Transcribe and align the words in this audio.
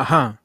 Ajá. 0.00 0.40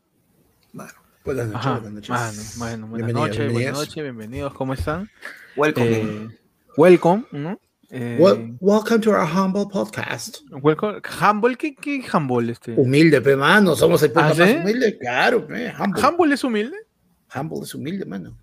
Mano, 0.73 0.91
buenas 1.23 1.47
noches, 1.47 1.65
Ajá. 1.65 1.79
buenas 1.79 1.93
noches. 1.93 2.09
Mano, 2.57 2.87
bueno, 2.87 2.87
buenas 2.87 3.05
Bienvenidos, 3.07 3.29
noches, 3.37 3.53
buenas 3.53 3.73
noches, 3.73 4.03
bienvenidos, 4.03 4.53
¿cómo 4.53 4.73
están? 4.73 5.09
Welcome. 5.55 5.87
Eh, 5.91 6.29
welcome, 6.75 7.23
¿no? 7.31 7.57
Eh, 7.89 8.17
Wel- 8.19 8.57
welcome 8.59 8.99
to 8.99 9.11
our 9.11 9.25
humble 9.25 9.65
podcast. 9.71 10.39
welcome. 10.61 11.01
Humble, 11.21 11.55
¿qué, 11.55 11.73
qué 11.73 12.03
humble 12.13 12.51
este? 12.51 12.73
Humilde, 12.73 13.21
pe, 13.21 13.37
mano. 13.37 13.77
Somos 13.77 14.03
el 14.03 14.11
podcast 14.11 14.41
¿Ah, 14.41 14.45
sí? 14.47 14.53
más 14.55 14.63
humilde. 14.65 14.97
Claro, 14.97 15.47
pe. 15.47 15.73
Humble. 15.79 16.01
Humble 16.05 16.33
es 16.33 16.43
humilde. 16.43 16.77
Humble 17.33 17.59
es 17.63 17.73
humilde, 17.75 18.05
mano. 18.05 18.37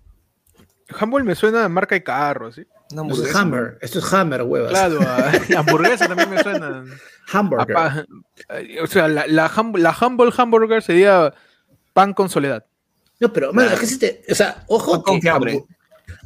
Humble 0.99 1.23
me 1.23 1.35
suena 1.35 1.63
a 1.63 1.69
marca 1.69 1.93
de 1.93 2.01
carro, 2.03 2.51
¿sí? 2.51 2.65
Una 2.93 3.11
Esto 3.13 3.25
es. 3.25 3.35
Hammer. 3.35 3.77
Esto 3.81 3.99
es 3.99 4.13
Hammer, 4.13 4.41
huevas. 4.43 4.69
Claro, 4.71 4.99
a- 5.07 5.31
hamburguesa 5.59 6.07
también 6.07 6.29
me 6.29 6.41
suena. 6.41 6.83
Hamburger. 7.31 7.73
pa- 7.75 8.05
eh, 8.49 8.79
o 8.81 8.87
sea, 8.87 9.07
la, 9.07 9.25
la, 9.27 9.49
hum- 9.49 9.77
la 9.77 9.95
humble 9.99 10.31
hamburger 10.35 10.81
sería 10.81 11.33
pan 11.93 12.13
con 12.13 12.29
soledad. 12.29 12.65
No, 13.19 13.31
pero, 13.31 13.53
mano, 13.53 13.71
es 13.71 13.79
que 13.79 13.85
si 13.87 13.97
te. 13.99 14.23
O 14.29 14.35
sea, 14.35 14.63
ojo. 14.67 15.01
Con 15.03 15.19
que 15.19 15.29
hambre. 15.29 15.53
hambu- 15.53 15.67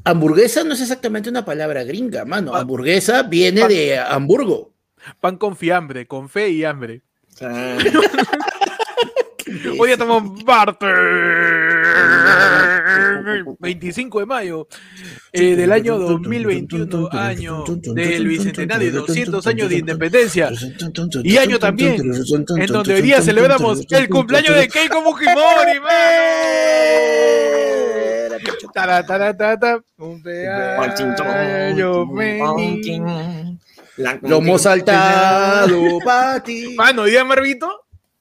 Hamburguesa 0.03 0.63
no 0.63 0.73
es 0.73 0.81
exactamente 0.81 1.29
una 1.29 1.43
palabra 1.45 1.83
gringa, 1.83 2.25
mano. 2.25 2.51
Pa- 2.53 2.59
Hamburguesa 2.61 3.23
viene 3.23 3.67
de 3.67 3.99
Hamburgo. 3.99 4.73
Pan 5.21 5.37
con 5.37 5.55
fiambre, 5.55 6.07
con 6.07 6.27
fe 6.29 6.49
y 6.49 6.63
hambre. 6.63 7.01
Ah, 7.41 7.77
Hoy 9.79 9.91
estamos 9.91 10.43
Barter. 10.43 10.93
25 13.59 14.19
de 14.19 14.25
mayo 14.25 14.67
eh, 15.31 15.55
del 15.55 15.71
año 15.71 15.97
2021, 15.97 17.09
año 17.11 17.63
del 17.93 18.27
bicentenario 18.27 18.87
y 18.87 18.91
200 18.91 19.47
años 19.47 19.69
de 19.69 19.77
independencia. 19.77 20.51
Y 21.23 21.37
año 21.37 21.59
también, 21.59 21.95
en 22.57 22.67
donde 22.67 22.93
hoy 22.95 23.01
día 23.01 23.21
celebramos 23.21 23.81
el 23.89 24.09
cumpleaños 24.09 24.55
de 24.55 24.67
Keiko 24.67 25.01
Fujimori. 25.01 25.79
Cumpleaños 29.97 32.07
feliz. 32.07 33.01
La- 33.97 34.19
Lo 34.21 34.37
hemos 34.37 34.61
saltado 34.61 35.81
para 36.05 36.41
ti. 36.43 36.75
Mano, 36.77 37.01
hoy 37.03 37.11
día, 37.11 37.25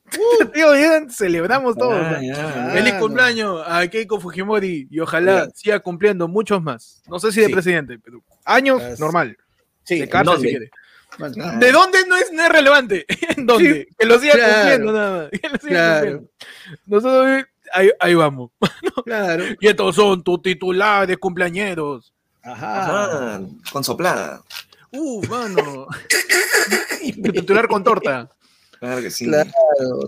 Marvito. 0.07 0.53
Tío, 0.55 1.11
celebramos 1.11 1.77
todos. 1.77 1.95
Ah, 2.01 2.21
ya. 2.23 2.71
Feliz 2.73 2.95
cumpleaños 2.95 3.63
a 3.67 3.87
Keiko 3.89 4.21
Fujimori 4.21 4.89
y 4.91 5.01
ojalá 5.01 5.47
Ya. 5.47 5.51
siga 5.55 5.81
cumpliendo 5.81 6.29
muchos 6.29 6.63
más. 6.63 7.03
No 7.09 7.19
sé 7.19 7.33
si 7.33 7.41
de 7.41 7.47
Sí. 7.47 7.53
presidente, 7.53 7.99
pero 7.99 8.23
años 8.45 8.83
Es- 8.83 9.01
normal. 9.01 9.37
Sí, 9.85 9.99
de 10.01 10.09
cárcel 10.09 10.41
si 10.41 10.49
quiere. 10.49 10.71
Ah. 11.19 11.57
¿De 11.59 11.73
dónde 11.73 12.05
no 12.07 12.17
es, 12.17 12.31
no 12.33 12.43
es 12.43 12.49
relevante? 12.51 13.07
¿En 13.37 13.47
dónde? 13.47 13.89
Que 13.99 14.07
lo 14.07 14.19
siga 14.19 14.35
Claro. 14.35 14.55
cumpliendo 14.55 14.93
nada 14.93 15.19
más. 15.23 15.31
Que 15.41 15.49
lo 15.49 15.57
siga 15.59 15.69
Claro. 15.71 16.01
cumpliendo. 16.19 16.31
Nosotros 16.87 17.45
ahí, 17.73 17.91
ahí 18.01 18.15
vamos. 18.15 18.51
Claro. 19.05 19.45
Y 19.61 19.67
estos 19.69 19.95
son 19.97 20.23
tus 20.23 20.43
titulares 20.43 21.17
cumpleañeros. 21.19 22.13
Ajá. 22.43 22.83
Ajá, 22.85 23.41
con 23.73 23.83
soplada. 23.85 24.43
Uh, 24.93 25.23
mano. 25.27 25.87
Tu 27.23 27.33
titular 27.33 27.67
con 27.69 27.83
torta. 27.85 28.29
Claro 28.81 29.01
que 29.03 29.11
sí. 29.11 29.25
Claro. 29.27 29.51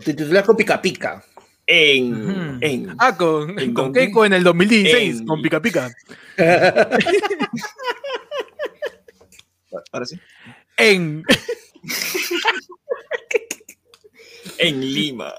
Titular 0.05 0.45
con 0.45 0.57
pica 0.57 0.81
pica. 0.83 1.23
En, 1.67 2.15
Ujú. 2.15 2.59
en. 2.63 2.95
Ah, 2.99 3.15
con, 3.17 3.59
¿En 3.59 3.75
con? 3.75 3.93
Keiko 3.93 4.25
en 4.25 4.33
el 4.33 4.43
2016, 4.43 5.21
En- 5.21 5.27
con 5.27 5.43
Pica 5.43 5.61
Pica. 5.61 5.91
Ahora 9.93 10.07
sí. 10.07 10.19
En. 10.77 11.23
En 14.59 14.81
Lima. 14.81 15.33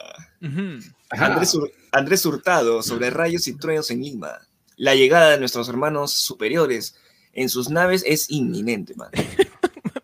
Andrés, 1.09 1.57
Andrés 1.91 2.25
Hurtado 2.25 2.81
sobre 2.83 3.09
rayos 3.09 3.47
y 3.47 3.57
truenos 3.57 3.89
en 3.91 4.01
Lima. 4.03 4.39
La 4.77 4.95
llegada 4.95 5.31
de 5.31 5.39
nuestros 5.39 5.67
hermanos 5.67 6.13
superiores 6.13 6.95
en 7.33 7.49
sus 7.49 7.69
naves 7.69 8.03
es 8.05 8.29
inminente, 8.29 8.93
man. 8.95 9.09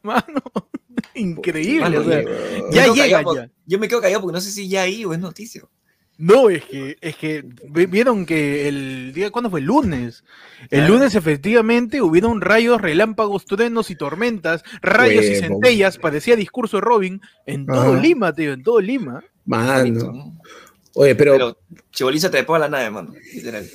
Mano, 0.02 0.42
increíble. 1.16 1.98
O 1.98 2.04
sea, 2.04 2.24
ya 2.72 2.84
llega 2.88 2.96
callado 2.96 3.24
por- 3.24 3.36
ya. 3.38 3.50
Yo 3.66 3.80
me 3.80 3.88
quedo 3.88 4.02
callado 4.02 4.22
porque 4.22 4.34
no 4.34 4.42
sé 4.42 4.52
si 4.52 4.68
ya 4.68 4.84
ahí 4.84 5.04
o 5.06 5.14
es 5.14 5.20
noticia. 5.20 5.64
No, 6.18 6.50
es 6.50 6.64
que, 6.64 6.96
es 7.02 7.18
que 7.18 7.44
vi- 7.70 7.88
vieron 7.88 8.26
que 8.26 8.70
el 8.70 9.12
día, 9.14 9.32
¿cuándo 9.32 9.50
fue? 9.50 9.60
El 9.60 9.66
lunes. 9.66 10.24
El 10.72 10.80
Claro. 10.80 10.94
lunes 10.94 11.14
efectivamente 11.16 12.02
hubieron 12.02 12.40
rayos, 12.40 12.82
relámpagos, 12.82 13.44
truenos 13.46 13.90
y 13.92 13.96
tormentas, 13.98 14.64
rayos 14.82 15.26
y 15.26 15.36
centellas, 15.36 15.98
parecía 15.98 16.38
discurso 16.38 16.78
de 16.78 16.82
Robin, 16.82 17.22
en 17.46 17.66
todo 17.66 17.94
Ajá. 17.94 18.02
Lima, 18.02 18.34
tío, 18.34 18.54
en 18.54 18.64
todo 18.64 18.80
Lima. 18.80 19.24
Mano. 19.46 20.14
¿no? 20.14 20.40
Oye, 20.94 21.16
pero, 21.16 21.34
Pero 21.34 21.58
Chiboliza 21.92 22.32
te 22.32 22.40
a 22.40 22.60
la 22.60 22.70
nave, 22.70 22.90
mano. 22.90 23.14
Literal. 23.34 23.68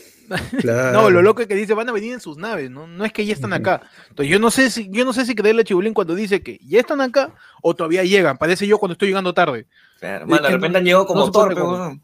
Claro. 0.58 0.92
No, 1.02 1.10
lo 1.10 1.22
loco 1.22 1.42
es 1.42 1.48
que 1.48 1.54
dice, 1.54 1.74
van 1.74 1.88
a 1.88 1.92
venir 1.92 2.12
en 2.14 2.20
sus 2.20 2.36
naves, 2.36 2.70
¿no? 2.70 2.86
No 2.86 3.04
es 3.04 3.12
que 3.12 3.24
ya 3.26 3.32
están 3.34 3.52
acá. 3.52 3.82
Entonces 4.08 4.30
yo 4.32 4.38
no 4.38 4.50
sé 4.50 4.70
si, 4.70 4.88
yo 4.90 5.04
no 5.04 5.12
sé 5.12 5.26
si 5.26 5.34
creerle 5.34 5.62
a 5.62 5.64
Chibulín 5.64 5.94
cuando 5.94 6.14
dice 6.14 6.42
que 6.42 6.58
ya 6.64 6.80
están 6.80 7.00
acá 7.00 7.34
o 7.62 7.74
todavía 7.74 8.04
llegan. 8.04 8.38
Parece 8.38 8.66
yo 8.66 8.78
cuando 8.78 8.92
estoy 8.92 9.08
llegando 9.08 9.34
tarde. 9.34 9.66
Claro, 9.98 10.26
de 10.26 10.32
que 10.38 10.48
repente 10.48 10.68
no- 10.70 10.78
han 10.78 10.84
llegado 10.84 11.02
no 11.04 11.08
como 11.08 11.26
se 11.26 11.32
puede 11.32 11.54
torpe. 11.54 12.00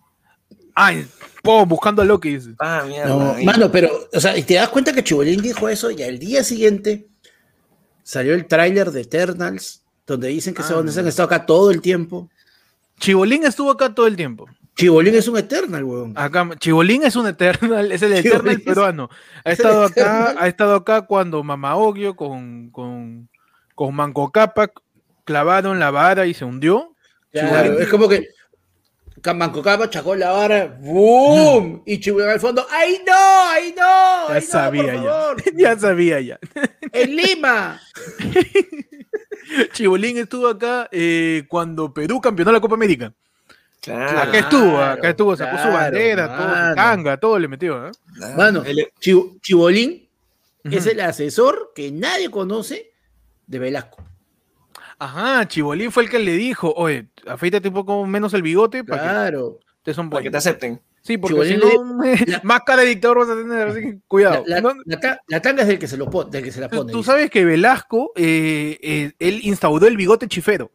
Ay, 0.75 1.07
po, 1.43 1.65
buscando 1.65 2.03
a 2.03 2.05
Loki. 2.05 2.35
dice. 2.37 2.51
Ah, 2.59 2.85
mierda. 2.87 3.09
No, 3.09 3.35
mano, 3.45 3.71
pero, 3.73 3.89
o 4.13 4.21
sea, 4.21 4.37
y 4.37 4.43
te 4.43 4.55
das 4.55 4.69
cuenta 4.69 4.93
que 4.93 5.03
Chibolín 5.03 5.41
dijo 5.41 5.69
eso 5.69 5.91
y 5.91 6.03
al 6.03 6.19
día 6.19 6.45
siguiente 6.45 7.07
salió 8.03 8.35
el 8.35 8.47
tráiler 8.47 8.91
de 8.91 9.01
Eternals, 9.03 9.83
donde 10.07 10.29
dicen 10.29 10.53
que 10.55 10.63
se 10.63 10.75
Ah. 10.75 10.79
han 10.79 10.89
estado 10.89 11.27
acá 11.27 11.47
todo 11.47 11.71
el 11.71 11.81
tiempo. 11.81 12.29
Chibolín 13.01 13.45
estuvo 13.45 13.71
acá 13.71 13.95
todo 13.95 14.07
el 14.07 14.17
tiempo. 14.17 14.47
Chibolín 14.77 15.15
es 15.15 15.27
un 15.27 15.39
Eternal, 15.39 15.83
weón. 15.85 16.13
Acá, 16.17 16.49
Chibolín 16.59 17.03
es 17.03 17.17
un 17.17 17.27
Eternal, 17.27 17.91
es 17.93 18.03
el 18.03 18.23
Chibolín 18.23 18.27
Eternal 18.35 18.57
es- 18.57 18.61
peruano. 18.65 19.11
Ha 19.45 19.51
es 19.53 19.59
estado 19.59 19.85
acá, 19.85 20.35
ha 20.39 20.49
estado 20.49 20.75
acá 20.77 21.03
cuando 21.03 21.43
Mama 21.43 21.77
Ogio 21.77 22.15
con, 22.15 22.71
con, 22.71 23.29
con 23.75 23.95
Manco 23.95 24.31
Cápac 24.31 24.73
clavaron 25.25 25.79
la 25.81 25.91
vara 25.91 26.27
y 26.27 26.35
se 26.35 26.45
hundió. 26.45 26.95
Claro, 27.33 27.79
es 27.79 27.89
como 27.89 28.09
que 28.09 28.29
Manco 29.35 29.63
Capa 29.63 29.91
chacó 29.91 30.15
la 30.15 30.31
vara, 30.31 30.79
¡boom! 30.81 31.83
Y 31.85 31.99
Chibolín 31.99 32.29
al 32.29 32.41
fondo, 32.41 32.65
¡ay 32.71 33.01
no! 33.07 33.13
¡ay 33.51 33.75
no! 33.77 34.29
Ya 34.29 34.35
¡ay 34.35 34.41
no, 34.45 34.47
sabía 34.47 34.93
por 34.95 35.43
ya. 35.45 35.53
ya 35.57 35.79
sabía 35.79 36.21
ya. 36.21 36.39
¡En 36.93 37.17
Lima! 37.17 37.81
Chibolín 39.73 40.19
estuvo 40.19 40.49
acá 40.49 40.89
eh, 40.93 41.45
cuando 41.49 41.93
Perú 41.93 42.21
campeonó 42.21 42.53
la 42.53 42.61
Copa 42.61 42.75
América. 42.75 43.13
Claro. 43.95 44.21
acá 44.21 44.39
estuvo, 44.39 44.79
acá 44.79 45.09
estuvo, 45.11 45.37
sacó 45.37 45.57
su 45.57 45.63
claro, 45.65 45.77
bandera, 45.79 46.37
todo, 46.37 46.69
su 46.71 46.75
tanga, 46.75 47.17
todo 47.19 47.39
le 47.39 47.49
metió. 47.49 47.89
¿eh? 47.89 47.91
claro. 48.17 48.37
Mano, 48.37 48.65
Chibolín 49.41 50.09
es 50.65 50.87
el 50.87 51.01
asesor 51.01 51.73
que 51.75 51.91
nadie 51.93 52.31
conoce 52.31 52.91
de 53.47 53.59
Velasco. 53.59 54.03
Ajá, 54.99 55.47
Chibolín 55.47 55.93
fue 55.93 56.05
el 56.05 56.11
que 56.11 56.19
le 56.19 56.33
dijo, 56.33 56.73
oye, 56.77 57.09
afeítate 57.27 57.69
un 57.69 57.75
poco 57.75 58.05
menos 58.07 58.33
el 58.35 58.43
bigote 58.43 58.83
para 58.83 59.03
Claro. 59.03 59.59
que 59.61 59.67
te 59.91 59.95
son 59.95 60.11
para 60.11 60.23
que 60.23 60.31
te 60.31 60.31
buenos". 60.31 60.47
acepten. 60.47 60.81
Sí, 61.03 61.19
porque 61.19 61.45
si 61.47 61.57
no, 61.57 61.69
la- 62.27 62.41
más 62.43 62.63
cara 62.67 62.83
de 62.83 62.89
dictador 62.89 63.19
vas 63.19 63.29
a 63.29 63.37
tener, 63.37 63.69
así 63.69 63.81
que 63.81 63.99
cuidado. 64.09 64.43
La, 64.47 64.57
la- 64.57 64.61
No, 64.63 64.73
la 64.85 64.99
ta- 64.99 65.21
la 65.29 65.41
tanga 65.41 65.63
es 65.63 65.69
del 65.69 65.79
que 65.79 65.87
se, 65.87 65.97
lo 65.97 66.11
pone, 66.11 66.31
del 66.33 66.43
que 66.43 66.51
se 66.51 66.61
la 66.61 66.69
tú, 66.69 66.79
pone. 66.79 66.91
tú 66.91 66.99
dice. 66.99 67.11
sabes 67.13 67.31
que 67.31 67.45
Velasco, 67.45 68.13
eh, 68.17 68.77
eh, 68.83 69.13
él 69.21 69.39
instauró 69.45 69.87
el 69.87 69.97
bigote 69.97 70.27
chifero, 70.27 70.73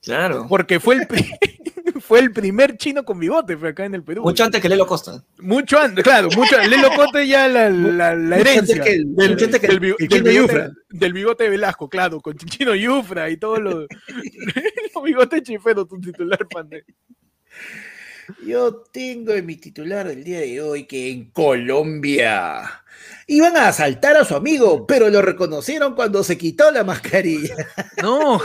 Claro. 0.00 0.46
porque 0.48 0.80
fue 0.80 0.94
el, 0.94 1.06
fue 2.10 2.18
el 2.18 2.32
primer 2.32 2.76
chino 2.76 3.04
con 3.04 3.20
bigote 3.20 3.56
fue 3.56 3.68
acá 3.68 3.84
en 3.84 3.94
el 3.94 4.02
Perú. 4.02 4.22
Mucho 4.24 4.42
antes 4.42 4.60
que 4.60 4.68
Lelo 4.68 4.84
Costa. 4.84 5.22
Mucho 5.38 5.78
antes, 5.78 6.02
claro, 6.02 6.28
mucho 6.34 6.58
Lelo 6.58 6.90
Cote 6.96 7.24
ya 7.24 7.46
la, 7.46 7.70
la, 7.70 8.10
antes 8.10 8.40
herencia 8.40 8.82
que 8.82 8.98
del, 8.98 9.30
antes 9.30 9.48
del 9.52 9.60
del 9.60 9.78
bigote, 9.78 10.34
Yufra. 10.34 10.72
del 10.88 11.12
bigote 11.12 11.44
de 11.44 11.50
Velasco, 11.50 11.88
claro, 11.88 12.20
con 12.20 12.36
Chino 12.36 12.74
Yufra 12.74 13.30
y 13.30 13.36
todos 13.36 13.60
los, 13.62 13.86
los 14.94 15.04
bigotes 15.04 15.44
chiferos, 15.44 15.86
tu 15.86 16.00
titular 16.00 16.48
pande. 16.48 16.84
Yo 18.44 18.74
tengo 18.92 19.32
en 19.32 19.46
mi 19.46 19.56
titular 19.56 20.06
del 20.08 20.24
día 20.24 20.40
de 20.40 20.60
hoy 20.60 20.84
que 20.84 21.10
en 21.10 21.30
Colombia 21.30 22.82
iban 23.26 23.56
a 23.56 23.68
asaltar 23.68 24.16
a 24.16 24.24
su 24.24 24.34
amigo, 24.34 24.86
pero 24.86 25.08
lo 25.08 25.22
reconocieron 25.22 25.94
cuando 25.94 26.22
se 26.24 26.36
quitó 26.36 26.70
la 26.70 26.84
mascarilla. 26.84 27.54
No, 28.02 28.40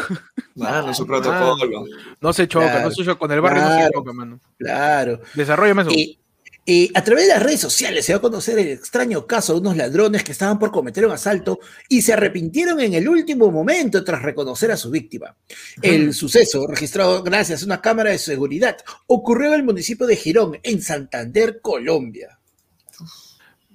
Mano, 0.55 0.93
su 0.93 1.05
protocolo. 1.07 1.85
no 2.21 2.33
se 2.33 2.47
choca, 2.47 2.65
Claro, 2.71 2.85
no 2.85 2.91
se 2.91 3.03
choca, 3.03 3.19
con 3.19 3.31
el 3.31 3.41
barrio 3.41 3.61
no 3.63 3.69
se 3.69 3.75
claro. 3.75 3.91
choca, 3.93 4.13
mano. 4.13 4.39
Claro. 4.57 5.21
Desarrollame 5.33 5.81
eso. 5.83 5.91
Y, 5.91 6.19
y 6.67 6.91
a 6.95 7.03
través 7.03 7.27
de 7.27 7.33
las 7.33 7.43
redes 7.43 7.59
sociales 7.59 8.03
se 8.03 8.13
va 8.13 8.17
a 8.17 8.21
conocer 8.21 8.57
el 8.57 8.69
extraño 8.69 9.27
caso 9.27 9.53
de 9.53 9.59
unos 9.59 9.77
ladrones 9.77 10.23
que 10.23 10.31
estaban 10.31 10.57
por 10.57 10.71
cometer 10.71 11.05
un 11.05 11.11
asalto 11.11 11.59
y 11.87 12.01
se 12.01 12.13
arrepintieron 12.13 12.79
en 12.79 12.95
el 12.95 13.07
último 13.07 13.51
momento 13.51 14.03
tras 14.03 14.23
reconocer 14.23 14.71
a 14.71 14.77
su 14.77 14.89
víctima. 14.89 15.35
El 15.81 16.13
suceso, 16.15 16.65
registrado 16.65 17.21
gracias 17.21 17.61
a 17.61 17.65
una 17.65 17.81
cámara 17.81 18.09
de 18.09 18.17
seguridad, 18.17 18.77
ocurrió 19.05 19.49
en 19.49 19.59
el 19.59 19.63
municipio 19.63 20.07
de 20.07 20.15
Girón, 20.15 20.59
en 20.63 20.81
Santander, 20.81 21.61
Colombia. 21.61 22.39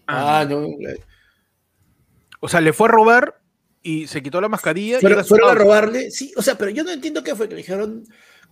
Ah, 0.08 0.40
Ah, 0.40 0.44
no. 0.44 0.66
O 2.40 2.48
sea, 2.48 2.60
le 2.60 2.72
fue 2.72 2.88
a 2.88 2.90
robar 2.90 3.40
y 3.82 4.08
se 4.08 4.22
quitó 4.22 4.40
la 4.40 4.48
mascarilla. 4.48 4.98
y 4.98 5.00
Fueron, 5.00 5.50
a 5.50 5.54
robarle, 5.54 6.10
sí, 6.10 6.32
o 6.36 6.43
sea, 6.43 6.58
pero 6.58 6.70
yo 6.70 6.82
no 6.82 6.90
entiendo 6.90 7.22
qué 7.22 7.36
fue, 7.36 7.48
que 7.48 7.54
le 7.54 7.60
dijeron, 7.60 8.04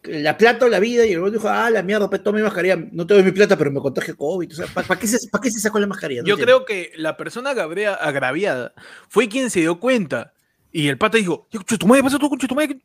la 0.04 0.36
plata 0.38 0.66
o 0.66 0.68
la 0.68 0.78
vida, 0.80 1.04
y 1.06 1.12
el 1.12 1.18
huevón 1.18 1.32
dijo, 1.32 1.48
ah, 1.48 1.70
la 1.70 1.82
mierda, 1.82 2.08
pues 2.08 2.22
toma 2.22 2.38
mi 2.38 2.44
mascarilla, 2.44 2.76
no 2.92 3.06
te 3.06 3.14
doy 3.14 3.22
mi 3.22 3.32
plata, 3.32 3.56
pero 3.56 3.70
me 3.70 3.80
contagio 3.80 4.16
COVID. 4.16 4.52
O 4.52 4.54
sea, 4.54 4.66
¿para 4.66 4.98
qué, 4.98 5.06
se, 5.06 5.28
¿para 5.28 5.42
qué 5.42 5.50
se 5.50 5.60
sacó 5.60 5.78
la 5.78 5.86
mascarilla? 5.86 6.22
No 6.22 6.28
Yo 6.28 6.34
entiendo. 6.34 6.64
creo 6.64 6.66
que 6.66 6.92
la 6.96 7.16
persona 7.16 7.50
agravia- 7.52 7.94
agraviada 7.94 8.72
fue 9.08 9.28
quien 9.28 9.50
se 9.50 9.60
dio 9.60 9.78
cuenta. 9.80 10.32
Y 10.72 10.88
el 10.88 10.98
pata 10.98 11.16
dijo, 11.18 11.46
"Chucho, 11.50 11.78
tu 11.78 11.86
madre, 11.86 12.02
pasa 12.02 12.18
tú, 12.18 12.28
tu 12.36 12.54
madre, 12.54 12.78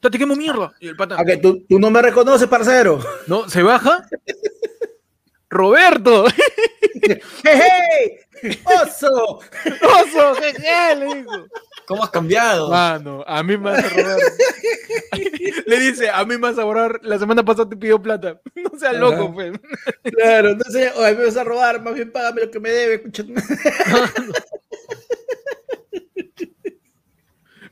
te 0.00 0.10
quemo 0.18 0.34
mierda. 0.36 0.72
Y 0.80 0.88
el 0.88 0.96
pata, 0.96 1.16
Ah, 1.18 1.24
que 1.24 1.36
tú, 1.36 1.64
tú 1.68 1.78
no 1.78 1.90
me 1.90 2.00
reconoces, 2.02 2.48
parcero. 2.48 3.00
no, 3.26 3.48
se 3.48 3.62
baja. 3.62 4.06
Roberto, 5.50 6.26
¡Hey, 7.02 7.20
hey! 8.42 8.58
¡Oso! 8.82 9.40
oso, 9.82 10.34
jeje, 10.34 10.96
le 10.96 11.14
dijo. 11.16 11.46
¿Cómo 11.88 12.04
has 12.04 12.10
cambiado? 12.10 12.68
Mano, 12.68 13.24
a 13.26 13.42
mí 13.42 13.56
me 13.56 13.70
vas 13.70 13.82
a 13.82 13.88
robar. 13.88 14.18
Le 15.66 15.78
dice, 15.80 16.10
a 16.10 16.22
mí 16.26 16.34
me 16.34 16.36
vas 16.36 16.58
a 16.58 16.64
borrar. 16.64 17.00
La 17.02 17.18
semana 17.18 17.42
pasada 17.42 17.70
te 17.70 17.78
pidió 17.78 18.00
plata. 18.00 18.38
No 18.56 18.78
seas 18.78 18.96
loco, 18.96 19.32
pues. 19.32 19.58
Claro, 20.02 20.50
entonces, 20.50 20.92
oye, 20.96 21.16
me 21.16 21.24
vas 21.24 21.36
a 21.38 21.44
robar, 21.44 21.82
más 21.82 21.94
bien 21.94 22.12
págame 22.12 22.42
lo 22.42 22.50
que 22.50 22.60
me 22.60 22.68
debe. 22.70 23.02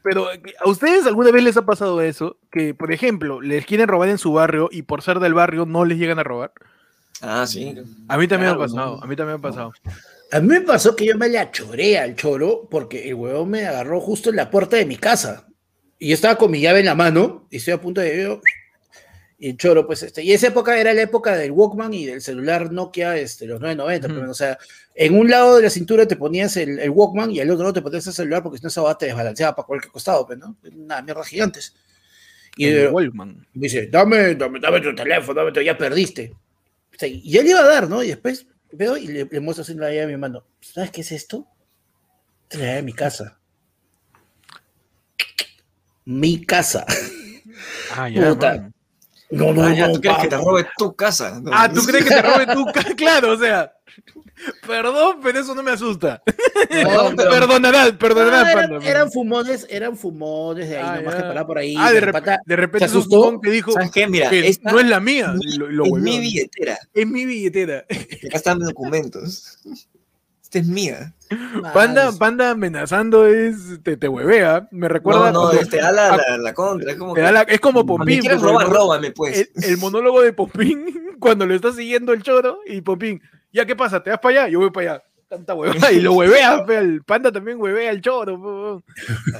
Pero, 0.02 0.28
¿a 0.30 0.68
ustedes 0.68 1.06
alguna 1.06 1.30
vez 1.30 1.44
les 1.44 1.56
ha 1.58 1.66
pasado 1.66 2.00
eso? 2.00 2.38
Que, 2.50 2.72
por 2.72 2.92
ejemplo, 2.92 3.42
les 3.42 3.66
quieren 3.66 3.86
robar 3.88 4.08
en 4.08 4.18
su 4.18 4.32
barrio 4.32 4.70
y 4.72 4.82
por 4.82 5.02
ser 5.02 5.20
del 5.20 5.34
barrio 5.34 5.66
no 5.66 5.84
les 5.84 5.98
llegan 5.98 6.18
a 6.18 6.24
robar. 6.24 6.52
Ah, 7.20 7.46
sí. 7.46 7.74
A 8.08 8.16
mí 8.16 8.26
también 8.28 8.52
me 8.52 8.56
ha 8.56 8.58
pasado. 8.58 8.96
¿no? 8.96 9.02
A 9.02 9.06
mí 9.06 9.14
también 9.14 9.40
me 9.40 9.46
ha 9.46 9.50
pasado. 9.50 9.72
A 10.32 10.40
mí 10.40 10.48
me 10.48 10.60
pasó 10.60 10.96
que 10.96 11.06
yo 11.06 11.16
me 11.16 11.28
la 11.28 11.50
choré 11.50 11.98
al 11.98 12.16
choro 12.16 12.68
porque 12.68 13.08
el 13.08 13.14
huevón 13.14 13.50
me 13.50 13.66
agarró 13.66 14.00
justo 14.00 14.30
en 14.30 14.36
la 14.36 14.50
puerta 14.50 14.76
de 14.76 14.86
mi 14.86 14.96
casa. 14.96 15.46
Y 15.98 16.08
yo 16.08 16.14
estaba 16.14 16.36
con 16.36 16.50
mi 16.50 16.60
llave 16.60 16.80
en 16.80 16.86
la 16.86 16.94
mano 16.94 17.46
y 17.50 17.56
estoy 17.56 17.74
a 17.74 17.80
punto 17.80 18.00
de... 18.00 18.38
Y 19.38 19.50
el 19.50 19.56
choro, 19.56 19.86
pues, 19.86 20.02
este... 20.02 20.22
Y 20.22 20.32
esa 20.32 20.48
época 20.48 20.78
era 20.78 20.94
la 20.94 21.02
época 21.02 21.36
del 21.36 21.52
Walkman 21.52 21.92
y 21.92 22.06
del 22.06 22.22
celular 22.22 22.72
Nokia, 22.72 23.16
este, 23.18 23.46
los 23.46 23.60
990. 23.60 24.06
Ujú. 24.08 24.16
pero, 24.16 24.30
o 24.30 24.34
sea, 24.34 24.58
en 24.94 25.18
un 25.18 25.30
lado 25.30 25.56
de 25.56 25.62
la 25.62 25.70
cintura 25.70 26.06
te 26.08 26.16
ponías 26.16 26.56
el, 26.56 26.78
el 26.78 26.90
Walkman 26.90 27.30
y 27.30 27.40
al 27.40 27.50
otro 27.50 27.64
lado 27.64 27.74
te 27.74 27.82
ponías 27.82 28.06
el 28.06 28.14
celular 28.14 28.42
porque 28.42 28.58
si 28.58 28.62
no 28.62 28.68
esa 28.68 28.80
va 28.80 28.96
te 28.96 29.06
desbalanceaba 29.06 29.54
para 29.54 29.66
cualquier 29.66 29.92
costado, 29.92 30.26
pues, 30.26 30.38
¿no? 30.38 30.56
Una 30.74 31.02
mierda 31.02 31.22
gigantes. 31.22 31.74
Y 32.56 32.66
El 32.68 32.88
Wallman. 32.88 33.46
me 33.52 33.60
dice, 33.60 33.86
dame, 33.86 34.34
dame, 34.34 34.58
dame 34.58 34.80
tu 34.80 34.94
teléfono, 34.94 35.38
dame 35.38 35.52
tu, 35.52 35.60
ya 35.60 35.76
perdiste. 35.76 36.32
O 36.94 36.98
sea, 36.98 37.06
y 37.06 37.36
él 37.36 37.46
iba 37.46 37.60
a 37.60 37.66
dar, 37.66 37.88
¿no? 37.88 38.02
Y 38.02 38.08
después 38.08 38.46
veo 38.72 38.96
y 38.96 39.06
le, 39.06 39.24
le 39.24 39.40
muestro 39.40 39.62
así 39.62 39.74
la 39.74 39.90
llave 39.90 40.04
a 40.04 40.06
mi 40.08 40.16
mano. 40.16 40.44
¿Sabes 40.60 40.90
qué 40.90 41.00
es 41.00 41.12
esto? 41.12 41.46
Es 42.50 42.58
la 42.58 42.64
llave 42.66 42.76
de 42.76 42.82
mi 42.82 42.92
casa. 42.92 43.38
Mi 46.04 46.44
casa. 46.44 46.86
Ah, 47.96 48.08
ya. 48.08 48.28
Puta. 48.28 48.70
No, 49.30 49.52
no, 49.52 49.62
Ah, 49.64 49.74
ya, 49.74 49.88
no, 49.88 49.94
tú 49.94 50.00
quieres 50.00 50.20
que 50.22 50.28
te 50.28 50.36
robe 50.36 50.66
tu 50.78 50.94
casa. 50.94 51.40
¿no? 51.40 51.50
Ah, 51.52 51.68
¿tú 51.72 51.82
crees 51.86 52.04
que 52.04 52.10
te 52.14 52.22
robe 52.22 52.46
tu 52.46 52.64
ca- 52.66 52.84
Claro, 52.96 53.32
o 53.32 53.36
sea. 53.38 53.72
Perdón, 54.66 55.20
pero 55.22 55.40
eso 55.40 55.54
no 55.54 55.62
me 55.62 55.70
asusta. 55.72 56.22
No, 56.70 57.12
pero- 57.16 57.30
Perdonarás, 57.30 57.92
No, 57.92 57.98
perdonarás, 57.98 58.82
eran, 58.84 59.10
fumones, 59.10 59.66
eran 59.70 59.96
fumones 59.96 60.68
de 60.68 60.76
ahí, 60.78 60.84
Ah, 60.86 60.96
nomás 60.96 61.14
ya. 61.14 61.20
que 61.22 61.26
paraba 61.28 61.46
por 61.46 61.58
ahí. 61.58 61.74
Ah, 61.78 61.92
de, 61.92 62.02
rep- 62.02 62.40
de 62.44 62.56
repente 62.56 62.78
¿se 62.80 62.84
es 62.86 62.92
un 62.92 62.98
asustó? 63.00 63.22
fumón 63.24 63.40
que 63.40 63.50
dijo 63.50 63.72
¿Sabes 63.72 63.90
qué? 63.92 64.06
Mira, 64.06 64.28
que 64.30 64.46
esta 64.48 64.72
no 64.72 64.80
es 64.80 64.86
la 64.86 65.00
mía. 65.00 65.32
mi- 65.34 65.56
Lo, 65.56 65.68
lo 65.70 65.84
es 65.86 65.92
mi 66.02 66.18
billetera. 66.20 66.78
Es 66.92 67.06
mi 67.06 67.24
billetera. 67.24 67.78
Acá 67.88 68.36
están 68.36 68.58
mis 68.58 68.66
documentos. 68.68 69.58
Esta 70.46 70.60
es 70.60 70.66
mía. 70.68 71.12
Panda, 71.74 72.12
panda 72.12 72.50
amenazando 72.52 73.26
es. 73.26 73.80
Te, 73.82 73.96
te 73.96 74.06
huevea. 74.08 74.68
Me 74.70 74.88
recuerda. 74.88 75.32
No, 75.32 75.32
no, 75.32 75.40
cuando- 75.46 75.60
este, 75.60 75.80
a 75.80 75.90
la, 75.90 76.14
a- 76.14 76.16
la, 76.16 76.38
la 76.38 76.54
contra. 76.54 76.92
Es 76.92 76.96
como 76.96 77.14
te 77.14 77.20
que, 77.20 77.24
da 77.24 77.32
la- 77.32 77.42
es 77.42 77.58
como 77.58 77.84
Popín. 77.84 78.20
quieres 78.20 78.38
pues, 78.38 78.50
robar, 78.52 78.66
el- 78.68 78.72
róbame, 78.72 79.10
pues. 79.10 79.50
el, 79.56 79.64
el 79.64 79.76
monólogo 79.78 80.22
de 80.22 80.32
Popín, 80.32 80.86
cuando 81.20 81.44
lo 81.46 81.52
está 81.54 81.72
siguiendo 81.72 82.12
el 82.12 82.22
choro, 82.22 82.60
y 82.64 82.80
Popín, 82.80 83.20
¿ya 83.52 83.66
qué 83.66 83.74
pasa? 83.74 84.00
¿Te 84.04 84.10
vas 84.10 84.20
para 84.20 84.42
allá? 84.42 84.48
Yo 84.52 84.60
voy 84.60 84.70
para 84.70 84.92
allá. 84.92 85.02
Tanta 85.28 85.54
huevada. 85.54 85.90
Y 85.90 86.00
lo 86.00 86.12
huevea, 86.12 86.64
pe, 86.66 86.78
el 86.78 87.02
panda 87.02 87.32
también 87.32 87.60
huevea 87.60 87.90
al 87.90 88.00
choro. 88.00 88.40
po. 88.40 88.84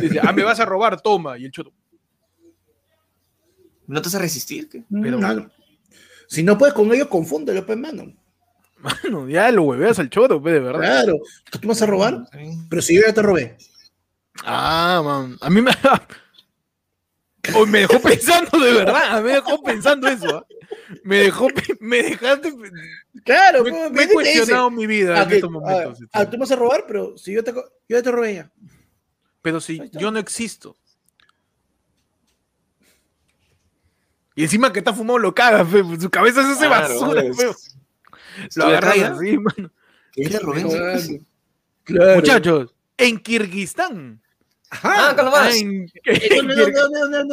Dice, 0.00 0.18
ah, 0.20 0.32
me 0.32 0.42
vas 0.42 0.58
a 0.58 0.64
robar, 0.64 1.00
toma. 1.00 1.38
Y 1.38 1.44
el 1.44 1.52
choro, 1.52 1.70
¿No 3.86 4.02
te 4.02 4.08
vas 4.08 4.14
a 4.16 4.18
resistir? 4.18 4.68
¿Qué? 4.68 4.82
pero- 5.02 5.18
No. 5.20 5.48
Si 6.26 6.42
no 6.42 6.58
puedes 6.58 6.74
con 6.74 6.92
ellos, 6.92 7.06
confúndelo, 7.06 7.64
pues, 7.64 7.78
mano. 7.78 8.12
Mano, 9.02 9.28
ya 9.28 9.50
lo 9.50 9.62
hueveas 9.64 9.98
al 9.98 10.10
choro, 10.10 10.38
de 10.38 10.60
verdad. 10.60 10.80
Claro. 10.80 11.18
¿Tú 11.50 11.68
vas 11.68 11.82
a 11.82 11.86
robar? 11.86 12.24
Pero 12.68 12.82
si 12.82 12.94
yo 12.94 13.02
ya 13.06 13.12
te 13.12 13.22
robé. 13.22 13.56
Ah, 14.44 15.02
man. 15.04 15.36
A 15.40 15.50
mí 15.50 15.60
me. 15.62 15.72
Hoy 17.54 17.66
me 17.70 17.80
dejó 17.80 18.00
pensando 18.00 18.58
de 18.58 18.72
verdad, 18.72 19.22
me 19.22 19.32
dejó 19.32 19.62
pensando 19.62 20.08
eso. 20.08 20.38
¿ah? 20.38 20.46
Me 21.04 21.16
dejó, 21.18 21.48
me 21.80 22.02
dejaste, 22.02 22.52
Claro, 23.24 23.64
me, 23.64 23.90
me 23.90 24.02
he 24.02 24.08
cuestionado 24.12 24.70
mi 24.70 24.86
vida 24.86 25.18
Ah, 25.18 25.22
en 25.22 25.28
que- 25.28 25.34
estos 25.36 25.48
ah, 25.50 25.52
momentos. 25.52 26.00
este. 26.02 26.10
ah, 26.18 26.24
tú 26.28 26.32
me 26.32 26.40
vas 26.40 26.50
a 26.52 26.56
robar, 26.56 26.84
pero 26.86 27.16
si 27.16 27.32
yo 27.32 27.42
te, 27.44 27.54
yo 27.88 28.02
te 28.02 28.10
robé 28.12 28.34
ya. 28.34 28.50
Pero 29.42 29.60
si 29.60 29.80
yo 29.92 30.10
no 30.10 30.18
existo. 30.18 30.76
Y 34.34 34.42
encima 34.42 34.72
que 34.72 34.80
está 34.80 34.92
fumado 34.92 35.18
lo 35.18 35.34
caga, 35.34 35.64
fe, 35.64 35.82
pues, 35.82 36.02
su 36.02 36.10
cabeza 36.10 36.42
se 36.42 36.50
hace 36.52 36.66
Claro, 36.66 37.00
basura, 37.00 37.22
fe. 37.34 37.50
Lo 38.56 38.70
¿ya? 38.70 38.78
así, 39.12 39.38
mano. 39.38 39.70
Robé. 40.42 40.62
Claro. 40.62 40.98
Claro. 41.84 42.14
Muchachos, 42.16 42.74
en 42.96 43.18
Kirguistán. 43.18 44.20
Ah, 44.70 45.10
acá 45.10 45.22
Ah, 45.22 45.24
nomás. 45.24 45.54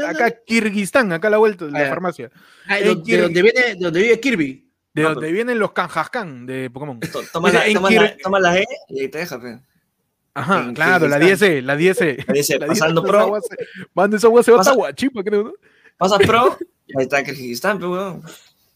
acá 0.07 0.31
Kirguistán, 0.45 1.11
acá 1.11 1.27
a 1.29 1.31
la 1.31 1.37
vuelta 1.37 1.65
de 1.65 1.71
la 1.71 1.89
farmacia. 1.89 2.29
Ah, 2.67 2.77
en 2.79 3.03
de, 3.03 3.17
donde 3.21 3.41
viene, 3.41 3.61
de 3.61 3.75
donde 3.75 4.01
vive 4.01 4.19
Kirby. 4.19 4.69
De 4.93 5.01
No, 5.01 5.09
donde 5.09 5.21
pero- 5.21 5.33
vienen 5.33 5.57
los 5.59 5.71
Kanjaskan 5.71 6.45
de 6.45 6.69
Pokémon. 6.69 6.99
To- 6.99 7.23
Toma 7.31 7.51
la, 7.51 7.63
toma, 7.73 7.89
Kir- 7.89 8.01
la, 8.01 8.17
toma 8.17 8.39
la 8.39 8.59
E 8.59 8.65
y 8.89 8.99
ahí 9.01 9.07
te 9.09 9.17
deja, 9.17 9.41
pe. 9.41 9.59
Ajá, 10.35 10.59
en 10.65 10.73
claro, 10.75 11.07
la 11.07 11.19
Kirguistán. 11.19 11.49
10 11.49 11.63
la 11.63 11.75
10 11.75 11.99
La 12.27 12.33
10, 12.33 12.49
La 12.59 12.67
pasando 12.67 13.01
10, 13.01 13.11
pro. 13.11 13.39
Mano, 13.95 14.17
esa 14.17 14.27
agua 14.27 14.43
se 14.43 14.51
va 14.51 14.57
Pasa- 14.57 14.69
hasta 14.69 14.77
Guachipa, 14.77 15.23
creo, 15.23 15.43
¿no? 15.45 15.53
Pasas 15.97 16.19
pro 16.27 16.57
y 16.85 16.97
ahí 16.99 17.03
está 17.05 17.23
Kirguistán, 17.23 17.79
pe, 17.79 17.85
weón. 17.87 18.21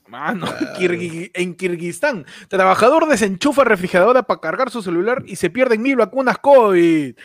Mano, 0.08 0.46
Kirgui- 0.78 1.32
en 1.34 1.56
Kirguistán, 1.56 2.26
trabajador 2.48 3.08
desenchufa 3.08 3.64
refrigeradora 3.64 4.24
para 4.24 4.40
cargar 4.40 4.70
su 4.72 4.82
celular 4.82 5.24
y 5.26 5.36
se 5.36 5.50
pierden 5.50 5.82
mil 5.82 5.96
vacunas 5.98 6.38
COVID. 6.38 7.16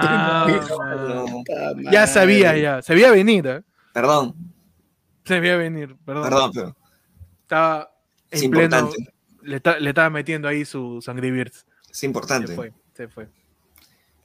Ah. 0.00 0.46
Ya 1.90 2.06
sabía, 2.06 2.56
ya. 2.56 2.82
Se 2.82 2.94
veía 2.94 3.10
venir, 3.10 3.46
¿eh? 3.46 3.62
Perdón, 3.92 4.34
Se 5.24 5.40
veía 5.40 5.56
venir, 5.56 5.96
perdón. 6.04 6.22
perdón, 6.24 6.50
pero 6.54 6.76
Estaba 7.42 7.90
es 8.30 8.42
en 8.42 8.50
pleno. 8.50 8.64
importante. 8.78 9.12
Le, 9.42 9.60
ta- 9.60 9.78
le 9.78 9.88
estaba 9.90 10.10
metiendo 10.10 10.48
ahí 10.48 10.64
su 10.64 11.02
Angry 11.06 11.30
Birds. 11.30 11.66
Es 11.90 11.98
Se 11.98 12.06
importante. 12.06 12.54
fue, 12.54 12.72
se 12.94 13.08
fue. 13.08 13.28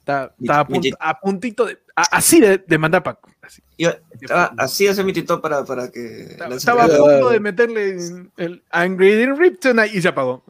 Estaba, 0.02 0.34
Mi- 0.38 0.46
estaba 0.48 0.60
a, 0.60 0.64
mi 0.64 0.72
punto- 0.74 0.88
tit- 0.88 0.96
a 0.98 1.20
puntito 1.20 1.64
de. 1.66 1.78
a- 1.96 2.16
así 2.16 2.40
de, 2.40 2.58
de 2.58 2.78
mandar 2.78 3.02
pack. 3.02 3.18
Así. 3.42 3.62
Yo 3.78 3.90
estaba 4.20 4.52
así 4.58 4.86
hace 4.88 5.02
mi 5.04 5.12
tito 5.12 5.40
para, 5.40 5.64
para 5.64 5.90
que. 5.90 6.22
Estaba, 6.22 6.54
estaba 6.56 6.84
a 6.84 6.88
punto 6.88 7.30
de 7.30 7.40
meterle 7.40 7.96
el 8.36 8.62
Angry 8.70 9.26
Rip 9.26 9.60
Tonight 9.60 9.94
y 9.94 10.02
se 10.02 10.08
apagó. 10.08 10.44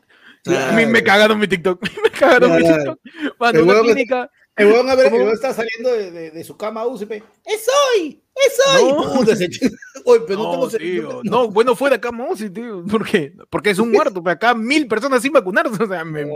A 0.46 0.72
mí 0.72 0.86
me 0.86 1.02
Claro. 1.02 1.04
cagaron 1.04 1.38
mi 1.38 1.46
TikTok. 1.48 1.80
Me 2.02 2.10
cagaron 2.10 2.52
mi 2.56 2.58
Claro. 2.62 2.96
TikTok. 2.96 3.34
Mano, 3.38 3.62
una 3.62 3.68
huevón 3.72 3.86
que- 3.86 3.92
clínica. 3.92 4.30
El 4.56 4.66
huevón, 4.66 4.90
a 4.90 4.94
ver, 4.94 5.14
el 5.14 5.28
está 5.28 5.54
saliendo 5.54 5.92
de, 5.92 6.10
de, 6.10 6.30
de 6.30 6.44
su 6.44 6.56
cama 6.58 6.84
UCP. 6.86 7.22
¡Es 7.44 7.66
hoy! 7.96 8.22
¡Es 8.34 8.58
hoy! 8.82 8.90
No. 8.92 9.12
Puta, 9.14 9.34
pero 10.26 10.42
no, 10.42 10.44
No, 10.44 10.50
tengo 10.52 10.68
tío. 10.68 10.78
celular. 10.78 11.16
No, 11.24 11.48
bueno, 11.50 11.76
fue 11.76 11.90
de 11.90 11.96
acá, 11.96 12.10
Mosi, 12.10 12.50
tío. 12.50 12.82
¿Por 12.84 13.06
qué? 13.06 13.34
Porque 13.50 13.70
es 13.70 13.78
un 13.78 13.90
muerto, 13.92 14.22
pero 14.22 14.32
acá 14.34 14.54
mil 14.54 14.86
personas 14.88 15.22
sin 15.22 15.32
vacunarse. 15.32 15.82
O 15.82 15.86
sea, 15.86 16.04
me- 16.04 16.24
No, 16.24 16.32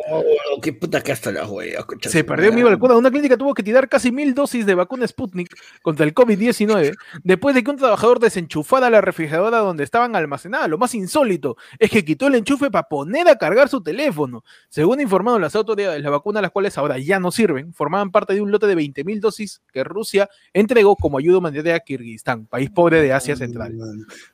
qué 0.62 0.72
puta 0.72 1.02
que 1.02 1.12
hasta 1.12 1.32
la 1.32 1.46
concha 1.86 2.10
se 2.10 2.22
perdió 2.22 2.52
mi 2.52 2.62
vacuna. 2.62 2.96
Una 2.96 3.10
clínica 3.10 3.36
tuvo 3.36 3.54
que 3.54 3.62
tirar 3.62 3.88
casi 3.88 4.12
mil 4.12 4.34
dosis 4.34 4.66
de 4.66 4.74
vacuna 4.74 5.06
Sputnik 5.08 5.48
contra 5.82 6.04
el 6.04 6.14
COVID-19 6.14 6.94
después 7.24 7.54
de 7.54 7.64
que 7.64 7.70
un 7.70 7.76
trabajador 7.76 8.20
desenchufara 8.20 8.90
la 8.90 9.00
refrigeradora 9.00 9.58
donde 9.58 9.82
estaban 9.84 10.14
almacenadas. 10.16 10.68
Lo 10.68 10.78
más 10.78 10.94
insólito 10.94 11.56
es 11.78 11.90
que 11.90 12.04
quitó 12.04 12.26
el 12.26 12.34
enchufe 12.36 12.70
para 12.70 12.88
poner 12.88 13.28
a 13.28 13.36
cargar 13.36 13.68
su 13.68 13.82
teléfono. 13.82 14.44
Según 14.68 15.00
informaron 15.00 15.40
las 15.40 15.56
autoridades, 15.56 16.02
las 16.02 16.12
vacunas, 16.12 16.42
las 16.42 16.50
cuales 16.52 16.76
ahora 16.78 16.98
ya 16.98 17.18
no 17.18 17.32
sirven, 17.32 17.72
formaban 17.72 18.10
parte 18.12 18.34
de 18.34 18.40
un 18.42 18.50
lote 18.52 18.66
de 18.66 18.76
20.000 18.76 19.18
dosis 19.20 19.62
que 19.72 19.82
Rusia 19.82 20.28
entregó 20.52 20.94
como 20.96 21.18
ayuda 21.18 21.38
humanitaria 21.38 21.80
Kirguistán, 21.86 22.44
país 22.46 22.68
pobre 22.70 23.00
de 23.00 23.12
Asia 23.12 23.36
Central. 23.36 23.74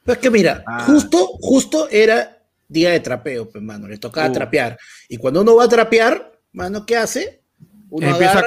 Pero 0.02 0.14
es 0.14 0.18
que 0.18 0.30
mira, 0.30 0.64
Ah. 0.66 0.84
justo, 0.86 1.18
justo 1.40 1.86
era 1.90 2.38
día 2.66 2.90
de 2.90 3.00
trapeo, 3.00 3.48
pues, 3.50 3.62
mano. 3.62 3.86
Le 3.86 3.98
tocaba 3.98 4.28
Uh. 4.28 4.32
trapear. 4.32 4.78
Y 5.08 5.18
cuando 5.18 5.42
uno 5.42 5.54
va 5.54 5.64
a 5.64 5.68
trapear, 5.68 6.32
mano, 6.52 6.84
¿qué 6.86 6.96
hace? 6.96 7.42
Uno 7.90 8.06
Empieza, 8.08 8.24
y 8.34 8.38
a 8.38 8.40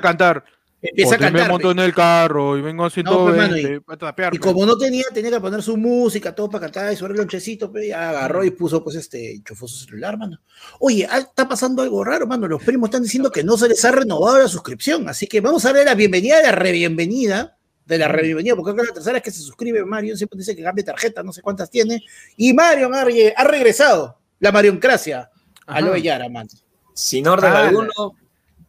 cantar. 0.00 0.44
empieza 0.80 1.14
a 1.14 1.18
Porque 1.18 1.24
me 1.26 1.38
cantar. 1.40 1.50
monto 1.50 1.70
en 1.72 1.78
el 1.80 1.92
carro 1.94 2.56
y 2.56 2.62
vengo 2.62 2.84
a 2.86 2.88
pues, 2.90 3.04
mano, 3.04 3.20
120 3.54 3.80
para 3.82 3.98
trapear. 3.98 4.34
Y 4.34 4.38
pues. 4.38 4.52
como 4.52 4.64
no 4.64 4.78
tenía, 4.78 5.04
tenía 5.12 5.30
que 5.32 5.40
poner 5.40 5.62
su 5.62 5.76
música, 5.76 6.34
todo 6.34 6.48
para 6.48 6.62
cantar 6.62 6.90
y 6.92 6.96
sobre 6.96 7.12
el 7.12 7.18
lonchecito, 7.18 7.70
pues, 7.70 7.92
agarró 7.92 8.42
y 8.44 8.50
puso, 8.52 8.82
pues, 8.82 8.96
este, 8.96 9.34
enchufó 9.34 9.68
su 9.68 9.84
celular, 9.84 10.16
mano. 10.16 10.40
Oye, 10.80 11.06
ah, 11.10 11.18
está 11.18 11.46
pasando 11.46 11.82
algo 11.82 12.02
raro, 12.04 12.26
mano. 12.26 12.48
Los 12.48 12.62
primos 12.62 12.88
están 12.88 13.02
diciendo 13.02 13.30
que 13.30 13.44
no 13.44 13.58
se 13.58 13.68
les 13.68 13.84
ha 13.84 13.90
renovado 13.92 14.38
la 14.38 14.48
suscripción, 14.48 15.06
así 15.10 15.26
que 15.26 15.42
vamos 15.42 15.62
a 15.66 15.68
darle 15.68 15.84
la 15.84 15.94
bienvenida, 15.94 16.40
la 16.40 16.52
rebienvenida 16.52 17.55
de 17.86 17.98
la 17.98 18.08
bienvenida, 18.08 18.56
porque 18.56 18.72
creo 18.72 18.84
que 18.84 18.88
la 18.88 18.94
tercera 18.94 19.18
es 19.18 19.24
que 19.24 19.30
se 19.30 19.40
suscribe 19.40 19.84
Mario, 19.84 20.16
siempre 20.16 20.38
dice 20.38 20.56
que 20.56 20.62
cambie 20.62 20.84
tarjeta, 20.84 21.22
no 21.22 21.32
sé 21.32 21.40
cuántas 21.40 21.70
tiene, 21.70 22.02
y 22.36 22.52
Mario 22.52 22.90
ha 22.92 23.44
regresado, 23.44 24.18
la 24.40 24.52
marioncracia, 24.52 25.30
a 25.66 25.80
lo 25.80 25.96
Yara, 25.96 26.28
man. 26.28 26.48
Sin 26.94 27.26
orden 27.28 27.52
ah, 27.52 27.68
alguno, 27.68 28.16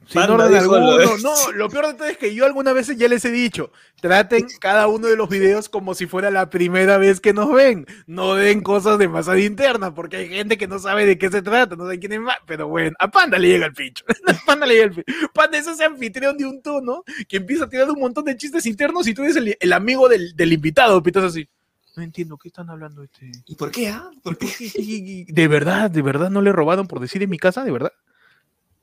sin 0.07 0.21
orden 0.21 0.55
alguno. 0.55 0.97
No, 1.17 1.51
lo 1.53 1.69
peor 1.69 1.87
de 1.87 1.93
todo 1.95 2.07
es 2.07 2.17
que 2.17 2.33
yo 2.33 2.45
algunas 2.45 2.73
veces 2.73 2.97
ya 2.97 3.07
les 3.07 3.25
he 3.25 3.31
dicho, 3.31 3.71
traten 4.01 4.47
cada 4.59 4.87
uno 4.87 5.07
de 5.07 5.15
los 5.15 5.29
videos 5.29 5.69
como 5.69 5.93
si 5.93 6.07
fuera 6.07 6.31
la 6.31 6.49
primera 6.49 6.97
vez 6.97 7.19
que 7.19 7.33
nos 7.33 7.51
ven. 7.51 7.85
No 8.05 8.35
den 8.35 8.61
cosas 8.61 8.97
de 8.97 9.07
masada 9.07 9.39
interna, 9.39 9.93
porque 9.93 10.17
hay 10.17 10.29
gente 10.29 10.57
que 10.57 10.67
no 10.67 10.79
sabe 10.79 11.05
de 11.05 11.17
qué 11.17 11.29
se 11.29 11.41
trata, 11.41 11.75
no 11.75 11.83
sabe 11.83 11.99
quién 11.99 12.13
es 12.13 12.21
más. 12.21 12.37
Pero 12.45 12.67
bueno, 12.67 12.95
a 12.99 13.09
Panda 13.09 13.37
le 13.37 13.49
llega 13.49 13.65
el 13.65 13.73
pincho. 13.73 14.05
A 14.27 14.45
Panda 14.45 14.65
le 14.65 14.73
llega 14.75 14.85
el 14.85 14.93
pincho. 14.93 15.27
Panda 15.33 15.57
es 15.57 15.67
ese 15.67 15.83
anfitrión 15.83 16.37
de 16.37 16.45
un 16.45 16.61
tono 16.61 17.03
que 17.27 17.37
empieza 17.37 17.65
a 17.65 17.69
tirar 17.69 17.89
un 17.89 17.99
montón 17.99 18.25
de 18.25 18.37
chistes 18.37 18.65
internos 18.65 19.07
y 19.07 19.13
tú 19.13 19.23
eres 19.23 19.35
el, 19.59 19.73
amigo 19.73 20.07
del, 20.07 20.53
invitado, 20.53 21.01
pitas 21.03 21.23
así. 21.23 21.47
No 21.95 22.03
entiendo, 22.03 22.37
¿qué 22.37 22.49
están 22.49 22.69
hablando 22.69 23.03
este? 23.03 23.31
¿Y 23.47 23.55
por 23.55 23.71
qué, 23.71 23.89
ah? 23.89 24.11
¿Por 24.21 24.37
qué? 24.37 25.25
¿De 25.27 25.47
verdad, 25.47 25.89
de 25.89 26.03
verdad 26.03 26.29
no 26.29 26.43
le 26.43 26.51
robaron 26.51 26.87
por 26.87 26.99
decir 26.99 27.23
en 27.23 27.29
mi 27.29 27.39
casa? 27.39 27.63
¿De 27.63 27.71
verdad? 27.71 27.91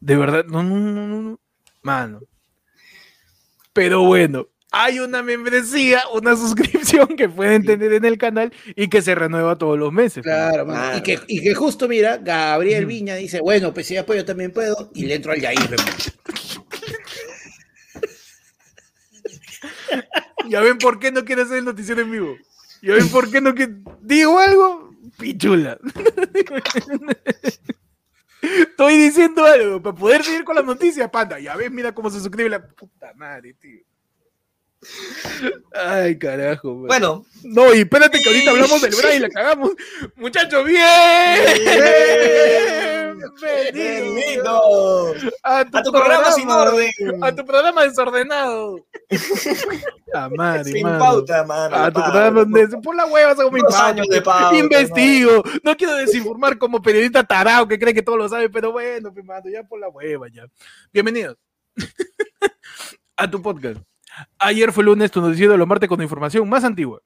De 0.04 0.16
verdad, 0.18 0.44
no, 0.44 0.62
no, 0.62 0.76
no, 0.76 1.22
no, 1.22 1.40
mano. 1.80 2.20
Pero 3.72 4.02
bueno, 4.02 4.48
hay 4.70 4.98
una 4.98 5.22
membresía, 5.22 6.02
una 6.12 6.36
suscripción 6.36 7.16
que 7.16 7.26
pueden 7.26 7.64
tener 7.64 7.94
en 7.94 8.04
el 8.04 8.18
canal 8.18 8.52
y 8.76 8.88
que 8.88 9.00
se 9.00 9.14
renueva 9.14 9.56
todos 9.56 9.78
los 9.78 9.90
meses. 9.94 10.22
Claro, 10.22 10.66
mano. 10.66 10.98
Y, 10.98 11.02
que, 11.02 11.20
y 11.26 11.40
que 11.40 11.54
justo, 11.54 11.88
mira, 11.88 12.18
Gabriel 12.18 12.84
Viña 12.84 13.14
dice, 13.14 13.40
bueno, 13.40 13.72
pues 13.72 13.86
si 13.86 13.96
apoyo 13.96 14.26
también 14.26 14.52
puedo, 14.52 14.90
y 14.94 15.06
le 15.06 15.14
entro 15.14 15.32
al 15.32 15.40
Yair. 15.40 15.58
ya 20.50 20.60
ven 20.60 20.76
por 20.76 20.98
qué 20.98 21.12
no 21.12 21.24
quiere 21.24 21.44
hacer 21.44 21.56
el 21.56 21.64
noticiero 21.64 22.02
en 22.02 22.10
vivo. 22.10 22.36
Ya 22.82 22.92
ven 22.92 23.08
por 23.08 23.30
qué 23.30 23.40
no 23.40 23.54
quiere... 23.54 23.76
Digo 24.02 24.38
algo, 24.38 24.90
pichula. 25.16 25.78
Estoy 28.60 28.96
diciendo 28.96 29.44
algo 29.44 29.82
para 29.82 29.96
poder 29.96 30.24
seguir 30.24 30.44
con 30.44 30.56
las 30.56 30.64
noticias, 30.64 31.10
panda. 31.10 31.38
Ya 31.38 31.56
ves, 31.56 31.70
mira 31.70 31.94
cómo 31.94 32.10
se 32.10 32.20
suscribe 32.20 32.50
la 32.50 32.66
puta 32.66 33.12
madre, 33.14 33.54
tío. 33.54 33.80
Ay, 35.72 36.18
carajo. 36.18 36.74
Bueno. 36.74 37.24
No, 37.42 37.74
y 37.74 37.80
espérate 37.80 38.20
que 38.20 38.28
ahorita 38.28 38.50
hablamos 38.50 38.82
del 38.82 38.94
Bra 38.94 39.14
y 39.14 39.18
la 39.18 39.28
cagamos. 39.28 39.72
Muchachos, 40.16 40.64
bien. 40.66 40.82
Bienvenido. 43.72 45.14
A 45.42 45.64
tu, 45.64 45.92
programa, 45.92 46.32
sin 46.32 46.48
orden. 46.48 46.90
A 47.22 47.34
tu 47.34 47.44
programa 47.44 47.84
desordenado. 47.84 48.76
A 50.14 50.64
sin 50.64 50.82
pauta, 50.82 51.44
mano. 51.44 51.76
A 51.76 51.90
tu 51.90 52.00
programa 52.00 52.44
por 52.82 52.96
la 52.96 53.06
hueva 53.06 53.32
hago 53.32 53.50
mi 53.50 53.60
años 53.74 54.06
de 54.08 54.22
pauta, 54.22 54.56
Investigo. 54.56 55.42
No 55.62 55.76
quiero 55.76 55.94
desinformar 55.96 56.58
como 56.58 56.80
periodista 56.80 57.24
tarao 57.24 57.66
que 57.66 57.78
cree 57.78 57.94
que 57.94 58.02
todo 58.02 58.16
lo 58.16 58.28
sabe, 58.28 58.48
pero 58.48 58.72
bueno, 58.72 59.12
me 59.12 59.22
mando 59.22 59.50
ya 59.50 59.62
por 59.62 59.78
la 59.78 59.88
hueva 59.88 60.28
ya. 60.28 60.46
Bienvenidos 60.92 61.36
a 63.16 63.30
tu 63.30 63.40
podcast. 63.42 63.80
Ayer 64.38 64.72
fue 64.72 64.84
lunes, 64.84 65.10
tu 65.10 65.20
noticiero 65.20 65.52
de 65.52 65.58
los 65.58 65.66
martes 65.66 65.88
con 65.88 66.00
información 66.00 66.48
más 66.48 66.64
antigua. 66.64 67.00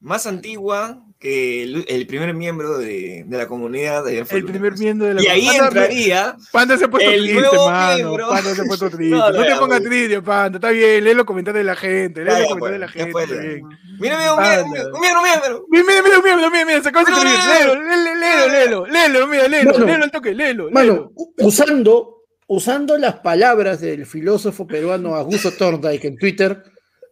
Más 0.00 0.26
antigua 0.26 1.04
que 1.18 1.62
el, 1.62 2.06
primer 2.06 2.32
miembro 2.32 2.78
de, 2.78 3.26
la 3.28 3.46
comunidad 3.46 4.04
de 4.04 4.20
El 4.20 4.44
primer 4.46 4.78
miembro 4.78 5.06
de 5.06 5.14
la 5.14 5.22
Y 5.22 5.26
ahí 5.26 5.48
entraría. 5.48 6.36
Panda 6.50 6.78
se 6.78 6.86
ha 6.86 6.88
puesto 6.88 7.10
el 7.10 7.24
triste, 7.24 7.56
mano. 7.56 8.16
Panda 8.16 8.54
se 8.54 8.62
ha 8.62 8.64
puesto 8.64 8.88
triste. 8.96 9.14
no, 9.14 9.32
te 9.32 9.56
pongas 9.56 9.82
triste, 9.82 10.22
Panda. 10.22 10.56
Está 10.56 10.70
bien, 10.70 11.04
lee 11.04 11.12
los 11.12 11.26
comentarios 11.26 11.60
de 11.60 11.64
la 11.64 11.76
gente. 11.76 12.24
Lee 12.24 12.30
los 12.30 12.48
comentarios 12.48 12.72
de 12.72 12.78
la 12.78 12.88
gente. 12.88 13.62
Mira, 13.98 14.18
mira. 14.18 14.64
Mira, 14.64 15.20
mira, 15.22 15.42
mira, 15.68 16.22
mira, 16.22 16.50
mira, 16.50 16.64
mira, 16.64 16.82
se 16.82 16.88
acaba 16.88 17.04
de 17.04 17.24
Léelo, 17.24 17.74
léelo, 17.82 18.48
léelo, 18.48 18.86
léelo, 18.86 19.26
mira, 19.26 19.48
léelo, 19.48 19.78
léelo 19.78 20.04
al 20.04 20.10
toque, 20.10 20.34
léelo. 20.34 20.70
Mano, 20.70 21.12
usando 21.38 22.20
usando 22.52 22.98
las 22.98 23.20
palabras 23.20 23.80
del 23.80 24.06
filósofo 24.06 24.66
peruano 24.66 25.14
Augusto 25.14 25.52
Thorndike 25.52 26.08
en 26.08 26.16
Twitter, 26.16 26.64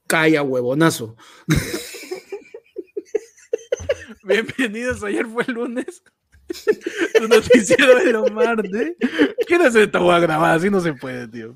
calla 0.09 0.42
huevonazo. 0.42 1.16
Bienvenidos, 4.28 5.02
ayer 5.02 5.26
fue 5.26 5.42
el 5.49 5.54
lunes. 5.54 6.02
Tu 7.14 7.28
noticiero 7.28 7.94
de 7.97 8.12
los 8.12 8.30
martes. 8.30 8.92
¿Quién 9.47 9.62
hace 9.62 9.85
esta 9.85 9.99
a 9.99 10.18
grabar? 10.18 10.56
Así 10.56 10.70
no 10.70 10.80
se 10.80 10.92
puede, 10.92 11.26
tío. 11.28 11.54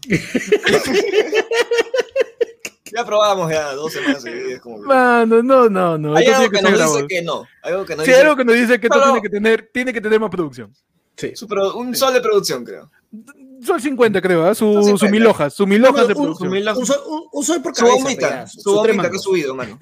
Ya 2.95 3.07
probamos 3.07 3.50
ya 3.50 3.73
dos 3.73 3.91
semanas 3.91 4.23
seguidas. 4.23 4.61
Como 4.61 4.79
Mano, 4.79 5.43
no, 5.43 5.69
no, 5.69 5.97
no. 5.97 6.14
Hay 6.14 6.26
algo 6.26 6.50
que, 6.50 6.61
nos 6.61 6.73
dice 6.73 7.07
que 7.09 7.23
no. 7.23 7.47
Hay 7.62 7.73
algo 7.73 7.87
que 7.87 7.97
nos 7.97 8.05
sí, 8.05 8.11
dice... 8.11 8.23
algo 8.23 8.37
que 8.37 8.45
nos 8.45 8.55
dice 8.55 8.81
que 8.81 8.87
esto 8.87 9.02
tiene 9.02 9.23
que 9.23 9.29
tener, 9.31 9.71
tiene 9.73 9.93
que 9.95 10.00
tener 10.02 10.21
más 10.21 10.31
producción. 10.31 10.75
Sí. 11.17 11.33
un 11.75 11.97
sol 11.97 12.12
de 12.12 12.21
producción, 12.21 12.64
creo. 12.64 12.91
Sol 13.64 13.81
50, 13.81 14.21
creo, 14.21 14.50
¿eh? 14.50 14.55
su, 14.55 14.99
su 14.99 15.09
mil 15.09 15.26
hojas, 15.26 15.55
su 15.55 15.67
mil 15.67 15.83
hojas 15.85 16.09
de 16.09 16.14
producción. 16.14 16.52
Un, 16.52 16.87
sol, 16.87 16.99
un, 17.33 17.45
sol 17.45 17.62
por 17.62 17.73
cabeza. 17.73 17.97
Su 17.97 18.02
bombita, 18.02 18.47
su 18.47 18.75
bombita 18.75 19.11
que 19.11 19.17
ha 19.17 19.21
subido, 19.21 19.55
mano. 19.55 19.79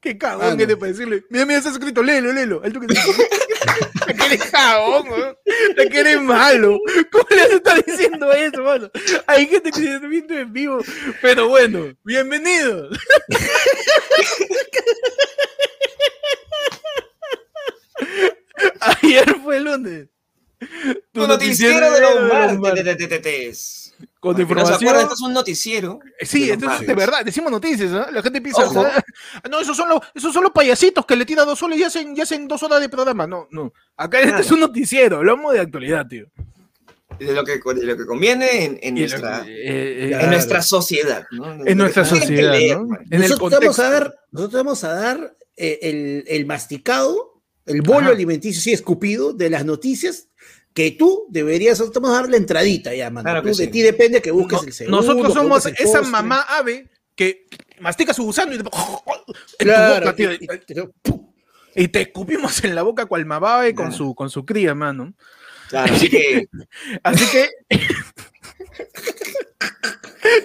Qué 0.00 0.16
cagón 0.16 0.56
que 0.56 0.66
te 0.66 0.76
puede 0.78 0.92
decirle. 0.92 1.24
Mira, 1.28 1.44
mira, 1.44 1.58
está 1.58 1.70
escrito, 1.70 2.02
léelo, 2.02 2.32
léelo. 2.32 2.62
Alto 2.64 2.80
que 2.80 2.86
que 2.86 4.24
eres 4.24 4.50
cagón, 4.50 5.08
¿no? 5.08 5.36
que 5.90 6.00
eres 6.00 6.22
malo. 6.22 6.80
¿Cómo 7.12 7.26
le 7.30 7.42
estás 7.56 7.84
diciendo 7.84 8.32
eso, 8.32 8.62
mano? 8.62 8.90
Hay 9.26 9.46
gente 9.46 9.70
que 9.70 9.78
se 9.78 9.94
está 9.96 10.06
viendo 10.06 10.38
en 10.38 10.52
vivo. 10.52 10.82
Pero 11.20 11.48
bueno, 11.48 11.94
bienvenidos. 12.02 12.98
Ayer 18.80 19.36
fue 19.42 19.58
el 19.58 19.64
lunes. 19.64 20.08
Tu, 21.12 21.26
noticiero, 21.26 21.90
de 21.92 22.00
los 22.00 22.22
martes. 22.58 23.79
Con 24.20 24.38
información. 24.38 24.96
esto 24.96 25.14
es 25.14 25.20
un 25.22 25.32
noticiero. 25.32 25.98
Sí, 26.20 26.50
entonces 26.50 26.86
de 26.86 26.94
verdad, 26.94 27.24
decimos 27.24 27.50
noticias, 27.50 27.90
¿no? 27.90 28.10
La 28.10 28.22
gente 28.22 28.42
piensa, 28.42 28.66
no, 29.50 29.60
esos 29.60 29.74
son, 29.74 29.88
los, 29.88 30.00
esos 30.14 30.32
son 30.32 30.42
los 30.42 30.52
payasitos 30.52 31.06
que 31.06 31.16
le 31.16 31.24
tiran 31.24 31.46
dos 31.46 31.58
soles 31.58 31.78
y 31.78 31.84
hacen, 31.84 32.14
y 32.14 32.20
hacen 32.20 32.46
dos 32.46 32.62
horas 32.62 32.80
de 32.80 32.90
programa. 32.90 33.26
No, 33.26 33.48
no. 33.50 33.72
Acá 33.96 34.20
este 34.20 34.42
es 34.42 34.50
un 34.50 34.60
noticiero, 34.60 35.16
hablamos 35.16 35.54
de 35.54 35.60
actualidad, 35.60 36.06
tío. 36.06 36.26
De 37.18 37.32
lo 37.32 37.44
que, 37.44 37.52
de 37.52 37.86
lo 37.86 37.96
que 37.96 38.06
conviene 38.06 38.78
en, 38.82 38.94
nuestra, 38.94 39.44
eh, 39.46 40.18
en 40.20 40.30
nuestra 40.30 40.62
sociedad. 40.62 41.26
¿no? 41.30 41.66
En 41.66 41.78
nuestra 41.78 42.04
sociedad, 42.04 42.52
¿no? 42.78 42.98
En 43.10 43.20
nosotros, 43.22 43.52
el 43.52 43.58
vamos 43.58 43.78
a 43.78 43.90
dar, 43.90 44.14
nosotros 44.30 44.64
vamos 44.64 44.84
a 44.84 44.94
dar 44.94 45.34
eh, 45.56 45.78
el, 45.82 46.24
el 46.28 46.46
masticado 46.46 47.30
el 47.66 47.82
bolo 47.82 48.10
alimenticio 48.10 48.60
sí 48.60 48.72
escupido 48.72 49.32
de 49.32 49.50
las 49.50 49.64
noticias 49.64 50.28
que 50.74 50.92
tú 50.92 51.26
deberías, 51.28 51.78
dar 51.78 52.28
la 52.28 52.36
entradita 52.36 52.94
ya, 52.94 53.10
mano. 53.10 53.42
de 53.42 53.66
ti 53.66 53.82
depende 53.82 54.22
que 54.22 54.30
busques 54.30 54.62
el 54.62 54.72
segundo. 54.72 54.98
Nosotros 54.98 55.34
somos 55.34 55.66
esa 55.66 56.02
mamá 56.02 56.42
ave 56.48 56.88
que 57.14 57.46
mastica 57.80 58.14
su 58.14 58.24
gusano 58.24 58.54
y 58.54 58.58
te, 58.58 58.64
claro, 59.58 60.14
y, 61.74 61.88
te 61.88 62.00
escupimos 62.00 62.62
en 62.64 62.74
la 62.74 62.82
boca 62.82 63.06
cual 63.06 63.26
mababe 63.26 63.74
con 63.74 63.92
su 63.92 64.14
con 64.14 64.30
su 64.30 64.44
cría, 64.44 64.74
mano. 64.74 65.14
Claro, 65.70 65.94
así 65.94 66.10
que 66.10 66.46
así 67.02 67.24
que 67.30 67.48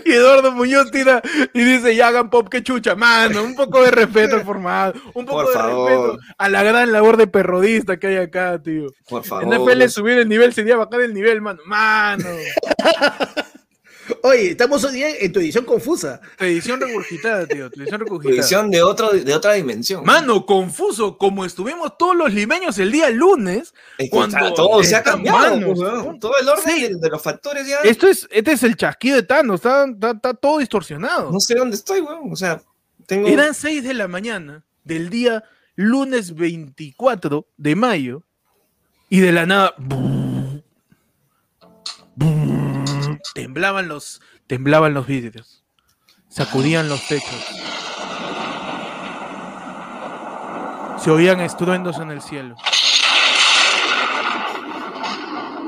Y 0.06 0.14
Eduardo 0.14 0.52
Muñoz 0.52 0.92
tira 0.92 1.22
y 1.54 1.64
dice, 1.64 1.96
ya 1.96 2.08
hagan 2.08 2.30
pop 2.30 2.50
que 2.50 2.64
chucha, 2.64 2.96
mano, 2.96 3.44
un 3.44 3.56
poco 3.56 3.84
de 3.84 3.92
respeto 3.92 4.36
al 4.36 4.44
formado, 4.44 4.94
un 5.14 5.26
poco 5.26 5.50
de 5.50 5.58
respeto 5.58 6.18
a 6.38 6.50
la 6.50 6.64
gran 6.64 6.92
labor 6.92 7.18
de 7.18 7.28
perrodista 7.28 7.98
que 7.98 8.08
hay 8.08 8.18
acá, 8.18 8.62
tío. 8.62 8.88
Por 9.08 9.24
favor. 9.24 9.44
En 9.44 9.62
NFL 9.62 9.88
subir 9.90 10.18
el 10.20 10.30
nivel 10.30 10.54
sería 10.54 10.78
bajar 10.78 11.02
el 11.02 11.14
nivel, 11.14 11.42
mano. 11.42 11.62
Mano. 11.66 12.26
Oye, 14.22 14.52
estamos 14.52 14.84
hoy 14.84 14.96
día 14.96 15.08
en 15.20 15.32
tu 15.32 15.40
edición 15.40 15.66
confusa. 15.66 16.20
Tu 16.38 16.46
edición 16.46 16.80
regurgitada, 16.80 17.48
tío. 17.48 17.70
Tu 17.70 17.82
edición 17.82 18.00
regurgitada. 18.00 18.36
edición 18.36 18.72
de, 18.72 18.82
otro, 18.82 19.12
de 19.12 19.34
otra 19.34 19.54
dimensión. 19.54 20.04
Mano, 20.04 20.46
confuso, 20.46 21.18
como 21.18 21.46
estuvimos 21.46 21.98
todos 21.98 22.16
los 22.16 22.34
limeños 22.34 22.78
el 22.80 22.92
día 22.92 23.10
lunes. 23.10 23.74
cuando 24.10 24.54
todo 24.54 24.84
se 24.84 24.96
ha 24.96 25.04
cambiado. 25.04 25.60
Pues, 25.66 26.20
todo 26.20 26.34
el 26.40 26.50
orden 26.50 27.00
de, 27.00 27.10
los 27.10 27.22
factores 27.22 27.68
ya. 27.68 27.78
Esto 27.84 28.08
es, 28.08 28.28
este 28.32 28.54
es 28.54 28.64
el 28.64 28.76
chasquido 28.76 29.18
de 29.18 29.24
Thanos. 29.24 29.58
Está, 29.58 29.86
está, 29.86 30.34
todo 30.34 30.60
distorsionado. 30.60 31.32
No 31.32 31.40
sé 31.40 31.56
dónde 31.56 31.76
estoy, 31.76 32.02
weón. 32.02 32.32
O 32.32 32.36
sea, 32.36 32.62
tengo. 33.06 33.28
Eran 33.28 33.54
6 33.54 33.84
de 33.84 33.94
la 33.94 34.08
mañana 34.08 34.66
del 34.84 35.10
día 35.10 35.44
lunes 35.76 36.36
24 36.36 37.48
de 37.58 37.76
mayo. 37.76 38.24
Y 39.08 39.20
de 39.20 39.32
la 39.32 39.46
nada 39.46 39.76
temblaban 43.34 43.88
los, 43.88 44.22
temblaban 44.48 44.94
los 44.94 45.08
vidrios, 45.08 45.64
sacudían 46.30 46.90
los 46.90 47.08
techos. 47.08 47.46
Se 50.98 51.12
oían 51.12 51.40
estruendos 51.40 52.00
en 52.00 52.12
el 52.12 52.22
cielo. 52.22 52.56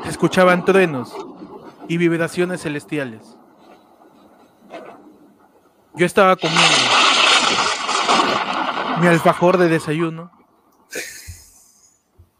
Se 0.03 0.09
escuchaban 0.09 0.65
truenos 0.65 1.13
y 1.87 1.97
vibraciones 1.97 2.61
celestiales. 2.61 3.37
Yo 5.95 6.05
estaba 6.05 6.35
comiendo 6.35 6.63
mi 8.99 9.07
alfajor 9.07 9.57
de 9.57 9.69
desayuno. 9.69 10.31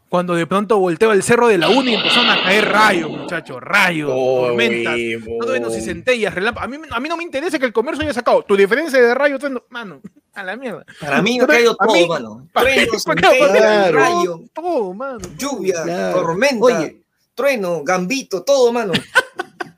Cuando 0.08 0.34
de 0.34 0.46
pronto 0.46 0.78
volteo 0.78 1.12
el 1.12 1.22
cerro 1.22 1.48
de 1.48 1.58
la 1.58 1.68
uni 1.68 1.90
y 1.92 1.94
empezaron 1.96 2.30
a 2.30 2.42
caer 2.42 2.64
rayos, 2.66 3.10
muchachos, 3.10 3.58
rayos, 3.60 4.10
Oh, 4.12 4.46
tormentas, 4.46 4.96
truenos 5.40 5.76
y 5.76 5.80
centellas, 5.82 6.34
relámpagos. 6.34 6.66
A 6.66 6.70
mí, 6.78 6.86
a 6.90 7.00
mí 7.00 7.08
no 7.10 7.16
me 7.18 7.24
interesa 7.24 7.58
que 7.58 7.66
el 7.66 7.74
comercio 7.74 8.02
haya 8.04 8.14
sacado 8.14 8.42
tu 8.42 8.56
diferencia 8.56 8.98
de 9.00 9.14
rayos, 9.14 9.38
trueno, 9.38 9.64
mano, 9.68 10.00
a 10.34 10.42
la 10.42 10.56
mierda. 10.56 10.86
Para 10.98 11.20
mí 11.20 11.38
ha 11.40 11.46
Pero 11.46 11.52
caído 11.52 11.76
todo, 11.76 11.92
mí- 11.92 12.06
mano. 12.08 12.48
para- 12.54 12.70
Trueno, 12.70 12.92
para- 13.04 13.20
centella, 13.20 13.52
claro. 13.52 13.98
rayo, 13.98 14.40
Todo, 14.54 14.94
mano. 14.94 15.18
lluvia, 15.36 15.82
Claro. 15.82 16.20
tormenta, 16.20 16.64
Oye. 16.64 17.02
trueno, 17.34 17.82
gambito, 17.84 18.42
todo, 18.44 18.72
mano. 18.72 18.92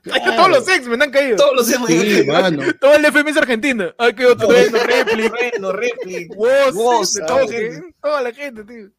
Todos 0.03 0.49
los 0.49 0.67
ex 0.67 0.87
me 0.87 1.03
han 1.03 1.11
caído. 1.11 1.35
Todos 1.37 1.55
los 1.57 1.71
hemos 1.71 1.87
Sí, 1.89 2.23
mano. 2.25 2.63
Todo 2.81 2.95
el 2.95 3.05
FMS 3.05 3.37
Argentina. 3.37 3.93
Ay, 3.99 4.13
qué 4.15 4.25
otro 4.25 4.49
gente. 4.49 4.79
que- 7.47 7.93
toda 8.01 8.21
la 8.23 8.33
gente, 8.33 8.63
tío. 8.63 8.89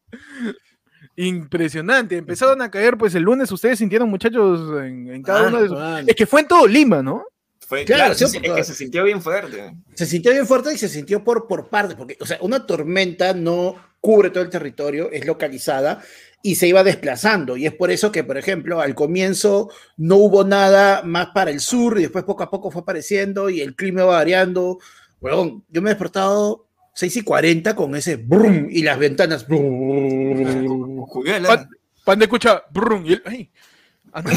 Impresionante. 1.15 2.17
Empezaron 2.17 2.61
a 2.61 2.69
caer, 2.71 2.97
pues 2.97 3.13
el 3.15 3.23
lunes 3.23 3.51
ustedes 3.51 3.79
sintieron, 3.79 4.09
muchachos, 4.09 4.81
en, 4.83 5.09
en 5.09 5.21
cada 5.23 5.45
Ah, 5.45 5.47
uno 5.47 5.61
de 5.61 5.67
sus. 5.67 5.77
mano. 5.77 6.07
Es 6.07 6.15
que 6.15 6.25
fue 6.25 6.41
en 6.41 6.47
todo 6.47 6.67
Lima, 6.67 7.01
¿no? 7.03 7.23
Fue, 7.65 7.85
Claro, 7.85 8.13
claro, 8.13 8.27
sí, 8.29 8.39
es 8.41 8.51
que 8.51 8.63
se 8.63 8.73
sintió 8.73 9.03
bien 9.03 9.21
fuerte. 9.21 9.73
Se 9.93 10.05
sintió 10.05 10.31
bien 10.31 10.45
fuerte 10.45 10.73
y 10.73 10.77
se 10.77 10.89
sintió 10.89 11.23
por, 11.23 11.47
por 11.47 11.69
partes, 11.69 11.95
porque, 11.95 12.17
o 12.19 12.25
sea, 12.25 12.37
una 12.41 12.65
tormenta 12.65 13.33
no 13.33 13.75
cubre 14.01 14.31
todo 14.31 14.43
el 14.43 14.49
territorio, 14.49 15.09
es 15.11 15.25
localizada 15.25 16.01
y 16.41 16.55
se 16.55 16.67
iba 16.67 16.83
desplazando. 16.83 17.55
Y 17.55 17.65
es 17.65 17.73
por 17.73 17.89
eso 17.89 18.11
que, 18.11 18.23
por 18.25 18.37
ejemplo, 18.37 18.81
al 18.81 18.95
comienzo 18.95 19.69
no 19.95 20.17
hubo 20.17 20.43
nada 20.43 21.03
más 21.03 21.27
para 21.33 21.51
el 21.51 21.61
sur 21.61 21.97
y 21.97 22.01
después 22.01 22.25
poco 22.25 22.43
a 22.43 22.49
poco 22.49 22.69
fue 22.69 22.81
apareciendo 22.81 23.49
y 23.49 23.61
el 23.61 23.75
clima 23.75 24.01
iba 24.01 24.11
variando. 24.11 24.79
Huevón, 25.21 25.63
yo 25.69 25.81
me 25.81 25.89
he 25.89 25.93
despertado 25.93 26.62
6 26.93 27.15
y 27.17 27.21
40 27.23 27.75
con 27.75 27.95
ese 27.95 28.15
brum 28.17 28.67
y 28.69 28.83
las 28.83 28.97
ventanas. 28.99 29.47
brum, 29.47 31.05
Pan, 31.47 31.69
pan 32.05 32.19
de 32.19 32.25
escucha. 32.25 32.63
brum, 32.71 33.05
y 33.05 33.13
él- 33.13 33.23
ay. 33.25 33.51
Ah, 34.15 34.21
no, 34.21 34.31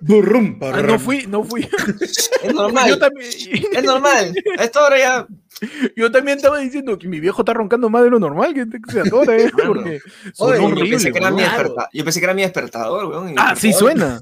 brum, 0.00 0.58
ah, 0.62 0.80
no 0.82 0.98
fui, 0.98 1.26
no 1.26 1.44
fui. 1.44 1.68
es 2.42 2.54
normal. 2.54 2.88
Yo 2.88 2.98
también, 2.98 3.30
Es 3.74 3.84
normal. 3.84 4.32
A 4.58 4.64
esta 4.64 4.84
hora 4.86 4.98
ya. 4.98 5.26
Yo 5.96 6.10
también 6.12 6.36
estaba 6.38 6.58
diciendo 6.58 6.98
que 6.98 7.08
mi 7.08 7.20
viejo 7.20 7.42
está 7.42 7.52
roncando 7.54 7.88
más 7.90 8.02
de 8.04 8.10
lo 8.10 8.18
normal, 8.18 8.54
que 8.54 8.64
se 8.92 9.00
atora, 9.00 9.36
¿eh? 9.36 9.50
Porque 9.50 10.00
Oye, 10.38 10.58
Yo 10.58 10.64
horrible. 10.66 10.90
pensé, 10.90 11.12
que 11.12 11.18
era 11.18 11.30
mi 11.30 11.36
weón. 11.38 11.48
Claro. 11.50 11.68
desperta- 11.70 11.88
yo 11.92 12.04
pensé 12.04 12.20
que 12.20 12.24
era 12.24 12.34
mi 12.34 12.42
despertador, 12.42 13.04
weón. 13.06 13.34
Ah, 13.36 13.54
sí 13.56 13.72
suena. 13.72 14.20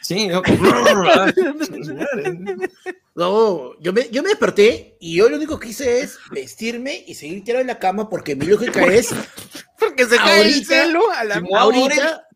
Sí, 0.00 0.28
yo. 0.28 0.42
No, 3.14 3.78
yo 3.80 3.92
me, 3.92 4.08
yo 4.10 4.22
me 4.22 4.30
desperté 4.30 4.96
y 5.00 5.16
yo 5.16 5.28
lo 5.28 5.36
único 5.36 5.58
que 5.58 5.68
hice 5.68 6.00
es 6.00 6.18
vestirme 6.30 7.04
y 7.06 7.14
seguir 7.14 7.44
tirado 7.44 7.60
en 7.60 7.66
la 7.66 7.78
cama 7.78 8.08
porque 8.08 8.34
mi 8.34 8.46
lógica 8.46 8.84
es 8.86 9.14
Porque 9.78 10.06
se 10.06 10.16
cae 10.16 10.40
el 10.40 10.46
Ahorita- 10.54 10.66
celo 10.66 11.10
a 11.12 11.24
la 11.24 11.42
ahorita. 11.58 12.26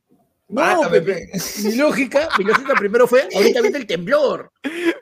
No, 0.49 0.89
Pepe, 0.91 1.29
mi 1.65 1.75
lógica, 1.75 2.29
mi 2.39 2.45
lógica 2.45 2.75
primero 2.75 3.07
fue 3.09 3.29
ahorita 3.35 3.61
viene 3.63 3.79
el 3.79 3.87
temblor. 3.87 4.53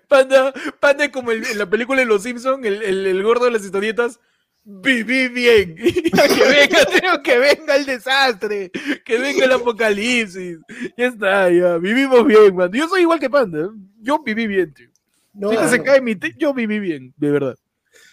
Panda, 0.09 0.53
panda 0.81 1.11
como 1.11 1.33
el- 1.33 1.45
en 1.45 1.59
la 1.59 1.69
película 1.69 2.01
de 2.01 2.07
Los 2.07 2.23
Simpsons, 2.23 2.65
el, 2.65 2.83
el, 2.83 3.07
el 3.07 3.23
gordo 3.23 3.45
de 3.45 3.51
las 3.51 3.64
historietas. 3.64 4.18
Viví 4.66 5.29
bien. 5.29 5.75
que 5.77 6.45
venga, 6.49 7.23
que 7.23 7.38
venga 7.38 7.77
el 7.77 7.85
desastre. 7.85 8.71
Que 9.05 9.18
venga 9.18 9.45
el 9.45 9.53
apocalipsis. 9.53 10.57
Ya 10.97 11.07
está, 11.09 11.51
ya. 11.51 11.77
Vivimos 11.77 12.27
bien, 12.27 12.57
man. 12.57 12.71
Yo 12.73 12.88
soy 12.88 13.03
igual 13.03 13.21
que 13.21 13.29
Panda. 13.29 13.68
Yo 14.01 14.23
viví 14.23 14.47
bien, 14.47 14.73
tío. 14.73 14.88
No, 15.35 15.51
se 15.68 15.77
no. 15.79 15.85
cae 15.85 16.01
mi 16.01 16.16
te- 16.16 16.35
yo 16.38 16.55
viví 16.55 16.79
bien, 16.79 17.12
de 17.18 17.31
verdad. 17.31 17.57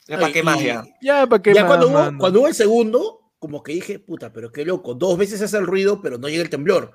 Ya, 0.07 0.19
¿Para 0.19 0.33
qué 0.33 0.43
más 0.43 0.61
ya? 0.61 0.83
Ya, 1.01 1.25
¿para 1.27 1.41
qué 1.41 1.53
Ya 1.53 1.61
más, 1.63 1.69
cuando 1.69 1.87
hubo, 1.87 2.17
cuando 2.17 2.39
hubo 2.39 2.47
el 2.49 2.55
segundo, 2.55 3.31
como 3.39 3.63
que 3.63 3.71
dije, 3.73 3.99
puta, 3.99 4.33
pero 4.33 4.51
qué 4.51 4.65
loco, 4.65 4.93
dos 4.95 5.17
veces 5.17 5.41
hace 5.41 5.57
el 5.57 5.65
ruido, 5.67 6.01
pero 6.01 6.17
no 6.17 6.27
llega 6.27 6.43
el 6.43 6.49
temblor. 6.49 6.91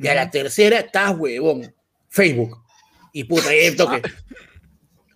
Y 0.00 0.08
a 0.08 0.14
la 0.14 0.30
tercera, 0.30 0.78
estás 0.78 1.14
huevón, 1.16 1.74
Facebook. 2.08 2.58
Y 3.12 3.24
puta, 3.24 3.48
ahí 3.50 3.74
toque. 3.76 4.02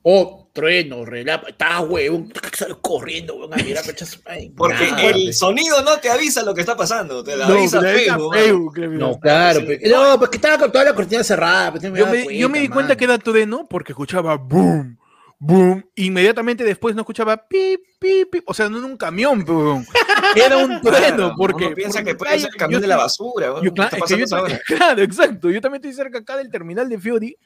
Oh, 0.07 0.51
trueno, 0.53 1.03
relámpago, 1.07 1.49
estás 1.49 1.81
huevón, 1.88 2.31
sales 2.53 2.77
corriendo, 2.83 3.37
huevón, 3.37 3.59
a 3.59 3.62
mirar, 3.64 3.83
pechas, 3.87 4.20
ay, 4.27 4.51
Porque 4.55 4.90
nada, 4.90 5.03
el 5.03 5.33
sonido 5.33 5.81
no 5.83 5.97
te 5.99 6.11
avisa 6.11 6.42
lo 6.42 6.55
que 6.55 6.61
está 6.61 6.77
pasando, 6.77 7.25
te 7.25 7.35
lo 7.35 7.49
No, 7.49 7.55
avisa 7.55 7.81
Facebook. 7.81 8.35
Facebook, 8.35 8.75
que. 8.75 8.87
No, 8.87 9.18
claro, 9.18 9.61
Sí. 9.61 9.79
no, 9.90 10.18
porque 10.18 10.37
estaba 10.37 10.59
con 10.59 10.70
toda 10.70 10.85
la 10.85 10.94
cortina 10.94 11.25
cerrada. 11.25 11.70
pues, 11.70 11.83
yo, 11.85 12.07
me, 12.07 12.37
yo 12.37 12.51
me 12.51 12.61
di 12.61 12.68
cuenta 12.68 12.97
que 12.99 13.05
era 13.05 13.16
trueno 13.16 13.66
porque 13.66 13.92
escuchaba 13.92 14.37
boom, 14.37 14.99
boom. 15.46 15.85
Inmediatamente 15.96 16.64
después 16.64 16.94
no 16.94 17.02
escuchaba 17.02 17.37
pip, 17.48 17.80
pip, 17.98 18.30
pip. 18.30 18.44
O 18.46 18.54
sea, 18.54 18.68
no 18.68 18.78
era 18.78 18.87
un 18.87 18.96
camión, 18.96 19.44
boom. 19.44 19.85
Era 20.37 20.57
un 20.57 20.80
trueno. 20.80 21.35
Porque 21.37 21.66
uno 21.66 21.74
piensa 21.76 22.00
porque 22.00 22.11
que 22.12 22.16
puede 22.16 22.38
ser 22.40 22.50
el 22.50 22.57
camión 22.57 22.80
de 22.80 22.88
la 22.88 22.96
basura. 22.96 23.52
weón. 23.52 23.64
Yo, 23.64 23.70
¿Qué 23.72 23.74
claro, 23.74 23.96
es 23.96 24.04
que 24.04 24.18
yo 24.18 25.02
exacto. 25.04 25.50
Yo 25.50 25.61
también 25.61 25.80
estoy 25.85 25.92
cerca 25.92 26.18
acá 26.18 26.37
del 26.37 26.50
terminal 26.50 26.88
de 26.88 26.98
Fiori 26.98 27.37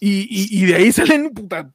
y, 0.00 0.22
y, 0.22 0.62
y 0.62 0.66
de 0.66 0.74
ahí 0.74 0.92
salen 0.92 1.30
puta 1.30 1.70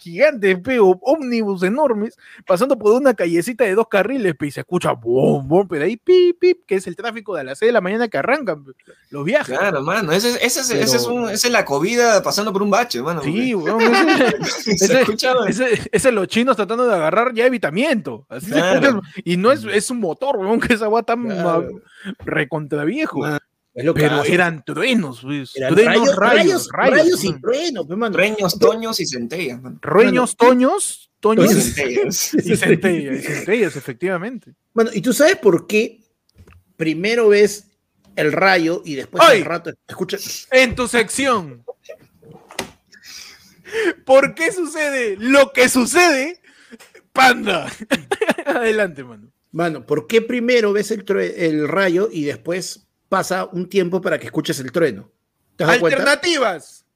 gigantes, 0.00 0.58
peo, 0.60 0.98
ómnibus 1.02 1.62
enormes, 1.62 2.16
pasando 2.46 2.76
por 2.78 2.92
una 3.00 3.14
callecita 3.14 3.64
de 3.64 3.74
dos 3.74 3.86
carriles, 3.88 4.34
pe, 4.34 4.46
y 4.46 4.50
se 4.50 4.60
escucha 4.60 4.92
bom, 4.92 5.46
bom, 5.46 5.68
pero 5.68 5.84
ahí 5.84 5.96
pip, 5.96 6.38
pip, 6.40 6.58
que 6.66 6.76
es 6.76 6.86
el 6.86 6.96
tráfico 6.96 7.36
de 7.36 7.44
las 7.44 7.58
6 7.58 7.68
de 7.68 7.72
la 7.72 7.80
mañana 7.80 8.08
que 8.08 8.18
arrancan 8.18 8.64
pe, 8.64 8.72
los 9.10 9.24
viajes. 9.24 9.58
Claro, 9.58 9.82
mano. 9.82 10.12
Ese, 10.12 10.30
ese, 10.44 10.60
ese, 10.60 10.80
ese 10.82 10.96
es 10.96 11.06
Pero- 11.06 11.14
un, 11.14 11.30
esa 11.30 11.46
es 11.46 11.52
la 11.52 11.64
COVID 11.64 11.98
pasando 12.24 12.52
por 12.52 12.62
un 12.62 12.70
bache, 12.70 13.02
mano. 13.02 13.22
Sí, 13.22 13.52
ese- 13.52 14.76
se 14.78 15.02
ese- 15.02 15.04
ese, 15.48 15.88
ese 15.92 16.12
los 16.12 16.28
chinos 16.28 16.56
tratando 16.56 16.86
de 16.86 16.94
agarrar 16.94 17.32
ya 17.34 17.46
evitamiento. 17.46 18.26
Así 18.28 18.46
se 18.50 18.58
escucha, 18.58 19.00
y 19.24 19.36
no 19.36 19.52
es, 19.52 19.64
es 19.64 19.90
un 19.90 20.00
motor, 20.00 20.36
weón, 20.36 20.60
que 20.60 20.74
esa 20.74 20.86
agua 20.86 21.02
tan 21.02 21.24
Claro. 21.24 21.68
recontra 22.24 22.84
viejo. 22.84 23.20
Es 23.72 23.84
lo 23.84 23.94
que 23.94 24.02
Pero 24.02 24.16
hace. 24.16 24.34
eran 24.34 24.64
truenos, 24.64 25.20
pues, 25.22 25.54
Eran 25.56 25.74
truenos, 25.74 26.16
rayos, 26.16 26.16
rayos, 26.16 26.68
rayos, 26.72 27.24
y 27.24 27.30
man. 27.32 27.40
truenos, 27.40 27.88
mano. 27.88 28.16
Reños, 28.16 28.58
toños 28.58 28.98
y 29.00 29.06
centellas. 29.06 29.60
Reños, 29.80 30.36
toños, 30.36 31.10
Y 31.16 31.20
toños 31.20 31.52
centellas. 31.52 32.34
y 32.34 32.56
centellas, 32.56 33.18
y 33.20 33.22
centellas, 33.22 33.76
efectivamente. 33.76 34.54
Bueno, 34.74 34.90
¿y 34.92 35.00
tú 35.00 35.12
sabes 35.12 35.36
por 35.36 35.66
qué 35.68 36.00
primero 36.76 37.28
ves 37.28 37.66
el 38.16 38.32
rayo 38.32 38.82
y 38.84 38.96
después 38.96 39.22
¡Ay! 39.24 39.38
al 39.38 39.44
rato 39.44 39.70
escuchas? 39.86 40.48
En 40.50 40.74
tu 40.74 40.88
sección. 40.88 41.64
¿Por 44.04 44.34
qué 44.34 44.50
sucede 44.50 45.16
lo 45.16 45.52
que 45.52 45.68
sucede? 45.68 46.40
Panda. 47.12 47.70
Adelante, 48.46 49.04
mano. 49.04 49.30
Mano, 49.52 49.86
¿por 49.86 50.06
qué 50.08 50.22
primero 50.22 50.72
ves 50.72 50.90
el 50.90 51.68
rayo 51.68 52.08
y 52.12 52.24
después 52.24 52.88
pasa 53.10 53.44
un 53.44 53.68
tiempo 53.68 54.00
para 54.00 54.18
que 54.18 54.24
escuches 54.26 54.58
el 54.60 54.72
trueno? 54.72 55.10
¿Te 55.56 55.64
has 55.64 55.68
dado 55.68 55.80
cuenta? 55.80 55.98
Alternativas. 55.98 56.86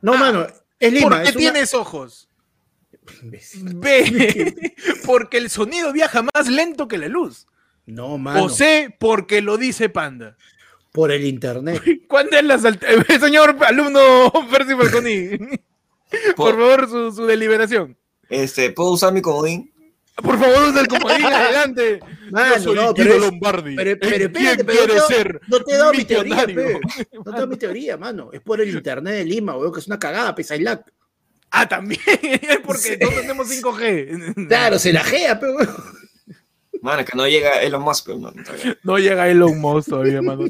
No, 0.00 0.14
Ah, 0.14 0.16
mano, 0.16 0.46
es 0.78 0.92
Lima. 0.92 1.08
¿Por 1.10 1.16
qué 1.22 1.28
es 1.28 1.36
una- 1.36 1.38
tienes 1.52 1.74
ojos? 1.74 2.28
B. 3.22 4.74
Porque 5.06 5.36
el 5.38 5.50
sonido 5.50 5.92
viaja 5.92 6.22
más 6.22 6.48
lento 6.48 6.88
que 6.88 6.98
la 6.98 7.08
luz. 7.08 7.46
No, 7.84 8.16
mano, 8.18 8.44
O 8.44 8.48
C. 8.48 8.94
Porque 8.98 9.42
lo 9.42 9.58
dice 9.58 9.88
Panda. 9.88 10.36
por 10.92 11.12
el 11.12 11.24
internet. 11.24 11.82
¿Cuándo 12.08 12.36
es 12.38 12.44
la 12.44 12.54
eh, 12.56 13.18
Señor 13.20 13.56
alumno 13.66 14.32
Percy 14.50 14.74
Falconi. 14.74 15.38
Por 16.36 16.54
Po- 16.54 16.58
favor, 16.58 16.88
su, 16.88 17.12
su 17.12 17.26
deliberación. 17.26 17.96
Este, 18.28 18.70
¿puedo 18.70 18.90
usar 18.92 19.12
mi 19.12 19.20
comodín? 19.22 19.72
Por 20.22 20.38
favor, 20.38 20.68
usa 20.70 20.80
el 20.80 20.88
comodín 20.88 21.24
adelante. 21.26 22.00
Mano, 22.30 22.56
Yo 22.56 22.62
soy 22.62 22.74
no, 22.76 22.94
pero 22.94 23.14
es- 23.14 23.20
Lombardi. 23.20 23.76
pero- 23.76 23.98
pero 24.00 24.10
¿Quién 24.10 24.22
espérate, 24.32 24.64
pero 24.64 24.78
quiere 24.78 24.94
no 24.94 25.06
ser 25.06 25.40
No 25.48 25.60
te 25.62 25.74
he 25.74 25.76
dado 25.78 25.92
mi 25.92 26.04
teoría, 26.04 26.46
pe. 26.46 26.80
No 27.24 27.34
te 27.34 27.42
he 27.42 27.46
mi 27.46 27.56
teoría, 27.56 27.96
mano. 27.96 28.30
Es 28.32 28.40
por 28.40 28.60
el 28.60 28.70
internet 28.70 29.14
de 29.14 29.24
Lima, 29.24 29.56
weón, 29.56 29.72
que 29.72 29.80
es 29.80 29.86
una 29.86 29.98
cagada, 29.98 30.34
pesa 30.34 30.54
el 30.54 30.64
lag. 30.64 30.82
Ah, 31.50 31.68
también. 31.68 32.00
Es 32.22 32.58
porque 32.64 32.80
Sí. 32.80 32.98
no 33.00 33.08
tenemos 33.10 33.48
5G. 33.48 34.48
Claro, 34.48 34.78
se 34.78 34.92
la 34.92 35.04
gea, 35.04 35.38
pe, 35.38 35.46
weón. 35.50 35.68
Mano, 36.82 37.04
que 37.04 37.16
no 37.16 37.26
llega 37.26 37.62
Elon 37.62 37.82
Musk, 37.82 38.06
pero 38.06 38.18
mano. 38.18 38.42
todavía. 38.44 38.78
No 38.82 38.98
llega 38.98 39.28
Elon 39.28 39.58
Musk 39.58 39.90
todavía, 39.90 40.22
mano. 40.22 40.44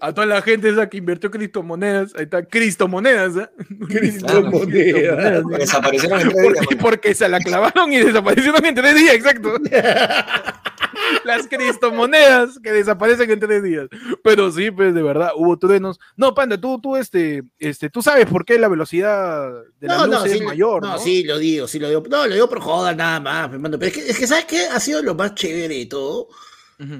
A 0.00 0.12
toda 0.12 0.26
la 0.26 0.42
gente 0.42 0.68
esa 0.68 0.88
que 0.88 0.98
invirtió 0.98 1.30
criptomonedas, 1.30 2.14
ahí 2.14 2.24
está, 2.24 2.44
cristomonedas, 2.44 3.36
¿eh? 3.36 3.48
Criptomonedas. 3.88 5.44
Desaparecieron 5.46 6.20
en 6.20 6.28
tres 6.30 6.42
días, 6.42 6.54
Porque, 6.66 6.76
porque 6.76 7.14
se 7.14 7.28
la 7.28 7.40
clavaron 7.40 7.92
y 7.92 7.98
desaparecieron 7.98 8.64
en 8.64 8.74
tres 8.74 8.94
días, 8.94 9.14
exacto. 9.14 9.54
Las 11.24 11.46
cristomonedas 11.48 12.58
que 12.62 12.72
desaparecen 12.72 13.30
en 13.30 13.40
tres 13.40 13.62
días. 13.62 13.88
Pero 14.22 14.50
sí, 14.52 14.70
pues 14.70 14.94
de 14.94 15.02
verdad, 15.02 15.30
hubo 15.36 15.58
truenos. 15.58 15.98
No, 16.16 16.34
Panda, 16.34 16.60
tú, 16.60 16.80
tú, 16.80 16.96
este, 16.96 17.42
este, 17.58 17.90
tú 17.90 18.02
sabes 18.02 18.26
por 18.26 18.44
qué 18.44 18.58
la 18.58 18.68
velocidad 18.68 19.50
de 19.80 19.88
la 19.88 19.98
No, 19.98 20.06
luz 20.06 20.18
no, 20.18 20.24
es 20.24 20.32
sí, 20.32 20.40
mayor, 20.40 20.82
no, 20.82 20.92
¿no? 20.92 20.98
sí, 20.98 21.24
lo 21.24 21.38
digo, 21.38 21.66
sí 21.68 21.78
lo 21.78 21.88
digo. 21.88 22.02
No, 22.08 22.26
lo 22.26 22.34
digo 22.34 22.48
por 22.48 22.60
joda 22.60 22.94
nada 22.94 23.20
más, 23.20 23.50
mano. 23.58 23.78
Pero 23.78 23.88
es 23.90 23.92
que, 24.04 24.10
es 24.10 24.18
que, 24.18 24.26
¿sabes 24.26 24.44
qué? 24.46 24.66
Ha 24.66 24.80
sido 24.80 25.02
lo 25.02 25.14
más 25.14 25.34
chévere 25.34 25.74
de 25.78 25.86
todo. 25.86 26.28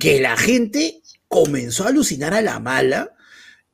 Que 0.01 0.21
la 0.21 0.37
gente 0.37 1.03
comenzó 1.29 1.85
a 1.85 1.89
alucinar 1.91 2.35
a 2.35 2.43
la 2.43 2.59
mala 2.59 3.15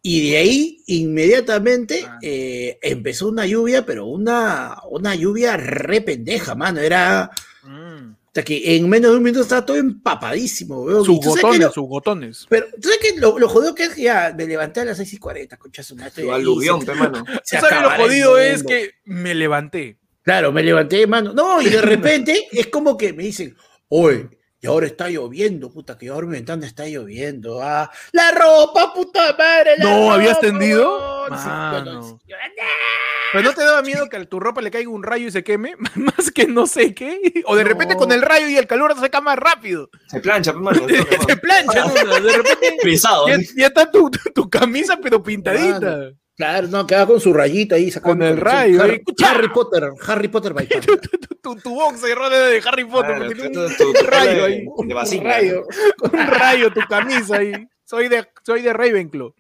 Y 0.03 0.31
de 0.31 0.37
ahí, 0.39 0.83
inmediatamente, 0.87 2.07
eh, 2.23 2.79
empezó 2.83 3.29
una 3.29 3.47
lluvia, 3.47 3.87
pero 3.87 4.07
una, 4.07 4.77
una 4.91 5.15
lluvia 5.15 5.57
re 5.57 6.03
pendeja, 6.03 6.55
mano. 6.55 6.81
Era. 6.81 7.31
O 8.35 8.37
sea, 8.37 8.43
que 8.45 8.75
en 8.77 8.89
menos 8.89 9.13
de 9.13 9.17
un 9.19 9.23
minuto 9.23 9.43
estaba 9.43 9.65
todo 9.65 9.77
empapadísimo, 9.77 10.83
weón. 10.83 11.05
Sus 11.05 11.21
que 11.21 11.27
gotones, 11.29 11.61
lo- 11.61 11.71
sus 11.73 11.87
gotones. 11.89 12.47
Pero, 12.49 12.67
¿tú 12.81 12.89
sabes 12.89 12.99
qué? 13.01 13.21
Lo, 13.21 13.39
lo 13.39 13.49
jodido 13.49 13.77
que 13.77 13.85
es 13.85 13.91
que 13.95 14.03
ya 14.03 14.35
me 14.37 14.45
levanté 14.47 14.81
a 14.81 14.85
las 14.87 14.97
6 14.97 15.13
y 15.13 15.19
40, 15.19 15.57
concha 15.57 15.83
su 15.85 15.95
madre, 15.95 16.29
aluvión, 16.33 16.81
se- 16.81 16.87
pe, 16.87 16.95
mano. 16.95 17.25
se 17.45 17.61
¿Sabes 17.61 17.81
lo 17.81 17.91
jodido 17.91 18.37
es 18.39 18.65
que 18.65 18.91
me 19.05 19.37
levanté? 19.37 19.99
Claro, 20.23 20.51
me 20.51 20.65
levanté, 20.65 21.07
mano. 21.07 21.33
No, 21.33 21.63
y 21.63 21.69
de 21.69 21.81
repente 21.83 22.49
es 22.51 22.67
como 22.67 22.97
que 22.97 23.13
me 23.13 23.23
dicen, 23.23 23.55
oye, 23.89 24.29
y 24.65 24.67
ahora 24.67 24.87
está 24.87 25.11
lloviendo, 25.11 25.71
puta, 25.71 25.99
que 25.99 26.09
ahora 26.09 26.27
mi 26.27 26.33
ventana 26.33 26.67
está 26.67 26.87
lloviendo. 26.87 27.61
Ah, 27.63 27.91
la 28.13 28.31
ropa, 28.31 28.95
puta 28.95 29.37
madre. 29.37 29.77
la 29.77 29.85
No, 29.85 30.11
¿habías 30.11 30.37
ropa, 30.37 30.47
tendido? 30.47 31.27
weón". 31.29 31.39
Sí, 31.39 31.47
Mano. 31.47 32.21
¿Pero 33.33 33.45
no 33.45 33.53
te 33.53 33.63
daba 33.63 33.83
miedo 33.83 34.09
que 34.09 34.17
a 34.17 34.25
tu 34.25 34.41
ropa 34.41 34.63
le 34.63 34.71
caiga 34.71 34.89
un 34.89 35.03
rayo 35.03 35.27
y 35.27 35.31
se 35.31 35.45
queme? 35.45 35.75
Más 35.97 36.31
que 36.31 36.47
no 36.47 36.67
sé 36.67 36.95
qué. 36.95 37.43
O 37.45 37.57
de 37.57 37.65
No. 37.65 37.69
repente 37.69 37.95
con 37.97 38.11
el 38.11 38.23
rayo 38.23 38.49
y 38.49 38.57
el 38.57 38.67
calor 38.67 38.95
se 38.95 39.01
seca 39.01 39.21
más 39.21 39.37
rápido. 39.39 39.91
Se 40.07 40.21
plancha, 40.21 40.55
pe, 40.55 40.61
mano. 40.61 40.87
se 41.29 41.37
plancha, 41.37 41.85
¿no? 41.85 42.21
De 42.21 42.33
repente 42.33 42.77
Frisado. 42.81 43.29
ya, 43.29 43.37
ya 43.57 43.67
está 43.67 43.91
tu, 43.91 44.09
tu- 44.11 44.31
tu 44.35 44.49
camisa 44.49 44.97
pero 45.03 45.23
pintadita. 45.23 46.11
Claro, 46.37 46.67
no, 46.69 46.87
quedaba 46.87 47.07
con 47.07 47.21
su 47.21 47.33
rayita 47.33 47.77
ahí 47.77 47.91
sacando 47.93 48.25
Con 48.25 48.33
el 48.33 48.37
rayo, 48.39 48.83
Harry. 48.83 49.03
Harry 49.25 49.49
Potter, 49.49 49.91
Harry 50.07 50.29
Potter 50.29 50.53
by. 50.53 50.67
Tu, 51.45 51.55
tu, 51.55 51.61
tu 51.61 51.75
boxer 51.75 52.17
de 52.19 52.63
Harry 52.67 52.85
Potter. 52.85 53.17
Claro, 53.17 53.27
porque 53.27 53.49
tu- 53.51 53.61
un 53.61 53.77
tu- 53.77 53.93
tu 53.93 54.07
rayo 54.07 54.45
ahí. 54.47 54.61
de- 54.65 55.17
Un 55.19 55.25
rayo. 55.25 55.67
Con 55.99 56.19
un 56.19 56.27
rayo 56.27 56.73
tu 56.73 56.81
camisa 56.89 57.37
ahí. 57.37 57.53
Soy 57.85 58.09
de, 58.09 58.27
soy 58.45 58.63
de 58.63 58.73
Ravenclaw. 58.73 59.35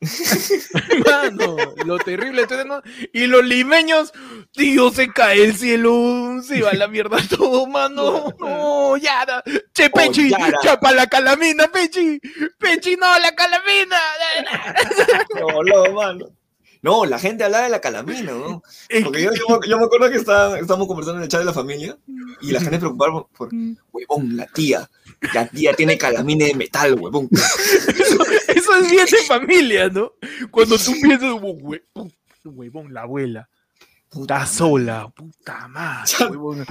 Mano, 1.06 1.56
lo 1.84 1.98
terrible. 1.98 2.42
entonces, 2.42 2.66
¿no? 2.66 2.82
Y 3.12 3.26
los 3.26 3.44
limeños, 3.44 4.12
tío, 4.52 4.90
se 4.90 5.10
cae 5.12 5.42
el 5.42 5.56
cielo, 5.56 6.40
se 6.42 6.60
va 6.62 6.72
la 6.74 6.86
mierda 6.88 7.18
todo, 7.28 7.66
mano. 7.66 8.32
No, 8.38 8.96
Yara. 8.96 9.42
Che, 9.74 9.90
Pechi, 9.90 10.30
Yara. 10.30 10.58
chapa 10.62 10.92
la 10.92 11.06
calamina, 11.06 11.68
Pechi. 11.68 12.20
Pechi, 12.58 12.96
no, 12.96 13.06
la 13.18 13.34
calamina. 13.34 13.96
No, 15.34 15.62
no, 15.62 15.92
mano. 15.92 16.26
No, 16.82 17.04
la 17.06 17.18
gente 17.18 17.44
hablaba 17.44 17.64
de 17.64 17.70
la 17.70 17.80
calamina, 17.80 18.32
¿no? 18.32 18.62
Porque 19.04 19.22
yo, 19.22 19.30
yo, 19.32 19.58
me- 19.60 19.68
yo 19.68 19.78
me 19.78 19.84
acuerdo 19.84 20.10
que 20.10 20.16
estaba, 20.16 20.58
estábamos 20.58 20.86
conversando 20.88 21.18
en 21.18 21.24
el 21.24 21.28
chat 21.28 21.40
de 21.40 21.46
la 21.46 21.52
familia 21.52 21.96
y 22.40 22.52
la 22.52 22.60
gente 22.60 22.78
preocupada 22.78 23.12
por, 23.12 23.28
por, 23.30 23.48
huevón, 23.92 24.36
la 24.36 24.46
tía. 24.46 24.88
La 25.34 25.46
tía 25.48 25.72
tiene 25.74 25.96
calamina 25.98 26.46
de 26.46 26.54
metal, 26.54 26.94
huevón. 26.94 27.28
Eso 27.32 28.74
es 28.76 28.90
bien 28.90 29.06
de 29.06 29.16
familia, 29.26 29.88
¿no? 29.88 30.12
Cuando 30.50 30.76
tú 30.78 30.92
piensas, 31.00 31.30
"Hue- 31.32 31.82
pu- 31.94 32.12
huevón, 32.44 32.92
la 32.92 33.02
abuela. 33.02 33.48
Está 34.18 34.46
sola, 34.46 35.08
puta 35.14 35.66
madre, 35.68 36.12
huevón. 36.30 36.64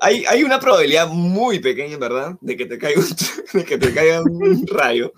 Hay, 0.00 0.24
hay 0.26 0.42
una 0.44 0.58
probabilidad 0.60 1.08
muy 1.08 1.58
pequeña, 1.58 1.98
¿verdad? 1.98 2.36
De 2.40 2.56
que 2.56 2.66
te 2.66 2.78
caiga 2.78 3.00
un, 3.00 3.06
de 3.52 3.64
que 3.64 3.76
te 3.78 3.92
caiga 3.92 4.22
un 4.22 4.66
rayo. 4.66 5.12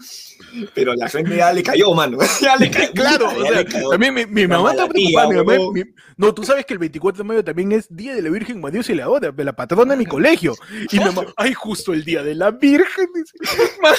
Pero 0.74 0.94
la 0.94 1.08
gente 1.08 1.36
ya 1.36 1.52
le 1.52 1.62
cayó, 1.62 1.92
mano. 1.94 2.18
Ya 2.40 2.56
le 2.56 2.70
cayó. 2.70 2.92
Claro, 2.92 3.30
ya 3.32 3.38
o 3.50 3.52
sea, 3.52 3.64
cayó. 3.64 3.88
también 3.90 4.14
mi, 4.30 4.46
mamá 4.46 4.70
está 4.72 4.88
preocupada. 4.88 5.28
mi 5.28 5.34
mamá- 5.36 5.52
huevón. 5.52 5.74
mi- 5.74 5.84
no, 6.16 6.34
tú 6.34 6.44
sabes 6.44 6.66
que 6.66 6.74
el 6.74 6.78
24 6.78 7.22
de 7.22 7.28
mayo 7.28 7.44
también 7.44 7.72
es 7.72 7.86
Día 7.94 8.14
de 8.14 8.22
la 8.22 8.30
Virgen 8.30 8.60
María 8.60 8.82
y 8.86 8.94
la 8.94 9.06
de 9.32 9.44
la 9.44 9.54
patrona 9.54 9.92
de 9.92 9.98
mi 9.98 10.06
colegio. 10.06 10.54
Y 10.90 10.98
mi 10.98 11.04
mamá, 11.04 11.22
ay, 11.36 11.54
justo 11.54 11.92
el 11.92 12.04
Día 12.04 12.22
de 12.22 12.34
la 12.34 12.50
Virgen. 12.50 13.06
dice, 13.14 13.36
"Mano, 13.82 13.96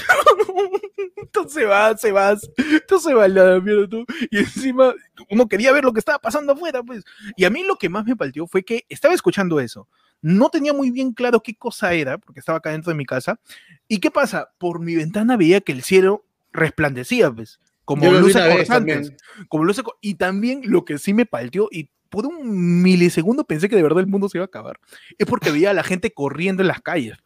Entonces 1.18 1.54
se 1.54 1.66
va, 1.66 1.98
se 1.98 2.12
va, 2.12 2.32
entonces 2.58 3.08
se 3.08 3.14
va 3.14 3.28
la 3.28 3.60
mierda 3.60 3.88
tú. 3.88 4.06
Y 4.30 4.40
encima 4.40 4.94
uno 5.30 5.48
quería 5.48 5.72
ver 5.72 5.84
lo 5.84 5.94
que 5.94 6.00
estaba 6.00 6.20
pasando 6.20 6.54
afuera, 6.54 6.84
pues. 6.84 7.04
Y 7.36 7.46
a 7.46 7.50
mí 7.50 7.64
lo 7.64 7.76
que 7.78 7.90
más 7.90 8.06
me 8.06 8.16
partió 8.16 8.48
fue 8.48 8.64
que 8.64 8.86
estaba 8.90 9.14
escuchando 9.14 9.60
eso. 9.60 9.88
No 10.22 10.50
tenía 10.50 10.74
muy 10.74 10.92
bien 10.92 11.14
claro 11.14 11.42
qué 11.42 11.56
cosa 11.56 11.94
era, 11.94 12.18
porque 12.18 12.40
estaba 12.40 12.60
acá 12.60 12.70
dentro 12.72 12.92
de 12.92 12.96
mi 12.98 13.06
casa. 13.06 13.40
¿Y 13.88 14.00
qué 14.00 14.12
pasa? 14.12 14.50
Por 14.60 14.80
mi 14.80 14.96
ventana 14.96 15.36
veía 15.38 15.62
que 15.62 15.72
el 15.72 15.82
cielo 15.84 16.26
resplandecía, 16.52 17.32
pues. 17.32 17.60
Como 17.86 18.12
luces 18.12 18.42
cortantes 18.56 19.14
como 19.50 19.74
sé, 19.74 19.82
y 20.02 20.16
también 20.16 20.62
lo 20.66 20.86
que 20.86 20.98
sí 20.98 21.14
me 21.14 21.26
palteó, 21.26 21.68
y 21.72 21.90
por 22.10 22.26
un 22.26 22.82
milisegundo 22.82 23.44
pensé 23.44 23.70
que 23.70 23.76
de 23.76 23.84
verdad 23.84 24.02
el 24.02 24.08
mundo 24.08 24.30
se 24.30 24.38
iba 24.38 24.44
a 24.44 24.48
acabar, 24.48 24.80
es 25.18 25.26
porque 25.26 25.52
veía 25.52 25.72
a 25.72 25.74
la 25.74 25.84
gente 25.84 26.12
corriendo 26.14 26.62
en 26.62 26.68
las 26.68 26.82
calles. 26.82 27.18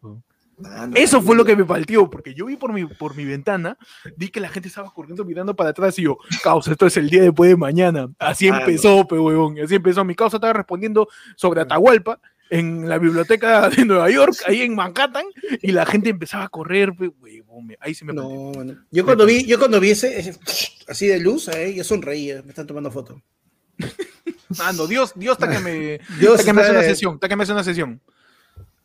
Mano, 0.58 0.94
Eso 0.96 1.22
fue 1.22 1.36
lo 1.36 1.44
que 1.44 1.56
me 1.56 1.66
palteó, 1.66 2.10
porque 2.10 2.34
yo 2.34 2.46
vi 2.46 2.56
por 2.56 2.72
mi, 2.72 2.86
por 2.86 3.16
mi 3.16 3.26
ventana, 3.26 3.78
vi 4.16 4.30
que 4.30 4.40
la 4.40 4.48
gente 4.48 4.70
estaba 4.70 4.90
corriendo 4.94 5.26
mirando 5.26 5.54
para 5.56 5.72
atrás 5.72 6.00
y 6.00 6.04
yo, 6.04 6.18
causa, 6.42 6.72
esto 6.72 6.86
es 6.88 6.96
el 6.96 7.10
día 7.10 7.24
después 7.24 7.50
de 7.50 7.58
mañana. 7.58 8.10
Así 8.18 8.48
Ah, 8.48 8.60
empezó, 8.60 9.06
pe 9.06 9.20
huevón, 9.20 9.60
así 9.60 9.76
empezó. 9.76 10.06
Mi 10.06 10.16
causa 10.16 10.38
estaba 10.38 10.54
respondiendo 10.54 11.10
sobre 11.36 11.62
Atahualpa 11.62 12.22
en 12.50 12.88
la 12.88 12.98
biblioteca 12.98 13.70
de 13.76 13.86
Nueva 13.86 14.10
York, 14.10 14.36
ahí 14.46 14.62
en 14.62 14.76
Manhattan, 14.76 15.26
y 15.62 15.72
la 15.72 15.86
gente 15.86 16.10
empezaba 16.10 16.46
a 16.46 16.50
correr, 16.50 16.92
me- 17.00 17.78
ahí 17.80 17.94
se 17.96 18.06
me. 18.06 18.14
No. 18.14 18.52
Yo 18.92 19.06
cuando 19.06 19.26
vi, 19.26 19.46
yo 19.46 19.58
cuando 19.60 19.80
vi 19.80 19.92
ese, 19.92 20.20
ese 20.20 20.38
así 20.88 21.08
de 21.08 21.20
luz, 21.20 21.48
eh, 21.50 21.74
yo 21.74 21.84
sonreía, 21.84 22.42
me 22.44 22.50
están 22.50 22.68
tomando 22.68 22.92
foto. 22.92 23.22
Mano, 24.58 24.88
Dios, 24.88 25.14
Dios 25.16 25.38
está 25.40 25.50
que 25.50 25.60
me, 25.60 26.00
Dios 26.20 26.40
Está 26.40 26.46
que 26.46 26.54
me 26.54 26.62
hace 26.62 26.72
una 26.72 26.84
sesión, 26.84 27.14
está 27.16 27.28
que 27.30 27.36
me 27.36 27.44
hace 27.44 27.52
una 27.54 27.64
sesión. 27.64 28.02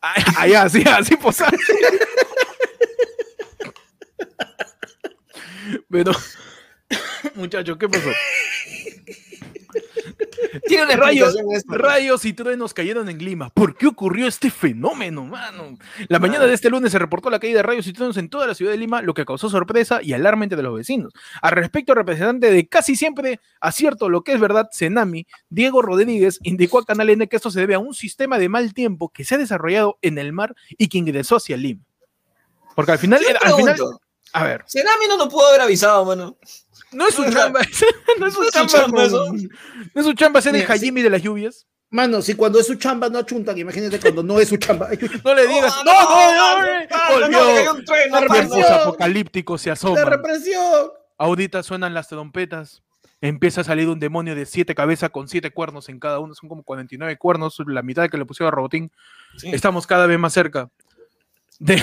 Ah, 0.01 0.15
Allá, 0.37 0.63
así, 0.63 0.83
así 0.87 1.15
posar. 1.15 1.55
Pero, 5.89 6.11
muchachos, 7.35 7.77
¿qué 7.77 7.87
pasó? 7.87 8.09
Tiene 10.67 10.95
rayos, 10.95 11.35
esta? 11.53 11.75
rayos 11.77 12.25
y 12.25 12.33
truenos 12.33 12.73
cayeron 12.73 13.09
en 13.09 13.17
Lima. 13.17 13.49
¿Por 13.49 13.75
qué 13.75 13.87
ocurrió 13.87 14.27
este 14.27 14.49
fenómeno, 14.51 15.25
mano? 15.25 15.77
La 16.07 16.19
mañana 16.19 16.45
de 16.45 16.53
este 16.53 16.69
lunes 16.69 16.91
se 16.91 16.99
reportó 16.99 17.29
la 17.29 17.39
caída 17.39 17.57
de 17.57 17.63
rayos 17.63 17.87
y 17.87 17.93
truenos 17.93 18.17
en 18.17 18.29
toda 18.29 18.47
la 18.47 18.55
ciudad 18.55 18.71
de 18.71 18.77
Lima, 18.77 19.01
lo 19.01 19.13
que 19.13 19.25
causó 19.25 19.49
sorpresa 19.49 20.01
y 20.01 20.13
alarma 20.13 20.43
entre 20.45 20.61
los 20.61 20.75
vecinos. 20.75 21.13
Al 21.41 21.51
respecto, 21.51 21.93
el 21.93 21.97
representante 21.97 22.51
de 22.51 22.67
casi 22.67 22.95
siempre 22.95 23.39
acierto 23.59 24.09
lo 24.09 24.23
que 24.23 24.33
es 24.33 24.39
verdad, 24.39 24.69
Senami, 24.71 25.25
Diego 25.49 25.81
Rodríguez, 25.81 26.39
indicó 26.43 26.79
a 26.79 26.85
Canal 26.85 27.09
N 27.09 27.27
que 27.27 27.35
esto 27.35 27.51
se 27.51 27.59
debe 27.59 27.75
a 27.75 27.79
un 27.79 27.93
sistema 27.93 28.37
de 28.37 28.49
mal 28.49 28.73
tiempo 28.73 29.09
que 29.09 29.23
se 29.23 29.35
ha 29.35 29.37
desarrollado 29.37 29.97
en 30.01 30.17
el 30.17 30.33
mar 30.33 30.55
y 30.77 30.87
que 30.87 30.97
ingresó 30.97 31.37
hacia 31.37 31.57
Lima. 31.57 31.81
Porque 32.75 32.93
al 32.93 32.99
final, 32.99 33.21
era- 33.27 33.39
al 33.43 33.53
final, 33.55 33.77
a 34.33 34.43
ver, 34.45 34.63
Senami 34.65 35.07
no 35.09 35.17
nos 35.17 35.27
pudo 35.27 35.47
haber 35.47 35.61
avisado, 35.61 36.05
mano. 36.05 36.37
No 36.93 37.07
es 37.07 37.15
su 37.15 37.23
chamba, 37.31 37.61
no 38.19 38.27
es 38.27 38.33
su 38.33 38.49
chamba, 38.67 39.05
eso. 39.05 39.33
no 39.93 40.01
es 40.01 40.05
su 40.05 40.13
chamba 40.13 40.41
ser 40.41 40.55
el. 40.55 40.65
Hajimi 40.69 41.01
de 41.01 41.09
las 41.09 41.21
lluvias. 41.21 41.67
Mano, 41.89 42.21
si 42.21 42.35
cuando 42.35 42.57
es 42.59 42.67
su 42.67 42.75
chamba 42.75 43.09
no 43.09 43.19
achuntan, 43.19 43.57
imagínate 43.57 43.99
cuando 43.99 44.23
no 44.23 44.39
es 44.39 44.47
su 44.47 44.57
chamba. 44.57 44.89
No 45.25 45.35
le 45.35 45.47
digas, 45.47 45.73
no, 45.85 45.91
no, 45.93 46.33
no, 46.33 46.61
no, 46.61 46.67
eh, 46.67 46.87
volvió. 47.11 47.43
hay 47.43 47.67
un 47.67 47.83
trueno, 47.85 48.15
La 48.15 48.21
represión. 48.21 48.63
se. 50.05 50.93
Ahorita 51.17 51.63
suenan 51.63 51.93
las 51.93 52.07
trompetas. 52.07 52.81
Empieza 53.19 53.61
a 53.61 53.63
salir 53.63 53.87
un 53.87 53.99
demonio 53.99 54.33
de 54.35 54.45
siete 54.47 54.73
cabezas 54.73 55.11
con 55.11 55.27
siete 55.27 55.51
cuernos 55.51 55.89
en 55.89 55.99
cada 55.99 56.19
uno. 56.19 56.33
Son 56.33 56.49
como 56.49 56.63
49 56.63 57.17
cuernos, 57.17 57.61
la 57.67 57.83
mitad 57.83 58.09
que 58.09 58.17
le 58.17 58.25
pusieron 58.25 58.47
a 58.47 58.55
Robotín. 58.55 58.91
Estamos 59.43 59.85
cada 59.85 60.07
vez 60.07 60.17
más 60.17 60.33
cerca 60.33 60.69
de 61.59 61.75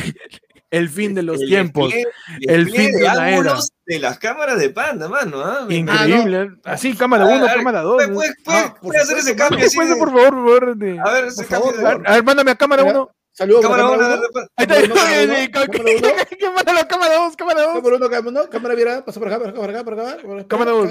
el 0.70 0.88
fin 0.88 1.14
de 1.14 1.22
los 1.22 1.40
El 1.40 1.48
tiempos. 1.48 1.92
despliegue- 1.92 2.08
el 2.48 2.64
despliegue 2.64 2.88
fin 2.88 2.92
de 2.92 2.98
de 2.98 3.04
una 3.10 3.30
era. 3.30 3.54
de 3.86 3.98
las 4.00 4.18
cámaras 4.18 4.58
de 4.58 4.70
panda, 4.70 5.08
mano. 5.08 5.40
¿ah? 5.42 5.66
Increíble. 5.68 6.50
Así, 6.64 6.94
cámara 6.94 7.24
A 7.24 7.28
1, 7.28 7.40
ver, 7.46 7.56
cámara 7.56 7.80
2. 7.82 7.94
¿Puedes, 7.96 8.10
puedes, 8.14 8.34
puedes- 8.44 8.62
Ah, 8.64 8.72
por 8.74 8.80
puedes 8.80 9.02
hacer 9.02 9.18
ese 9.18 9.36
cambio 9.36 9.66
así? 9.66 9.76
Puede, 9.76 9.90
de- 9.94 9.96
por 9.96 10.08
favor, 10.08 10.28
por 10.30 10.36
favor. 10.60 10.76
de- 10.76 10.98
A 11.00 11.10
ver, 11.12 11.24
ese 11.26 11.44
favor, 11.44 11.72
cambio 11.74 11.86
A 11.86 11.90
de- 11.92 11.98
ver, 11.98 12.08
a 12.10 12.14
ver, 12.14 12.24
mándame 12.24 12.50
a 12.50 12.54
cámara 12.56 12.82
Mira. 12.84 12.94
1. 13.00 13.10
Saludos 13.32 13.62
Cámara 13.62 13.82
cámara 13.84 13.98
uno, 13.98 14.06
uno. 14.16 14.16
de- 14.16 14.40
de- 14.40 14.48
Ahí 14.56 14.66
está. 14.66 14.74
Cámara 14.74 14.84
uno, 14.84 14.94
cámara 14.98 15.22
uno, 15.22 15.34
¿Qué- 15.34 15.50
cámara 15.52 15.68
qué- 15.70 15.96
uno. 15.96 16.08
qué- 16.28 16.36
qué- 16.36 16.50
Mándalo 16.50 16.78
a 16.80 16.88
cámara 16.88 17.14
2, 17.14 17.36
cámara 17.36 17.62
2. 17.62 17.74
Cámara 17.74 17.96
uno, 17.96 18.10
cámara 18.10 18.48
cámara 18.50 19.04
pasa 19.04 19.20
por 19.20 19.28
acá, 19.32 19.38
por 19.38 19.70
acá, 19.70 19.84
por. 20.22 20.46
Cámara 20.48 20.70
dos. 20.72 20.90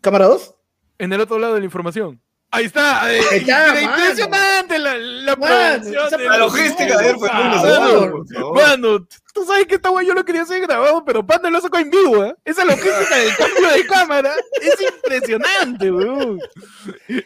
Cámara 0.00 0.26
2. 0.26 0.54
En 0.98 1.12
el 1.12 1.20
otro 1.20 1.38
lado 1.38 1.54
de 1.54 1.60
la 1.60 1.64
información. 1.64 2.20
Ahí 2.50 2.64
está. 2.64 3.12
eh, 3.14 3.20
está, 3.32 3.66
mano. 3.74 3.80
impresionante 3.80 4.78
la, 4.78 4.96
la 4.96 5.36
Mano, 5.36 5.82
producción 5.82 6.24
La 6.24 6.38
logística 6.38 6.96
de 6.98 7.04
ayer 7.10 7.16
favor. 7.18 8.54
Mano, 8.54 9.06
tú 9.34 9.44
sabes 9.44 9.66
que 9.66 9.74
esta 9.74 9.90
weá 9.90 10.02
yo 10.06 10.14
lo 10.14 10.24
quería 10.24 10.42
hacer 10.42 10.62
grabado, 10.62 11.04
pero 11.04 11.26
Panda 11.26 11.50
lo 11.50 11.60
sacó 11.60 11.76
en 11.78 11.90
vivo, 11.90 12.24
¿eh? 12.24 12.34
Esa 12.46 12.64
logística 12.64 13.16
del 13.16 13.36
cambio 13.36 13.68
de 13.70 13.86
cámara 13.86 14.32
es 14.62 14.80
impresionante, 14.80 15.92
weón. 15.92 16.38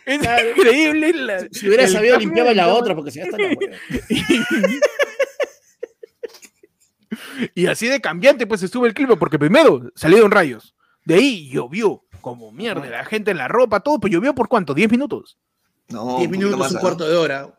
Es 0.05 0.19
Claro. 0.19 0.51
increíble. 0.57 1.13
la- 1.13 1.47
Si 1.53 1.69
hubiera 1.69 1.87
sabido, 1.87 2.19
limpiaba 2.19 2.53
la 2.53 2.65
cámara. 2.65 2.81
otra, 2.81 2.95
porque 2.97 3.13
si 3.13 3.19
ya 3.21 3.25
está 3.27 3.39
la. 3.39 3.49
Y 7.55 7.67
así 7.67 7.87
de 7.89 8.01
cambiante, 8.01 8.47
pues 8.47 8.63
estuvo 8.63 8.87
el 8.87 8.95
clima, 8.95 9.17
porque 9.17 9.39
primero 9.39 9.83
salieron 9.95 10.31
rayos. 10.31 10.75
De 11.05 11.15
ahí 11.17 11.51
llovió, 11.51 12.03
como 12.23 12.51
mierda, 12.53 12.87
la 12.89 13.05
gente 13.05 13.33
en 13.33 13.37
la 13.37 13.49
ropa, 13.49 13.81
todo, 13.81 14.01
pero 14.01 14.13
llovió 14.13 14.35
por 14.35 14.49
cuánto, 14.49 14.73
10 14.73 14.91
minutos. 14.91 15.37
10 15.89 16.01
10 16.19 16.31
minutos, 16.31 16.73
un 16.73 16.79
cuarto 16.79 17.07
de 17.07 17.15
hora. 17.17 17.55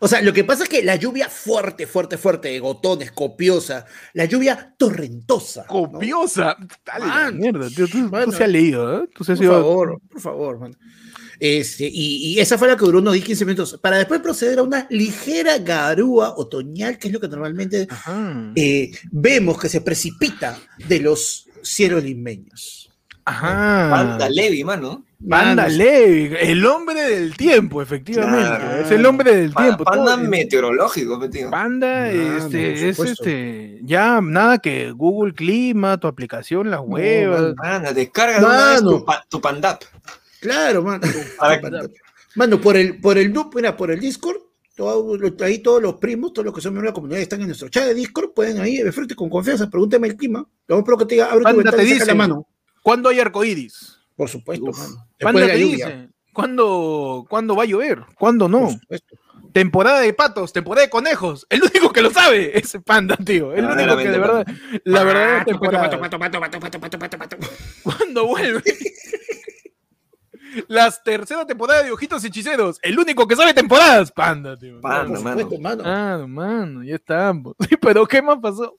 O 0.00 0.06
sea, 0.06 0.22
lo 0.22 0.32
que 0.32 0.44
pasa 0.44 0.62
es 0.62 0.68
que 0.68 0.82
la 0.84 0.94
lluvia 0.96 1.28
fuerte, 1.28 1.86
fuerte, 1.86 2.16
fuerte, 2.18 2.48
de 2.48 2.60
gotones, 2.60 3.10
copiosa, 3.12 3.84
la 4.14 4.24
lluvia 4.26 4.74
torrentosa. 4.78 5.62
¿no? 5.62 5.90
Copiosa. 5.90 6.56
Dale, 6.86 7.04
Man, 7.06 7.36
mierda, 7.38 7.68
tío. 7.68 7.86
Tú, 7.88 8.08
tú 8.08 8.32
se 8.32 8.44
has 8.44 8.50
leído, 8.50 9.02
¿eh? 9.02 9.08
Tú 9.14 9.24
se 9.24 9.32
has 9.32 9.38
Por 9.38 9.44
ido- 9.44 9.54
favor, 9.54 10.00
por 10.10 10.20
favor, 10.20 10.58
mano. 10.60 10.74
Este, 11.40 11.86
y, 11.86 12.34
y 12.34 12.40
esa 12.40 12.58
fue 12.58 12.66
la 12.68 12.76
que 12.76 12.84
duró 12.84 12.98
unos 12.98 13.12
10, 13.14 13.24
15 13.24 13.44
minutos, 13.44 13.78
para 13.82 13.96
después 13.98 14.20
proceder 14.20 14.58
a 14.60 14.62
una 14.64 14.86
ligera 14.90 15.58
garúa 15.58 16.34
otoñal, 16.36 16.98
que 16.98 17.08
es 17.08 17.14
lo 17.14 17.20
que 17.20 17.28
normalmente 17.28 17.86
eh, 18.56 18.90
vemos 19.10 19.58
que 19.60 19.68
se 19.68 19.80
precipita 19.80 20.58
de 20.88 21.00
los 21.00 21.46
cielos 21.62 22.02
limeños. 22.04 22.77
Ajá. 23.28 23.88
Panda 23.90 24.28
Levi, 24.28 24.64
mano. 24.64 25.04
Panda 25.28 25.62
Manos. 25.64 25.72
Levi, 25.76 26.36
el 26.40 26.64
hombre 26.64 27.02
del 27.02 27.36
tiempo, 27.36 27.82
efectivamente. 27.82 28.46
Claro. 28.46 28.76
Es 28.82 28.90
el 28.92 29.04
hombre 29.04 29.34
del 29.34 29.52
tiempo. 29.54 29.82
Panda 29.84 30.14
todo- 30.16 30.28
meteorológico, 30.28 31.28
tío. 31.28 31.50
Panda, 31.50 32.08
este, 32.10 32.88
es 32.88 32.98
este, 33.00 33.80
ya 33.82 34.20
nada 34.22 34.58
que 34.58 34.92
Google 34.92 35.34
Clima, 35.34 35.98
tu 35.98 36.06
aplicación, 36.06 36.70
las 36.70 36.80
huevas. 36.84 37.54
Mano, 37.56 37.92
descarga 37.92 38.38
de 38.38 38.44
una 38.46 38.54
vez 38.72 38.82
Mano. 38.82 38.90
tu, 38.98 39.04
pa- 39.04 39.24
tu 39.28 39.40
Pandap. 39.40 39.82
Claro, 40.40 40.82
mano. 40.84 41.02
Para- 41.38 41.60
Mano, 42.36 42.60
por 42.60 42.76
el, 42.76 43.00
por 43.00 43.18
el, 43.18 43.34
mira, 43.54 43.76
por 43.76 43.90
el 43.90 43.98
Discord, 43.98 44.36
todo 44.76 45.18
ahí 45.42 45.58
todos 45.58 45.82
los 45.82 45.94
primos, 45.94 46.32
todos 46.32 46.46
los 46.46 46.54
que 46.54 46.60
son 46.60 46.72
miembros 46.72 46.90
de 46.90 46.92
la 46.92 46.94
comunidad 46.94 47.20
están 47.20 47.40
en 47.40 47.48
nuestro 47.48 47.68
chat 47.68 47.86
de 47.86 47.94
Discord, 47.94 48.30
pueden 48.32 48.60
ahí 48.60 48.76
de 48.76 48.92
frente 48.92 49.16
con 49.16 49.28
confianza, 49.28 49.68
pregúntame 49.68 50.06
el 50.06 50.16
clima. 50.16 50.46
Lo 50.68 50.76
más 50.76 50.84
probable 50.84 51.06
que 51.06 51.08
te 51.08 51.14
diga, 51.16 51.32
abre 51.32 51.44
tu 51.44 51.56
ventana 51.56 51.76
te 51.76 51.82
y 51.82 51.86
saca 51.88 51.94
dice. 51.94 52.06
la 52.06 52.14
mano. 52.14 52.46
¿Cuándo 52.88 53.10
hay 53.10 53.20
arcoíris? 53.20 53.98
Por 54.16 54.30
supuesto, 54.30 54.70
la 55.18 55.32
te 55.32 55.56
dice. 55.56 56.08
¿Cuándo, 56.32 57.26
¿Cuándo 57.28 57.54
va 57.54 57.64
a 57.64 57.66
llover? 57.66 58.02
¿Cuándo 58.18 58.48
Por 58.48 58.60
no? 58.62 58.70
supuesto. 58.70 59.14
Temporada 59.52 60.00
de 60.00 60.14
patos, 60.14 60.54
temporada 60.54 60.86
de 60.86 60.90
conejos. 60.90 61.46
El 61.50 61.64
único 61.64 61.92
que 61.92 62.00
lo 62.00 62.10
sabe 62.10 62.58
es 62.58 62.78
Panda, 62.86 63.18
tío. 63.18 63.52
El 63.52 63.66
único 63.66 63.94
que 63.94 64.08
de 64.08 64.18
verdad, 64.18 64.46
la 64.84 65.04
verdadera 65.04 65.38
Pato, 65.40 65.50
temporada. 65.50 65.90
pato, 66.00 66.00
pato, 66.00 66.18
pato, 66.18 66.40
pato, 66.40 66.60
pato, 66.60 66.80
pato, 66.80 66.98
pato, 66.98 67.18
pato. 67.18 67.36
¿Cuándo 67.82 68.26
vuelve? 68.26 68.62
Las 70.68 71.02
tercera 71.04 71.46
temporada 71.46 71.82
de 71.82 71.90
Ojitos 71.92 72.24
Hechiceros. 72.24 72.78
El 72.82 72.98
único 72.98 73.26
que 73.28 73.36
sabe 73.36 73.54
temporadas, 73.54 74.10
Panda, 74.10 74.56
tío. 74.56 74.80
Panda, 74.80 75.14
Por 75.14 75.22
mano. 75.22 75.40
supuesto, 75.42 75.62
mano. 75.62 75.82
Ah, 75.86 76.24
mano, 76.26 76.82
ya 76.82 76.96
estamos. 76.96 77.54
Pero 77.80 78.06
¿qué 78.06 78.20
más 78.22 78.38
pasó? 78.42 78.76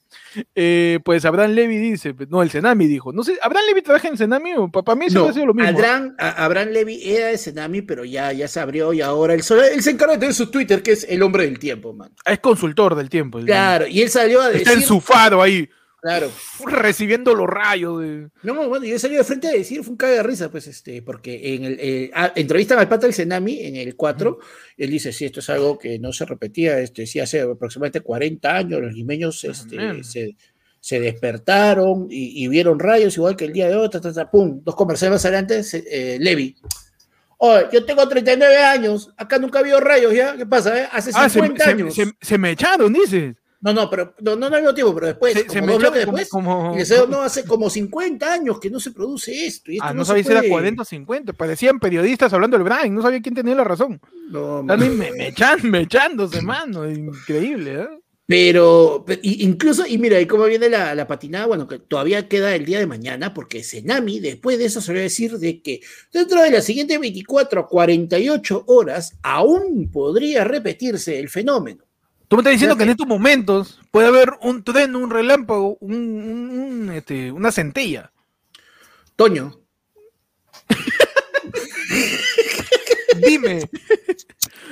Eh, 0.56 1.00
pues 1.06 1.24
Abraham 1.26 1.52
Levy 1.52 1.78
dice, 1.78 2.14
no, 2.30 2.42
el 2.42 2.50
Senami 2.50 2.88
dijo. 2.88 3.14
No 3.14 3.24
sé, 3.24 3.38
¿Abraham 3.42 3.66
Levy 3.68 3.82
trabaja 3.82 4.08
en 4.08 4.18
Senami 4.18 4.54
o 4.56 4.70
para 4.70 4.96
mí 4.96 5.06
eso 5.06 5.20
No, 5.20 5.30
ha 5.30 5.34
sido 5.34 5.46
lo 5.48 5.54
mismo? 5.54 5.70
Abraham, 5.78 6.16
a- 6.18 6.46
Abraham 6.46 6.70
Levy 6.70 7.02
era 7.10 7.28
de 7.28 7.38
Senami, 7.38 7.82
pero 7.82 8.04
ya, 8.06 8.32
ya 8.34 8.48
se 8.48 8.60
abrió 8.60 8.94
y 8.94 9.02
ahora 9.02 9.34
él, 9.34 9.44
solo- 9.44 9.64
él 9.64 9.82
se 9.82 9.92
encarga 9.92 10.14
de 10.16 10.20
tener 10.20 10.34
su 10.36 10.50
Twitter, 10.52 10.84
que 10.84 10.92
es 10.92 11.06
el 11.10 11.22
hombre 11.24 11.46
del 11.46 11.60
tiempo, 11.60 11.94
mano. 11.94 12.14
Ah, 12.26 12.34
Es 12.34 12.40
consultor 12.40 12.96
del 12.96 13.10
tiempo. 13.10 13.40
el- 13.40 13.46
Claro, 13.46 13.88
y 13.88 14.02
él 14.02 14.10
salió 14.10 14.42
a 14.42 14.48
decir. 14.50 14.62
Está 14.68 14.74
en 14.74 14.82
su 14.84 15.00
faro 15.02 15.42
ahí, 15.42 15.70
Claro. 16.02 16.32
recibiendo 16.66 17.36
los 17.36 17.48
rayos 17.48 18.02
de... 18.02 18.30
No, 18.44 18.54
no, 18.54 18.70
bueno, 18.70 18.86
y 18.86 18.92
él 18.92 19.00
salió 19.00 19.18
de 19.18 19.24
frente 19.26 19.48
a 19.50 19.52
decir, 19.52 19.84
fue 19.84 19.92
un 19.92 19.98
caga 19.98 20.14
de 20.14 20.24
risa, 20.24 20.50
pues, 20.50 20.66
este, 20.68 21.02
porque 21.02 21.56
en 21.56 21.66
el, 21.66 21.78
eh, 21.80 22.12
ah, 22.14 22.32
entrevistan 22.36 22.80
al 22.80 22.88
pata 22.88 23.06
del 23.06 23.14
Senami 23.14 23.60
en 23.66 23.76
el 23.76 23.96
4, 23.98 24.40
y 24.78 24.84
él 24.86 24.90
dice, 24.92 25.12
sí, 25.12 25.26
esto 25.26 25.42
es 25.42 25.50
algo 25.50 25.78
que 25.78 26.00
no 26.00 26.14
se 26.14 26.26
repetía, 26.26 26.80
este, 26.80 27.06
sí, 27.06 27.20
hace 27.20 27.42
aproximadamente 27.42 28.00
40 28.02 28.56
años 28.56 28.82
los 28.82 28.94
limeños 28.94 29.44
este, 29.44 29.78
Amén. 29.78 30.04
se, 30.06 30.38
se 30.80 31.00
despertaron 31.02 32.08
y, 32.10 32.44
y 32.44 32.48
vieron 32.48 32.80
rayos, 32.80 33.18
igual 33.18 33.36
que 33.36 33.46
el 33.46 33.52
día 33.54 33.68
de 33.68 33.76
hoy, 33.76 33.90
ta, 33.90 34.00
ta, 34.00 34.14
ta, 34.14 34.32
pum, 34.32 34.62
dos 34.64 34.76
comerciales 34.76 35.16
más 35.16 35.26
adelante, 35.26 35.62
eh, 35.92 36.18
Levi. 36.22 36.56
Oye, 37.42 37.68
yo 37.72 37.86
tengo 37.86 38.08
39 38.08 38.58
años, 38.58 39.14
acá 39.18 39.38
nunca 39.38 39.60
ha 39.60 39.62
habido 39.62 39.80
rayos, 39.80 40.14
¿ya? 40.14 40.36
¿Qué 40.36 40.46
pasa, 40.46 40.78
eh? 40.82 40.88
Hace 40.92 41.12
Ah, 41.14 41.30
se, 41.30 41.40
50 41.40 41.64
se- 41.64 41.70
años. 41.70 41.94
se- 41.96 42.12
se 42.22 42.38
me 42.38 42.52
echaron, 42.52 42.92
dices. 42.94 43.36
No, 43.62 43.74
no, 43.74 43.90
pero 43.90 44.14
no, 44.22 44.38
no, 44.38 44.50
no 44.50 44.56
al 44.56 44.62
mismo 44.62 44.74
tiempo, 44.74 44.94
pero 44.96 45.08
después, 45.08 45.34
Se, 45.34 45.46
como 45.46 45.54
se 45.54 45.62
me 45.66 45.72
dos 45.74 45.82
bloques 45.82 46.06
como... 46.06 46.18
después, 46.18 46.30
como- 46.30 47.08
no, 47.10 47.22
hace 47.22 47.44
como 47.44 47.70
50 47.70 48.34
años 48.34 48.60
que 48.60 48.70
no 48.70 48.80
se 48.80 48.92
produce 48.92 49.46
esto. 49.46 49.70
Y 49.72 49.76
esto 49.76 49.86
Ah, 49.86 49.94
no, 49.94 50.00
no, 50.00 50.06
sabía 50.06 50.24
si 50.24 50.32
era 50.32 50.40
puede. 50.40 50.52
40 50.52 50.82
o 50.82 50.86
50. 50.86 51.34
Parecían 51.34 51.80
periodistas 51.80 52.32
hablando 52.32 52.58
del 52.58 52.64
Brian. 52.64 52.96
No 52.96 53.02
sabía 53.02 53.22
quién 53.22 53.36
tenía 53.36 53.56
la 53.56 53.66
razón. 53.66 54.00
No, 54.30 54.60
ahí 54.70 54.90
me, 54.90 55.12
me 55.12 55.34
echan- 55.34 55.64
me 55.64 55.82
echándose, 55.82 56.42
mano. 56.42 56.90
Increíble, 56.90 57.82
¿eh? 57.82 57.88
Pero, 58.26 59.06
incluso, 59.24 59.88
y 59.88 59.98
mira, 59.98 60.22
y 60.22 60.28
cómo 60.28 60.46
viene 60.46 60.70
la, 60.70 60.94
la 60.94 61.08
patinada, 61.08 61.48
bueno, 61.48 61.68
que 61.68 61.80
todavía 61.80 62.28
queda 62.28 62.54
el 62.54 62.64
día 62.64 62.78
de 62.78 62.86
mañana, 62.86 63.34
porque 63.34 63.64
Senami, 63.64 64.20
después 64.20 64.60
de 64.60 64.66
eso, 64.66 64.82
se 64.82 64.94
va 64.94 65.00
a 65.00 65.02
decir 65.02 65.40
de 65.40 65.64
que 65.64 65.82
dentro 66.14 66.40
de 66.44 66.52
las 66.52 66.64
siguientes 66.64 67.00
24 67.00 67.62
a 67.62 67.68
48 67.68 68.66
horas, 68.68 69.18
aún 69.24 69.90
podría 69.92 70.44
repetirse 70.44 71.18
el 71.20 71.28
fenómeno. 71.28 71.84
Tú 72.30 72.36
me 72.38 72.42
estás 72.42 72.54
diciendo 72.54 72.78
que 72.78 72.84
en 72.84 72.92
estos 72.92 73.08
momentos 73.08 73.80
puede 73.92 74.08
haber 74.08 74.34
un 74.42 74.64
tren, 74.64 74.96
un 74.96 75.10
relámpago, 75.10 75.78
un, 75.82 75.94
un- 75.96 76.60
un, 76.60 76.92
este, 76.92 77.32
una 77.32 77.52
centella. 77.52 78.12
Toño, 79.16 79.60
Dime. 83.18 83.70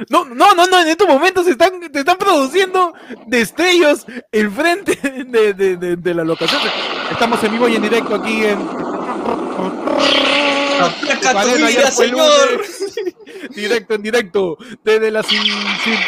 No, 0.10 0.24
no, 0.26 0.54
no, 0.54 0.68
no, 0.68 0.80
en 0.80 0.88
estos 0.90 1.08
momentos 1.08 1.46
se 1.46 1.52
están, 1.52 1.92
te 1.92 2.00
están 2.00 2.18
produciendo 2.18 2.94
destellos 3.26 4.06
enfrente 4.32 4.96
de, 5.28 5.54
de, 5.54 5.76
de, 5.78 5.96
de 5.96 6.14
la 6.14 6.24
locación. 6.24 6.62
Estamos 7.12 7.44
en 7.44 7.52
vivo 7.54 7.68
y 7.68 7.76
en 7.76 7.82
directo 7.82 8.16
aquí 8.16 8.46
en. 8.46 8.60
Tu 8.68 8.78
vida, 11.66 11.88
el 11.88 11.92
señor. 11.92 12.64
directo, 13.56 13.96
en 13.96 14.02
directo, 14.04 14.58
desde 14.84 15.10
las, 15.12 15.32
in- 15.34 15.42
sin- 15.42 16.00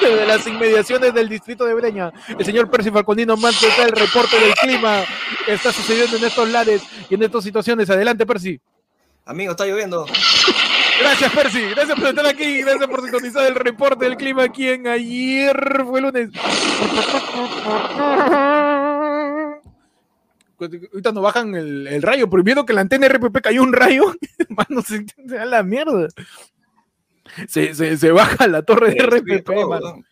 desde 0.00 0.26
las 0.26 0.46
inmediaciones 0.46 1.14
del 1.14 1.28
distrito 1.28 1.64
de 1.64 1.74
Breña. 1.74 2.12
El 2.38 2.44
señor 2.44 2.70
Percy 2.70 2.90
Falconino 2.90 3.36
Manto 3.36 3.66
está 3.66 3.84
el 3.84 3.92
reporte 3.92 4.38
del 4.38 4.54
clima 4.54 5.04
que 5.44 5.52
está 5.54 5.72
sucediendo 5.72 6.16
en 6.16 6.24
estos 6.24 6.48
lares 6.48 6.82
y 7.08 7.14
en 7.14 7.22
estas 7.22 7.44
situaciones. 7.44 7.88
Adelante, 7.90 8.26
Percy. 8.26 8.60
Amigo, 9.24 9.52
está 9.52 9.66
lloviendo. 9.66 10.06
Gracias, 11.00 11.32
Percy. 11.32 11.62
Gracias 11.70 11.98
por 11.98 12.08
estar 12.08 12.26
aquí. 12.26 12.62
Gracias 12.62 12.86
por 12.88 13.02
sintonizar 13.02 13.46
el 13.46 13.54
reporte 13.54 14.04
del 14.04 14.16
clima 14.16 14.44
aquí 14.44 14.68
en 14.68 14.86
ayer 14.86 15.84
fue 15.86 16.00
lunes. 16.00 16.30
Ahorita 20.58 21.12
nos 21.12 21.22
bajan 21.22 21.54
el, 21.54 21.86
el 21.86 22.02
rayo, 22.02 22.28
prohibiendo 22.28 22.66
que 22.66 22.74
la 22.74 22.82
antena 22.82 23.08
RPP 23.08 23.40
cayó 23.40 23.62
un 23.62 23.72
rayo. 23.72 24.14
Mano, 24.50 24.82
se, 24.82 25.06
se 25.06 25.34
da 25.34 25.46
la 25.46 25.62
mierda. 25.62 26.08
Se, 27.48 27.74
se, 27.74 27.96
se 27.96 28.10
baja 28.12 28.46
la 28.48 28.62
torre 28.62 28.92
de 28.94 29.02
RPP, 29.06 29.48
mano. 29.68 30.02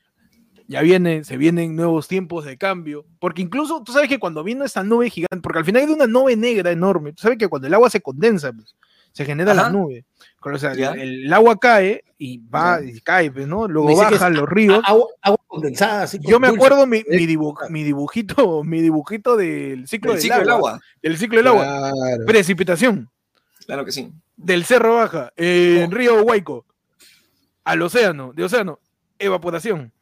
Ya 0.66 0.82
viene, 0.82 1.24
se 1.24 1.38
vienen 1.38 1.76
nuevos 1.76 2.08
tiempos 2.08 2.44
de 2.44 2.58
cambio. 2.58 3.06
Porque 3.20 3.40
incluso, 3.42 3.82
tú 3.82 3.92
sabes 3.92 4.08
que 4.08 4.18
cuando 4.18 4.44
vino 4.44 4.64
esta 4.64 4.82
nube 4.84 5.08
gigante, 5.08 5.40
porque 5.42 5.60
al 5.60 5.64
final 5.64 5.82
hay 5.82 5.92
una 5.92 6.06
nube 6.06 6.36
negra 6.36 6.70
enorme, 6.70 7.12
tú 7.14 7.22
sabes 7.22 7.38
que 7.38 7.48
cuando 7.48 7.66
el 7.68 7.74
agua 7.74 7.88
se 7.88 8.02
condensa, 8.02 8.52
pues, 8.52 8.76
se 9.12 9.24
genera 9.24 9.54
la 9.54 9.70
nube. 9.70 10.04
O 10.42 10.58
sea, 10.58 10.74
Ya. 10.74 10.92
el, 10.92 11.24
el 11.24 11.32
agua 11.32 11.58
cae 11.58 12.04
y 12.18 12.38
va 12.38 12.80
y 12.82 13.00
cae, 13.00 13.30
pues, 13.32 13.46
¿no? 13.48 13.66
Luego 13.66 13.88
Dice 13.88 14.04
que 14.08 14.14
baja 14.14 14.28
es 14.28 14.34
los 14.34 14.48
ríos. 14.48 14.80
agua, 14.84 15.06
agua 15.22 15.38
condensada. 15.46 16.02
así 16.02 16.18
Yo 16.20 16.38
me 16.38 16.48
dulce. 16.48 16.62
acuerdo 16.66 16.86
mi, 16.86 17.02
mi, 17.08 17.26
mi 17.70 17.82
dibujito, 17.84 18.62
mi 18.64 18.82
dibujito 18.82 19.36
del 19.38 19.88
ciclo, 19.88 20.12
El 20.12 20.16
del, 20.18 20.22
ciclo 20.22 20.38
del 20.40 20.50
agua. 20.50 20.80
Del 21.02 21.16
ciclo 21.16 21.38
del 21.38 21.46
agua. 21.46 21.92
Precipitación 22.26 23.08
Claro 23.66 23.84
que 23.84 23.92
sí. 23.92 24.12
del 24.36 24.64
Cerro 24.64 24.96
Baja, 24.96 25.32
en 25.36 25.90
Oh. 25.90 25.94
Río 25.96 26.22
Huayco, 26.22 26.66
al 27.68 27.82
océano, 27.82 28.32
de 28.34 28.44
océano, 28.44 28.80
evaporación. 29.18 29.92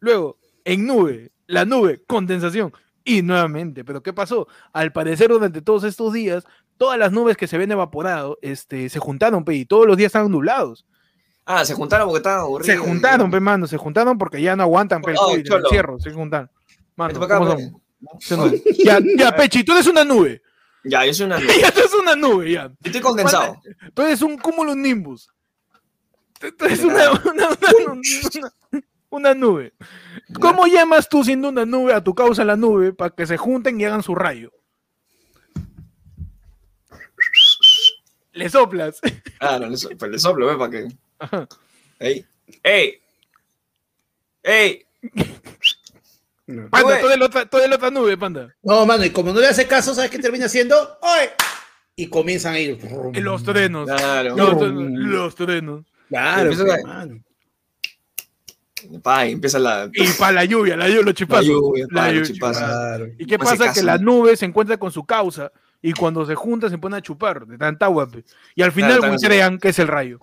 Luego, 0.00 0.38
en 0.64 0.86
nube, 0.86 1.32
la 1.46 1.64
nube, 1.64 2.02
condensación. 2.06 2.74
Y 3.04 3.22
nuevamente, 3.22 3.84
pero 3.86 4.02
¿qué 4.02 4.12
pasó? 4.12 4.48
Al 4.74 4.92
parecer, 4.92 5.30
durante 5.30 5.62
todos 5.62 5.84
estos 5.84 6.12
días, 6.12 6.44
todas 6.76 6.98
las 6.98 7.12
nubes 7.12 7.38
que 7.38 7.46
se 7.46 7.56
ven 7.56 7.72
evaporado 7.72 8.38
este, 8.42 8.90
se 8.90 8.98
juntaron, 8.98 9.46
pe, 9.46 9.54
y 9.54 9.64
todos 9.64 9.86
los 9.86 9.96
días 9.96 10.10
estaban 10.10 10.30
nublados. 10.30 10.84
Ah, 11.46 11.64
se 11.64 11.72
juntaron 11.72 12.06
porque 12.06 12.18
estaban 12.18 12.40
aburridos. 12.40 12.66
Se 12.66 12.76
juntaron, 12.76 13.30
pe, 13.30 13.40
mano, 13.40 13.66
se 13.66 13.78
juntaron 13.78 14.18
porque 14.18 14.42
ya 14.42 14.54
no 14.54 14.64
aguantan, 14.64 15.00
pe, 15.00 15.12
el 15.12 15.16
Oh, 15.18 15.30
el 15.30 15.46
encierro, 15.50 15.98
se 15.98 16.12
juntaron. 16.12 16.50
Mano, 16.96 17.22
acá, 17.22 17.38
¿cómo 17.38 17.56
pe. 17.56 17.62
son? 17.62 17.82
¿Sí 18.20 18.34
o 18.34 18.36
no? 18.36 18.52
Ya, 18.84 18.98
ya, 19.16 19.34
Pechi, 19.34 19.64
tú 19.64 19.72
eres 19.72 19.86
una 19.86 20.04
nube. 20.04 20.42
Ya, 20.84 21.06
yo 21.06 21.14
soy 21.14 21.24
una. 21.26 21.40
Yo 21.40 21.46
Ya 21.62 21.72
tú 21.72 21.78
eres 21.80 21.94
una 21.94 22.14
nube, 22.14 22.50
ya. 22.52 22.70
estoy 22.84 23.00
condensado. 23.00 23.58
Tú 23.94 24.02
eres 24.02 24.20
un 24.20 24.36
cúmulo 24.36 24.74
nimbus. 24.74 25.30
Eres 26.60 26.80
una, 26.84 27.10
una, 27.12 27.48
una- 27.48 27.48
una- 27.92 28.52
una 29.08 29.34
nube. 29.34 29.72
¿Cómo 30.40 30.66
llamas 30.66 31.08
tú 31.08 31.24
siendo 31.24 31.48
una 31.48 31.64
nube 31.64 31.92
a 31.94 32.02
tu 32.04 32.14
causa 32.14 32.44
la 32.44 32.56
nube 32.56 32.92
para 32.92 33.14
que 33.14 33.26
se 33.26 33.36
junten 33.36 33.80
y 33.80 33.84
hagan 33.84 34.02
su 34.02 34.14
rayo? 34.14 34.52
Le 38.32 38.48
soplas. 38.50 39.00
Ah, 39.40 39.58
no, 39.58 39.66
le, 39.68 39.76
so- 39.78 39.88
pues 39.98 40.10
le 40.10 40.18
soplo, 40.18 40.46
¿ves? 40.46 40.56
Para 40.56 40.70
que. 40.70 40.88
Ajá. 41.18 41.48
¡Ey! 41.98 42.26
¡Ey! 42.62 43.00
¡Ey! 44.42 44.86
Panda, 46.70 46.90
Nube. 46.90 47.00
tú 47.00 47.06
eres 47.06 47.18
la 47.18 47.26
otra, 47.26 47.46
tú 47.46 47.56
eres 47.56 47.70
la 47.70 47.76
otra 47.76 47.90
nube, 47.90 48.16
panda. 48.18 48.54
No, 48.62 48.84
mano, 48.86 49.04
y 49.04 49.10
como 49.10 49.32
no 49.32 49.40
le 49.40 49.48
hace 49.48 49.66
caso, 49.66 49.94
¿sabes 49.94 50.10
qué 50.10 50.18
termina 50.18 50.46
haciendo? 50.46 50.76
¡Oye! 51.00 51.30
Y 51.96 52.08
comienzan 52.08 52.54
a 52.54 52.58
ir. 52.60 52.78
Y 53.14 53.20
los 53.20 53.42
trenos. 53.42 53.86
Claro. 53.88 54.36
Los, 54.36 54.58
trenos, 54.58 54.90
los 54.92 55.34
trenos. 55.34 55.84
Claro, 56.08 56.50
Empieza 56.52 56.64
pe, 56.64 56.72
a- 56.82 56.86
mano. 56.86 57.20
Pa, 59.02 59.26
y 59.26 59.32
empieza 59.32 59.58
la. 59.58 59.90
Y 59.92 60.06
para 60.12 60.32
la 60.32 60.44
lluvia, 60.44 60.76
la 60.76 60.86
lluvia, 60.86 60.98
los 60.98 61.06
La 61.06 61.14
chipazos. 61.14 61.46
lluvia, 61.46 61.86
La 61.90 62.02
pa, 62.02 62.06
lluvia, 62.08 62.20
los 62.20 62.28
chipazos. 62.32 62.62
Claro. 62.62 63.06
¿Y 63.18 63.26
qué 63.26 63.34
hace 63.36 63.44
pasa? 63.58 63.72
Que 63.72 63.82
la 63.82 63.98
nube 63.98 64.36
se 64.36 64.44
encuentra 64.44 64.76
con 64.76 64.92
su 64.92 65.04
causa 65.04 65.50
y 65.82 65.92
cuando 65.92 66.24
se 66.24 66.34
junta 66.36 66.68
se 66.70 66.78
pone 66.78 66.96
a 66.96 67.02
chupar 67.02 67.46
de 67.46 67.58
tanta 67.58 67.86
agua. 67.86 68.08
Y 68.54 68.62
al 68.62 68.70
final 68.72 68.98
Claro, 68.98 69.16
crean 69.18 69.58
que 69.58 69.68
es 69.70 69.78
el 69.80 69.88
rayo. 69.88 70.20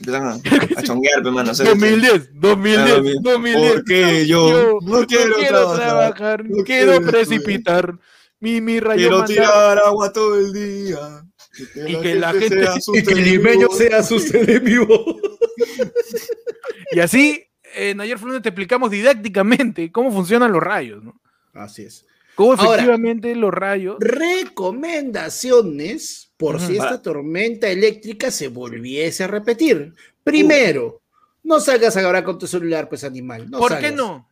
Empiezan 0.00 0.24
a, 0.26 0.34
a 0.78 0.82
chonguear, 0.82 1.22
pe, 1.22 1.30
mano. 1.30 1.48
a 1.50 1.52
hacer- 1.52 1.66
2010, 1.68 2.30
2010, 2.34 3.16
Ah, 3.16 3.20
2010. 3.22 3.72
¿Por 3.72 3.84
qué 3.84 4.26
yo 4.26 4.78
no 4.82 5.06
quiero 5.06 5.72
trabajar? 5.74 6.44
no 6.44 6.58
no 6.58 6.64
quiero 6.64 7.00
precipitar. 7.00 7.98
Mi, 8.40 8.60
mi 8.60 8.78
rayo 8.78 9.08
Quiero 9.08 9.24
tirar 9.24 9.78
agua 9.78 10.12
todo 10.12 10.36
el 10.38 10.52
día. 10.52 10.98
Y 11.86 12.00
que 12.00 12.14
la 12.16 12.32
gente- 12.32 12.64
sea 12.64 12.74
Y 12.76 12.80
su 12.80 12.92
que 12.92 12.98
el 13.00 13.22
limeño 13.24 13.50
enemigo. 13.68 13.76
sea 13.76 14.02
su 14.02 14.18
ser 14.18 14.48
en 14.50 14.64
vivo. 14.64 15.20
Y 16.92 17.00
así, 17.00 17.44
en 17.76 18.00
ayer 18.00 18.18
Flunes 18.18 18.42
te 18.42 18.48
explicamos 18.50 18.90
didácticamente 18.90 19.90
cómo 19.92 20.10
funcionan 20.12 20.50
los 20.52 20.62
rayos, 20.62 21.02
¿no? 21.04 21.20
Así 21.52 21.82
es. 21.82 22.06
Cómo 22.34 22.52
Ahora- 22.54 22.72
efectivamente 22.74 23.34
los 23.36 23.52
rayos. 23.54 23.96
Recomendaciones 24.00 26.32
por 26.36 26.60
si 26.60 26.74
Ujú. 26.74 26.82
esta 26.84 27.00
tormenta 27.02 27.68
eléctrica 27.68 28.30
se 28.30 28.48
volviese 28.48 29.24
a 29.24 29.28
repetir. 29.28 29.92
Primero, 30.24 31.00
no 31.44 31.60
salgas 31.60 31.96
ahora 31.96 32.24
con 32.24 32.38
tu 32.38 32.46
celular, 32.46 32.88
pues 32.88 33.04
animal. 33.04 33.50
No 33.50 33.58
¿Por 33.58 33.72
salgas. 33.72 33.90
qué 33.90 33.96
no? 33.96 34.28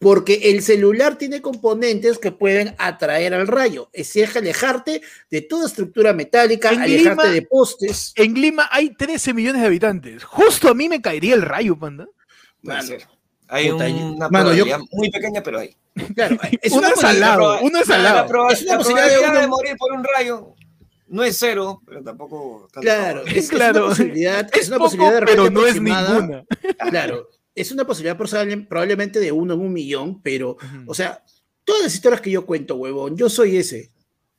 Porque 0.00 0.50
el 0.52 0.62
celular 0.62 1.18
tiene 1.18 1.42
componentes 1.42 2.18
que 2.18 2.30
pueden 2.30 2.74
atraer 2.78 3.34
al 3.34 3.48
rayo. 3.48 3.90
Es 3.92 4.06
decir, 4.14 4.28
alejarte 4.36 5.02
de 5.28 5.42
toda 5.42 5.66
estructura 5.66 6.12
metálica, 6.12 6.70
En 6.70 6.82
alejarte 6.82 7.22
Lima- 7.24 7.34
de 7.34 7.42
postes. 7.42 8.12
En 8.14 8.34
Lima 8.34 8.68
hay 8.70 8.94
13 8.94 9.34
millones 9.34 9.60
de 9.62 9.66
habitantes. 9.66 10.22
Justo 10.22 10.68
a 10.68 10.74
mí 10.74 10.88
me 10.88 11.02
caería 11.02 11.34
el 11.34 11.42
rayo, 11.42 11.76
panda. 11.76 12.06
Puede 12.62 12.76
Mano, 12.76 12.86
ser. 12.88 13.06
Hay 13.48 13.70
puta, 13.70 13.86
una 13.86 14.28
mano, 14.28 14.54
yo- 14.54 14.66
muy 14.92 15.10
pequeña, 15.10 15.42
pero 15.42 15.58
hay. 15.58 15.74
Claro, 16.14 16.36
es 16.62 16.70
Uno 16.72 16.80
una 16.80 16.88
es 16.90 16.94
posibilidad- 16.94 17.26
salado, 17.34 17.58
uno 17.62 17.78
es 17.80 17.88
La, 17.88 17.94
salado. 17.96 18.28
proba- 18.28 18.52
Es 18.52 18.62
una 18.62 18.72
la 18.72 18.78
posibilidad 18.78 19.06
de 19.08 19.10
probabilidad 19.14 19.40
de, 19.40 19.46
uno- 19.46 19.56
morir 19.56 19.76
por 19.78 19.92
un 19.92 20.04
rayo 20.04 20.54
no 21.08 21.24
es 21.24 21.36
cero, 21.38 21.82
pero 21.86 22.02
tampoco. 22.04 22.68
Claro, 22.72 23.24
es, 23.26 23.36
es 23.36 23.48
Claro. 23.48 23.80
una 23.86 23.88
posibilidad, 23.88 24.48
es, 24.52 24.60
Es 24.62 24.68
una 24.68 24.76
poco, 24.76 24.86
posibilidad 24.90 25.20
de 25.20 25.26
pero 25.26 25.50
no 25.50 25.66
es 25.66 25.74
ninguna. 25.80 26.44
Claro, 26.90 27.28
es 27.60 27.72
una 27.72 27.86
posibilidad 27.86 28.16
probable- 28.16 28.66
probablemente 28.68 29.20
de 29.20 29.32
uno 29.32 29.54
en 29.54 29.60
un 29.60 29.72
millón, 29.72 30.20
pero, 30.22 30.52
Ujú. 30.52 30.84
o 30.86 30.94
sea, 30.94 31.22
todas 31.64 31.82
las 31.82 31.94
historias 31.94 32.20
que 32.20 32.30
yo 32.30 32.44
cuento, 32.46 32.76
huevón, 32.76 33.16
yo 33.16 33.28
soy 33.28 33.56
ese. 33.56 33.90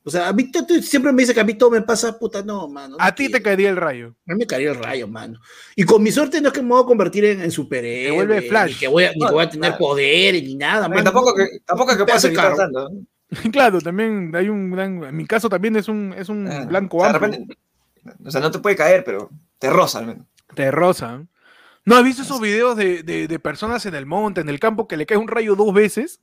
O 0.02 0.10
sea, 0.10 0.28
a 0.28 0.32
mí 0.32 0.50
tú- 0.50 0.64
tú 0.66 0.82
siempre 0.82 1.12
me 1.12 1.22
dice 1.22 1.34
que 1.34 1.40
a 1.40 1.44
mí 1.44 1.52
todo 1.54 1.70
me 1.70 1.82
pasa, 1.82 2.18
puta, 2.18 2.42
no, 2.42 2.66
mano. 2.68 2.96
no 2.96 3.04
A 3.04 3.14
ti 3.14 3.28
te 3.30 3.42
caería 3.42 3.68
el 3.68 3.76
rayo. 3.76 4.14
A 4.26 4.32
mí 4.32 4.38
me 4.38 4.46
caería 4.46 4.70
el 4.70 4.76
rayo, 4.78 5.06
mano. 5.06 5.38
Y 5.76 5.84
con 5.84 6.02
mi 6.02 6.10
suerte 6.10 6.40
no 6.40 6.48
es 6.48 6.54
que 6.54 6.62
me 6.62 6.68
voy 6.70 6.82
a 6.82 6.86
convertir 6.86 7.24
en, 7.26 7.42
en 7.42 7.50
superhéroe. 7.50 8.08
Te 8.08 8.14
vuelve 8.26 8.48
Flash. 8.48 8.72
Ni 8.72 8.78
que 8.78 8.88
voy 8.88 9.04
a, 9.04 9.12
ni 9.12 9.18
que 9.20 9.30
voy 9.32 9.42
a 9.42 9.44
No, 9.44 9.50
tener 9.50 9.70
claro. 9.72 9.78
poderes, 9.78 10.42
ni 10.42 10.54
nada, 10.56 10.86
Pero 10.88 10.94
mano. 10.96 11.04
tampoco 11.04 11.34
que, 11.34 11.46
tampoco 11.66 11.90
es 11.92 11.98
que 11.98 12.34
tanto. 12.34 12.68
¿no? 12.70 12.88
Claro, 13.52 13.80
también 13.80 14.32
hay 14.34 14.48
un 14.48 14.70
gran. 14.70 15.04
En 15.04 15.16
mi 15.16 15.26
caso 15.26 15.48
también 15.50 15.76
es 15.76 15.86
un, 15.86 16.14
es 16.16 16.28
un 16.30 16.48
Ah, 16.48 16.64
blanco 16.64 16.96
o 16.96 17.00
sea, 17.02 17.10
de 17.12 17.16
amplio. 17.18 17.32
repente- 17.32 17.58
o 18.24 18.30
sea, 18.30 18.40
no 18.40 18.50
te 18.50 18.58
puede 18.58 18.74
caer, 18.76 19.04
pero 19.04 19.30
te 19.58 19.68
roza 19.70 19.98
al 19.98 20.06
menos. 20.06 20.26
Te 20.54 20.70
rosa. 20.70 21.22
¿No 21.90 21.96
has 21.96 22.04
visto 22.04 22.22
esos 22.22 22.40
videos 22.40 22.76
de, 22.76 23.02
de- 23.02 23.28
de 23.28 23.38
personas 23.38 23.84
en 23.86 23.94
el 23.94 24.06
monte, 24.06 24.40
en 24.40 24.48
el 24.48 24.58
campo, 24.60 24.86
que 24.88 24.96
le 24.96 25.04
cae 25.06 25.18
un 25.18 25.28
rayo 25.28 25.54
dos 25.56 25.74
veces? 25.74 26.20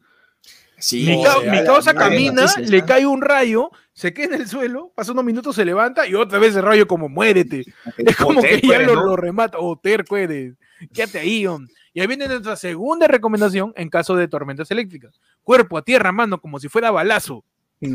Sí, 0.80 1.06
mi, 1.08 1.24
ca- 1.24 1.40
mi 1.52 1.64
causa 1.66 1.94
camina, 1.94 2.44
noticias, 2.44 2.70
le 2.70 2.86
cae 2.86 3.06
un 3.06 3.22
rayo, 3.22 3.72
se 3.94 4.14
queda 4.14 4.36
en 4.36 4.42
el 4.42 4.48
suelo, 4.48 4.92
pasa 4.96 5.12
unos 5.12 5.24
minutos, 5.26 5.56
se 5.56 5.66
levanta 5.66 6.08
y 6.08 6.14
otra 6.14 6.38
vez 6.40 6.56
el 6.56 6.62
rayo 6.64 6.88
como 6.88 7.10
muérete. 7.10 7.66
Es 7.98 8.16
como 8.16 8.42
que 8.42 8.62
ya 8.62 8.76
eres, 8.76 8.88
lo, 8.94 9.16
remata. 9.16 9.58
O 9.60 9.78
terco 9.78 10.16
eres. 10.18 10.54
Quédate 10.94 11.20
ahí, 11.20 11.46
hom. 11.48 11.68
Y 11.94 12.00
ahí 12.02 12.08
viene 12.08 12.28
nuestra 12.28 12.56
segunda 12.56 13.08
recomendación 13.08 13.74
en 13.76 13.90
caso 13.90 14.16
de 14.16 14.28
tormentas 14.28 14.70
eléctricas. 14.70 15.20
Cuerpo 15.44 15.80
a 15.80 15.82
tierra, 15.82 16.12
mano, 16.12 16.40
como 16.40 16.60
si 16.60 16.70
fuera 16.70 16.92
balazo. 16.92 17.44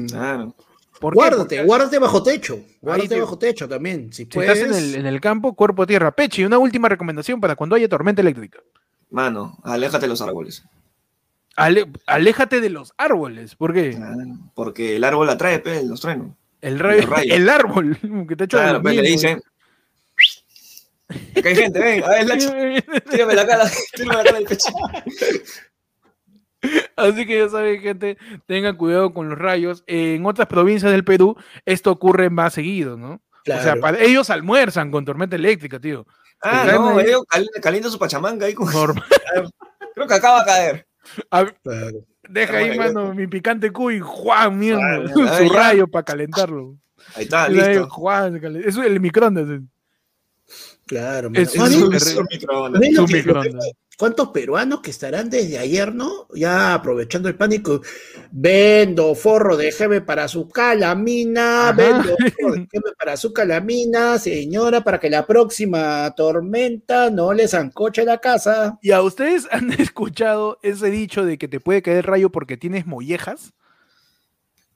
Claro. 0.09 0.55
¿Por? 1.03 1.15
Guárdate, 1.15 1.57
Porque 1.57 1.63
guárdate 1.65 1.99
bajo 1.99 2.23
techo. 2.23 2.61
Guárdate 2.81 3.09
te- 3.11 3.21
bajo 3.21 3.39
techo 3.39 3.69
también. 3.69 4.11
Si 4.13 4.23
Si 4.23 4.25
puedes. 4.27 4.57
estás 4.59 4.79
en 4.79 4.85
el, 4.85 4.95
en 4.95 5.07
el 5.07 5.21
campo, 5.21 5.55
cuerpo 5.55 5.83
a 5.83 5.87
tierra. 5.87 6.13
Peche, 6.15 6.43
y 6.43 6.45
una 6.47 6.57
última 6.59 6.89
recomendación 6.89 7.41
para 7.41 7.57
cuando 7.57 7.77
haya 7.77 7.89
tormenta 7.89 8.23
eléctrica. 8.23 8.61
Mano, 9.11 9.59
aléjate 9.65 10.03
de 10.05 10.09
los 10.09 10.23
árboles. 10.23 10.65
Ale- 11.57 11.91
aléjate 12.07 12.61
de 12.63 12.71
los 12.71 12.95
árboles. 12.97 13.55
¿Por 13.57 13.75
qué? 13.75 13.91
Claro, 13.97 14.17
Porque 14.55 14.97
el 14.97 15.05
árbol 15.05 15.29
atrae 15.29 15.59
pe, 15.59 15.83
los 15.85 16.01
truenos. 16.01 16.29
El, 16.63 16.79
rayo, 16.79 17.03
Los 17.03 17.11
rayos. 17.11 17.37
el 17.37 17.49
árbol 17.51 17.99
que 18.29 18.37
te 18.37 18.45
ha 18.45 18.47
hecho 18.47 18.57
de 18.57 18.63
Claro, 18.63 18.79
lo 18.79 18.83
pues 18.83 18.97
le 18.97 19.03
dicen. 19.03 19.43
Acá 21.37 21.49
hay 21.49 21.57
gente, 21.57 21.79
ven, 21.79 22.05
a 22.05 22.09
ver, 22.09 22.27
Lacho, 22.27 22.51
tírame 23.11 23.35
la 23.35 23.47
cara, 23.47 23.65
tírame 23.95 24.15
la 24.17 24.25
cara 24.25 24.39
del 24.39 24.47
pecho. 24.47 24.69
Así 26.97 27.27
que 27.27 27.39
ya 27.39 27.49
saben, 27.49 27.81
gente, 27.81 28.17
tengan 28.47 28.77
cuidado 28.77 29.13
con 29.13 29.29
los 29.29 29.39
rayos. 29.39 29.83
En 29.87 30.25
otras 30.27 30.47
provincias 30.49 30.93
del 30.93 31.05
Perú, 31.05 31.37
esto 31.67 31.91
ocurre 31.91 32.31
más 32.31 32.55
seguido, 32.55 32.97
¿no? 32.97 33.15
O 33.15 33.21
sea, 33.45 33.61
Claro. 33.63 33.81
para- 33.81 34.01
ellos 34.01 34.31
almuerzan 34.31 34.91
con 34.91 35.05
tormenta 35.05 35.35
eléctrica, 35.37 35.81
tío. 35.81 36.07
Ah, 36.43 36.65
no, 36.73 36.99
ellos 37.01 37.23
cal- 37.29 37.49
calientan 37.61 37.91
su 37.93 37.99
pachamanga 37.99 38.47
ahí 38.47 38.55
con... 38.55 38.67
Creo 39.95 40.07
que 40.09 40.15
acaba 40.15 40.41
de 40.41 40.47
caer. 40.47 40.87
A 41.31 41.45
Claro. 41.47 41.99
deja 42.29 42.57
ahí, 42.57 42.79
mano, 42.79 43.13
mi 43.15 43.27
picante 43.27 43.71
cuy, 43.73 43.99
Juan, 44.01 44.59
mierda, 44.59 44.81
Ah, 45.05 45.09
su 45.39 45.49
rayo 45.53 45.87
para 45.89 46.05
calentarlo. 46.05 46.77
Ahí 47.17 47.25
está, 47.25 47.51
Y 47.51 47.59
ahí, 47.59 47.69
listo. 47.75 47.89
Juan, 47.91 48.41
es 48.65 48.77
el 48.77 49.01
microondas. 49.01 49.49
eh. 49.51 49.61
Claro. 50.87 51.31
Es 51.35 51.55
es 51.55 51.57
es 51.57 52.17
microondas. 52.31 52.83
Su 52.95 53.07
microondas. 53.07 53.73
¿Cuántos 53.99 54.29
peruanos 54.29 54.81
que 54.81 54.91
estarán 54.91 55.29
desde 55.29 55.59
ayer, 55.59 55.95
no? 55.95 56.27
Ya 56.35 56.75
aprovechando 56.75 57.29
el 57.29 57.37
pánico. 57.37 57.83
Vendo 58.31 59.15
forro 59.15 59.57
de 59.57 59.71
jeve 59.71 60.01
para 60.01 60.29
su 60.29 60.49
calamina. 60.49 61.69
Ajá. 61.69 61.73
Vendo 61.73 62.17
forro 62.41 62.55
de 62.55 62.69
jeve 62.73 62.93
para 62.99 63.17
su 63.17 63.33
calamina, 63.33 64.19
señora, 64.19 64.83
para 64.83 64.99
que 64.99 65.11
la 65.11 65.27
próxima 65.27 66.13
tormenta 66.17 67.11
no 67.11 67.33
les 67.33 67.55
ancoche 67.55 68.05
la 68.05 68.19
casa. 68.19 68.79
¿Y 68.83 68.93
a 68.93 69.03
ustedes 69.03 69.47
han 69.51 69.73
escuchado 69.81 70.59
ese 70.63 70.91
dicho 70.91 71.25
de 71.25 71.39
que 71.39 71.49
te 71.49 71.61
puede 71.61 71.83
caer 71.83 72.07
rayo 72.07 72.31
porque 72.31 72.57
tienes 72.57 72.87
mollejas? 72.87 73.53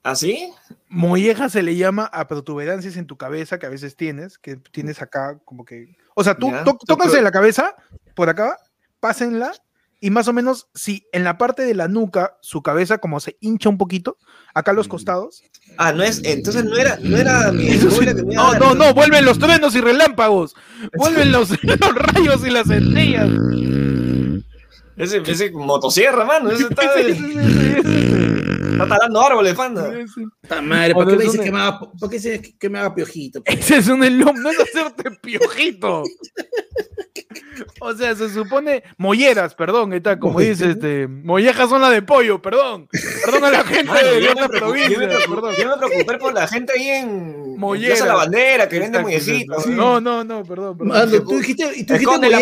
¿Así? 0.02 0.52
Mollejas 0.88 1.50
se 1.50 1.64
le 1.64 1.74
llama 1.74 2.04
a 2.04 2.28
protuberancias 2.28 2.96
en 2.96 3.08
tu 3.08 3.16
cabeza 3.16 3.58
que 3.58 3.66
a 3.66 3.70
veces 3.70 3.96
tienes, 3.96 4.38
que 4.38 4.54
tienes 4.54 5.02
acá 5.02 5.40
como 5.44 5.64
que... 5.64 5.96
O 6.14 6.22
sea, 6.22 6.36
tú 6.36 6.52
tócanse 6.86 7.20
la 7.22 7.32
cabeza, 7.32 7.74
por 8.14 8.28
acá, 8.28 8.56
pásenla, 9.00 9.52
y 9.98 10.10
más 10.10 10.28
o 10.28 10.32
menos, 10.34 10.68
si 10.74 11.06
en 11.12 11.24
la 11.24 11.38
parte 11.38 11.62
de 11.64 11.74
la 11.74 11.88
nuca 11.88 12.36
su 12.42 12.62
cabeza 12.62 12.98
como 12.98 13.18
se 13.18 13.38
hincha 13.40 13.68
un 13.70 13.78
poquito, 13.78 14.18
acá 14.54 14.72
a 14.72 14.74
los 14.74 14.86
Mm. 14.86 14.90
costados... 14.90 15.42
Ah, 15.78 15.92
no 15.92 16.02
es, 16.02 16.20
entonces 16.24 16.64
no 16.64 16.76
era, 16.76 16.98
no 17.02 17.16
era 17.16 17.50
mi 17.50 17.68
a 17.70 17.74
No, 17.74 18.52
dar, 18.52 18.60
no, 18.60 18.74
no, 18.74 18.94
vuelven 18.94 19.24
los 19.24 19.38
truenos 19.38 19.74
y 19.74 19.80
relámpagos, 19.80 20.54
vuelven 20.96 21.32
los, 21.32 21.50
los 21.62 21.94
rayos 21.94 22.46
y 22.46 22.50
las 22.50 22.68
centellas. 22.68 23.28
Ese, 24.96 25.22
ese 25.26 25.50
motosierra, 25.50 26.24
mano, 26.24 26.50
ese 26.50 26.64
está, 26.70 26.82
está 28.84 28.96
talando 28.96 29.20
árboles, 29.20 29.54
panda. 29.54 29.90
Puta 30.42 30.62
madre, 30.62 30.94
¿por 30.94 31.06
qué 31.06 31.16
me 31.16 31.24
es 31.24 31.32
dices 31.32 31.44
que 31.44 31.52
me 31.52 31.58
haga, 31.60 31.80
por 31.80 32.10
qué 32.10 32.16
dices 32.16 32.54
que 32.58 32.68
me 32.68 32.78
haga 32.78 32.94
piojito? 32.94 33.42
Ese 33.44 33.78
es 33.78 33.88
un 33.88 34.02
elom, 34.04 34.36
no 34.40 34.50
es 34.50 34.60
hacerte 34.60 35.10
piojito. 35.22 36.02
O 37.80 37.94
sea, 37.94 38.14
se 38.14 38.28
supone 38.30 38.82
molleras, 38.98 39.54
perdón, 39.54 39.92
está, 39.92 40.18
como 40.18 40.40
dice 40.40 40.70
este, 40.70 41.06
mollejas 41.08 41.68
son 41.68 41.80
las 41.80 41.90
de 41.90 42.02
pollo, 42.02 42.40
perdón. 42.40 42.88
Perdón 43.24 43.44
a 43.44 43.50
la 43.50 43.64
gente 43.64 43.84
Mano, 43.84 44.06
de 44.06 44.22
yo, 44.22 44.26
me 44.26 44.32
otra 44.32 44.48
preocupé, 44.48 44.58
provincia, 44.58 44.94
yo, 44.94 44.98
me 44.98 45.06
preocupé, 45.06 45.34
perdón. 45.34 45.54
yo 45.58 45.68
me 45.68 45.76
preocupé 45.76 46.18
por 46.18 46.34
la 46.34 46.48
gente 46.48 46.72
ahí 46.76 46.88
en 46.88 47.58
Mollera. 47.58 47.94
Plaza 47.94 48.06
La 48.06 48.14
Bandera 48.14 48.68
que 48.68 48.78
vende 48.78 48.98
exacto. 48.98 49.70
No, 49.70 50.00
no, 50.00 50.24
no, 50.24 50.44
perdón, 50.44 50.78
perdón. 50.78 50.88
Mano, 50.88 51.22
tú 51.22 51.38
dijiste, 51.38 51.64
y 51.64 51.84
tú 51.84 51.94
dijiste 51.94 51.96
Esconde 51.96 52.30
la 52.30 52.40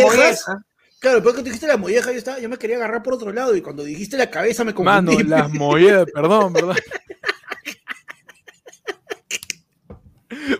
mollejas. 1.04 1.22
Claro, 1.22 1.22
porque 1.22 1.38
tú 1.38 1.44
dijiste 1.44 1.66
la 1.66 1.76
molleja, 1.76 2.12
yo, 2.12 2.18
estaba, 2.18 2.38
yo 2.38 2.48
me 2.48 2.56
quería 2.58 2.76
agarrar 2.76 3.02
por 3.02 3.14
otro 3.14 3.32
lado 3.32 3.54
y 3.54 3.60
cuando 3.62 3.84
dijiste 3.84 4.16
la 4.16 4.30
cabeza 4.30 4.64
me 4.64 4.72
Mano, 4.72 5.10
confundí. 5.12 5.28
las 5.30 5.50
molleras, 5.52 6.06
perdón, 6.12 6.52
perdón. 6.52 6.76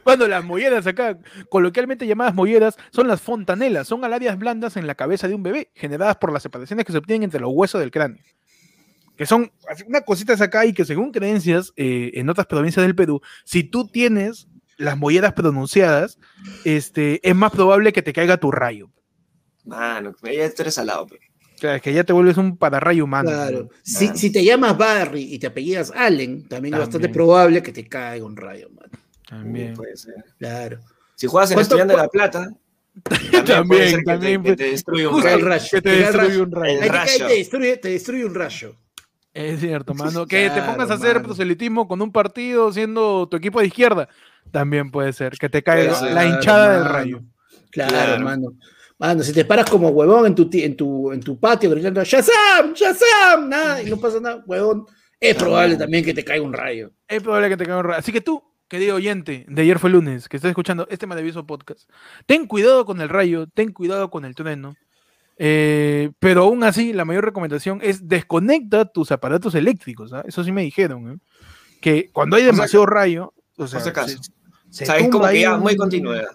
Bueno, 0.05 0.27
las 0.29 0.45
molleras 0.45 0.87
acá, 0.87 1.19
coloquialmente 1.49 2.07
llamadas 2.07 2.35
molleras, 2.35 2.77
son 2.91 3.09
las 3.09 3.21
fontanelas, 3.21 3.89
son 3.89 4.05
alarias 4.05 4.39
blandas 4.39 4.77
en 4.77 4.87
la 4.87 4.95
cabeza 4.95 5.29
de 5.29 5.35
un 5.35 5.43
bebé, 5.43 5.71
generadas 5.75 6.17
por 6.17 6.33
las 6.33 6.43
separaciones 6.43 6.85
que 6.85 6.93
se 6.93 6.99
obtienen 6.99 7.25
entre 7.25 7.41
los 7.41 7.51
huesos 7.53 7.81
del 7.81 7.91
cráneo. 7.91 8.23
Que 9.17 9.27
son 9.27 9.53
unas 9.87 10.03
cositas 10.03 10.41
acá 10.41 10.67
y 10.67 10.73
que 10.73 10.85
según 10.85 11.13
creencias 11.13 11.73
eh, 11.77 12.13
en 12.15 12.29
otras 12.29 12.47
provincias 12.47 12.85
del 12.85 12.95
Perú, 12.95 13.21
si 13.45 13.65
tú 13.65 13.87
tienes 13.89 14.49
las 14.77 14.97
molleras 14.99 15.33
pronunciadas, 15.35 16.19
este, 16.65 17.27
es 17.29 17.35
más 17.35 17.53
probable 17.53 17.93
que 17.93 18.03
te 18.03 18.13
caiga 18.13 18.37
tu 18.39 18.51
rayo. 18.51 18.91
Mano, 19.65 20.15
ya 20.23 20.31
eres 20.31 20.75
salado. 20.75 21.07
pe. 21.07 21.17
O 21.17 21.59
sea, 21.59 21.77
es 21.77 21.83
que 21.83 21.93
ya 21.93 22.05
te 22.05 22.13
vuelves 22.13 22.37
un 22.37 22.57
pararrayo 22.57 23.05
humano. 23.05 23.31
Claro. 23.31 23.63
¿no? 23.65 23.69
Si, 23.83 24.05
Claro. 24.07 24.19
si 24.19 24.31
te 24.33 24.45
llamas 24.45 24.77
Barry 24.77 25.35
y 25.35 25.39
te 25.39 25.47
apellidas 25.47 25.93
Allen, 25.95 26.47
también, 26.49 26.75
es 26.75 26.81
bastante 26.81 27.09
probable 27.09 27.63
que 27.63 27.73
te 27.73 27.87
caiga 27.89 28.25
un 28.27 28.37
rayo, 28.37 28.69
mano. 28.71 28.91
También. 29.29 29.75
Puede 29.75 29.97
ser. 29.97 30.15
Claro. 30.39 30.81
Si 31.15 31.27
juegas 31.27 31.51
en 31.51 31.55
¿Cuánto- 31.57 31.77
Estudiante 31.77 31.95
de 31.95 32.03
la 32.03 32.09
Plata, 32.09 32.51
También, 33.47 34.05
también. 34.05 34.43
Que 34.43 34.51
te, 34.51 34.57
que 34.57 34.65
te 34.65 34.71
destruye 34.71 35.07
un 35.07 35.23
rayo. 35.23 35.45
rayo. 35.45 35.67
Que 35.71 35.83
te 35.83 35.91
destruye 35.91 36.41
un 36.41 36.53
rayo. 36.53 36.81
Te 36.81 36.89
rayo. 36.89 37.27
destruye, 37.29 37.77
te 37.79 37.89
destruye 37.89 38.25
un 38.25 38.35
rayo. 38.35 38.77
Es 39.33 39.61
cierto, 39.61 39.95
mano. 39.95 40.27
Que 40.27 40.45
te 40.49 40.55
Claro, 40.57 40.73
pongas 40.73 40.91
a 40.91 40.95
hacer 40.95 41.15
mano. 41.17 41.27
proselitismo 41.27 41.89
con 41.89 42.03
un 42.03 42.13
partido 42.13 42.73
siendo 42.73 43.27
tu 43.29 43.37
equipo 43.37 43.61
de 43.61 43.67
izquierda. 43.67 44.09
También 44.53 44.91
puede 44.91 45.13
ser. 45.13 45.33
Que 45.39 45.49
te 45.49 45.63
caiga 45.63 45.93
la 46.03 46.21
ser. 46.23 46.29
hinchada 46.29 46.75
del 46.79 46.85
rayo. 46.85 47.23
Claro, 47.71 47.93
Claro. 48.23 48.53
Mano. 48.99 49.23
Si 49.23 49.33
te 49.33 49.45
paras 49.45 49.69
como 49.71 49.89
huevón 49.91 50.27
en 50.27 50.35
tu, 50.35 50.49
en 50.53 50.77
tu, 50.77 51.13
en 51.13 51.21
tu 51.21 51.39
patio 51.39 51.71
gritando 51.71 52.03
¡Shazam! 52.05 52.73
¡Shazam! 52.75 53.49
Nada, 53.49 53.83
y 53.83 53.91
no 53.91 53.97
pasa 53.99 54.21
nada, 54.21 54.43
huevón. 54.47 54.87
Es 55.21 55.35
probable 55.37 55.77
también 55.77 56.05
que 56.05 56.13
te 56.15 56.25
caiga 56.25 56.45
un 56.45 56.53
rayo. 56.53 56.91
Es 57.09 57.23
probable 57.23 57.49
que 57.49 57.57
te 57.57 57.65
caiga 57.65 57.79
un 57.79 57.85
rayo. 57.85 57.99
Así 57.99 58.13
que 58.13 58.21
tú, 58.21 58.43
querido 58.69 58.97
oyente, 58.97 59.47
de 59.49 59.63
ayer 59.63 59.79
fue 59.79 59.89
lunes, 59.91 60.29
que 60.29 60.37
estás 60.37 60.51
escuchando 60.51 60.87
este 60.91 61.07
maravilloso 61.07 61.47
podcast, 61.47 61.89
ten 62.27 62.47
cuidado 62.47 62.85
con 62.85 63.01
el 63.01 63.09
rayo, 63.09 63.47
ten 63.47 63.73
cuidado 63.73 64.11
con 64.11 64.25
el 64.25 64.35
trueno. 64.35 64.75
eh, 65.39 66.11
pero 66.19 66.43
aún 66.43 66.63
así, 66.63 66.93
la 66.93 67.05
mayor 67.05 67.25
recomendación 67.25 67.81
es 67.83 68.07
desconecta 68.09 68.85
tus 68.85 69.11
aparatos 69.13 69.55
eléctricos. 69.55 70.13
¿ah? 70.13 70.23
Eso 70.27 70.45
sí 70.45 70.53
me 70.53 70.63
dijeron. 70.63 71.11
¿eh? 71.13 71.19
Que 71.81 72.11
cuando 72.13 72.37
hay 72.37 72.43
sea, 72.43 72.53
demasiado 72.53 72.87
rayo, 72.87 73.33
o 73.57 73.67
sea, 73.67 73.81
se- 73.81 73.93
se 73.93 74.85
O 74.85 74.87
sea, 74.87 74.97
es 74.97 75.03
como 75.05 75.11
tumba 75.13 75.31
que 75.33 75.41
ya 75.41 75.57
muy 75.57 75.77
continuidad. 75.77 76.29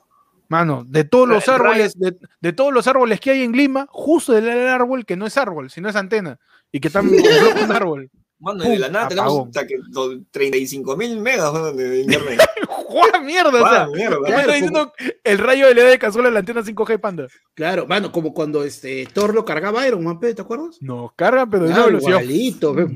Mano, 0.50 0.84
de 0.86 1.04
todos 1.04 1.28
los 1.30 1.47
El 1.47 1.54
árboles, 1.54 1.93
de, 1.97 2.18
de 2.41 2.54
todos 2.54 2.74
los 2.74 2.88
árboles 2.88 3.20
que 3.20 3.32
hay 3.32 3.43
en 3.43 3.52
Lima, 3.54 3.86
justo 3.89 4.34
del 4.34 4.50
árbol 4.68 5.06
que 5.06 5.16
no 5.16 5.26
es 5.28 5.38
árbol, 5.38 5.70
sino 5.70 5.88
es 5.89 5.95
antena, 5.95 6.39
y 6.72 6.80
que 6.80 6.88
está 6.88 7.00
en 7.02 7.10
un 7.10 7.72
árbol. 7.72 8.10
Mano, 8.41 8.64
y 8.66 8.70
de 8.70 8.80
la 8.80 8.88
nada 8.89 9.10
tenemos 9.10 9.47
hasta 9.47 9.68
que 9.68 9.76
do- 9.89 10.18
35 10.32 10.95
mil 10.95 11.20
megas 11.20 11.76
de 11.76 12.00
internet. 12.02 12.39
¡Juan, 12.70 13.26
mierda! 13.26 13.50
o 13.52 13.70
sea, 13.70 13.88
mierda. 13.88 14.18
me 14.22 14.26
Claro, 14.28 14.39
está 14.39 14.54
diciendo 14.54 14.93
el 15.26 15.38
rayo 15.38 15.68
de 15.68 15.76
LED 15.76 15.89
de 15.89 16.00
cazuela 16.00 16.30
de 16.30 16.34
la 16.34 16.39
antena 16.39 16.62
5G 16.64 17.00
panda. 17.00 17.28
Claro, 17.54 17.86
mano, 17.86 18.12
como 18.12 18.34
cuando 18.34 18.64
este 18.64 19.06
Thor 19.14 19.36
lo 19.36 19.43
cargaba 19.45 19.86
Iron 19.88 20.04
Man, 20.06 20.20
¿te 20.20 20.32
acuerdas? 20.41 20.78
Nos 20.82 21.12
carga, 21.14 21.45
pero 21.45 21.64
de 21.66 21.70
una 21.72 21.76
Claro, 21.76 21.88
velocidad. 21.89 22.22
igualito, 22.22 22.74
pe. 22.76 22.88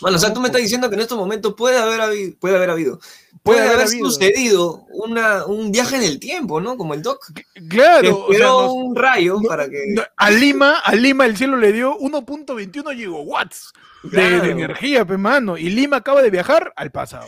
Bueno, 0.00 0.16
o 0.16 0.20
sea, 0.20 0.32
tú 0.32 0.40
me 0.40 0.46
estás 0.48 0.60
diciendo 0.62 0.88
que 0.88 0.94
en 0.96 1.00
estos 1.02 1.16
momentos 1.18 1.54
puede 1.56 1.78
haber 1.78 2.00
habido, 2.00 2.36
puede 2.38 2.56
haber 2.56 2.70
habido, 2.70 2.98
Puede 2.98 3.40
puede 3.42 3.60
haber 3.60 3.72
haber 3.74 3.86
habido. 3.86 4.10
sucedido 4.10 4.86
una, 4.90 5.46
un 5.46 5.70
viaje 5.72 5.96
en 5.96 6.02
el 6.02 6.18
tiempo, 6.18 6.60
¿no? 6.60 6.76
Como 6.76 6.94
el 6.94 7.02
Doc. 7.02 7.24
Claro, 7.68 8.26
o 8.28 8.34
sea, 8.34 8.54
un 8.56 8.94
rayo 8.96 9.38
no- 9.40 9.48
para 9.48 9.68
que. 9.68 9.84
no, 9.94 10.02
a 10.16 10.30
Lima, 10.30 10.78
a 10.80 10.94
Lima 10.94 11.26
el 11.26 11.36
cielo 11.36 11.56
le 11.56 11.72
dio 11.72 11.96
1.21 11.98 12.94
gigawatts 12.94 13.72
de, 14.02 14.10
Claro. 14.10 14.42
de 14.42 14.50
energía, 14.50 15.04
pe 15.04 15.16
mano. 15.16 15.56
Y 15.56 15.70
Lima 15.70 15.98
acaba 15.98 16.22
de 16.22 16.30
viajar 16.30 16.72
al 16.76 16.90
pasado. 16.90 17.26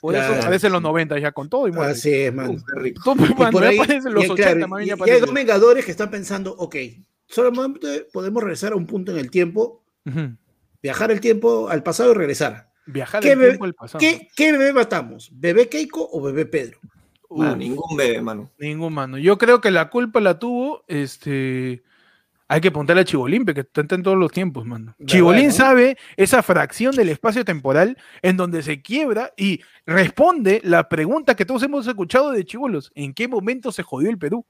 Por 0.00 0.14
Claro. 0.14 0.32
eso 0.34 0.42
aparece 0.42 0.66
en 0.68 0.72
los 0.74 0.82
90 0.82 1.18
ya 1.18 1.32
con 1.32 1.48
todo 1.48 1.66
y 1.68 1.72
muere. 1.72 1.92
Así 1.92 2.12
es, 2.12 2.32
mano. 2.34 2.52
Uf, 2.52 2.62
qué 2.72 2.80
rico. 2.80 3.02
Todo, 3.04 3.26
Y 3.26 3.34
mano, 3.34 3.50
por 3.52 3.64
ahí, 3.64 3.78
aparece 3.78 4.08
en 4.08 4.14
los 4.14 4.24
y, 4.26 4.30
80, 4.30 4.52
claro, 4.52 4.68
más 4.68 4.82
y- 4.86 4.88
y 4.88 5.10
hay 5.10 5.20
dos 5.20 5.32
vengadores 5.32 5.84
que 5.84 5.90
están 5.90 6.10
pensando, 6.10 6.54
ok, 6.56 6.76
solamente 7.26 8.06
podemos 8.12 8.42
regresar 8.42 8.72
a 8.72 8.76
un 8.76 8.86
punto 8.86 9.12
en 9.12 9.18
el 9.18 9.30
tiempo, 9.30 9.82
Ujú. 10.06 10.36
Viajar 10.82 11.10
el 11.10 11.20
tiempo 11.20 11.68
al 11.68 11.82
pasado 11.82 12.12
y 12.12 12.14
regresar. 12.14 12.68
Viajar 12.86 13.22
¿Qué 13.22 13.32
el 13.32 13.38
tiempo 13.40 13.64
al 13.64 13.74
pasado. 13.74 13.98
¿Qué, 14.00 14.28
qué 14.34 14.52
bebé 14.52 14.72
matamos? 14.72 15.30
¿Bebé 15.32 15.68
Keiko 15.68 16.08
o 16.10 16.20
bebé 16.22 16.46
Pedro? 16.46 16.78
Ningún 17.30 17.96
bebé, 17.96 18.22
mano. 18.22 18.50
Ningún 18.58 18.94
mano. 18.94 19.18
Yo 19.18 19.36
creo 19.36 19.60
que 19.60 19.70
la 19.70 19.90
culpa 19.90 20.20
la 20.20 20.38
tuvo, 20.38 20.84
este... 20.88 21.82
Hay 22.50 22.62
que 22.62 22.70
preguntarle 22.70 23.02
a 23.02 23.04
Chibolín, 23.04 23.44
que 23.44 23.60
está 23.60 23.94
en 23.94 24.02
todos 24.02 24.16
los 24.16 24.32
tiempos, 24.32 24.64
mano. 24.64 24.94
¿Verdad, 24.98 25.12
Chibolín 25.12 25.48
no? 25.48 25.52
sabe 25.52 25.98
esa 26.16 26.42
fracción 26.42 26.96
del 26.96 27.10
espacio 27.10 27.44
temporal 27.44 27.98
en 28.22 28.38
donde 28.38 28.62
se 28.62 28.80
quiebra 28.80 29.34
y 29.36 29.60
responde 29.84 30.62
la 30.64 30.88
pregunta 30.88 31.36
que 31.36 31.44
todos 31.44 31.62
hemos 31.64 31.86
escuchado 31.86 32.30
de 32.30 32.46
Chibolos. 32.46 32.90
¿En 32.94 33.12
qué 33.12 33.28
momento 33.28 33.70
se 33.70 33.82
jodió 33.82 34.08
el 34.08 34.16
Perú? 34.16 34.46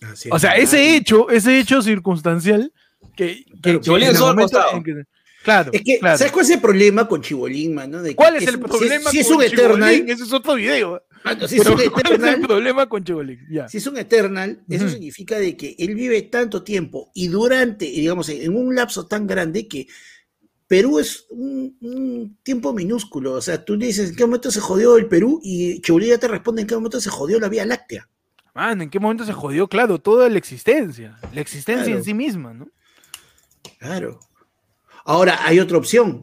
Así 0.00 0.30
O 0.32 0.38
sea, 0.38 0.56
ese 0.56 0.96
hecho, 0.96 1.28
ese 1.28 1.58
hecho 1.58 1.82
circunstancial 1.82 2.72
que... 3.14 3.44
que- 3.44 3.44
Claro, 3.60 3.80
que 3.80 3.84
Chibolín 3.84 4.04
en 4.06 4.10
el 4.12 4.16
solo 4.16 4.30
al 4.30 4.36
momento 4.36 4.56
costado. 4.56 4.76
en 4.78 4.84
que- 4.84 5.04
Claro, 5.48 5.70
Es 5.72 5.82
que, 5.82 5.98
claro. 5.98 6.18
¿sabes 6.18 6.32
cuál 6.32 6.44
es 6.44 6.50
el 6.50 6.60
problema 6.60 7.08
con 7.08 7.22
Chibolín, 7.22 7.74
mano? 7.74 8.02
De 8.02 8.10
que 8.10 8.16
¿Cuál 8.16 8.36
es 8.36 8.46
el 8.46 8.56
un- 8.56 8.62
si 8.62 8.68
problema 8.68 9.10
Si 9.10 9.18
es, 9.20 9.26
con 9.28 9.36
un 9.36 9.42
Eternal, 9.44 9.90
Chibolín? 9.94 10.10
Ese 10.14 10.22
es 10.24 10.32
otro 10.32 10.54
video. 10.54 11.02
mano, 11.24 11.48
si 11.48 11.56
es 11.56 11.66
un 11.66 11.72
¿Cuál 11.74 11.80
es 11.80 11.86
el 11.88 11.98
Eternal, 12.16 12.40
problema 12.42 12.88
con 12.88 13.02
Chibolín? 13.04 13.40
Ya. 13.50 13.68
si 13.68 13.78
es 13.78 13.86
un 13.86 13.96
Eternal, 13.96 14.62
eso 14.68 14.88
significa 14.88 15.38
de 15.38 15.56
que 15.56 15.74
él 15.78 15.94
vive 15.94 16.20
tanto 16.22 16.62
tiempo 16.62 17.10
y 17.14 17.28
durante, 17.28 17.86
digamos, 17.86 18.28
en 18.28 18.54
un 18.54 18.74
lapso 18.74 19.06
tan 19.06 19.26
grande 19.26 19.66
que 19.66 19.86
Perú 20.66 20.98
es 20.98 21.24
un, 21.30 21.76
un 21.80 22.36
tiempo 22.42 22.74
minúsculo. 22.74 23.32
O 23.32 23.40
sea, 23.40 23.64
tú 23.64 23.74
le 23.76 23.86
dices 23.86 24.10
en 24.10 24.16
qué 24.16 24.24
momento 24.26 24.50
se 24.50 24.60
jodió 24.60 24.96
el 24.98 25.06
Perú 25.06 25.40
y 25.42 25.80
Chibolín 25.80 26.10
ya 26.10 26.18
te 26.18 26.28
responde 26.28 26.60
en 26.60 26.68
qué 26.68 26.74
momento 26.74 27.00
se 27.00 27.08
jodió 27.08 27.40
la 27.40 27.48
Vía 27.48 27.64
Láctea. 27.64 28.06
Man, 28.54 28.82
¿en 28.82 28.90
qué 28.90 29.00
momento 29.00 29.24
se 29.24 29.32
jodió? 29.32 29.66
Claro, 29.68 29.98
toda 29.98 30.28
la 30.28 30.36
existencia. 30.36 31.18
La 31.32 31.40
existencia 31.40 31.84
Claro. 31.84 31.98
en 32.00 32.04
sí 32.04 32.12
misma, 32.12 32.52
¿no? 32.52 32.68
Claro. 33.78 34.20
Ahora, 35.08 35.38
hay 35.46 35.58
otra 35.58 35.78
opción, 35.78 36.22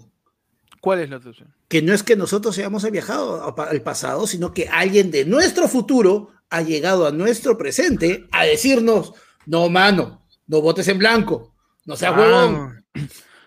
¿Cuál 0.79 0.99
es 0.99 1.09
la 1.09 1.17
otra 1.17 1.31
opción? 1.31 1.51
que 1.67 1.81
no 1.81 1.91
es 1.93 2.03
que 2.03 2.15
nosotros 2.15 2.55
hayamos 2.59 2.89
viajado 2.91 3.57
al 3.57 3.81
pasado, 3.81 4.27
sino 4.27 4.53
que 4.53 4.67
alguien 4.67 5.09
de 5.09 5.25
nuestro 5.25 5.67
futuro 5.67 6.29
ha 6.51 6.61
llegado 6.61 7.07
a 7.07 7.11
nuestro 7.11 7.57
presente 7.57 8.27
a 8.31 8.43
decirnos, 8.45 9.13
no, 9.47 9.67
mano, 9.69 10.23
no 10.45 10.61
votes 10.61 10.88
en 10.89 10.99
blanco, 10.99 11.55
no 11.86 11.95
seas 11.95 12.15
huevón. 12.15 12.83
Ah, 12.95 13.01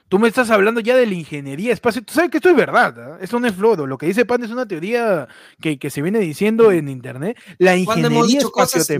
Tú 0.08 0.18
me 0.18 0.26
estás 0.26 0.50
hablando 0.50 0.80
ya 0.80 0.96
de 0.96 1.06
la 1.06 1.14
ingeniería 1.14 1.72
espacio. 1.72 2.02
Tú 2.02 2.14
sabes 2.14 2.30
que 2.30 2.38
esto 2.38 2.48
es 2.48 2.56
verdad. 2.56 2.98
¿ah? 2.98 3.18
Esto 3.20 3.38
no 3.38 3.46
es 3.46 3.54
floro. 3.54 3.86
Lo 3.86 3.98
que 3.98 4.06
dice 4.06 4.24
Pan 4.24 4.42
es 4.42 4.50
una 4.50 4.66
teoría 4.66 5.28
que, 5.60 5.78
que 5.78 5.90
se 5.90 6.00
viene 6.00 6.18
diciendo 6.18 6.72
en 6.72 6.88
internet. 6.88 7.36
La 7.58 7.76
¿Cuándo 7.84 8.06
hemos 8.08 8.24
ingeniería 8.30 8.50
cosas 8.50 8.86
sin- 8.86 8.96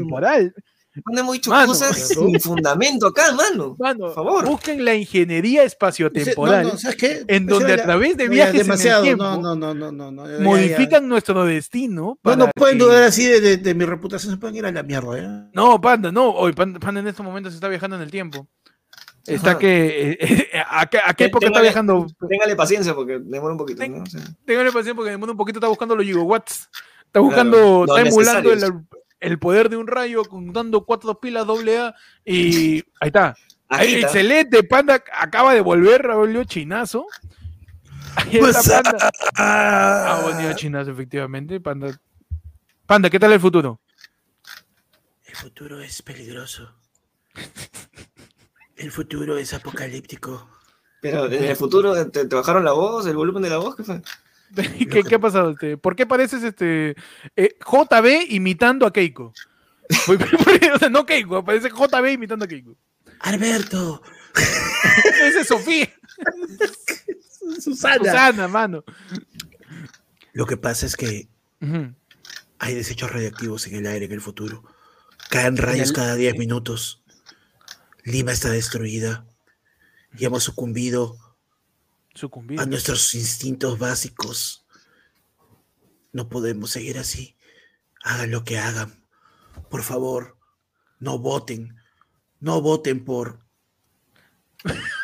hemos 1.16 1.32
dicho 1.34 1.51
Mano, 1.51 1.68
cosas 1.68 1.97
sin 2.09 2.41
fundamento 2.41 3.07
acá, 3.07 3.32
mano. 3.32 3.76
Mano, 3.78 4.07
Por 4.07 4.14
favor. 4.14 4.47
busquen 4.47 4.84
la 4.84 4.95
ingeniería 4.95 5.62
espaciotemporal. 5.62 6.64
No, 6.66 6.72
no, 6.72 6.78
¿sabes 6.78 6.97
qué? 6.97 7.24
en 7.28 7.47
Pues 7.47 7.59
donde 7.59 7.74
a 7.74 7.82
través 7.82 8.16
de 8.16 8.28
viajes 8.28 8.55
demasiado, 8.66 9.05
en 9.05 9.11
el 9.11 9.16
tiempo 9.16 9.24
no, 9.43 9.55
no, 9.55 9.74
no, 9.74 9.74
no, 9.74 9.93
no, 9.93 10.11
no, 10.11 10.26
ya- 10.30 10.39
ya- 10.39 10.45
modifican 10.45 11.09
nuestro 11.09 11.45
destino. 11.45 12.03
No, 12.03 12.18
para 12.22 12.36
no 12.36 12.51
pueden 12.55 12.78
que- 12.78 12.84
dudar 12.84 13.03
así 13.05 13.26
de, 13.26 13.41
de- 13.41 13.57
de 13.59 13.74
mi 13.74 13.84
reputación, 13.84 14.32
se 14.32 14.39
pueden 14.39 14.57
ir 14.57 14.66
a 14.66 14.72
la 14.72 14.82
mierda. 14.82 15.16
¿ya? 15.16 15.51
No, 15.53 15.80
Panda, 15.80 16.11
no. 16.11 16.30
Hoy 16.30 16.53
Panda, 16.53 16.80
Panda 16.80 17.01
en 17.01 17.09
estos 17.09 17.24
momentos 17.24 17.55
está 17.55 17.68
viajando 17.68 17.97
en 17.97 18.03
el 18.03 18.11
tiempo. 18.11 18.49
Está 19.26 19.51
Ajá. 19.51 19.59
que. 19.59 20.16
eh, 20.20 20.49
¿A 20.70 20.86
qué, 20.86 20.99
a 21.05 21.12
qué 21.14 21.24
época 21.26 21.47
está 21.47 21.61
viajando? 21.61 22.07
Téngale 22.28 22.57
paciencia 22.57 22.95
porque 22.95 23.18
demora 23.18 23.53
un 23.53 23.59
poquito, 23.59 23.86
¿no? 23.86 24.03
O 24.03 24.07
sea, 24.07 24.22
Téngale 24.47 24.68
paciencia 24.72 24.95
porque 24.95 25.16
mundo 25.18 25.32
un 25.32 25.39
poquito 25.39 25.59
está 25.59 25.68
buscando 25.68 25.95
los 25.95 26.05
gigawatts. 26.07 26.68
Está 27.07 27.20
buscando, 27.20 27.84
está 27.84 28.01
emulando 28.09 28.53
el. 28.53 28.61
El 29.21 29.39
poder 29.39 29.69
de 29.69 29.77
un 29.77 29.87
rayo, 29.87 30.25
contando 30.25 30.85
cuatro 30.85 31.19
pilas 31.21 31.47
AA 31.49 31.95
y 32.25 32.77
ahí 33.01 33.09
está. 33.09 33.37
Ahí, 33.69 33.97
excelente, 33.97 34.62
Panda 34.62 35.03
acaba 35.12 35.53
de 35.53 35.61
volver, 35.61 36.03
Raúl 36.03 36.47
Chinazo. 36.47 37.07
Ahí 38.16 38.39
Pues, 38.39 38.57
está 38.57 38.83
Panda. 38.83 39.11
Ha 39.37 40.23
venido 40.27 40.53
Chinazo, 40.55 40.91
efectivamente. 40.91 41.61
Panda. 41.61 41.99
Panda, 42.87 43.11
¿qué 43.11 43.19
tal 43.19 43.33
el 43.33 43.41
futuro? 43.41 43.81
El 45.27 45.37
futuro 45.37 45.81
es 45.81 46.01
peligroso. 46.01 46.73
El 48.77 48.91
futuro 48.91 49.37
es 49.37 49.53
apocalíptico. 49.53 50.49
Pero 51.01 51.27
en 51.27 51.45
el 51.45 51.57
futuro 51.57 51.95
te, 52.11 52.27
te 52.27 52.35
bajaron 52.35 52.64
la 52.64 52.73
voz, 52.73 53.07
el 53.07 53.16
volumen 53.16 53.43
de 53.43 53.51
la 53.51 53.59
voz, 53.59 53.77
¿qué 53.77 53.85
fue? 53.85 54.01
¿Qué, 54.90 55.03
qué 55.03 55.14
ha 55.14 55.18
pasado? 55.18 55.51
Este? 55.51 55.76
¿Por 55.76 55.96
qué 55.96 56.07
pareces 56.07 56.42
este 56.42 56.96
eh, 57.36 57.57
JB 57.61 58.30
imitando 58.30 58.86
a 58.86 58.92
Keiko? 58.92 59.32
o 60.74 60.78
sea, 60.78 60.88
no 60.88 61.07
Keiko, 61.07 61.44
parece 61.44 61.70
JB 61.70 62.12
imitando 62.12 62.44
a 62.44 62.49
Keiko. 62.49 62.76
Alberto, 63.20 64.03
Ese 65.22 65.40
es 65.40 65.49
Sofía. 65.49 65.88
Susana. 67.61 67.99
Susana, 67.99 68.49
mano. 68.49 68.84
Lo 70.32 70.46
que 70.46 70.57
pasa 70.57 70.86
es 70.86 70.96
que 70.96 71.28
hay 72.59 72.74
desechos 72.74 73.11
radiactivos 73.11 73.66
en 73.66 73.76
el 73.76 73.86
aire 73.86 74.07
en 74.07 74.12
el 74.12 74.20
futuro. 74.20 74.62
Caen 75.30 75.57
rayos 75.57 75.92
cada 75.92 76.14
10 76.14 76.38
minutos. 76.38 77.03
Lima 78.05 78.32
está 78.32 78.51
destruida. 78.51 79.26
Y 80.16 80.24
hemos 80.24 80.44
sucumbido 80.44 81.16
Sucumbido. 82.19 82.61
a 82.61 82.66
nuestros 82.66 83.14
instintos 83.14 83.79
básicos. 83.79 84.66
No 86.12 86.29
podemos 86.29 86.71
seguir 86.71 86.99
así. 86.99 87.37
Hagan 88.03 88.33
lo 88.33 88.43
que 88.43 88.59
hagan. 88.59 89.05
Por 89.71 89.83
favor, 89.83 90.37
no 90.99 91.19
voten. 91.19 91.77
No 92.41 92.61
voten 92.61 93.05
por... 93.05 93.47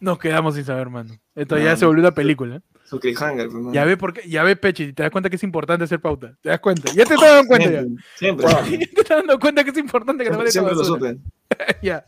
Nos 0.00 0.18
quedamos 0.18 0.54
sin 0.54 0.64
saber, 0.64 0.88
mano. 0.88 1.14
Esto 1.34 1.58
ya 1.58 1.76
se 1.76 1.84
volvió 1.84 2.02
una 2.02 2.14
película. 2.14 2.62
Su 2.84 2.98
cliffhanger, 2.98 3.48
pues. 3.50 3.66
Ya 3.72 3.84
ve 3.84 3.96
por 3.96 4.14
qué, 4.14 4.28
ya 4.28 4.42
ve 4.42 4.56
Pechi, 4.56 4.92
te 4.92 5.02
das 5.02 5.12
cuenta 5.12 5.28
que 5.28 5.36
es 5.36 5.42
importante 5.42 5.84
hacer 5.84 6.00
pauta. 6.00 6.36
Te 6.40 6.48
das 6.48 6.60
cuenta. 6.60 6.90
Ya 6.94 7.04
te 7.04 7.14
estás 7.14 7.30
dando 7.30 7.46
cuenta 7.46 7.70
ya. 7.70 7.82
Siempre, 8.16 8.48
siempre. 8.48 8.78
Ya 8.78 8.78
te 8.78 9.00
estás 9.02 9.18
dando 9.18 9.38
cuenta 9.38 9.64
que 9.64 9.70
es 9.70 9.78
importante 9.78 10.24
que 10.24 10.30
te 10.30 10.50
Siempre, 10.50 10.74
vayas 10.74 10.80
a 10.80 10.84
siempre 10.84 11.10
lo 11.10 11.18
supe. 11.18 11.76
ya. 11.82 12.06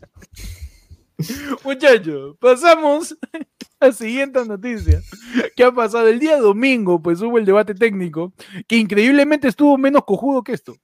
Muchachos, 1.63 2.35
pasamos 2.39 3.17
a 3.79 3.87
la 3.87 3.91
siguiente 3.93 4.43
noticia. 4.45 5.01
¿Qué 5.55 5.63
ha 5.63 5.71
pasado? 5.71 6.07
El 6.07 6.19
día 6.19 6.37
domingo, 6.37 7.01
pues 7.01 7.21
hubo 7.21 7.37
el 7.37 7.45
debate 7.45 7.75
técnico, 7.75 8.33
que 8.67 8.77
increíblemente 8.77 9.47
estuvo 9.47 9.77
menos 9.77 10.03
cojudo 10.05 10.43
que 10.43 10.53
esto. 10.53 10.75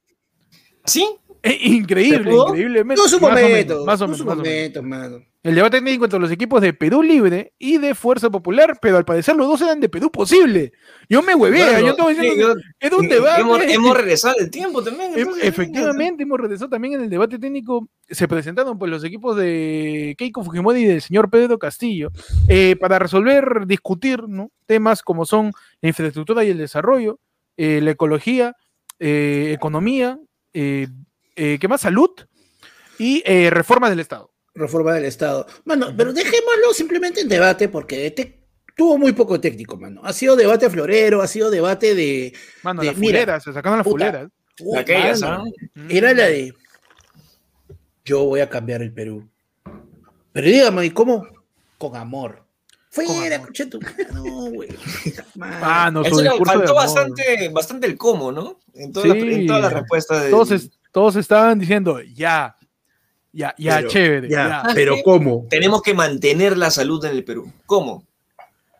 ¿Sí? 0.84 1.06
Eh, 1.42 1.58
increíble, 1.62 2.34
increíblemente. 2.34 3.00
No 3.00 3.08
su 3.08 3.20
momento, 3.20 3.84
más 3.84 4.00
o 4.00 4.08
menos. 4.08 4.24
Más 4.24 4.38
o 4.38 4.82
menos. 4.82 5.22
El 5.42 5.54
debate 5.54 5.78
técnico 5.78 6.04
entre 6.04 6.20
los 6.20 6.30
equipos 6.30 6.60
de 6.60 6.74
Perú 6.74 7.02
Libre 7.02 7.54
y 7.58 7.78
de 7.78 7.94
Fuerza 7.94 8.28
Popular, 8.28 8.78
pero 8.82 8.98
al 8.98 9.06
parecer 9.06 9.34
los 9.36 9.46
dos 9.46 9.62
eran 9.62 9.80
de 9.80 9.88
Perú 9.88 10.10
Posible. 10.10 10.72
Yo 11.08 11.22
me 11.22 11.34
huevé, 11.34 11.60
yo 11.80 11.88
estaba 11.88 12.10
diciendo, 12.10 12.56
es 12.78 12.92
un 12.92 13.08
debate. 13.08 13.40
Hemos, 13.40 13.58
regresado 13.96 14.34
el 14.38 14.50
tiempo 14.50 14.82
también. 14.82 15.14
efectivamente, 15.40 16.24
hemos 16.24 16.38
regresado 16.38 16.68
también 16.68 16.94
en 16.94 17.04
el 17.04 17.08
debate 17.08 17.38
técnico. 17.38 17.88
Se 18.06 18.28
presentaron 18.28 18.78
pues 18.78 18.90
los 18.90 19.02
equipos 19.02 19.34
de 19.34 20.14
Keiko 20.18 20.44
Fujimori 20.44 20.82
y 20.82 20.84
del 20.84 21.00
señor 21.00 21.30
Pedro 21.30 21.58
Castillo 21.58 22.10
eh, 22.46 22.76
para 22.78 22.98
resolver, 22.98 23.66
discutir 23.66 24.28
¿no? 24.28 24.50
temas 24.66 25.00
como 25.00 25.24
son 25.24 25.52
la 25.80 25.88
infraestructura 25.88 26.44
y 26.44 26.50
el 26.50 26.58
desarrollo, 26.58 27.18
eh, 27.56 27.80
la 27.80 27.92
ecología, 27.92 28.56
eh, 28.98 29.52
economía, 29.56 30.18
¿qué 30.52 31.66
más? 31.66 31.80
Salud 31.80 32.10
y 32.98 33.22
reformas 33.48 33.88
del 33.88 34.00
Estado 34.00 34.30
reforma 34.60 34.94
del 34.94 35.04
Estado. 35.04 35.46
Mano, 35.64 35.92
pero 35.96 36.12
dejémoslo 36.12 36.72
simplemente 36.72 37.20
en 37.20 37.28
debate 37.28 37.68
porque 37.68 38.06
este 38.06 38.40
tuvo 38.76 38.96
muy 38.96 39.12
poco 39.12 39.40
técnico, 39.40 39.76
mano. 39.76 40.00
Ha 40.04 40.12
sido 40.12 40.36
debate 40.36 40.70
florero, 40.70 41.22
ha 41.22 41.26
sido 41.26 41.50
debate 41.50 41.94
de. 41.94 42.32
Mano, 42.62 42.82
las 42.82 42.94
fuleras, 42.94 43.44
se 43.44 43.52
sacaron 43.52 43.78
las 43.78 43.86
fuleras. 43.86 44.30
Era 45.88 46.14
la 46.14 46.26
de. 46.26 46.54
Yo 48.04 48.24
voy 48.24 48.40
a 48.40 48.48
cambiar 48.48 48.82
el 48.82 48.92
Perú. 48.92 49.28
Pero 50.32 50.46
dígame, 50.46 50.86
¿y 50.86 50.90
cómo? 50.90 51.26
Con 51.76 51.96
amor. 51.96 52.44
Fuera, 52.90 53.36
escuché 53.36 53.66
tu. 53.66 53.78
No, 54.14 54.50
güey. 54.50 54.68
Ah, 55.42 55.90
no, 55.92 56.02
faltó 56.44 56.74
bastante, 56.74 57.48
bastante 57.50 57.86
el 57.86 57.96
cómo, 57.96 58.32
¿no? 58.32 58.58
En, 58.74 58.92
todas 58.92 59.62
las 59.62 59.72
respuestas 59.72 60.24
de. 60.24 60.30
Todos, 60.30 60.70
todos 60.92 61.16
estaban 61.16 61.58
diciendo, 61.58 62.00
ya, 62.00 62.56
ya, 63.32 63.54
ya, 63.58 63.86
chévere. 63.86 64.28
Ya, 64.28 64.64
Pero 64.74 64.96
¿cómo? 65.04 65.46
Tenemos 65.48 65.82
que 65.82 65.94
mantener 65.94 66.56
la 66.56 66.70
salud 66.70 67.04
en 67.04 67.12
el 67.12 67.24
Perú. 67.24 67.52
¿Cómo? 67.66 68.04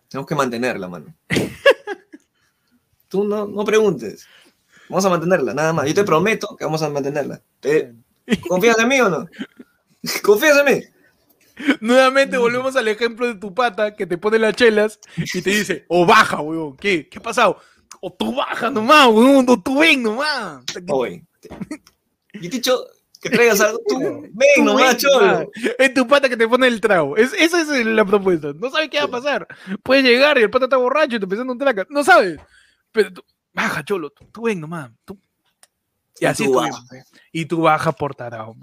Tenemos 0.08 0.28
que 0.28 0.34
mantenerla, 0.34 0.88
mano. 0.88 1.14
Tú 3.08 3.24
no, 3.24 3.46
no 3.46 3.64
preguntes. 3.64 4.26
Vamos 4.88 5.04
a 5.04 5.10
mantenerla, 5.10 5.54
nada 5.54 5.72
más. 5.72 5.86
Yo 5.86 5.94
te 5.94 6.04
prometo 6.04 6.56
que 6.56 6.64
vamos 6.64 6.82
a 6.82 6.90
mantenerla. 6.90 7.40
¿Confías 8.48 8.78
en 8.78 8.88
mí 8.88 9.00
o 9.00 9.08
no? 9.08 9.28
¿Confías 10.22 10.58
en 10.58 10.74
mí? 10.74 10.84
Nuevamente 11.80 12.38
volvemos 12.38 12.74
al 12.74 12.88
ejemplo 12.88 13.26
de 13.26 13.34
tu 13.34 13.54
pata 13.54 13.94
que 13.94 14.06
te 14.06 14.18
pone 14.18 14.38
las 14.38 14.56
chelas 14.56 14.98
y 15.16 15.42
te 15.42 15.50
dice, 15.50 15.84
o 15.88 16.06
baja, 16.06 16.40
weón. 16.40 16.76
¿Qué? 16.76 17.08
¿Qué 17.08 17.18
ha 17.18 17.22
pasado? 17.22 17.58
O 18.00 18.12
tú 18.12 18.34
baja 18.34 18.70
nomás, 18.70 19.08
weón, 19.08 19.46
o 19.48 19.62
tú 19.62 19.78
ven 19.78 20.02
nomás. 20.02 20.64
Oye. 20.88 21.24
Y 22.32 22.40
te 22.40 22.46
he 22.46 22.50
dicho, 22.50 22.84
que 23.20 23.30
traigas 23.30 23.60
algo. 23.60 23.80
Tú, 23.86 23.98
ven 24.32 24.64
nomás, 24.64 24.96
cholo. 24.96 25.50
Es 25.78 25.94
tu 25.94 26.06
pata 26.06 26.28
que 26.28 26.36
te 26.36 26.48
pone 26.48 26.66
el 26.66 26.80
trago. 26.80 27.16
Es, 27.16 27.32
esa 27.34 27.60
es 27.60 27.86
la 27.86 28.04
propuesta. 28.04 28.52
No 28.54 28.70
sabes 28.70 28.88
qué 28.88 28.98
va 28.98 29.04
a 29.04 29.08
pasar. 29.08 29.46
Puedes 29.82 30.04
llegar 30.04 30.38
y 30.38 30.42
el 30.42 30.50
pata 30.50 30.64
está 30.66 30.76
borracho 30.76 31.16
y 31.16 31.18
te 31.18 31.24
empezando 31.24 31.52
un 31.52 31.58
traca. 31.58 31.86
No 31.90 32.02
sabes. 32.02 32.40
Pero 32.92 33.12
tú, 33.12 33.24
baja, 33.52 33.84
cholo. 33.84 34.10
Tú, 34.10 34.42
ven 34.42 34.60
nomás. 34.60 34.90
Tú. 35.04 35.18
Y, 36.18 36.24
así 36.24 36.44
tú 36.44 36.54
baja. 36.54 36.82
Y 37.32 37.44
tú 37.46 37.62
bajas 37.62 37.94
por 37.94 38.14
tarao. 38.14 38.56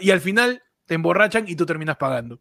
Y 0.00 0.10
al 0.10 0.20
final 0.20 0.62
te 0.86 0.94
emborrachan 0.94 1.48
y 1.48 1.56
tú 1.56 1.64
terminas 1.66 1.96
pagando. 1.96 2.40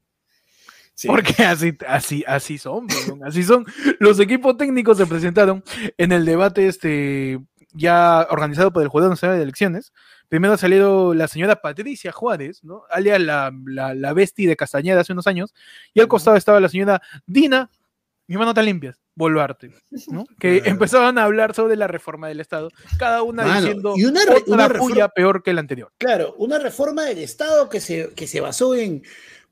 Porque 1.07 1.43
así, 1.43 1.75
así, 1.87 2.23
así 2.27 2.57
son, 2.57 2.87
así 3.25 3.43
son. 3.43 3.65
Los 3.99 4.19
equipos 4.19 4.57
técnicos 4.57 4.97
se 4.97 5.07
presentaron 5.07 5.63
en 5.97 6.11
el 6.11 6.23
debate 6.23 6.67
este, 6.67 7.39
ya 7.73 8.27
organizado 8.29 8.71
por 8.71 8.83
el 8.83 8.89
Jurado 8.89 9.09
Nacional 9.09 9.37
de 9.37 9.43
Elecciones, 9.43 9.91
Primero 10.29 10.53
ha 10.53 10.57
salido 10.57 11.13
la 11.13 11.27
señora 11.27 11.61
Patricia 11.61 12.11
Juárez, 12.11 12.63
¿no? 12.63 12.83
alias 12.89 13.19
la, 13.21 13.51
la, 13.65 13.93
la 13.93 14.13
bestia 14.13 14.49
de 14.49 14.55
Castañeda 14.55 15.01
hace 15.01 15.13
unos 15.13 15.27
años, 15.27 15.53
y 15.93 15.99
al 15.99 16.07
costado 16.07 16.37
estaba 16.37 16.59
la 16.59 16.69
señora 16.69 17.01
Dina, 17.25 17.69
mi 18.27 18.37
mano 18.37 18.53
tan 18.53 18.65
limpias, 18.65 18.99
Boluarte, 19.15 19.71
¿no? 20.07 20.25
que 20.39 20.63
empezaban 20.65 21.17
a 21.17 21.25
hablar 21.25 21.53
sobre 21.53 21.75
la 21.75 21.87
reforma 21.87 22.27
del 22.27 22.39
Estado, 22.39 22.69
cada 22.97 23.21
una 23.21 23.43
diciendo 23.57 23.93
y 23.95 24.05
una, 24.05 24.21
una 24.47 25.09
peor 25.09 25.43
que 25.43 25.53
la 25.53 25.59
anterior. 25.59 25.91
Claro, 25.99 26.33
una 26.37 26.57
reforma 26.57 27.03
del 27.03 27.19
Estado 27.19 27.69
que 27.69 27.79
se, 27.79 28.13
que 28.15 28.25
se 28.25 28.41
basó 28.41 28.73
en 28.75 29.03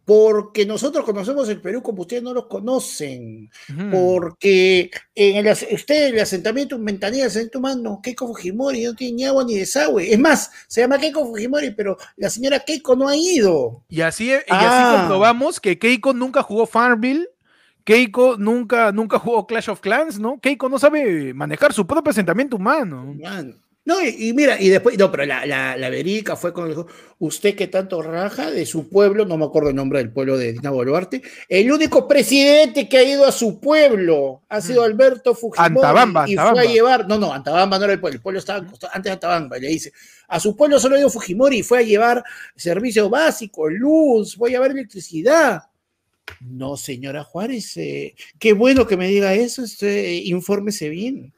porque 0.06 0.66
nosotros 0.66 1.06
conocemos 1.06 1.48
el 1.50 1.62
Perú 1.62 1.82
como 1.82 2.02
ustedes 2.02 2.24
no 2.24 2.34
lo 2.34 2.48
conocen, 2.48 3.50
porque 3.92 4.90
en 5.14 5.46
el, 5.46 5.52
ustedes 5.52 6.14
el 6.14 6.20
asentamiento 6.20 6.76
en 6.76 6.86
Ventanilla, 6.86 7.24
el 7.24 7.28
asentamiento 7.28 7.60
humano, 7.60 8.00
Keiko 8.02 8.28
Fujimori 8.28 8.84
no 8.84 8.96
tiene 8.96 9.14
ni 9.14 9.26
agua 9.26 9.44
ni 9.44 9.56
desagüe. 9.56 10.12
Es 10.12 10.20
más, 10.20 10.52
se 10.68 10.82
llama 10.82 10.98
Keiko 10.98 11.26
Fujimori, 11.26 11.72
pero 11.72 11.98
la 12.18 12.30
señora 12.30 12.60
Keiko 12.60 12.96
no 12.96 13.08
ha 13.08 13.16
ido. 13.16 13.84
Y 13.90 14.02
así, 14.02 14.30
y 14.30 14.34
así 14.34 14.44
ah. 14.50 14.98
comprobamos 15.02 15.60
que 15.60 15.78
Keiko 15.78 16.14
nunca 16.14 16.42
jugó 16.42 16.66
Farmville, 16.66 17.28
Keiko 17.84 18.38
nunca, 18.38 18.92
nunca 18.92 19.20
jugó 19.20 19.46
Clash 19.46 19.70
of 19.70 19.82
Clans, 19.82 20.20
¿no? 20.20 20.40
Keiko 20.40 20.68
no 20.68 20.80
sabe 20.80 21.34
manejar 21.34 21.74
su 21.74 21.86
propio 21.86 22.12
asentamiento 22.12 22.58
humano. 22.58 23.16
No, 23.92 24.02
y, 24.02 24.32
mira, 24.32 24.56
y 24.58 24.70
después, 24.70 24.98
no, 24.98 25.12
pero 25.12 25.26
la, 25.26 25.46
la, 25.46 25.76
la 25.76 25.90
verica 25.90 26.38
fue 26.38 26.54
con 26.54 26.88
usted 27.20 27.56
que 27.56 27.68
tanto 27.68 28.02
raja 28.02 28.50
de 28.50 28.66
su 28.66 28.88
pueblo, 28.88 29.26
no 29.26 29.36
me 29.36 29.44
acuerdo 29.44 29.68
el 29.68 29.76
nombre 29.76 30.00
del 30.00 30.14
pueblo 30.14 30.38
de 30.38 30.54
Dina 30.54 30.70
Boluarte, 30.70 31.22
el 31.50 31.70
único 31.70 32.08
presidente 32.08 32.88
que 32.88 32.98
ha 32.98 33.04
ido 33.04 33.26
a 33.26 33.34
su 33.34 33.60
pueblo 33.60 34.44
ha 34.48 34.62
sido 34.62 34.82
mm. 34.82 34.86
Alberto 34.86 35.36
Fujimori 35.36 35.76
Antabamba, 35.76 36.30
y 36.30 36.36
fue 36.36 36.62
a 36.62 36.64
llevar, 36.64 37.06
no, 37.06 37.18
no, 37.18 37.34
Antabamba 37.34 37.78
no 37.78 37.84
era 37.84 37.94
el 37.94 38.00
pueblo, 38.00 38.16
el 38.16 38.22
pueblo 38.22 38.40
estaba 38.40 38.60
antes 38.60 39.04
de 39.04 39.12
Antabamba, 39.12 39.58
le 39.58 39.68
dice, 39.68 39.92
a 40.30 40.40
su 40.40 40.56
pueblo 40.56 40.80
solo 40.80 40.96
ha 40.96 41.00
ido 41.00 41.10
Fujimori 41.10 41.58
y 41.58 41.64
fue 41.64 41.80
a 41.80 41.82
llevar 41.82 42.24
servicio 42.56 43.10
básico, 43.10 43.70
luz, 43.70 44.38
voy 44.38 44.52
a 44.52 44.54
llevar 44.54 44.72
electricidad. 44.72 45.64
No, 46.40 46.78
señora 46.78 47.26
Juárez, 47.26 47.76
eh, 47.76 48.16
qué 48.40 48.54
bueno 48.54 48.88
que 48.88 48.96
me 48.96 49.10
diga 49.10 49.34
eso, 49.34 49.64
usted, 49.64 50.14
infórmese 50.24 50.88
bien. 50.88 51.34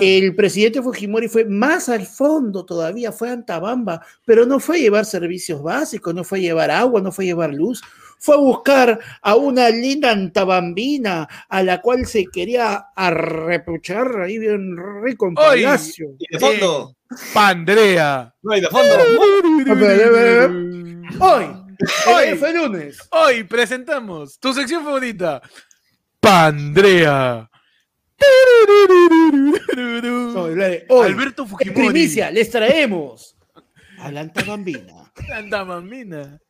El 0.00 0.34
presidente 0.34 0.82
Fujimori 0.82 1.28
fue 1.28 1.44
más 1.44 1.88
al 1.88 2.04
fondo 2.04 2.64
todavía, 2.64 3.12
fue 3.12 3.30
a 3.30 3.34
Antabamba, 3.34 4.04
pero 4.24 4.44
no 4.44 4.58
fue 4.58 4.76
a 4.76 4.80
llevar 4.80 5.04
servicios 5.04 5.62
básicos, 5.62 6.12
no 6.14 6.24
fue 6.24 6.38
a 6.38 6.42
llevar 6.42 6.70
agua, 6.70 7.00
no 7.00 7.12
fue 7.12 7.26
a 7.26 7.28
llevar 7.28 7.54
luz, 7.54 7.80
fue 8.18 8.34
a 8.34 8.38
buscar 8.38 8.98
a 9.22 9.36
una 9.36 9.70
linda 9.70 10.10
antabambina 10.10 11.28
a 11.48 11.62
la 11.62 11.80
cual 11.80 12.06
se 12.06 12.26
quería 12.26 12.86
arrepuchar 12.96 14.22
ahí 14.22 14.38
bien 14.38 14.76
rico 15.04 15.28
en 15.28 15.34
palacio. 15.34 16.08
¿Y 16.18 16.26
de 16.32 16.40
fondo? 16.40 16.96
Pandrea. 17.32 18.34
No 18.42 18.52
hay 18.52 18.60
de 18.60 18.68
fondo. 18.68 18.94
hoy, 21.20 21.44
hoy 22.06 22.36
fue 22.36 22.52
lunes. 22.52 22.98
Hoy 23.12 23.44
presentamos 23.44 24.40
tu 24.40 24.52
sección 24.52 24.82
favorita, 24.82 25.40
Pandrea. 26.18 27.48
Alberto 31.04 31.46
Fujimori. 31.46 31.86
primicia, 31.86 32.30
les 32.30 32.50
traemos 32.50 33.36
a 33.98 34.10
la 34.10 34.30
Bambina. 34.46 35.12
La 35.50 35.64
Bambina. 35.64 36.40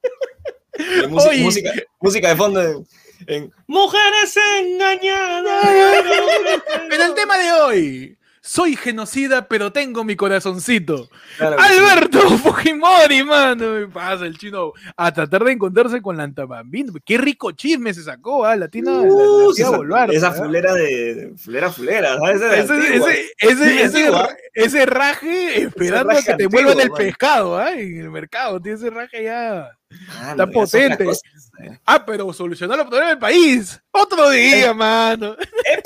Música, 1.09 1.73
música, 2.01 2.29
de 2.29 2.37
fondo 2.37 2.85
en, 3.27 3.53
Mujeres 3.67 4.37
engañadas. 4.61 5.65
En 6.93 7.01
el 7.01 7.15
tema 7.15 7.39
de 7.39 7.53
hoy, 7.53 8.18
soy 8.49 8.77
genocida, 8.77 9.47
pero 9.47 9.73
tengo 9.73 10.05
mi 10.05 10.17
corazoncito. 10.17 11.11
Alberto 11.39 12.19
Fujimori, 12.39 13.23
mano, 13.23 13.73
me 13.75 13.89
pasa 13.89 14.25
el 14.25 14.39
chino 14.39 14.73
a 14.97 15.13
tratar 15.13 15.45
de 15.45 15.53
encontrarse 15.53 16.01
con 16.01 16.17
la 16.17 16.23
antabambina. 16.23 16.91
Qué 17.05 17.19
rico 17.19 17.53
chisme 17.53 17.93
se 17.93 18.03
sacó, 18.03 18.47
¿ah? 18.47 18.57
Latina. 18.57 19.03
Uh, 19.03 19.51
esa, 19.51 20.33
fulera 20.33 20.73
de. 20.73 21.35
Fulera, 21.37 21.71
fulera. 21.71 22.17
Ese, 22.33 23.29
ese, 23.39 24.13
ese, 24.55 24.87
raje 24.87 25.65
esperando 25.65 26.13
a 26.13 26.23
que 26.23 26.35
te 26.35 26.47
vuelvan 26.47 26.81
el 26.81 26.91
pescado, 26.91 27.59
¿ah? 27.59 27.75
En 27.75 28.01
el 28.01 28.11
mercado, 28.11 28.63
tiene 28.63 28.79
ese 28.79 28.89
raje 28.89 29.25
ya. 29.25 29.79
Está 30.31 30.47
potente. 30.47 31.05
Eh. 31.05 31.79
Ah, 31.85 32.05
pero 32.05 32.33
solucionar 32.33 32.79
los 32.79 32.87
problemas 32.87 33.13
del 33.13 33.19
país. 33.19 33.81
Otro 33.91 34.31
día, 34.31 34.73
mano. 34.75 35.37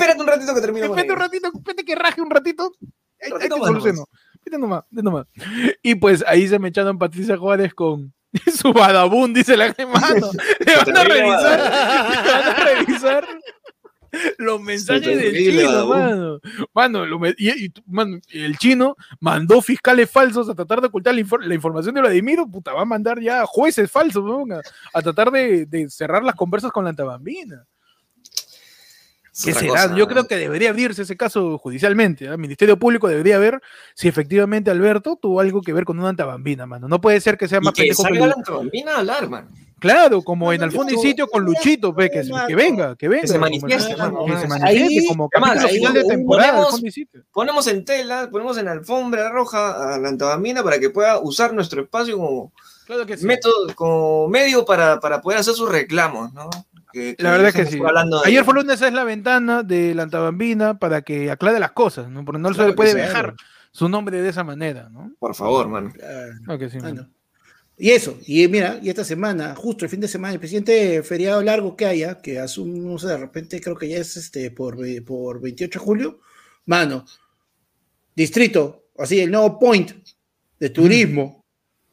Espérate 0.02 0.20
un 0.20 0.26
ratito 0.26 0.54
que 0.54 0.60
termine. 0.60 0.86
Espérate 0.86 1.12
un 1.12 1.18
ratito, 1.18 1.50
espérate 1.54 1.84
que 1.84 1.94
raje 1.94 2.20
un 2.20 2.30
ratito. 2.30 2.72
Ahí, 3.20 3.48
te 3.48 3.48
soluciono. 3.48 4.04
Vete 4.44 4.58
nomás, 4.58 4.84
vete 4.90 5.02
nomás. 5.04 5.26
Y 5.82 5.94
pues 5.94 6.24
ahí 6.26 6.48
se 6.48 6.58
me 6.58 6.68
echaron 6.68 6.98
Patricia 6.98 7.36
Juárez 7.36 7.72
con 7.72 8.12
su 8.56 8.72
badabun, 8.72 9.32
dice 9.32 9.56
la 9.56 9.68
mano. 9.78 10.30
Le 10.66 10.76
van 10.76 10.96
a 10.96 11.04
revisar. 11.04 11.60
Le 12.24 12.32
van 12.32 12.48
a 12.48 12.64
revisar 12.64 13.28
los 14.38 14.60
mensajes 14.60 15.18
del 15.18 15.34
chino, 15.34 15.86
mano. 15.86 16.40
Mano, 16.74 17.04
y, 17.38 17.72
el 18.32 18.58
chino 18.58 18.96
mandó 19.20 19.62
fiscales 19.62 20.10
falsos 20.10 20.48
a 20.48 20.54
tratar 20.54 20.80
de 20.80 20.88
ocultar 20.88 21.14
la, 21.14 21.54
información 21.54 21.94
de 21.94 22.00
Vladimiro, 22.02 22.46
puta, 22.46 22.72
va 22.72 22.82
a 22.82 22.86
mandar 22.86 23.20
ya 23.20 23.44
jueces 23.46 23.90
falsos 23.90 24.24
a, 24.92 25.02
tratar 25.02 25.30
de, 25.30 25.86
cerrar 25.88 26.22
las 26.22 26.34
conversas 26.34 26.72
con 26.72 26.84
la 26.84 26.90
antabambina. 26.90 27.64
¿Qué 29.44 29.54
será? 29.54 29.94
Yo 29.96 30.06
creo 30.06 30.26
que 30.26 30.36
debería 30.36 30.70
abrirse 30.70 31.02
ese 31.02 31.16
caso 31.16 31.56
judicialmente. 31.56 32.26
El 32.26 32.38
Ministerio 32.38 32.78
Público 32.78 33.08
debería 33.08 33.38
ver 33.38 33.60
si 33.94 34.08
efectivamente 34.08 34.70
Alberto 34.70 35.16
tuvo 35.20 35.40
algo 35.40 35.62
que 35.62 35.72
ver 35.72 35.84
con 35.84 35.98
una 35.98 36.10
antabambina, 36.10 36.66
mano. 36.66 36.86
No 36.86 37.00
puede 37.00 37.20
ser 37.20 37.38
que 37.38 37.48
sea 37.48 37.60
más 37.60 37.72
y 37.78 37.88
que 37.88 37.94
salga 37.94 38.26
la 38.26 38.34
antabambina 38.34 38.96
a 38.96 38.98
hablar, 38.98 39.28
mano. 39.30 39.48
Claro, 39.82 40.22
como 40.22 40.52
en 40.52 40.62
Alfondo 40.62 40.94
y 40.94 40.98
Sitio 40.98 41.26
con 41.26 41.44
Luchito, 41.44 41.92
pe, 41.92 42.08
que, 42.08 42.22
que, 42.46 42.54
venga, 42.54 42.94
que 42.94 43.08
venga. 43.08 43.22
Que 43.22 43.28
se 43.28 43.38
manifieste, 43.38 43.96
como, 43.96 44.26
que 44.26 44.36
se 44.36 44.46
manifieste 44.46 45.08
como 45.08 45.28
capítulo 45.28 45.68
final 45.68 45.92
de 45.92 46.04
temporada 46.04 46.52
ponemos, 46.52 46.94
ponemos 47.32 47.66
en 47.66 47.84
tela, 47.84 48.28
ponemos 48.30 48.58
en 48.58 48.68
alfombra 48.68 49.28
roja 49.30 49.94
a 49.94 49.98
la 49.98 50.08
antabambina 50.08 50.62
para 50.62 50.78
que 50.78 50.90
pueda 50.90 51.18
usar 51.18 51.52
nuestro 51.52 51.82
espacio 51.82 52.16
como, 52.16 52.52
claro 52.86 53.06
que 53.06 53.16
sí. 53.16 53.26
método, 53.26 53.74
como 53.74 54.28
medio 54.28 54.64
para, 54.64 55.00
para 55.00 55.20
poder 55.20 55.40
hacer 55.40 55.54
sus 55.54 55.68
reclamos, 55.68 56.32
¿no? 56.32 56.48
Que, 56.92 57.16
la 57.18 57.32
verdad 57.32 57.48
es 57.48 57.54
que 57.54 57.66
sí. 57.66 57.80
Ayer 58.24 58.44
fue 58.44 58.54
lunes 58.54 58.80
es 58.82 58.92
la 58.92 59.04
ventana 59.04 59.62
de 59.62 59.94
la 59.94 60.04
antabambina 60.04 60.78
para 60.78 61.02
que 61.02 61.30
aclare 61.30 61.58
las 61.58 61.72
cosas, 61.72 62.08
¿no? 62.08 62.24
Porque 62.24 62.40
no 62.40 62.52
se 62.52 62.66
le 62.66 62.72
puede 62.72 62.94
dejar 62.94 63.34
su 63.70 63.88
nombre 63.88 64.20
de 64.20 64.28
esa 64.28 64.44
manera, 64.44 64.88
¿no? 64.90 65.12
Por 65.18 65.34
favor, 65.34 65.68
mano. 65.68 65.92
Claro 66.44 66.58
que 66.58 66.70
sí, 66.70 66.78
mano. 66.78 67.08
Y 67.78 67.90
eso, 67.90 68.18
y 68.26 68.46
mira, 68.48 68.78
y 68.82 68.90
esta 68.90 69.02
semana, 69.02 69.54
justo 69.56 69.84
el 69.84 69.90
fin 69.90 70.00
de 70.00 70.06
semana, 70.06 70.34
el 70.34 70.38
presidente 70.38 71.02
feriado 71.02 71.42
largo 71.42 71.74
que 71.74 71.86
haya, 71.86 72.20
que 72.20 72.38
asume, 72.38 72.78
no 72.78 72.98
sé, 72.98 73.08
de 73.08 73.16
repente 73.16 73.60
creo 73.60 73.76
que 73.76 73.88
ya 73.88 73.96
es 73.96 74.16
este 74.16 74.50
por, 74.50 74.76
por 75.04 75.40
28 75.40 75.78
de 75.78 75.84
julio, 75.84 76.20
mano, 76.66 77.04
distrito, 78.14 78.84
así, 78.98 79.20
el 79.20 79.30
nuevo 79.30 79.58
point 79.58 79.90
de 80.60 80.70
turismo, 80.70 81.38
mm. 81.38 81.42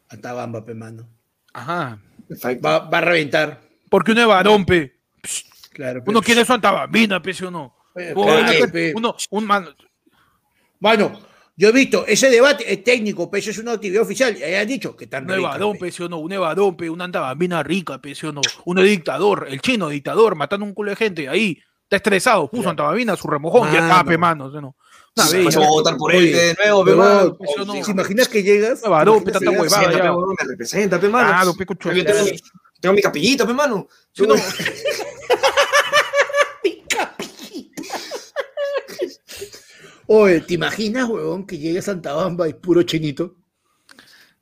Antabamba, 0.10 0.66
pe, 0.66 0.74
mano. 0.74 1.08
Ajá. 1.54 2.02
Va, 2.66 2.80
va, 2.80 2.98
a 2.98 3.02
reventar. 3.02 3.62
Porque 3.90 4.12
uno 4.12 4.22
es 4.22 4.28
varón, 4.28 4.66
pe. 4.66 5.00
Claro, 5.74 6.04
uno 6.06 6.22
quiere 6.22 6.46
su 6.46 6.54
Antabambina, 6.54 7.22
pe, 7.22 7.34
o 7.46 7.52
no. 7.52 7.76
uno, 8.96 9.16
un 9.30 9.46
mano. 9.46 9.70
Mano, 10.80 11.20
yo 11.60 11.68
he 11.68 11.72
visto 11.74 12.06
ese 12.08 12.30
debate, 12.30 12.72
es 12.72 12.84
técnico, 12.86 13.30
pero 13.30 13.42
eso 13.42 13.52
es 13.52 13.58
una 13.58 13.74
actividad 13.74 14.04
oficial. 14.04 14.38
Y 14.38 14.56
han 14.56 14.66
dicho 14.66 14.96
que 14.96 15.08
tan 15.08 15.26
Un 15.26 15.32
evadón, 15.32 15.78
o 15.78 16.08
no, 16.08 16.20
un 16.20 16.32
evadón, 16.32 16.78
una 16.90 17.04
andabambina 17.04 17.62
rica, 17.64 18.00
o 18.02 18.32
no. 18.32 18.42
Uno 18.64 18.82
dictador, 18.82 19.48
el 19.50 19.60
chino 19.60 19.90
dictador, 19.90 20.36
matando 20.36 20.66
un 20.66 20.74
culo 20.74 20.92
de 20.92 20.96
gente 20.96 21.28
ahí. 21.28 21.60
Está 21.84 21.98
estresado, 21.98 22.50
puso 22.50 22.70
andabambina, 22.70 23.18
su 23.18 23.28
remojón, 23.28 23.74
ya 23.74 23.80
está, 23.80 24.06
pe, 24.06 24.18
mano. 24.18 24.50
¿no? 24.50 24.76
Una 25.18 25.30
vez. 25.30 25.58
a 25.58 25.60
votar 25.60 25.98
por 25.98 26.16
él 26.16 26.32
de 26.32 26.56
nuevo, 26.64 26.86
pe, 26.86 26.96
mano. 26.96 27.38
¿Te 27.84 27.92
imaginas 27.92 28.30
que 28.30 28.42
llegas? 28.42 28.82
Evadón, 28.82 29.24
pe, 29.26 29.34
tanta 29.34 29.52
huevada. 29.52 30.14
Me 30.14 30.48
representa, 30.48 30.98
pe, 30.98 31.10
mano. 31.10 31.28
Claro, 31.28 31.54
pe, 31.56 31.66
tengo 32.80 32.96
mi 32.96 33.02
capillita, 33.02 33.46
pe, 33.46 33.54
mano. 33.54 33.88
Oye, 40.12 40.42
¿te 40.42 40.56
imaginas, 40.56 41.08
huevón, 41.08 41.46
que 41.46 41.60
llegue 41.60 41.78
a 41.80 41.84
Santa 41.84 42.14
Bamba 42.14 42.50
y 42.50 42.54
puro 42.54 42.82
chinito? 42.84 43.36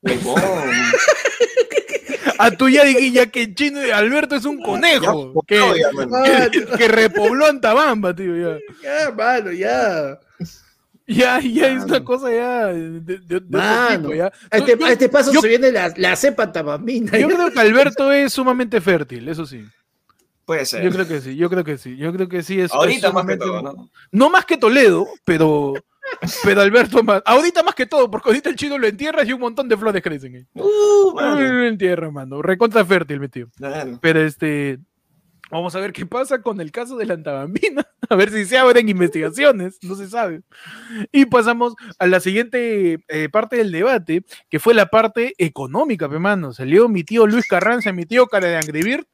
a 2.39 2.51
tu 2.51 2.69
ya 2.69 2.85
dije 2.85 3.11
ya 3.11 3.25
que 3.25 3.53
chino 3.53 3.79
de 3.79 3.91
Alberto 3.91 4.35
es 4.35 4.45
un 4.45 4.61
conejo 4.61 5.33
que, 5.45 5.59
que, 6.77 6.87
repobló 6.87 7.47
Antabamba, 7.47 8.15
tío. 8.15 8.37
Ya, 8.37 8.57
ya 8.81 9.11
mano, 9.11 9.51
ya. 9.51 10.17
Ya, 11.07 11.39
ya 11.39 11.69
es 11.69 11.85
una 11.85 12.03
cosa 12.03 12.29
ya 12.31 12.65
de, 12.67 12.99
de, 12.99 13.19
de 13.19 13.39
tipo, 13.39 14.13
ya. 14.13 14.31
A 14.51 14.57
este, 14.57 14.77
a 14.83 14.91
este 14.91 15.07
paso 15.07 15.31
se 15.31 15.47
viene 15.47 15.71
la, 15.71 15.93
la 15.95 16.15
cepa 16.17 16.43
antabambina. 16.43 17.17
Yo 17.17 17.29
creo 17.29 17.49
que 17.49 17.59
Alberto 17.61 18.11
es 18.11 18.33
sumamente 18.33 18.81
fértil, 18.81 19.29
eso 19.29 19.45
sí. 19.45 19.63
Puede 20.43 20.65
ser. 20.65 20.83
Yo 20.83 20.91
creo 20.91 21.07
que 21.07 21.21
sí, 21.21 21.35
yo 21.35 21.49
creo 21.49 21.63
que 21.63 21.77
sí. 21.77 21.97
Yo 21.97 22.13
creo 22.13 22.27
que 22.27 22.43
sí 22.43 22.59
es. 22.59 22.71
Ahorita 22.73 23.11
más 23.11 23.25
que 23.25 23.37
todo, 23.37 23.61
¿no? 23.61 23.89
No 24.11 24.29
más 24.29 24.45
que 24.45 24.57
Toledo, 24.57 25.07
pero. 25.23 25.73
Pero 26.43 26.61
Alberto 26.61 27.03
más. 27.03 27.21
Ahorita 27.25 27.63
más 27.63 27.75
que 27.75 27.85
todo, 27.85 28.09
porque 28.09 28.29
ahorita 28.29 28.49
el 28.49 28.55
chino 28.55 28.77
lo 28.77 28.87
entierras 28.87 29.27
y 29.27 29.33
un 29.33 29.41
montón 29.41 29.67
de 29.67 29.77
flores 29.77 30.01
crecen. 30.01 30.47
Uh, 30.53 31.19
lo 31.19 31.65
entierra, 31.65 32.11
mano. 32.11 32.41
Recontra 32.41 32.85
fértil, 32.85 33.19
mi 33.19 33.27
tío. 33.27 33.47
Pero 34.01 34.21
este. 34.21 34.79
Vamos 35.49 35.75
a 35.75 35.79
ver 35.79 35.93
qué 35.93 36.05
pasa 36.05 36.41
con 36.41 36.59
el 36.59 36.71
caso 36.71 36.97
de 36.97 37.05
la 37.05 37.13
antabambina. 37.13 37.85
A 38.09 38.15
ver 38.15 38.31
si 38.31 38.45
se 38.45 38.57
abren 38.57 38.87
investigaciones. 38.87 39.77
No 39.81 39.95
se 39.95 40.07
sabe. 40.07 40.41
Y 41.11 41.25
pasamos 41.25 41.73
a 41.99 42.07
la 42.07 42.19
siguiente 42.19 42.99
eh, 43.07 43.29
parte 43.29 43.57
del 43.57 43.71
debate, 43.71 44.23
que 44.49 44.59
fue 44.59 44.73
la 44.73 44.85
parte 44.85 45.33
económica, 45.37 46.05
hermano. 46.05 46.53
Salió 46.53 46.87
mi 46.87 47.03
tío 47.03 47.27
Luis 47.27 47.47
Carranza, 47.47 47.91
mi 47.91 48.05
tío 48.05 48.27
Cara 48.27 48.47
de 48.47 48.55
Angrivir, 48.55 49.05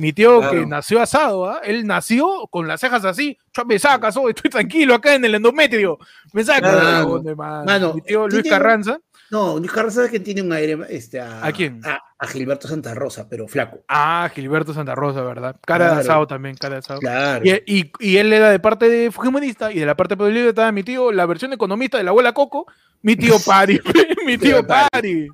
mi 0.00 0.14
tío 0.14 0.40
que 0.50 0.64
nació 0.64 1.02
asado, 1.02 1.50
¿ah? 1.50 1.60
él 1.62 1.86
nació 1.86 2.46
con 2.50 2.66
las 2.66 2.80
cejas 2.80 3.04
así, 3.04 3.36
yo 3.52 3.66
me 3.66 3.78
sacas, 3.78 4.16
oh, 4.16 4.30
estoy 4.30 4.48
tranquilo 4.50 4.94
acá 4.94 5.14
en 5.14 5.26
el 5.26 5.34
endometrio, 5.34 5.98
me 6.32 6.42
saca. 6.42 7.06
Mano, 7.36 7.94
mi 7.94 8.00
tío 8.00 8.26
Luis 8.26 8.48
Carranza. 8.48 8.98
No, 9.30 9.58
Luis 9.58 9.70
Carranza 9.70 10.04
es 10.04 10.10
que 10.10 10.18
tiene 10.18 10.42
un 10.42 10.52
aire 10.52 10.76
este, 10.88 11.20
a, 11.20 11.46
a, 11.46 11.52
quién? 11.52 11.80
A, 11.84 12.26
Gilberto 12.26 12.66
Santa 12.66 12.94
Rosa, 12.94 13.28
pero 13.28 13.46
flaco. 13.46 13.84
Ah, 13.86 14.28
Gilberto 14.34 14.74
Santa 14.74 14.96
Rosa, 14.96 15.22
¿verdad? 15.22 15.56
Cara 15.64 15.94
de 15.94 16.00
asado 16.00 16.26
también, 16.26 16.56
cara 16.56 16.74
de 16.74 16.78
asado. 16.80 16.98
Claro. 16.98 17.44
Y, 17.44 17.92
y, 18.00 18.16
él 18.16 18.32
era 18.32 18.50
de 18.50 18.58
parte 18.58 18.88
de 18.88 19.12
Fujimorista 19.12 19.70
y 19.70 19.78
de 19.78 19.86
la 19.86 19.96
parte 19.96 20.16
de 20.16 20.48
estaba 20.48 20.72
mi 20.72 20.82
tío, 20.82 21.12
la 21.12 21.26
versión 21.26 21.52
economista 21.52 21.96
de 21.96 22.04
la 22.04 22.10
abuela 22.10 22.32
Coco, 22.32 22.66
mi 23.02 23.14
tío 23.14 23.36
Pari, 23.46 23.80
mi 24.26 24.36
tío 24.36 24.66
Pari, 24.66 25.28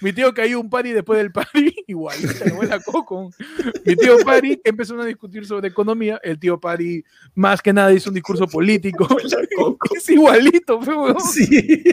mi 0.00 0.12
tío 0.12 0.34
que 0.34 0.42
hay 0.42 0.54
un 0.54 0.68
Pari 0.68 0.90
después 0.90 1.18
del 1.18 1.30
Pari, 1.30 1.72
igual, 1.86 2.16
la 2.44 2.52
abuela 2.52 2.80
Coco. 2.80 3.30
Mi 3.84 3.94
tío 3.94 4.18
Pari 4.24 4.60
empezó 4.64 5.00
a 5.00 5.04
discutir 5.04 5.46
sobre 5.46 5.68
economía, 5.68 6.18
el 6.24 6.40
tío 6.40 6.58
Pari 6.58 7.04
más 7.36 7.62
que 7.62 7.72
nada 7.72 7.92
hizo 7.92 8.10
un 8.10 8.14
discurso 8.14 8.48
político. 8.48 9.06
es 9.94 10.08
igualito, 10.10 10.82
fue, 10.82 11.14
Sí 11.20 11.84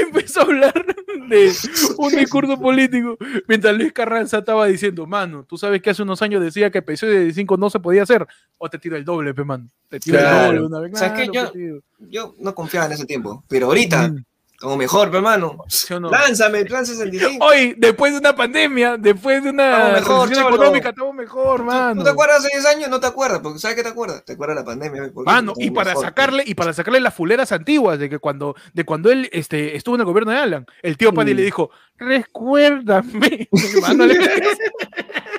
empezó 0.00 0.40
a 0.40 0.44
hablar 0.44 0.86
de 1.28 1.52
un 1.96 2.10
discurso 2.10 2.58
político 2.58 3.16
mientras 3.46 3.76
Luis 3.76 3.92
Carranza 3.92 4.38
estaba 4.38 4.66
diciendo, 4.66 5.06
mano, 5.06 5.44
tú 5.44 5.56
sabes 5.56 5.82
que 5.82 5.90
hace 5.90 6.02
unos 6.02 6.22
años 6.22 6.42
decía 6.42 6.70
que 6.70 6.78
episodio 6.78 7.20
de 7.20 7.32
5 7.32 7.56
no 7.56 7.70
se 7.70 7.80
podía 7.80 8.02
hacer, 8.02 8.26
o 8.56 8.68
te 8.68 8.78
tiro 8.78 8.96
el 8.96 9.04
doble, 9.04 9.34
pe, 9.34 9.44
man. 9.44 9.70
Te 9.88 10.00
tiro 10.00 10.18
el 10.18 10.24
doble 10.24 10.60
una 10.66 10.80
vez. 10.80 10.92
O 10.94 10.96
sea, 10.96 11.14
que 11.14 11.28
yo, 11.32 11.50
yo, 11.98 12.34
no 12.38 12.54
confiaba 12.54 12.86
en 12.86 12.92
ese 12.92 13.06
tiempo, 13.06 13.44
pero 13.48 13.66
ahorita, 13.66 14.08
mm. 14.08 14.24
Como 14.60 14.76
mejor, 14.76 15.14
hermano. 15.14 15.64
No? 16.00 16.10
Lánzame, 16.10 16.58
el 16.58 17.10
dinero. 17.12 17.30
Hoy, 17.40 17.74
después 17.78 18.12
de 18.12 18.18
una 18.18 18.34
pandemia, 18.34 18.96
después 18.96 19.44
de 19.44 19.50
una 19.50 19.90
mejor, 19.92 20.32
económica, 20.32 20.88
estamos 20.88 21.14
mejor, 21.14 21.62
mano. 21.62 22.00
¿Tú, 22.00 22.04
te 22.04 22.10
acuerdas 22.10 22.38
hace 22.38 22.48
10 22.52 22.66
años? 22.66 22.88
No 22.90 22.98
te 22.98 23.06
acuerdas, 23.06 23.38
porque 23.40 23.60
¿sabes 23.60 23.76
qué 23.76 23.84
te 23.84 23.90
acuerdas? 23.90 24.24
Te 24.24 24.32
acuerdas 24.32 24.56
de 24.56 24.62
la 24.62 24.66
pandemia. 24.66 25.12
Mano, 25.24 25.52
y 25.56 25.70
para 25.70 25.94
sacarle, 25.94 26.42
y 26.44 26.56
para 26.56 26.72
sacarle 26.72 26.98
las 26.98 27.14
fuleras 27.14 27.52
antiguas 27.52 28.00
de 28.00 28.10
que 28.10 28.18
cuando, 28.18 28.56
de 28.72 28.84
cuando 28.84 29.12
él 29.12 29.30
este, 29.32 29.76
estuvo 29.76 29.94
en 29.94 30.00
el 30.00 30.06
gobierno 30.06 30.32
de 30.32 30.38
Alan, 30.38 30.66
el 30.82 30.96
tío 30.96 31.14
Paddy 31.14 31.34
le 31.34 31.42
dijo, 31.42 31.70
recuérdame. 31.96 33.48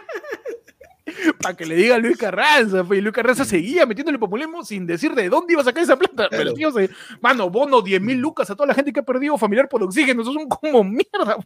para 1.41 1.55
que 1.55 1.65
le 1.65 1.75
diga 1.75 1.95
a 1.95 1.99
Luis 1.99 2.17
Carranza, 2.17 2.85
y 2.91 3.01
Luis 3.01 3.13
Carranza 3.13 3.45
seguía 3.45 3.85
metiéndole 3.85 4.19
populismo 4.19 4.63
sin 4.63 4.85
decir 4.85 5.13
de 5.13 5.29
dónde 5.29 5.53
iba 5.53 5.61
a 5.61 5.65
sacar 5.65 5.83
esa 5.83 5.97
plata. 5.97 6.27
Pero 6.29 6.53
tío, 6.53 6.71
se, 6.71 6.89
mano, 7.21 7.49
bono 7.49 7.81
10 7.81 8.01
mil 8.01 8.17
lucas 8.17 8.49
a 8.49 8.55
toda 8.55 8.67
la 8.67 8.73
gente 8.73 8.93
que 8.93 8.99
ha 8.99 9.03
perdido 9.03 9.37
familiar 9.37 9.67
por 9.67 9.83
oxígeno, 9.83 10.21
eso 10.21 10.33
son 10.33 10.47
como 10.47 10.83
mierda. 10.83 11.37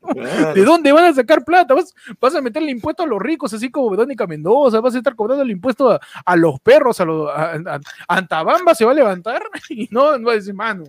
¿De 0.53 0.63
dónde 0.63 0.91
van 0.91 1.05
a 1.05 1.13
sacar 1.13 1.43
plata? 1.43 1.73
¿Vas, 1.73 1.93
vas 2.19 2.35
a 2.35 2.41
meterle 2.41 2.71
impuesto 2.71 3.03
a 3.03 3.07
los 3.07 3.21
ricos, 3.21 3.53
así 3.53 3.69
como 3.69 3.89
Verónica 3.89 4.27
Mendoza, 4.27 4.79
vas 4.79 4.95
a 4.95 4.97
estar 4.97 5.15
cobrando 5.15 5.43
el 5.43 5.51
impuesto 5.51 5.99
a, 6.25 6.35
los 6.35 6.59
perros, 6.59 6.99
a, 6.99 7.05
los, 7.05 7.29
a, 7.29 7.79
Antabamba 8.07 8.75
se 8.75 8.85
va 8.85 8.91
a 8.91 8.95
levantar 8.95 9.43
y 9.69 9.87
no, 9.91 10.17
no 10.17 10.27
va 10.27 10.33
a 10.33 10.35
decir, 10.35 10.53
mano. 10.53 10.83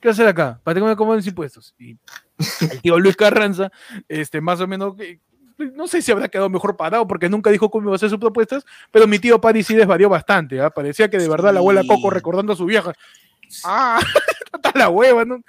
¿Qué 0.00 0.08
hacer 0.08 0.26
acá? 0.26 0.60
Para 0.62 0.74
que 0.74 0.86
me 0.86 0.94
los 0.94 1.26
impuestos. 1.26 1.74
Y 1.78 1.96
el 2.60 2.80
tío 2.80 2.98
Luis 2.98 3.16
Carranza, 3.16 3.70
este, 4.08 4.40
más 4.40 4.60
o 4.60 4.66
menos, 4.66 4.94
no 5.74 5.86
sé 5.86 6.02
si 6.02 6.12
habrá 6.12 6.28
quedado 6.28 6.48
mejor 6.48 6.76
parado 6.76 7.06
porque 7.06 7.28
nunca 7.28 7.50
dijo 7.50 7.70
cómo 7.70 7.84
iba 7.84 7.92
a 7.92 7.96
hacer 7.96 8.10
sus 8.10 8.18
propuestas, 8.18 8.64
pero 8.90 9.06
mi 9.06 9.18
tío 9.18 9.40
Paddy 9.40 9.62
sí 9.62 9.74
desvarió 9.74 10.08
bastante, 10.08 10.60
¿ah? 10.60 10.70
parecía 10.70 11.08
que 11.08 11.18
de 11.18 11.28
verdad 11.28 11.52
la 11.52 11.60
abuela 11.60 11.82
Coco 11.86 12.10
recordando 12.10 12.52
a 12.52 12.56
su 12.56 12.64
vieja. 12.64 12.92
Ah, 13.64 14.00
está 14.54 14.72
la 14.74 14.88
hueva, 14.88 15.24
¿no? 15.24 15.42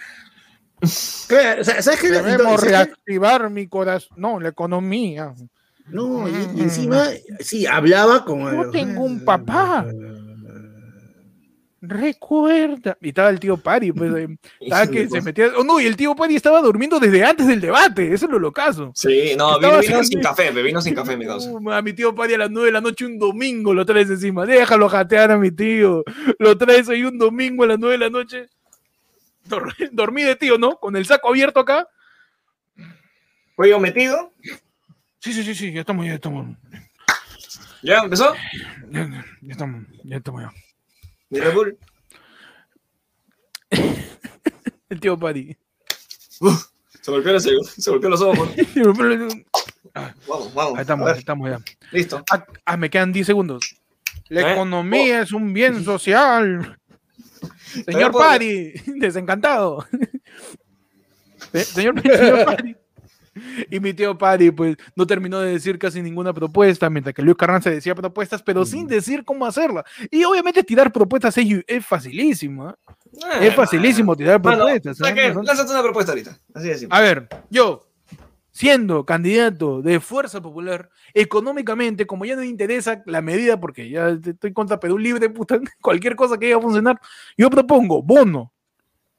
¿sabes 0.83 1.99
qué? 1.99 2.09
Debemos 2.09 2.61
reactivar 2.61 3.49
mi 3.49 3.67
corazón, 3.67 4.17
no, 4.17 4.39
la 4.39 4.49
economía. 4.49 5.33
No, 5.87 6.27
y, 6.27 6.31
y, 6.55 6.61
encima, 6.61 7.07
sí, 7.39 7.65
hablaba 7.65 8.23
como... 8.23 8.49
Yo 8.51 8.71
tengo 8.71 9.03
un 9.03 9.25
papá 9.25 9.85
recuerda. 11.81 12.97
Y 13.01 13.09
estaba 13.09 13.29
el 13.29 13.39
tío 13.39 13.57
Pari, 13.57 13.91
pues, 13.91 14.29
estaba 14.59 14.87
que 14.87 15.09
se 15.09 15.21
metía. 15.21 15.51
Oh, 15.57 15.63
no, 15.63 15.79
y 15.79 15.85
el 15.85 15.95
tío 15.95 16.15
Pari 16.15 16.35
estaba 16.35 16.61
durmiendo 16.61 16.99
desde 16.99 17.23
antes 17.23 17.47
del 17.47 17.59
debate, 17.59 18.13
eso 18.13 18.25
es 18.25 18.31
lo 18.31 18.39
locazo. 18.39 18.91
Sí, 18.95 19.33
no, 19.37 19.59
vino, 19.59 20.03
sin 20.03 20.21
café, 20.21 20.51
vino 20.51 20.81
sin 20.81 20.95
café, 20.95 21.17
mi 21.17 21.25
causa. 21.25 21.49
a 21.71 21.81
mi 21.81 21.93
tío 21.93 22.13
Pari 22.13 22.35
a 22.35 22.37
las 22.39 22.51
9 22.51 22.67
de 22.67 22.71
la 22.71 22.81
noche 22.81 23.05
un 23.05 23.17
domingo 23.19 23.73
lo 23.73 23.85
traes 23.85 24.09
encima. 24.09 24.45
Déjalo 24.45 24.87
jatear 24.89 25.31
a 25.31 25.37
mi 25.37 25.51
tío. 25.51 26.03
Lo 26.39 26.57
traes 26.57 26.87
ahí 26.89 27.03
un 27.03 27.17
domingo 27.17 27.63
a 27.63 27.67
las 27.67 27.79
9 27.79 27.93
de 27.93 27.99
la 27.99 28.09
noche. 28.09 28.49
dormí 29.91 30.23
de 30.23 30.35
tío, 30.35 30.57
¿no? 30.57 30.77
Con 30.77 30.95
el 30.95 31.05
saco 31.05 31.29
abierto 31.29 31.59
acá. 31.59 31.87
¿Cuello 33.55 33.79
metido? 33.79 34.33
Sí, 35.19 35.33
sí, 35.33 35.43
sí, 35.43 35.53
sí, 35.53 35.71
ya 35.71 35.81
estamos, 35.81 36.05
ya 36.05 36.15
estamos. 36.15 36.47
¿Ya 37.83 37.99
empezó? 37.99 38.33
Ya, 38.91 39.25
ya 39.41 39.51
estamos, 39.51 39.85
ya 40.03 40.17
estamos 40.17 40.41
ya. 40.43 40.51
¿De 41.31 41.39
Red 41.39 41.53
Bull? 41.53 41.77
El 44.89 44.99
tío 44.99 45.17
Paddy. 45.17 45.55
se 47.01 47.09
golpeó, 47.09 47.31
los, 47.31 47.43
se 47.43 47.89
golpeó 47.89 48.09
los 48.09 48.21
ojos. 48.21 48.49
vamos, 50.27 50.53
vamos. 50.53 50.75
Ahí 50.75 50.81
estamos, 50.81 51.09
ahí 51.09 51.19
estamos 51.19 51.49
ya. 51.49 51.59
Listo. 51.91 52.21
Ah, 52.29 52.45
ah, 52.65 52.75
me 52.75 52.89
quedan 52.89 53.13
10 53.13 53.25
segundos. 53.25 53.77
La 54.27 54.41
¿Eh? 54.41 54.53
economía 54.53 55.19
oh. 55.19 55.23
es 55.23 55.31
un 55.31 55.53
bien 55.53 55.85
social. 55.85 56.77
Señor 57.85 58.11
Paddy, 58.11 58.73
desencantado. 58.97 59.87
¿Eh? 61.53 61.63
Señor, 61.63 62.01
señor 62.01 62.43
Paddy. 62.45 62.75
Y 63.69 63.79
mi 63.79 63.93
tío 63.93 64.17
Paddy, 64.17 64.51
pues, 64.51 64.75
no 64.95 65.07
terminó 65.07 65.39
de 65.39 65.51
decir 65.53 65.79
casi 65.79 66.01
ninguna 66.01 66.33
propuesta, 66.33 66.89
mientras 66.89 67.15
que 67.15 67.21
Luis 67.21 67.37
Carranza 67.37 67.69
decía 67.69 67.95
propuestas, 67.95 68.43
pero 68.43 68.65
sin 68.65 68.85
mm. 68.85 68.89
decir 68.89 69.23
cómo 69.23 69.45
hacerla. 69.45 69.85
Y 70.09 70.23
obviamente 70.23 70.63
tirar 70.63 70.91
propuestas 70.91 71.37
es, 71.37 71.85
facilísimo. 71.85 72.69
¿eh? 72.69 72.75
es 73.41 73.55
facilísimo 73.55 74.15
tirar 74.15 74.41
propuestas. 74.41 74.99
¿eh? 74.99 75.33
Lánzate 75.43 75.71
una 75.71 75.81
propuesta 75.81 76.11
ahorita. 76.11 76.37
Así 76.53 76.87
A 76.89 76.99
ver, 76.99 77.29
yo, 77.49 77.87
siendo 78.51 79.05
candidato 79.05 79.81
de 79.81 80.01
Fuerza 80.01 80.41
Popular, 80.41 80.89
económicamente, 81.13 82.05
como 82.05 82.25
ya 82.25 82.35
no 82.35 82.41
me 82.41 82.47
interesa 82.47 83.01
la 83.05 83.21
medida, 83.21 83.59
porque 83.59 83.89
ya 83.89 84.09
estoy 84.09 84.51
contra 84.51 84.79
Perú 84.79 84.97
libre, 84.97 85.29
puta, 85.29 85.57
cualquier 85.81 86.17
cosa 86.17 86.37
que 86.37 86.47
vaya 86.47 86.57
a 86.57 86.61
funcionar, 86.61 86.99
yo 87.37 87.49
propongo 87.49 88.03
bono, 88.03 88.51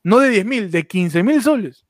no 0.02 0.18
de 0.18 0.28
10 0.28 0.44
mil, 0.44 0.70
de 0.70 0.86
15 0.86 1.22
mil 1.22 1.42
soles 1.42 1.86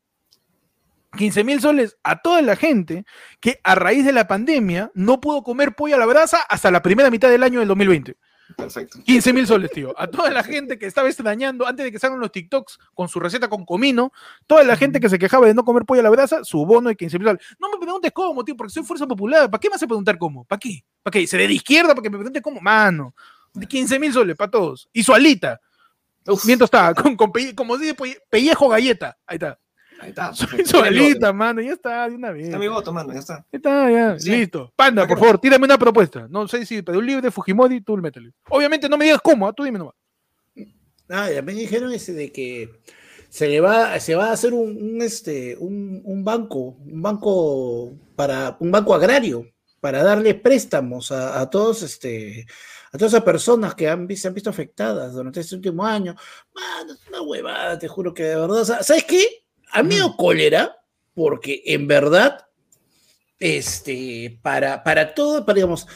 15 1.17 1.45
mil 1.45 1.61
soles 1.61 1.97
a 2.03 2.23
toda 2.23 2.43
la 2.43 2.57
gente 2.57 3.05
que 3.41 3.61
a 3.65 3.75
raíz 3.75 4.05
de 4.05 4.13
la 4.13 4.27
pandemia 4.27 4.91
no 4.95 5.21
pudo 5.21 5.43
comer 5.43 5.75
pollo 5.75 5.97
a 5.97 5.99
la 5.99 6.07
brasa 6.07 6.41
hasta 6.49 6.71
la 6.71 6.83
primera 6.83 7.11
mitad 7.11 7.29
del 7.29 7.43
año 7.43 7.59
del 7.59 7.69
2020. 7.69 8.17
Perfecto. 8.57 8.99
15 9.05 9.33
mil 9.33 9.47
soles, 9.47 9.71
tío. 9.71 9.95
A 9.99 10.07
toda 10.09 10.31
la 10.31 10.43
gente 10.43 10.79
que 10.79 10.87
estaba 10.87 11.09
extrañando 11.09 11.67
antes 11.67 11.85
de 11.85 11.93
que 11.93 11.99
salgan 11.99 12.21
los 12.21 12.33
TikToks 12.33 12.79
con 12.95 13.09
su 13.09 13.21
receta 13.21 13.49
con 13.49 13.65
comino, 13.65 14.13
toda 14.47 14.63
la 14.65 14.77
gente 14.77 15.01
que 15.01 15.09
se 15.09 15.19
quejaba 15.19 15.47
de 15.47 15.55
no 15.55 15.65
comer 15.65 15.85
pollo 15.85 16.01
a 16.01 16.05
la 16.05 16.11
brasa, 16.11 16.45
su 16.45 16.65
bono 16.65 16.89
de 16.89 16.97
15 16.97 17.19
mil 17.19 17.29
soles. 17.29 17.43
No 17.59 17.71
me 17.71 17.79
preguntes 17.79 18.13
cómo, 18.13 18.45
tío, 18.45 18.57
porque 18.57 18.73
soy 18.73 18.83
fuerza 18.83 19.07
popular. 19.07 19.51
¿Para 19.51 19.61
qué 19.61 19.69
me 19.69 19.77
hace 19.77 19.87
preguntar 19.87 20.19
cómo? 20.19 20.45
¿Para 20.45 20.59
qué? 20.59 20.85
¿Para 21.03 21.13
qué? 21.13 21.27
¿Se 21.27 21.37
ve 21.37 21.47
de 21.49 21.55
izquierda 21.55 21.91
para 21.91 22.03
que 22.03 22.11
me 22.11 22.19
pregunte 22.19 22.43
cómo? 22.43 22.61
Mano. 22.61 23.15
15 23.69 23.99
mil 23.99 24.13
soles 24.13 24.37
para 24.37 24.51
todos. 24.51 24.89
Y 24.93 25.03
su 25.03 25.13
alita. 25.13 25.61
Mientras 26.45 26.69
está, 26.69 26.95
con, 26.95 27.17
como 27.17 27.77
dice 27.79 27.97
pellejo 28.31 28.69
galleta. 28.69 29.19
Ahí 29.27 29.37
está. 29.37 29.59
Ahí 30.03 30.09
está. 30.09 30.33
Solita, 30.65 31.33
mano, 31.33 31.61
ya 31.61 31.75
está, 31.75 32.09
de 32.09 32.17
una 32.17 32.33
vez. 32.33 32.47
Está 32.47 32.59
mi 32.59 32.67
voto, 32.67 32.93
mano, 32.93 33.13
ya 33.13 33.21
está. 33.21 33.47
Está, 33.53 33.89
ya, 33.89 34.15
listo. 34.15 34.73
Panda, 34.75 35.07
por 35.07 35.17
favor, 35.17 35.39
tírame 35.39 35.65
una 35.65 35.79
propuesta. 35.79 36.27
No 36.29 36.49
sé 36.49 36.67
si 36.67 36.83
Perú 36.83 37.01
Libre, 37.01 37.31
Fujimori, 37.31 37.81
tú 37.83 37.97
métele. 37.97 38.33
Obviamente 38.49 38.89
no 38.89 38.99
me 38.99 39.05
digas 39.05 39.21
cómo, 39.23 39.47
¿ah? 39.47 39.53
tú 39.53 39.63
dime 39.63 39.79
nomás. 39.79 39.95
Ah, 41.09 41.31
ya 41.31 41.41
me 41.41 41.53
dijeron 41.53 41.93
ese 41.93 42.15
de 42.15 42.33
que 42.33 42.81
se 43.29 43.49
le 43.49 43.61
va, 43.61 44.01
se 44.01 44.17
va 44.17 44.31
a 44.31 44.33
hacer 44.33 44.53
un, 44.55 45.01
este, 45.03 45.57
un, 45.57 46.03
un, 46.05 46.25
banco, 46.25 46.79
un 46.85 47.01
banco 47.01 47.93
para, 48.17 48.57
un 48.59 48.73
banco 48.73 48.95
agrario, 48.95 49.47
para 49.79 50.03
darle 50.03 50.35
préstamos 50.35 51.13
a, 51.13 51.41
a 51.41 51.49
todos, 51.49 51.83
este, 51.83 52.45
a 52.93 52.99
todas 52.99 53.13
esas 53.13 53.25
personas 53.25 53.77
que 53.77 53.89
han, 53.89 54.09
se 54.17 54.27
han 54.27 54.35
visto 54.35 54.51
afectadas 54.51 55.13
durante 55.13 55.39
este 55.39 55.55
último 55.55 55.85
año. 55.85 56.17
Mano, 56.53 56.93
es 56.93 57.07
una 57.09 57.23
huevada, 57.23 57.79
te 57.79 57.87
juro 57.87 58.13
que 58.13 58.25
de 58.25 58.37
verdad. 58.37 58.65
¿Sabes 58.65 59.05
qué? 59.05 59.42
A 59.73 59.83
mí 59.83 59.97
me 59.97 60.17
cólera 60.17 60.77
porque 61.15 61.63
en 61.67 61.87
verdad, 61.87 62.47
este, 63.39 64.39
para, 64.43 64.83
para 64.83 65.15
todo, 65.15 65.45
para, 65.45 65.57
digamos, 65.57 65.87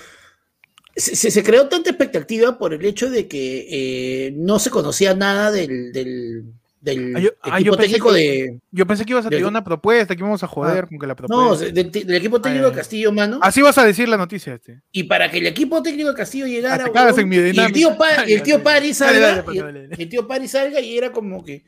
se, 0.95 1.31
se, 1.31 1.43
creó 1.43 1.69
tanta 1.69 1.91
expectativa 1.91 2.59
por 2.59 2.73
el 2.73 2.85
hecho 2.85 3.11
de 3.11 3.29
que 3.29 3.67
eh, 3.71 4.33
no 4.35 4.59
se 4.59 4.71
conocía 4.71 5.15
nada 5.15 5.51
del, 5.51 5.93
del, 5.93 6.45
del 6.81 7.35
ah, 7.43 7.59
equipo 7.59 7.77
técnico 7.77 8.13
de. 8.13 8.61
Yo 8.71 8.87
pensé 8.87 9.05
que 9.05 9.13
ibas 9.13 9.27
a 9.27 9.29
tener 9.29 9.45
una 9.45 9.65
propuesta, 9.65 10.15
que 10.15 10.21
íbamos 10.21 10.43
a 10.43 10.47
joder 10.47 10.85
ah, 10.85 10.87
con 10.89 10.99
que 10.99 11.07
la 11.07 11.15
propuesta. 11.15 11.67
No, 11.67 11.73
del, 11.73 12.15
equipo 12.15 12.41
técnico 12.41 12.71
de 12.71 12.77
Castillo, 12.77 13.13
mano. 13.13 13.39
Así 13.43 13.61
vas 13.61 13.77
a 13.77 13.85
decir 13.85 14.09
la 14.09 14.17
noticia, 14.17 14.55
este. 14.55 14.81
Y 14.93 15.05
para 15.05 15.31
que 15.31 15.39
el 15.39 15.47
equipo 15.47 15.83
técnico 15.83 16.11
de 16.11 16.15
Castillo 16.15 16.47
llegara. 16.47 16.91
Ah, 16.95 17.13
en 17.17 17.29
mi 17.29 17.37
y 17.37 17.59
el 17.59 17.73
tío, 17.73 17.97
y 18.27 18.33
el 18.33 18.43
tío 18.45 18.63
Pari 18.63 18.95
salga. 18.95 19.45
y 19.53 20.03
el 20.03 20.09
tío 20.09 20.27
Pari 20.27 20.49
salga 20.49 20.81
y 20.81 20.97
era 20.97 21.13
como 21.13 21.45
que. 21.45 21.65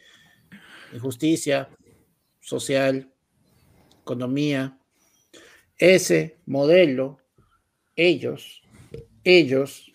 Injusticia, 0.91 1.69
social, 2.49 3.13
economía, 4.01 4.79
ese 5.77 6.39
modelo, 6.47 7.19
ellos, 7.95 8.63
ellos, 9.23 9.93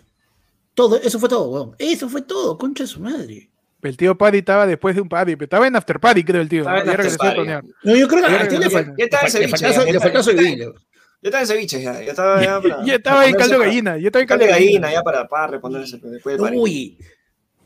todo, 0.76 1.01
eso 1.01 1.20
fue 1.20 1.30
todo, 1.30 1.49
weón. 1.49 1.76
Eso 1.80 2.08
fue 2.08 2.22
todo, 2.22 2.58
concha 2.58 2.84
de 2.84 2.88
su 2.88 2.99
madre. 2.99 3.49
El 3.82 3.97
tío 3.97 4.18
Paddy 4.18 4.38
estaba 4.38 4.68
después 4.68 4.95
de 4.95 5.01
un 5.01 5.10
Paddy, 5.10 5.36
pero 5.36 5.45
estaba 5.45 5.68
en 5.68 5.76
After 5.76 5.99
Paddy, 5.99 6.24
creo 6.24 6.41
el 6.41 6.47
tío. 6.47 6.64
No, 6.64 7.95
yo 7.95 8.08
creo 8.08 8.24
que 8.39 8.47
tío 8.47 8.60
le, 8.60 8.66
estaba 8.97 9.24
en 9.24 9.32
ceviche. 9.32 9.91
Le 9.91 9.99
faltó 9.99 10.24
ceviche. 10.24 10.58
Yo 10.58 11.30
estaba 11.30 11.41
en 11.41 11.47
ceviche 11.47 11.82
ya. 11.82 12.01
Yo 12.01 12.12
estaba 12.12 12.43
ya 12.43 12.62
para. 12.62 12.84
Yo 12.86 12.93
estaba 12.93 13.28
en 13.28 13.36
caldo 13.36 13.60
gallina. 13.60 13.97
Yo 13.97 14.08
estaba 14.08 14.22
en 14.22 14.28
caldo 14.28 14.45
gallina 14.45 14.91
ya 14.91 15.01
para, 15.01 15.28
para 15.28 15.47
responder 15.47 15.86
después 15.86 16.38
de 16.38 16.58
Uy. 16.58 16.97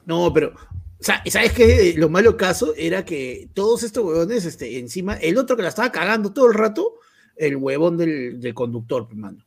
No, 0.05 0.31
pero 0.33 0.53
¿Sabes 0.99 1.53
qué? 1.53 1.93
Lo 1.97 2.09
malo 2.09 2.37
caso 2.37 2.73
era 2.75 3.05
que 3.05 3.49
todos 3.53 3.83
estos 3.83 4.03
huevones, 4.03 4.45
este, 4.45 4.79
encima, 4.79 5.15
el 5.15 5.37
otro 5.37 5.55
que 5.55 5.61
la 5.61 5.69
estaba 5.69 5.91
cagando 5.91 6.33
todo 6.33 6.47
el 6.47 6.53
rato, 6.53 6.95
el 7.35 7.55
huevón 7.55 7.97
del, 7.97 8.39
del 8.39 8.53
conductor, 8.53 9.07
hermano. 9.09 9.45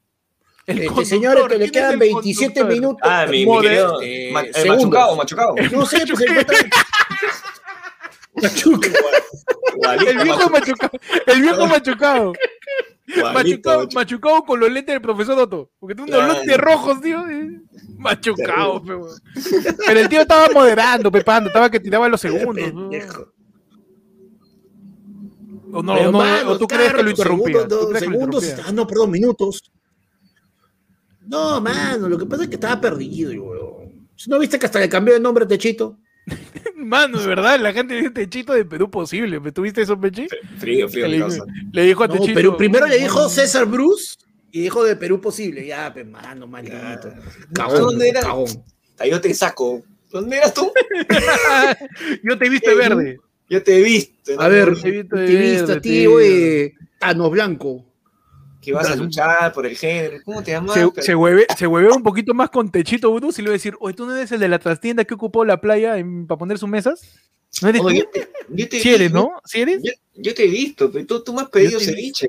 El 0.66 0.82
este 0.82 1.04
señor 1.04 1.48
que 1.48 1.58
le 1.58 1.70
quedan 1.70 1.98
27 1.98 2.64
minutos. 2.64 3.00
Ah, 3.02 3.26
mi, 3.28 3.44
mi 3.44 3.60
querido, 3.60 4.00
este, 4.00 4.32
ma, 4.32 4.42
eh, 4.42 4.64
machucado, 4.68 5.16
machucado. 5.16 5.54
No 5.72 5.84
sé, 5.86 6.04
pues 6.06 6.20
el 6.20 6.46
Machuca. 8.34 8.88
El 10.06 10.22
viejo 10.22 10.50
machucado. 10.50 10.92
El 11.26 11.42
viejo 11.42 11.66
machucado. 11.66 12.32
Machucado, 13.32 13.88
machucado 13.94 14.42
con 14.42 14.60
los 14.60 14.70
lentes 14.70 14.94
del 14.94 15.02
profesor 15.02 15.38
Otto. 15.38 15.70
Porque 15.78 15.94
tú 15.94 16.04
unos 16.04 16.34
lentes 16.34 16.58
rojos, 16.58 17.00
tío. 17.00 17.24
Machucado, 17.98 18.82
pero, 18.82 19.08
pero 19.86 20.00
el 20.00 20.08
tío 20.08 20.20
estaba 20.22 20.48
moderando, 20.52 21.10
pepando, 21.10 21.48
estaba 21.48 21.70
que 21.70 21.80
tiraba 21.80 22.08
los 22.08 22.20
segundos. 22.20 22.72
¿O, 25.72 25.82
no, 25.82 26.10
no, 26.10 26.58
tú 26.58 26.66
crees 26.66 26.92
que 26.92 27.02
lo 27.02 27.10
interrumpía? 27.10 27.66
segundos, 27.98 28.54
ah, 28.66 28.72
no, 28.72 28.86
perdón, 28.86 29.10
minutos. 29.10 29.70
No, 31.26 31.60
mano, 31.60 32.08
lo 32.08 32.18
que 32.18 32.26
pasa 32.26 32.44
es 32.44 32.48
que 32.48 32.56
estaba 32.56 32.80
perdido, 32.80 33.32
¿No 34.26 34.38
viste 34.38 34.58
que 34.58 34.66
hasta 34.66 34.80
le 34.80 34.88
cambió 34.88 35.14
de 35.14 35.20
nombre 35.20 35.44
a 35.44 35.48
Techito? 35.48 35.98
Mano, 36.76 37.18
de 37.20 37.26
verdad, 37.26 37.58
la 37.60 37.72
gente 37.72 37.94
dice 37.94 38.10
Techito 38.10 38.52
de 38.52 38.64
Perú 38.64 38.90
posible. 38.90 39.40
¿Tuviste 39.52 39.82
eso, 39.82 40.00
Pechi? 40.00 40.26
Frío, 40.58 40.88
frío. 40.88 41.06
Le, 41.06 41.24
le 41.72 41.84
dijo 41.84 42.04
a 42.04 42.08
Techito. 42.08 42.34
Pero 42.34 42.56
primero 42.56 42.86
le 42.86 42.98
dijo 42.98 43.28
César 43.28 43.66
Bruce 43.66 44.16
y 44.52 44.62
dijo 44.62 44.84
de 44.84 44.96
Perú 44.96 45.20
posible. 45.20 45.66
Ya, 45.66 45.92
pues, 45.92 46.06
mano, 46.06 46.46
maldito. 46.46 47.12
Cagón, 47.52 47.80
¿Dónde 47.80 48.08
era? 48.08 48.20
Cagón. 48.20 48.64
Yo 49.08 49.20
te 49.20 49.34
saco. 49.34 49.82
¿Dónde 50.10 50.36
eras 50.38 50.52
tú? 50.54 50.72
yo 52.24 52.36
te 52.36 52.48
viste 52.48 52.74
verde. 52.74 53.20
Yo 53.48 53.62
te 53.62 53.78
he 53.78 53.82
visto. 53.82 54.40
A 54.40 54.48
ver, 54.48 54.80
te 54.80 54.88
he 54.88 55.52
visto 55.52 55.72
a 55.72 55.80
ti, 55.80 56.06
güey. 56.06 56.74
Tano 56.98 57.30
Blanco 57.30 57.89
que 58.60 58.72
vas 58.72 58.90
a 58.90 58.96
luchar 58.96 59.52
por 59.52 59.66
el 59.66 59.76
género. 59.76 60.18
¿Cómo 60.24 60.42
te 60.42 60.52
llamas? 60.52 60.74
Se, 60.74 61.02
se, 61.02 61.14
hueve, 61.14 61.46
se 61.56 61.66
hueve 61.66 61.90
un 61.92 62.02
poquito 62.02 62.34
más 62.34 62.50
con 62.50 62.70
Techito 62.70 63.12
Bruce 63.12 63.40
y 63.40 63.44
le 63.44 63.50
voy 63.50 63.54
a 63.54 63.58
decir, 63.58 63.76
oye, 63.80 63.94
¿tú 63.94 64.06
no 64.06 64.14
eres 64.14 64.30
el 64.32 64.40
de 64.40 64.48
la 64.48 64.58
trastienda 64.58 65.04
que 65.04 65.14
ocupó 65.14 65.44
la 65.44 65.60
playa 65.60 65.96
para 66.26 66.38
poner 66.38 66.58
sus 66.58 66.68
mesas? 66.68 67.00
¿No 67.62 67.68
eres 67.68 67.82
Oye, 67.82 68.08
tú? 68.12 68.20
Yo 68.50 68.68
te, 68.68 68.80
¿Sí 68.80 68.94
eres, 68.94 69.12
no? 69.12 69.32
¿Sí 69.44 69.60
eres? 69.60 69.82
Yo, 70.14 70.34
te 70.34 70.44
he 70.44 70.48
visto, 70.48 70.90
pero 70.90 71.06
tú, 71.06 71.22
tú 71.22 71.32
me 71.32 71.42
has 71.42 71.48
pedido 71.48 71.80
ceviche. 71.80 72.28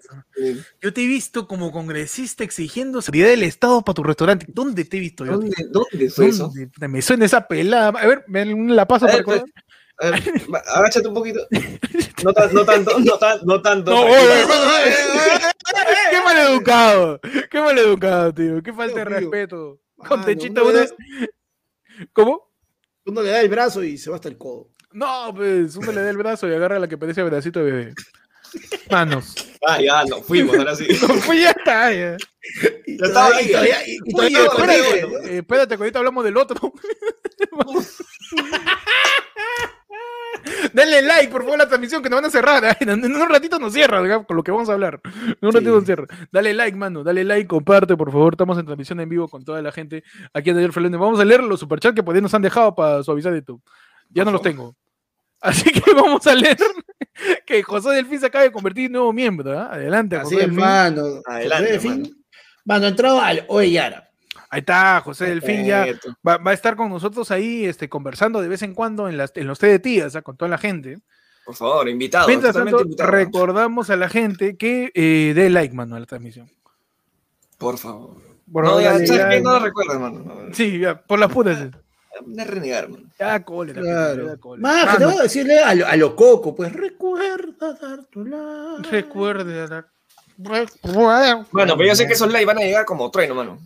Yo 0.81 0.93
te 0.93 1.03
he 1.03 1.07
visto 1.07 1.47
como 1.47 1.71
congresista 1.71 2.43
exigiendo 2.43 3.01
seguridad 3.01 3.29
del 3.29 3.43
Estado 3.43 3.81
para 3.83 3.95
tu 3.95 4.03
restaurante. 4.03 4.45
¿Dónde 4.49 4.85
te 4.85 4.97
he 4.97 4.99
visto 4.99 5.25
yo? 5.25 5.33
¿Dónde, 5.33 5.55
¿dónde 5.69 6.09
fue 6.09 6.29
eso? 6.29 6.51
Me 6.79 7.01
suena 7.01 7.25
esa 7.25 7.47
pelada. 7.47 7.89
A 7.89 8.07
ver, 8.07 8.23
me 8.27 8.45
la 8.45 8.87
paso 8.87 9.05
para 9.05 9.23
pues, 9.23 9.43
agáchate 10.75 11.07
un 11.07 11.13
poquito. 11.13 11.39
No, 12.23 12.33
tan, 12.33 12.53
no 12.53 12.65
tanto, 12.65 12.99
no, 12.99 13.17
tan, 13.17 13.39
no 13.43 13.61
tanto. 13.61 13.91
No, 13.91 14.05
qué 16.09 16.21
maleducado. 16.23 17.19
Qué 17.49 17.61
maleducado, 17.61 18.33
tío. 18.33 18.61
Qué 18.63 18.73
falta 18.73 18.99
de 18.99 19.05
respeto. 19.05 19.79
Con 19.95 20.25
techito 20.25 20.67
uno. 20.67 20.79
¿Cómo? 22.13 22.51
Uno 23.05 23.21
le 23.21 23.29
da 23.29 23.41
el 23.41 23.49
brazo 23.49 23.83
y 23.83 23.97
se 23.97 24.09
va 24.09 24.15
hasta 24.15 24.29
el 24.29 24.37
codo. 24.37 24.69
No, 24.91 25.33
pues 25.35 25.75
uno 25.75 25.91
le 25.91 26.01
da 26.01 26.09
el 26.09 26.17
brazo 26.17 26.47
y 26.47 26.53
agarra 26.53 26.79
la 26.79 26.87
que 26.87 26.97
parece 26.97 27.23
pedacito 27.23 27.59
de 27.59 27.71
bebé. 27.71 27.93
Manos. 28.89 29.35
Ah, 29.65 29.79
ya, 29.81 30.03
no 30.05 30.21
fuimos, 30.21 30.57
ahora 30.57 30.75
sí. 30.75 30.87
No 31.07 31.13
fui, 31.15 31.41
ya 31.41 31.51
está, 31.51 31.91
ya. 31.93 32.17
Ya 32.85 33.05
estaba 33.05 33.35
ahí. 33.35 33.51
Y 34.05 34.11
todavía, 34.11 34.45
espérate, 34.45 35.37
espérate, 35.37 35.75
que 35.77 35.83
ahorita 35.83 35.99
hablamos 35.99 36.23
del 36.23 36.37
otro. 36.37 36.73
Dale 40.73 41.01
like, 41.01 41.31
por 41.31 41.41
favor, 41.41 41.55
a 41.55 41.63
la 41.63 41.67
transmisión 41.67 42.01
que 42.01 42.09
nos 42.09 42.17
van 42.17 42.25
a 42.25 42.29
cerrar. 42.29 42.77
En, 42.81 42.89
un 43.03 43.29
ratito 43.29 43.59
nos 43.59 43.73
cierra, 43.73 44.25
con 44.25 44.37
lo 44.37 44.43
que 44.43 44.51
vamos 44.51 44.69
a 44.69 44.73
hablar. 44.73 45.01
En 45.03 45.47
un 45.47 45.51
ratito 45.51 45.71
nos 45.71 45.85
cierra. 45.85 46.05
Dale 46.31 46.53
like, 46.53 46.77
mano. 46.77 47.03
Dale 47.03 47.23
like, 47.23 47.47
comparte, 47.47 47.95
por 47.95 48.11
favor. 48.11 48.33
Estamos 48.33 48.57
en 48.57 48.65
transmisión 48.65 48.99
en 48.99 49.09
vivo 49.09 49.27
con 49.27 49.43
toda 49.43 49.61
la 49.61 49.71
gente 49.71 50.03
aquí 50.33 50.49
en 50.49 50.57
Ayer 50.57 50.71
Fernández. 50.71 50.99
Vamos 50.99 51.19
a 51.19 51.25
leer 51.25 51.43
los 51.43 51.59
superchats 51.59 51.95
que 51.95 52.03
por 52.03 52.19
nos 52.21 52.33
han 52.33 52.41
dejado 52.41 52.75
para 52.75 53.03
suavizar 53.03 53.33
YouTube. 53.33 53.61
Ya 54.09 54.25
no 54.25 54.31
los 54.31 54.41
tengo. 54.41 54.75
Así 55.41 55.71
que 55.71 55.81
vamos 55.95 56.25
a 56.27 56.35
leer 56.35 56.57
que 57.45 57.63
José 57.63 57.89
Delfín 57.89 58.19
se 58.19 58.27
acaba 58.27 58.43
de 58.43 58.51
convertir 58.51 58.85
en 58.85 58.93
nuevo 58.93 59.11
miembro. 59.11 59.53
¿eh? 59.53 59.57
Adelante, 59.57 60.15
Así 60.15 60.35
José 60.35 60.45
es, 60.47 60.53
mano. 60.53 61.21
Adelante, 61.25 61.79
Mano. 61.87 62.09
mano, 62.65 62.87
entrado 62.87 63.19
al 63.19 63.45
Oyara. 63.47 64.10
Ahí 64.53 64.59
está, 64.59 64.99
José 64.99 65.27
Delfín 65.27 65.63
ya 65.63 65.87
va, 66.27 66.37
a 66.43 66.53
estar 66.53 66.75
con 66.75 66.89
nosotros 66.89 67.31
ahí 67.31 67.63
este, 67.63 67.87
conversando 67.87 68.41
de 68.41 68.49
vez 68.49 68.61
en 68.63 68.73
cuando 68.73 69.07
en, 69.07 69.15
las, 69.15 69.31
en 69.35 69.47
los 69.47 69.59
té 69.59 69.67
de 69.67 69.79
tías, 69.79 70.17
con 70.23 70.35
toda 70.35 70.49
la 70.49 70.57
gente. 70.57 70.99
Por 71.45 71.55
favor, 71.55 71.87
invitado. 71.87 72.27
Mientras 72.27 72.53
tanto, 72.53 72.83
recordamos 72.97 73.89
a 73.89 73.95
la 73.95 74.09
gente 74.09 74.57
que 74.57 74.91
eh, 74.93 75.31
dé 75.33 75.49
like, 75.49 75.73
mano, 75.73 75.95
a 75.95 76.01
la 76.01 76.05
transmisión. 76.05 76.51
Por 77.57 77.77
favor. 77.77 78.17
no, 78.45 78.81
ya, 78.81 78.99
no 79.39 79.53
lo 79.53 79.59
recuerdo, 79.59 79.97
mano. 79.97 80.25
Sí, 80.51 80.79
ya, 80.79 81.01
por 81.01 81.17
las 81.17 81.31
putas. 81.31 81.69
De 82.25 82.43
renegar, 82.43 82.89
mano. 82.89 83.05
Ya, 83.17 83.41
cólera. 83.45 83.81
Claro. 83.81 84.37
Más, 84.57 84.97
te 84.97 85.05
voy 85.05 85.15
a 85.17 85.23
decirle 85.23 85.59
a 85.59 85.73
lo, 85.73 85.87
a 85.87 85.95
lo, 85.95 86.13
coco, 86.13 86.53
pues 86.53 86.73
recuerda 86.73 87.71
dar 87.73 88.03
tu 88.03 88.25
like. 88.25 88.91
Recuerda 88.91 89.67
dar. 89.67 89.87
Bueno, 90.37 91.77
pero 91.77 91.87
yo 91.87 91.95
sé 91.95 92.05
que 92.05 92.13
esos 92.13 92.29
likes 92.29 92.45
van 92.45 92.57
a 92.57 92.61
llegar 92.61 92.83
como 92.83 93.09
trueno, 93.09 93.33
mano. 93.33 93.57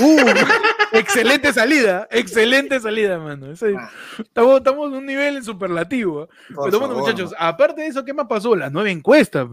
Uh, 0.00 0.96
excelente 0.96 1.52
salida, 1.52 2.08
excelente 2.10 2.80
salida, 2.80 3.18
mano. 3.18 3.46
Ah. 3.46 3.90
estamos, 4.18 4.60
en 4.66 4.94
un 4.98 5.06
nivel 5.06 5.42
superlativo. 5.44 6.28
Pero 6.48 6.80
bueno, 6.80 6.96
muchachos, 6.96 7.34
aparte 7.38 7.82
de 7.82 7.88
eso, 7.88 8.04
¿qué 8.04 8.12
más 8.12 8.26
pasó? 8.26 8.56
La 8.56 8.70
nueva 8.70 8.90
encuesta, 8.90 9.48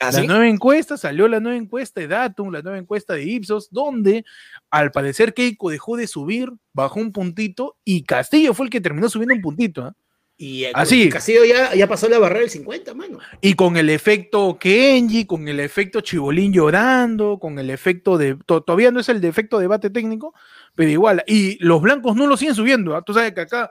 ¿Ah, 0.00 0.10
la 0.10 0.22
nueva 0.24 0.48
encuesta, 0.48 0.96
salió 0.96 1.28
la 1.28 1.40
nueva 1.40 1.56
encuesta 1.56 2.00
de 2.00 2.08
Datum, 2.08 2.50
la 2.50 2.62
nueva 2.62 2.78
encuesta 2.78 3.14
de 3.14 3.24
Ipsos, 3.24 3.68
donde 3.70 4.24
al 4.70 4.90
parecer 4.90 5.34
Keiko 5.34 5.70
dejó 5.70 5.96
de 5.96 6.06
subir, 6.06 6.52
bajó 6.72 7.00
un 7.00 7.12
puntito 7.12 7.76
y 7.84 8.02
Castillo 8.02 8.54
fue 8.54 8.66
el 8.66 8.70
que 8.70 8.80
terminó 8.80 9.08
subiendo 9.08 9.34
un 9.34 9.40
puntito. 9.40 9.88
¿eh? 9.88 9.92
Y 10.36 10.64
Así. 10.74 11.08
Castillo 11.08 11.44
ya, 11.44 11.74
ya 11.74 11.86
pasó 11.86 12.08
la 12.08 12.18
barrera 12.18 12.40
del 12.40 12.50
50, 12.50 12.92
mano. 12.94 13.18
Y 13.40 13.54
con 13.54 13.76
el 13.76 13.88
efecto 13.88 14.58
Kenji, 14.58 15.26
con 15.26 15.46
el 15.46 15.60
efecto 15.60 16.00
Chibolín 16.00 16.52
llorando, 16.52 17.38
con 17.38 17.58
el 17.58 17.70
efecto 17.70 18.18
de. 18.18 18.36
todavía 18.44 18.90
no 18.90 19.00
es 19.00 19.08
el 19.08 19.20
defecto 19.20 19.58
de 19.58 19.64
debate 19.64 19.90
técnico, 19.90 20.34
pero 20.74 20.90
igual. 20.90 21.22
Y 21.26 21.62
los 21.64 21.80
blancos 21.80 22.16
no 22.16 22.26
lo 22.26 22.36
siguen 22.36 22.56
subiendo. 22.56 22.96
¿ah? 22.96 23.02
Tú 23.02 23.14
sabes 23.14 23.32
que 23.32 23.42
acá. 23.42 23.70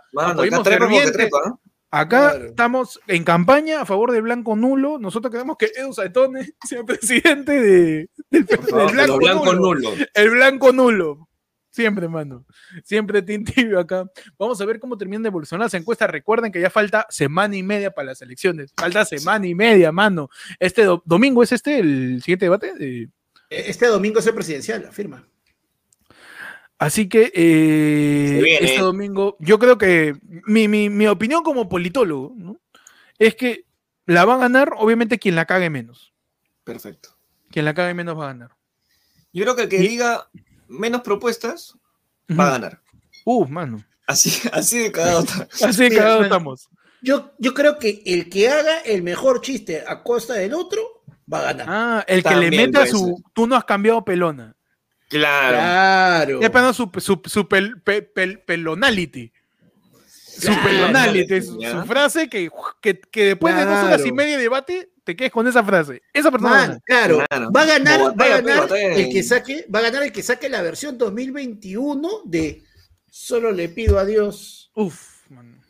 acá 1.91 2.37
estamos 2.37 2.99
en 3.07 3.23
campaña 3.25 3.81
a 3.81 3.85
favor 3.85 4.13
del 4.13 4.21
blanco 4.21 4.55
nulo. 4.55 4.99
Nosotros 4.99 5.31
queremos 5.31 5.57
que 5.57 5.69
Edu 5.75 5.91
Saetone 5.91 6.53
sea 6.65 6.83
presidente 6.85 7.59
de, 7.59 8.09
del, 8.29 8.45
blanco, 8.91 9.53
nulo. 9.53 9.91
El 10.13 10.29
blanco 10.29 10.71
nulo. 10.71 11.27
Siempre, 11.73 12.07
mano. 12.07 12.45
Siempre 12.83 13.21
tibio 13.23 13.79
acá. 13.79 14.05
Vamos 14.37 14.61
a 14.61 14.65
ver 14.65 14.79
cómo 14.79 14.95
termina 14.95 15.23
de 15.23 15.29
evolucionar 15.29 15.67
esa 15.67 15.77
encuesta. 15.77 16.05
Recuerden 16.05 16.51
que 16.51 16.61
ya 16.61 16.69
falta 16.69 17.07
semana 17.09 17.57
y 17.57 17.63
media 17.63 17.89
para 17.89 18.09
las 18.09 18.21
elecciones. 18.21 18.71
Falta 18.77 19.03
semana 19.05 19.47
y 19.47 19.55
media, 19.55 19.91
mano. 19.91 20.29
Este 20.59 20.85
domingo 21.03 21.41
es 21.41 21.51
este 21.51 21.79
el 21.79 22.21
siguiente 22.21 22.45
debate. 22.45 22.73
E-, 22.79 23.09
este 23.49 23.87
domingo 23.87 24.19
es 24.19 24.27
el 24.27 24.35
presidencial, 24.35 24.85
afirma. 24.85 25.27
Así 26.77 27.09
que 27.09 27.31
eh, 27.33 28.57
este 28.61 28.79
domingo, 28.79 29.35
yo 29.39 29.57
creo 29.57 29.77
que 29.77 30.15
mi, 30.45 30.67
mi, 30.67 31.07
opinión 31.07 31.41
como 31.41 31.69
politólogo 31.69 32.33
¿no? 32.35 32.59
es 33.17 33.35
que 33.35 33.65
la 34.05 34.25
va 34.25 34.35
a 34.35 34.39
ganar, 34.39 34.73
obviamente, 34.77 35.17
quien 35.17 35.35
la 35.35 35.45
cague 35.45 35.69
menos. 35.69 36.13
Perfecto. 36.63 37.17
Quien 37.49 37.65
la 37.65 37.73
cague 37.73 37.93
menos 37.93 38.19
va 38.19 38.25
a 38.25 38.33
ganar. 38.33 38.51
Yo 39.31 39.43
creo 39.43 39.55
que 39.55 39.63
el 39.63 39.69
que 39.69 39.79
diga 39.79 40.29
menos 40.73 41.01
propuestas, 41.01 41.77
va 42.29 42.47
a 42.47 42.51
ganar. 42.51 42.81
Uh, 43.25 43.47
mano. 43.47 43.83
Así, 44.05 44.41
así 44.51 44.79
de 44.79 44.91
cagado 44.91 45.25
Así 45.61 45.83
de 45.89 45.95
cagado 45.95 46.23
estamos. 46.23 46.69
Yo, 47.01 47.33
yo 47.37 47.53
creo 47.53 47.77
que 47.79 48.01
el 48.05 48.29
que 48.29 48.49
haga 48.49 48.79
el 48.79 49.03
mejor 49.03 49.41
chiste 49.41 49.83
a 49.85 50.03
costa 50.03 50.35
del 50.35 50.53
otro 50.53 51.03
va 51.31 51.39
a 51.39 51.43
ganar. 51.43 51.67
Ah, 51.69 52.05
el 52.07 52.23
que 52.23 52.35
le 52.35 52.49
meta 52.49 52.85
su. 52.85 53.21
Tú 53.33 53.45
no 53.45 53.55
has 53.55 53.65
cambiado 53.65 54.05
pelona. 54.05 54.55
Claro. 55.09 56.39
Claro. 56.39 56.73
su, 56.73 56.89
su, 56.97 57.21
su 57.25 57.47
pelonality. 57.47 59.31
Su 60.39 60.51
pelonality. 60.63 61.41
Su, 61.41 61.83
frase 61.85 62.29
que, 62.29 62.49
que, 62.81 62.99
que 62.99 63.25
después 63.25 63.55
de 63.55 63.65
dos 63.65 63.83
horas 63.83 64.05
y 64.05 64.11
media 64.13 64.37
de 64.37 64.43
debate 64.43 64.92
te 65.03 65.15
quedes 65.15 65.31
con 65.31 65.47
esa 65.47 65.63
frase. 65.63 66.01
Esa 66.13 66.31
persona. 66.31 66.79
claro, 66.85 67.19
va 67.55 67.61
a 67.61 67.65
ganar, 67.65 68.19
va 68.19 68.25
a 68.25 68.41
ganar 68.41 68.69
el 68.71 69.09
que 69.11 69.23
saque, 69.23 69.65
va 69.73 69.79
a 69.79 69.83
ganar 69.83 70.03
el 70.03 70.11
que 70.11 70.23
saque 70.23 70.49
la 70.49 70.61
versión 70.61 70.97
2021 70.97 72.21
de 72.25 72.63
Solo 73.15 73.51
le 73.51 73.69
pido 73.69 73.99
a 73.99 74.05
Dios. 74.05 74.71
Uf, 74.73 75.29
man. 75.29 75.61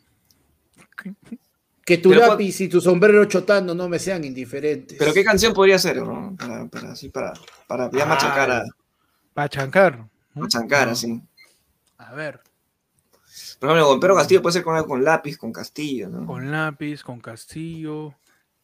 Que 1.84 1.98
tu 1.98 2.14
lápiz 2.14 2.58
y 2.62 2.68
tu 2.68 2.80
sombrero 2.80 3.26
chotando 3.26 3.74
no 3.74 3.86
me 3.86 3.98
sean 3.98 4.24
indiferentes. 4.24 4.96
Pero 4.98 5.12
qué 5.12 5.22
canción 5.22 5.52
podría 5.52 5.78
ser, 5.78 5.98
¿no? 5.98 6.34
Para, 6.38 6.66
para 6.68 6.92
así, 6.92 7.10
para, 7.10 7.34
para 7.66 7.90
ya 7.90 8.06
machacar 8.06 8.50
a. 8.50 8.64
Machancar. 9.34 10.08
Machancar, 10.32 10.88
así. 10.88 11.20
A 11.98 12.14
ver. 12.14 12.40
Por 13.58 13.68
ejemplo, 13.68 13.88
con 13.88 14.00
Pedro 14.00 14.14
Castillo 14.14 14.40
puede 14.40 14.54
ser 14.54 14.62
con, 14.62 14.82
con 14.84 15.04
lápiz, 15.04 15.36
con 15.36 15.52
Castillo, 15.52 16.08
¿no? 16.08 16.26
Con 16.26 16.50
lápiz, 16.50 17.02
con 17.02 17.20
Castillo. 17.20 18.14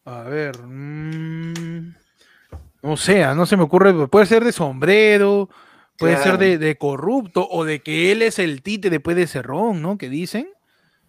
A 0.05 0.23
ver. 0.23 0.57
Mmm, 0.59 1.93
no 2.83 2.97
sé, 2.97 3.23
no 3.35 3.45
se 3.45 3.57
me 3.57 3.63
ocurre. 3.63 4.07
Puede 4.07 4.25
ser 4.25 4.43
de 4.43 4.51
sombrero, 4.51 5.49
puede 5.97 6.17
ser 6.17 6.37
de, 6.37 6.77
corrupto, 6.77 7.47
o 7.49 7.63
de 7.63 7.81
que 7.81 8.11
él 8.11 8.21
es 8.21 8.39
el 8.39 8.61
tite 8.61 8.89
después 8.89 9.15
de 9.15 9.27
Cerrón, 9.27 9.81
¿no? 9.81 9.97
Que 9.97 10.09
dicen. 10.09 10.49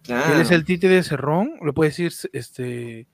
Él 0.07 0.41
es 0.41 0.51
el 0.51 0.65
tite 0.65 0.87
de 0.87 1.01
Cerrón. 1.01 1.53
Lo 1.61 1.73
puede 1.73 1.89
decir, 1.89 2.13
este. 2.33 3.07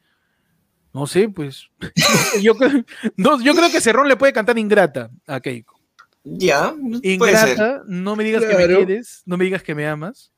No 0.93 1.07
sé, 1.07 1.29
pues. 1.29 1.69
yo, 2.41 2.55
creo, 2.55 2.83
yo 3.17 3.55
creo 3.55 3.71
que 3.71 3.81
Cerrón 3.81 4.07
le 4.07 4.17
puede 4.17 4.33
cantar 4.33 4.57
Ingrata 4.57 5.09
a 5.27 5.39
Keiko. 5.39 5.79
Ya. 6.23 6.73
Ingrata, 7.03 7.83
no 7.87 8.15
me 8.15 8.23
digas 8.23 8.43
que 8.43 8.55
me 8.55 8.67
quieres, 8.67 9.23
no 9.25 9.37
me 9.37 9.45
digas 9.45 9.63
que 9.63 9.75
me 9.75 9.87
amas, 9.87 10.31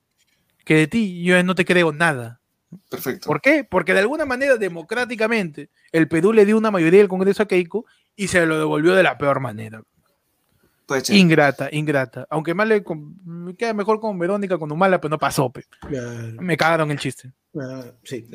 que 0.63 0.75
de 0.75 0.87
ti 0.87 1.23
yo 1.23 1.41
no 1.43 1.55
te 1.55 1.65
creo 1.65 1.91
nada. 1.91 2.40
Perfecto. 2.89 3.27
¿Por 3.27 3.41
qué? 3.41 3.63
Porque 3.63 3.93
de 3.93 3.99
alguna 3.99 4.25
manera, 4.25 4.57
democráticamente, 4.57 5.69
el 5.91 6.07
Perú 6.07 6.33
le 6.33 6.45
dio 6.45 6.57
una 6.57 6.71
mayoría 6.71 6.99
del 6.99 7.09
Congreso 7.09 7.43
a 7.43 7.47
Keiko 7.47 7.85
y 8.15 8.27
se 8.27 8.45
lo 8.45 8.57
devolvió 8.57 8.93
de 8.93 9.03
la 9.03 9.17
peor 9.17 9.39
manera. 9.39 9.83
Ingrata, 11.09 11.69
ingrata. 11.71 12.27
Aunque 12.29 12.53
más 12.53 12.67
le 12.67 12.83
me 13.23 13.55
queda 13.55 13.73
mejor 13.73 13.99
con 13.99 14.17
Verónica 14.19 14.57
con 14.57 14.71
Humala, 14.71 14.99
pero 14.99 15.09
no 15.09 15.19
pasó. 15.19 15.51
Me 16.39 16.57
cagaron 16.57 16.91
el 16.91 16.99
chiste. 16.99 17.31
sí. 18.03 18.25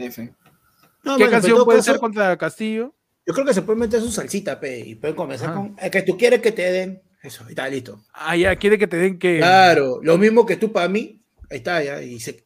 ¿Qué 1.18 1.30
canción 1.30 1.64
puede 1.64 1.82
ser 1.82 1.98
contra 1.98 2.36
Castillo? 2.36 2.94
Yo 3.26 3.34
creo 3.34 3.46
que 3.46 3.54
se 3.54 3.62
puede 3.62 3.78
meter 3.80 4.00
su 4.00 4.10
salsita, 4.10 4.58
pe, 4.58 4.78
y 4.78 4.94
pueden 4.94 5.16
comenzar 5.16 5.52
con 5.52 5.76
el 5.80 5.90
que 5.90 6.02
tú 6.02 6.16
quieres 6.16 6.40
que 6.40 6.52
te 6.52 6.70
den. 6.70 7.02
Eso, 7.22 7.44
y 7.48 7.50
está 7.50 7.68
listo. 7.68 8.00
Ah, 8.12 8.36
ya, 8.36 8.54
quiere 8.56 8.78
que 8.78 8.86
te 8.86 8.96
den 8.96 9.18
que. 9.18 9.38
Claro, 9.38 9.98
lo 10.02 10.16
mismo 10.16 10.46
que 10.46 10.56
tú 10.56 10.70
para 10.72 10.88
mí. 10.88 11.22
Ahí 11.50 11.58
está, 11.58 11.82
ya. 11.82 12.02
Y 12.02 12.20
se, 12.20 12.45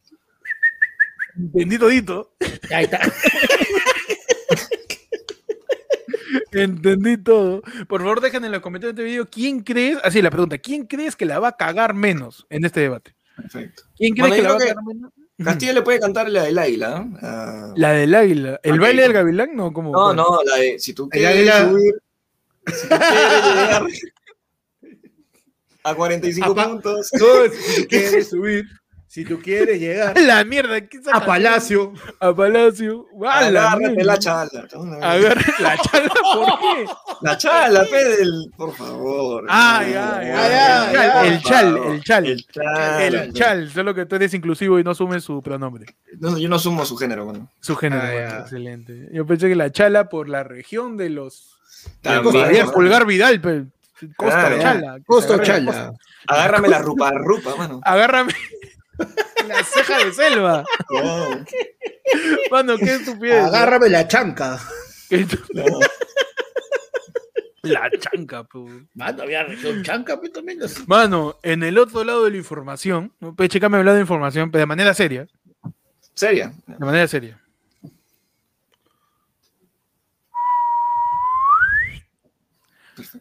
Entendí 1.41 1.79
todito. 1.79 2.35
Ahí 2.71 2.85
está. 2.85 2.99
Entendí 6.51 7.17
todo. 7.17 7.61
Por 7.87 8.01
favor, 8.01 8.21
dejen 8.21 8.45
en 8.45 8.51
los 8.51 8.61
comentarios 8.61 8.95
de 8.95 9.01
este 9.01 9.09
video 9.09 9.27
quién 9.29 9.61
crees, 9.61 9.97
así 10.03 10.21
la 10.21 10.29
pregunta, 10.29 10.59
¿quién 10.59 10.85
crees 10.85 11.15
que 11.15 11.25
la 11.25 11.39
va 11.39 11.49
a 11.49 11.57
cagar 11.57 11.93
menos 11.93 12.45
en 12.49 12.65
este 12.65 12.81
debate? 12.81 13.15
Perfecto. 13.35 13.83
¿Quién 13.97 14.13
crees 14.13 14.35
que 14.35 14.41
la 14.43 14.49
va 14.49 14.55
a 14.55 14.59
cagar 14.59 14.83
menos? 14.85 15.11
Castillo 15.43 15.73
le 15.73 15.81
puede 15.81 15.99
cantar 15.99 16.29
la 16.29 16.43
del 16.43 16.59
águila. 16.59 17.01
Uh, 17.01 17.73
la 17.75 17.93
del 17.93 18.13
águila. 18.13 18.59
¿El 18.61 18.79
baile 18.79 19.01
del 19.01 19.13
gavilán? 19.13 19.55
No, 19.55 19.73
como. 19.73 19.91
No, 19.91 20.13
no, 20.13 20.43
la 20.43 20.57
de 20.57 20.77
si 20.77 20.93
tú 20.93 21.09
quieres 21.09 21.51
subir. 21.51 21.95
Si 22.67 22.87
tú 22.87 22.95
quieres 22.95 23.55
llegar 23.55 23.83
a 25.83 25.95
45 25.95 26.55
puntos. 26.55 27.09
No, 27.13 27.51
si 27.51 27.81
tú 27.81 27.87
quieres 27.87 28.29
subir 28.29 28.65
si 29.11 29.25
tú 29.25 29.41
quieres 29.41 29.77
llegar 29.77 30.17
la 30.21 30.45
mierda, 30.45 30.77
a 31.11 31.25
Palacio, 31.25 31.91
a 32.21 32.33
Palacio, 32.33 33.07
agárrate 33.29 34.05
la 34.05 34.17
chala. 34.17 34.67
Agárrate 35.01 35.51
la 35.61 35.77
chala, 35.77 36.13
¿por 36.33 36.59
qué? 36.59 36.85
La 37.19 37.37
chala, 37.37 37.83
Pedel, 37.91 38.49
por 38.55 38.73
favor. 38.73 39.45
Ay, 39.49 39.95
ay, 39.95 40.29
ay, 40.33 41.27
el 41.27 41.41
chal, 41.41 41.77
el 41.87 42.01
chal, 42.01 42.25
el 42.25 42.45
chal, 42.47 43.13
el 43.13 43.33
chal, 43.33 43.69
solo 43.69 43.93
que 43.93 44.05
tú 44.05 44.15
eres 44.15 44.33
inclusivo 44.33 44.79
y 44.79 44.83
no 44.85 44.91
asumes 44.91 45.25
su 45.25 45.41
pronombre. 45.41 45.87
No, 46.17 46.37
yo 46.37 46.47
no 46.47 46.55
asumo 46.55 46.85
su 46.85 46.95
género, 46.95 47.25
bueno. 47.25 47.49
Su 47.59 47.75
género, 47.75 48.03
ah, 48.03 48.39
excelente. 48.43 49.09
Yo 49.11 49.25
pensé 49.25 49.49
que 49.49 49.55
la 49.57 49.73
chala 49.73 50.07
por 50.07 50.29
la 50.29 50.45
región 50.45 50.95
de 50.95 51.09
los 51.09 51.59
También, 52.01 52.71
Pulgar 52.71 53.05
Vidal, 53.05 53.41
pero 53.41 53.65
Costa 54.15 54.57
Chala. 54.57 54.97
Costa 55.05 55.41
Chala. 55.41 55.93
Agárrame 56.27 56.69
la 56.69 56.79
rupa, 56.79 57.11
rupa, 57.11 57.55
mano. 57.57 57.81
Agárrame. 57.83 58.33
La 59.51 59.63
ceja 59.63 60.05
de 60.05 60.13
selva. 60.13 60.63
Mano, 62.51 62.77
qué 62.77 62.95
estupidez. 62.95 63.45
Agárrame 63.45 63.89
la 63.89 64.07
chanca. 64.07 64.59
La 67.63 67.91
chanca, 67.99 68.47
Mano, 68.95 69.23
había 69.23 69.43
región 69.43 69.83
chanca, 69.83 70.19
pues 70.19 70.33
también. 70.33 70.59
Mano, 70.87 71.37
en 71.43 71.61
el 71.63 71.77
otro 71.77 72.03
lado 72.03 72.23
de 72.25 72.31
la 72.31 72.37
información. 72.37 73.13
Pues 73.35 73.49
chécame 73.49 73.77
hablar 73.77 73.95
de 73.95 74.01
información, 74.01 74.49
pero 74.49 74.61
de 74.61 74.65
manera 74.65 74.93
seria. 74.93 75.27
¿Seria? 76.13 76.53
De 76.65 76.85
manera 76.85 77.07
seria. 77.07 77.39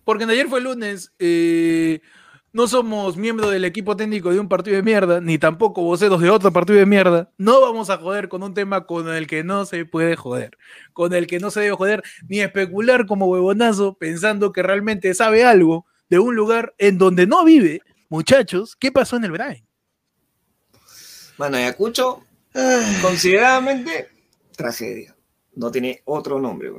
Porque 0.04 0.24
ayer 0.24 0.48
fue 0.48 0.60
lunes, 0.60 1.12
eh, 1.18 2.00
no 2.53 2.66
somos 2.66 3.16
miembros 3.16 3.53
del 3.53 3.64
equipo 3.64 3.96
técnico 3.96 4.30
de 4.30 4.40
un 4.40 4.48
partido 4.48 4.76
de 4.76 4.82
mierda, 4.82 5.20
ni 5.20 5.38
tampoco 5.38 5.82
voceros 5.82 6.20
de 6.20 6.30
otro 6.30 6.53
partido 6.53 6.78
de 6.78 6.86
mierda. 6.86 7.30
No 7.38 7.61
vamos 7.61 7.90
a 7.90 7.98
joder 7.98 8.28
con 8.28 8.42
un 8.42 8.55
tema 8.55 8.86
con 8.86 9.09
el 9.09 9.26
que 9.26 9.44
no 9.44 9.64
se 9.66 9.84
puede 9.84 10.16
joder, 10.16 10.59
con 10.92 11.12
el 11.14 11.26
que 11.26 11.38
no 11.38 11.51
se 11.51 11.61
debe 11.61 11.76
joder, 11.76 12.03
ni 12.28 12.40
especular 12.40 13.07
como 13.07 13.26
huevonazo 13.26 13.94
pensando 13.94 14.53
que 14.53 14.62
realmente 14.62 15.14
sabe 15.14 15.44
algo 15.44 15.86
de 16.09 16.18
un 16.18 16.34
lugar 16.34 16.74
en 16.78 16.98
donde 16.98 17.26
no 17.26 17.44
vive. 17.44 17.82
Muchachos, 18.09 18.74
¿qué 18.74 18.90
pasó 18.90 19.16
en 19.16 19.24
el 19.24 19.30
Brain? 19.30 19.64
Bueno, 21.38 21.57
Ayacucho, 21.57 22.24
consideradamente 23.01 24.09
tragedia. 24.57 25.16
No 25.55 25.70
tiene 25.70 26.03
otro 26.05 26.40
nombre. 26.40 26.72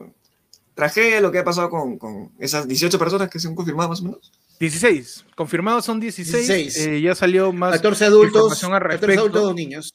Tragedia 0.73 1.21
lo 1.21 1.31
que 1.31 1.39
ha 1.39 1.43
pasado 1.43 1.69
con, 1.69 1.97
con 1.97 2.33
esas 2.39 2.67
18 2.67 2.99
personas 2.99 3.29
que 3.29 3.39
se 3.39 3.47
han 3.47 3.55
confirmado 3.55 3.89
más 3.89 4.01
o 4.01 4.03
menos. 4.03 4.31
16. 4.61 5.25
Confirmados 5.35 5.85
son 5.85 5.99
16. 5.99 6.77
Eh, 6.77 7.01
ya 7.01 7.15
salió 7.15 7.51
más 7.51 7.73
14 7.73 8.05
adultos, 8.05 8.63
al 8.63 8.79
14 8.79 9.17
adultos, 9.17 9.41
dos 9.41 9.55
niños. 9.55 9.91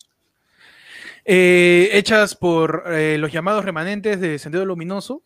Eh, 1.25 1.91
hechas 1.93 2.35
por 2.35 2.83
eh, 2.89 3.17
los 3.17 3.31
llamados 3.31 3.65
remanentes 3.65 4.21
de 4.21 4.41
Sendero 4.41 4.65
Luminoso, 4.65 5.23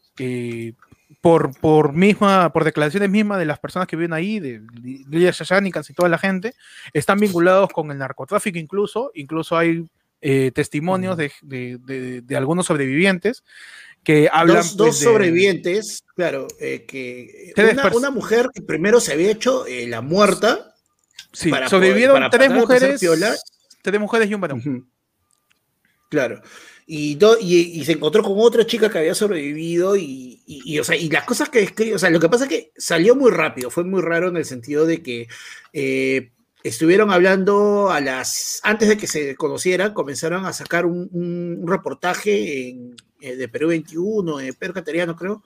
por, 1.23 1.59
por, 1.59 1.95
misma, 1.95 2.53
por 2.53 2.65
declaraciones 2.65 3.09
mismas 3.09 3.39
de 3.39 3.47
las 3.47 3.59
personas 3.59 3.89
que 3.89 3.97
viven 3.97 4.13
ahí, 4.13 4.41
de 4.41 4.61
Lidia 4.83 5.31
Shashanikans 5.31 5.89
y 5.89 5.95
toda 5.95 6.11
la 6.11 6.19
gente, 6.19 6.53
están 6.93 7.19
vinculados 7.19 7.71
con 7.71 7.91
el 7.91 7.97
narcotráfico 7.97 8.59
incluso, 8.59 9.11
incluso 9.15 9.57
hay 9.57 9.87
testimonios 10.53 11.17
de, 11.17 11.33
de, 11.41 12.21
de, 12.21 12.37
algunos 12.37 12.67
sobrevivientes 12.67 13.43
que 14.05 14.29
hablan. 14.33 14.59
Dos, 14.59 14.77
dos 14.77 14.89
pues, 14.89 14.99
sobrevivientes, 14.99 16.05
claro, 16.15 16.47
eh, 16.59 16.85
que 16.87 17.53
una, 17.95 18.11
mujer 18.11 18.49
que 18.55 18.63
primero 18.63 19.01
se 19.01 19.13
había 19.13 19.31
hecho 19.31 19.67
eh, 19.67 19.87
la 19.87 20.01
muerta. 20.01 20.75
Sí, 21.33 21.51
sobrevivieron 21.69 22.29
tres 22.31 22.51
mujeres. 22.51 23.01
Tres 23.83 24.01
mujeres 24.01 24.31
y 24.31 24.35
un 24.35 24.41
varón. 24.41 24.91
Claro. 26.11 26.43
Y, 26.87 27.17
y, 27.41 27.85
se 27.85 27.93
encontró 27.93 28.21
con 28.25 28.35
otra 28.37 28.67
chica 28.67 28.91
que 28.91 28.99
había 28.99 29.15
sobrevivido 29.15 29.95
y, 29.95 30.43
y, 30.45 30.77
o 30.81 30.83
sea, 30.83 30.97
y 30.97 31.09
las 31.09 31.23
cosas 31.23 31.49
que 31.49 31.61
escribió, 31.61 31.95
o 31.95 31.99
sea, 32.01 32.11
lo 32.11 32.19
que 32.19 32.29
pasa 32.29 32.45
es 32.45 32.51
que 32.51 32.73
salió 32.77 33.15
muy 33.15 33.31
rápido, 33.31 33.71
fue 33.71 33.85
muy 33.85 34.03
raro 34.03 34.27
en 34.27 34.37
el 34.37 34.45
sentido 34.45 34.87
de 34.87 35.01
que 35.01 35.29
eh, 35.73 36.33
estuvieron 36.65 37.13
hablando 37.13 37.93
a 37.93 38.01
las, 38.01 38.59
antes 38.65 38.89
de 38.89 38.97
que 38.97 39.07
se 39.07 39.37
conocieran, 39.37 39.95
comenzaron 39.95 40.47
a 40.47 40.53
sacar 40.53 40.85
un, 40.85 41.09
un 41.13 41.65
reportaje 41.69 42.71
en, 42.71 42.97
eh, 43.21 43.37
de 43.37 43.49
Perú 43.49 43.69
21, 43.69 44.39
de 44.39 44.53
Pedro 44.53 44.75
Cateriano, 44.75 45.17
creo, 45.17 45.43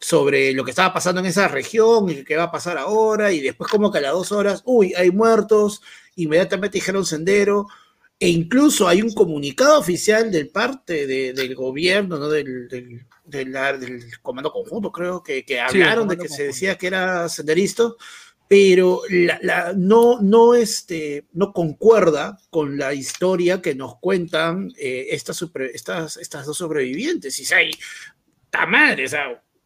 sobre 0.00 0.52
lo 0.52 0.64
que 0.64 0.70
estaba 0.70 0.92
pasando 0.92 1.20
en 1.20 1.26
esa 1.26 1.48
región 1.48 2.10
y 2.10 2.24
qué 2.24 2.36
va 2.36 2.44
a 2.44 2.50
pasar 2.50 2.78
ahora, 2.78 3.32
y 3.32 3.40
después 3.40 3.70
como 3.70 3.90
que 3.90 3.98
a 3.98 4.02
las 4.02 4.12
dos 4.12 4.32
horas, 4.32 4.62
uy, 4.64 4.94
hay 4.94 5.10
muertos, 5.10 5.82
inmediatamente 6.16 6.78
dijeron 6.78 7.06
sendero, 7.06 7.68
e 8.18 8.28
incluso 8.28 8.86
hay 8.86 9.02
un 9.02 9.12
comunicado 9.12 9.78
oficial 9.78 10.30
del 10.30 10.48
parte 10.48 11.06
del 11.06 11.54
gobierno, 11.54 12.18
¿no? 12.18 12.28
del, 12.28 12.68
del, 12.68 13.06
del, 13.24 14.20
comando 14.22 14.52
conjunto, 14.52 14.92
creo, 14.92 15.22
que, 15.22 15.44
que 15.44 15.60
hablaron 15.60 16.06
de 16.08 16.16
que 16.16 16.28
se 16.28 16.44
decía 16.44 16.76
que 16.76 16.86
era 16.86 17.28
senderista, 17.28 17.84
pero 18.52 19.00
la, 19.08 19.72
no, 19.74 20.20
no, 20.20 20.52
este, 20.52 21.24
no 21.32 21.54
concuerda 21.54 22.38
con 22.50 22.76
la 22.76 22.92
historia 22.92 23.62
que 23.62 23.74
nos 23.74 23.96
cuentan 23.96 24.70
eh, 24.78 25.06
estas, 25.12 25.42
estas, 25.72 26.18
estas 26.18 26.44
dos 26.44 26.58
sobrevivientes. 26.58 27.40
Y 27.40 27.54
hay, 27.54 27.70
¡ta 28.50 28.66
madre! 28.66 29.06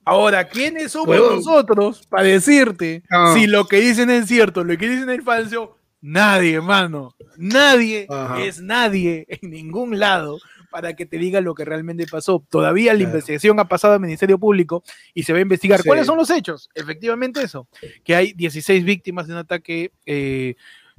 Ahora, 0.05 0.47
¿quiénes 0.47 0.93
somos 0.93 1.17
nosotros 1.17 2.07
para 2.07 2.23
decirte 2.23 3.03
ah. 3.11 3.35
si 3.35 3.49
lo 3.49 3.67
que 3.67 3.81
dicen 3.81 4.09
es 4.09 4.29
cierto, 4.29 4.63
lo 4.63 4.79
que 4.79 4.89
dicen 4.89 5.11
es 5.11 5.25
falso? 5.25 5.77
Nadie, 6.01 6.55
hermano. 6.55 7.17
Nadie 7.37 8.07
es 8.39 8.61
nadie 8.61 9.27
en 9.29 9.51
ningún 9.51 9.99
lado 9.99 10.39
para 10.71 10.95
que 10.95 11.07
te 11.07 11.19
diga 11.19 11.41
lo 11.41 11.55
que 11.55 11.65
realmente 11.65 12.07
pasó. 12.11 12.45
Todavía 12.49 12.95
la 12.95 13.03
investigación 13.03 13.59
ha 13.61 13.69
pasado 13.69 13.95
al 13.95 14.01
Ministerio 14.01 14.39
Público 14.39 14.83
y 15.15 15.23
se 15.23 15.33
va 15.33 15.39
a 15.39 15.43
investigar 15.43 15.83
cuáles 15.85 16.07
son 16.07 16.17
los 16.17 16.31
hechos. 16.31 16.69
Efectivamente 16.75 17.43
eso, 17.43 17.69
que 18.05 18.15
hay 18.15 18.33
16 18.33 18.85
víctimas 18.85 19.27
de 19.27 19.33
un 19.35 19.39
ataque 19.39 19.93
eh, 20.07 20.55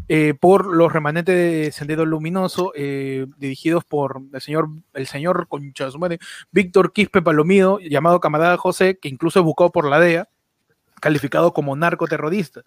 eh, 0.10 0.34
por 0.40 0.66
los 0.66 0.94
remanentes 0.94 1.36
de 1.36 1.72
Sendero 1.72 2.06
Luminoso, 2.06 2.72
eh, 2.76 3.26
dirigidos 3.38 3.84
por 3.84 4.22
el 4.32 4.42
señor, 4.42 4.70
el 4.94 5.08
señor 5.08 5.48
Víctor 6.52 6.94
Quispe 6.94 7.22
Palomido, 7.22 7.80
llamado 7.80 8.20
camarada 8.20 8.58
José, 8.58 8.98
que 9.00 9.10
incluso 9.10 9.40
es 9.40 9.46
buscado 9.46 9.72
por 9.72 9.90
la 9.90 10.00
DEA, 10.00 10.30
calificado 11.02 11.54
como 11.54 11.76
narcoterrorista 11.76 12.64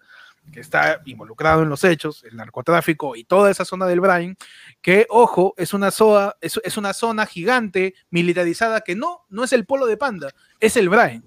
que 0.51 0.59
está 0.59 1.01
involucrado 1.05 1.63
en 1.63 1.69
los 1.69 1.83
hechos, 1.83 2.23
el 2.23 2.35
narcotráfico 2.35 3.15
y 3.15 3.23
toda 3.23 3.51
esa 3.51 3.65
zona 3.65 3.87
del 3.87 4.01
Brain, 4.01 4.35
que, 4.81 5.07
ojo, 5.09 5.53
es 5.57 5.73
una, 5.73 5.91
zona, 5.91 6.35
es, 6.41 6.59
es, 6.63 6.77
una 6.77 6.93
zona 6.93 7.25
gigante 7.25 7.95
militarizada 8.09 8.81
que 8.81 8.95
no, 8.95 9.25
no 9.29 9.43
es 9.43 9.53
el 9.53 9.65
polo 9.65 9.85
de 9.85 9.97
Panda, 9.97 10.33
es 10.59 10.75
el 10.77 10.89
Brain. 10.89 11.23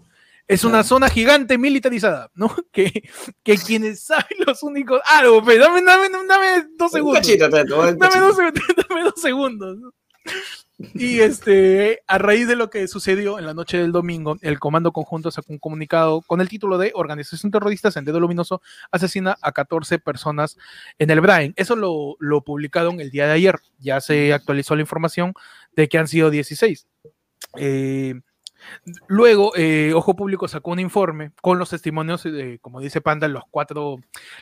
Es 0.46 0.62
una 0.62 0.84
zona 0.84 1.08
gigante 1.08 1.56
militarizada, 1.56 2.30
¿no? 2.34 2.54
Que, 2.72 3.08
que 3.42 3.56
quienes 3.56 4.00
saben 4.00 4.36
los 4.46 4.62
únicos. 4.62 5.00
Algo, 5.06 5.42
ah, 5.42 5.54
dame, 5.58 5.82
dame, 5.82 6.08
dame, 6.28 6.66
dos 6.76 6.92
segundos. 6.92 7.26
dame, 7.26 7.64
dos, 7.64 7.96
dame 8.88 9.02
dos 9.04 9.20
segundos. 9.22 9.78
Y 10.78 11.20
este, 11.20 12.02
a 12.08 12.18
raíz 12.18 12.48
de 12.48 12.56
lo 12.56 12.68
que 12.68 12.88
sucedió 12.88 13.38
en 13.38 13.46
la 13.46 13.54
noche 13.54 13.78
del 13.78 13.92
domingo, 13.92 14.36
el 14.40 14.58
Comando 14.58 14.92
Conjunto 14.92 15.30
sacó 15.30 15.52
un 15.52 15.60
comunicado 15.60 16.20
con 16.22 16.40
el 16.40 16.48
título 16.48 16.78
de 16.78 16.90
Organización 16.94 17.52
Terrorista 17.52 17.92
Sendero 17.92 18.18
Luminoso 18.18 18.60
asesina 18.90 19.36
a 19.40 19.52
14 19.52 20.00
personas 20.00 20.56
en 20.98 21.10
el 21.10 21.20
Brain. 21.20 21.54
Eso 21.56 21.76
lo, 21.76 22.16
lo 22.18 22.42
publicaron 22.42 23.00
el 23.00 23.10
día 23.10 23.26
de 23.26 23.32
ayer. 23.34 23.60
Ya 23.78 24.00
se 24.00 24.32
actualizó 24.32 24.74
la 24.74 24.82
información 24.82 25.34
de 25.76 25.88
que 25.88 25.98
han 25.98 26.08
sido 26.08 26.30
16. 26.30 26.88
Eh, 27.56 28.20
luego, 29.06 29.52
eh, 29.56 29.92
Ojo 29.94 30.16
Público 30.16 30.48
sacó 30.48 30.72
un 30.72 30.80
informe 30.80 31.30
con 31.40 31.60
los 31.60 31.70
testimonios, 31.70 32.24
de, 32.24 32.58
como 32.60 32.80
dice 32.80 33.00
Panda, 33.00 33.28
los 33.28 33.44
cuatro, 33.48 33.98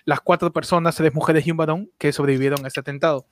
las 0.07 0.21
cuatro 0.23 0.51
personas, 0.51 0.97
tres 0.97 1.13
mujeres 1.15 1.47
y 1.47 1.51
un 1.51 1.59
varón, 1.59 1.91
que 1.99 2.13
sobrevivieron 2.13 2.65
a 2.65 2.69
este 2.69 2.81
atentado 2.81 3.27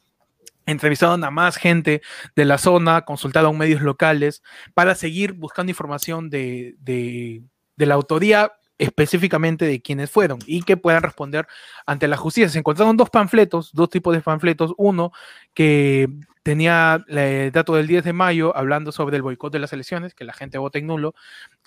entrevistaron 0.70 1.24
a 1.24 1.30
más 1.30 1.56
gente 1.56 2.02
de 2.36 2.44
la 2.44 2.58
zona, 2.58 3.02
consultaron 3.02 3.58
medios 3.58 3.82
locales 3.82 4.42
para 4.74 4.94
seguir 4.94 5.32
buscando 5.32 5.70
información 5.70 6.30
de, 6.30 6.76
de, 6.80 7.42
la 7.76 7.94
autoría 7.94 8.52
específicamente 8.78 9.64
de 9.66 9.82
quiénes 9.82 10.10
fueron 10.10 10.38
y 10.46 10.62
que 10.62 10.76
puedan 10.76 11.02
responder 11.02 11.46
ante 11.86 12.08
la 12.08 12.16
justicia. 12.16 12.48
Se 12.48 12.58
encontraron 12.58 12.96
dos 12.96 13.10
panfletos, 13.10 13.72
dos 13.72 13.90
tipos 13.90 14.14
de 14.14 14.22
panfletos. 14.22 14.72
Uno 14.78 15.12
que 15.54 16.08
tenía 16.42 17.04
el 17.08 17.52
dato 17.52 17.74
del 17.74 17.86
10 17.86 18.04
de 18.04 18.12
mayo 18.12 18.56
hablando 18.56 18.92
sobre 18.92 19.16
el 19.16 19.22
boicot 19.22 19.52
de 19.52 19.58
las 19.58 19.72
elecciones, 19.72 20.14
que 20.14 20.24
la 20.24 20.32
gente 20.32 20.58
vota 20.58 20.78
en 20.78 20.86
nulo, 20.86 21.14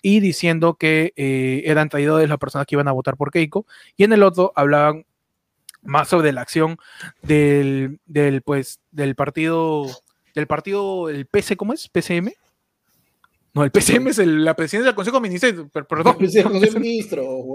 y 0.02 0.20
diciendo 0.20 0.76
que 0.76 1.14
eh, 1.16 1.64
eran 1.66 1.90
traidores 1.90 2.30
las 2.30 2.40
personas 2.40 2.66
que 2.66 2.76
iban 2.76 2.88
a 2.88 2.92
votar 2.92 3.16
por 3.16 3.32
Keiko. 3.32 3.66
Y 3.96 4.04
en 4.04 4.14
el 4.14 4.24
otro 4.24 4.52
hablaban 4.56 5.06
más 5.84 6.08
sobre 6.08 6.32
la 6.32 6.42
acción 6.42 6.78
del, 7.22 8.00
del, 8.06 8.42
pues, 8.42 8.80
del 8.92 9.16
partido, 9.16 9.86
del 10.34 10.48
partido, 10.48 11.10
el 11.10 11.26
PC, 11.26 11.58
¿cómo 11.58 11.74
es? 11.74 11.90
¿PCM? 11.90 12.32
No, 13.54 13.64
el 13.64 13.72
PCM 13.72 14.08
es 14.08 14.18
la 14.18 14.56
presidencia 14.56 14.88
del 14.88 14.96
Consejo 14.96 15.18
de 15.18 15.30
Ministros, 15.30 15.68
perdón. 15.72 16.16
El 16.20 16.44
Consejo 16.44 16.80
Ministro, 16.80 17.24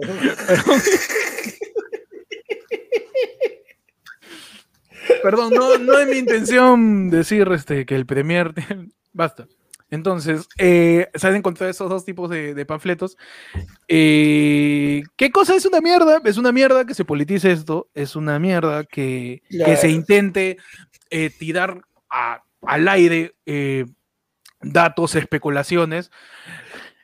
Perdón, 5.22 5.52
no, 5.54 5.78
no 5.78 5.98
es 5.98 6.06
mi 6.08 6.18
intención 6.18 7.10
decir 7.10 7.48
este, 7.52 7.86
que 7.86 7.96
el 7.96 8.06
Premier... 8.06 8.52
Basta. 9.12 9.48
Entonces, 9.90 10.48
eh, 10.58 11.08
se 11.14 11.26
han 11.26 11.36
encontrado 11.36 11.70
esos 11.70 11.88
dos 11.88 12.04
tipos 12.04 12.28
de, 12.28 12.66
panfletos. 12.66 13.16
Eh, 13.86 15.02
¿Qué 15.16 15.30
cosa 15.30 15.56
es 15.56 15.64
una 15.64 15.80
mierda? 15.80 16.20
Es 16.24 16.36
una 16.36 16.52
mierda 16.52 16.84
que 16.84 16.94
se 16.94 17.06
politice 17.06 17.52
esto, 17.52 17.88
es 17.94 18.14
una 18.14 18.38
mierda 18.38 18.84
que, 18.84 19.42
se 19.48 19.88
intente 19.88 20.58
eh, 21.10 21.30
tirar 21.30 21.82
al 22.62 22.88
aire 22.88 23.34
datos, 24.60 25.14
especulaciones. 25.14 26.10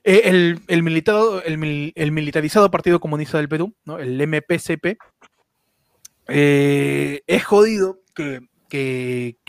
El, 0.02 0.60
el, 0.68 0.82
militarizado 0.82 2.70
Partido 2.70 3.00
Comunista 3.00 3.38
del 3.38 3.48
Perú, 3.48 3.74
¿no? 3.86 3.98
el 3.98 4.20
MPCP, 4.20 4.98
es 6.26 7.44
jodido 7.44 8.00
que, 8.14 8.40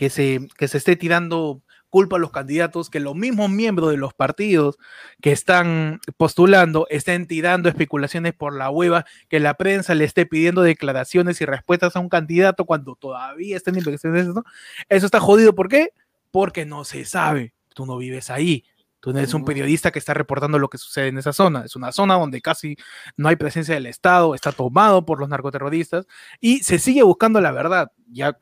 se, 0.08 0.48
que 0.56 0.68
se 0.68 0.78
esté 0.78 0.96
tirando 0.96 1.62
culpa 1.96 2.16
a 2.16 2.18
los 2.18 2.30
candidatos 2.30 2.90
que 2.90 3.00
los 3.00 3.14
mismos 3.14 3.48
miembros 3.48 3.90
de 3.90 3.96
los 3.96 4.12
partidos 4.12 4.76
que 5.22 5.32
están 5.32 5.98
postulando 6.18 6.86
estén 6.90 7.26
tirando 7.26 7.70
especulaciones 7.70 8.34
por 8.34 8.54
la 8.54 8.68
hueva, 8.68 9.06
que 9.30 9.40
la 9.40 9.54
prensa 9.54 9.94
le 9.94 10.04
esté 10.04 10.26
pidiendo 10.26 10.60
declaraciones 10.60 11.40
y 11.40 11.46
respuestas 11.46 11.96
a 11.96 12.00
un 12.00 12.10
candidato 12.10 12.66
cuando 12.66 12.96
todavía 12.96 13.56
está 13.56 13.70
en 13.70 13.78
investigaciones. 13.78 14.26
¿no? 14.26 14.44
Eso 14.90 15.06
está 15.06 15.20
jodido. 15.20 15.54
¿Por 15.54 15.68
qué? 15.68 15.94
Porque 16.30 16.66
no 16.66 16.84
se 16.84 17.06
sabe. 17.06 17.54
Tú 17.72 17.86
no 17.86 17.96
vives 17.96 18.28
ahí. 18.28 18.62
Tú 19.00 19.14
no 19.14 19.18
eres 19.18 19.32
un 19.32 19.46
periodista 19.46 19.90
que 19.90 19.98
está 19.98 20.12
reportando 20.12 20.58
lo 20.58 20.68
que 20.68 20.76
sucede 20.76 21.08
en 21.08 21.16
esa 21.16 21.32
zona. 21.32 21.64
Es 21.64 21.76
una 21.76 21.92
zona 21.92 22.18
donde 22.18 22.42
casi 22.42 22.76
no 23.16 23.30
hay 23.30 23.36
presencia 23.36 23.74
del 23.74 23.86
Estado, 23.86 24.34
está 24.34 24.52
tomado 24.52 25.06
por 25.06 25.18
los 25.18 25.30
narcoterroristas 25.30 26.06
y 26.40 26.58
se 26.58 26.78
sigue 26.78 27.02
buscando 27.04 27.40
la 27.40 27.52
verdad. 27.52 27.90
Ya 28.10 28.36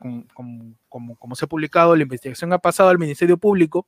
como, 0.95 1.17
como, 1.17 1.35
se 1.35 1.43
ha 1.43 1.49
publicado, 1.49 1.93
la 1.93 2.03
investigación 2.03 2.53
ha 2.53 2.57
pasado 2.57 2.87
al 2.87 2.97
Ministerio 2.97 3.35
Público 3.35 3.85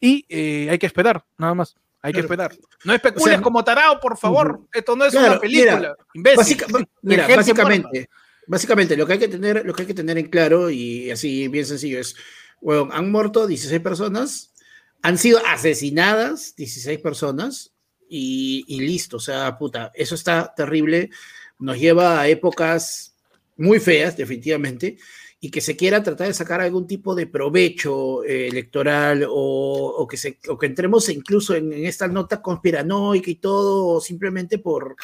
y 0.00 0.24
eh, 0.30 0.68
hay 0.70 0.78
que 0.78 0.86
esperar, 0.86 1.22
nada 1.36 1.52
más. 1.52 1.76
Hay 2.00 2.14
que 2.14 2.20
esperar. 2.20 2.56
No 2.84 2.94
especules 2.94 3.38
como 3.42 3.62
tarao, 3.62 4.00
por 4.00 4.16
favor. 4.16 4.62
Esto 4.72 4.96
no 4.96 5.04
es 5.04 5.12
una 5.12 5.38
película. 5.38 5.94
Mira, 7.02 7.28
básicamente, 7.28 8.08
básicamente 8.46 8.96
lo 8.96 9.06
que 9.06 9.12
hay 9.12 9.18
que 9.18 9.28
tener, 9.28 9.62
lo 9.66 9.74
que 9.74 9.82
hay 9.82 9.88
que 9.88 9.92
tener 9.92 10.16
en 10.16 10.30
claro 10.30 10.70
y 10.70 11.10
así 11.10 11.48
bien 11.48 11.66
sencillo 11.66 12.00
es, 12.00 12.16
bueno, 12.62 12.88
han 12.92 13.12
muerto 13.12 13.46
16 13.46 13.82
personas, 13.82 14.54
han 15.02 15.18
sido 15.18 15.42
asesinadas 15.44 16.56
16 16.56 16.98
personas 17.00 17.74
y, 18.08 18.64
listo, 18.80 19.18
o 19.18 19.20
sea, 19.20 19.58
puta, 19.58 19.92
eso 19.94 20.14
está 20.14 20.54
terrible, 20.56 21.10
nos 21.58 21.78
lleva 21.78 22.22
a 22.22 22.28
épocas 22.28 23.14
muy 23.58 23.80
feas, 23.80 24.16
definitivamente, 24.16 24.96
y 25.40 25.50
que 25.50 25.60
se 25.60 25.76
quiera 25.76 26.02
tratar 26.02 26.26
de 26.26 26.34
sacar 26.34 26.60
algún 26.60 26.86
tipo 26.86 27.14
de 27.14 27.26
provecho 27.26 28.24
eh, 28.24 28.48
electoral 28.48 29.24
o, 29.28 30.06
que 30.10 30.16
se, 30.16 30.38
que 30.38 30.66
entremos 30.66 31.08
incluso 31.08 31.54
en, 31.54 31.72
esta 31.72 32.08
nota 32.08 32.42
conspiranoica 32.42 33.30
y 33.30 33.36
todo, 33.36 34.00
simplemente 34.00 34.58
por, 34.58 34.96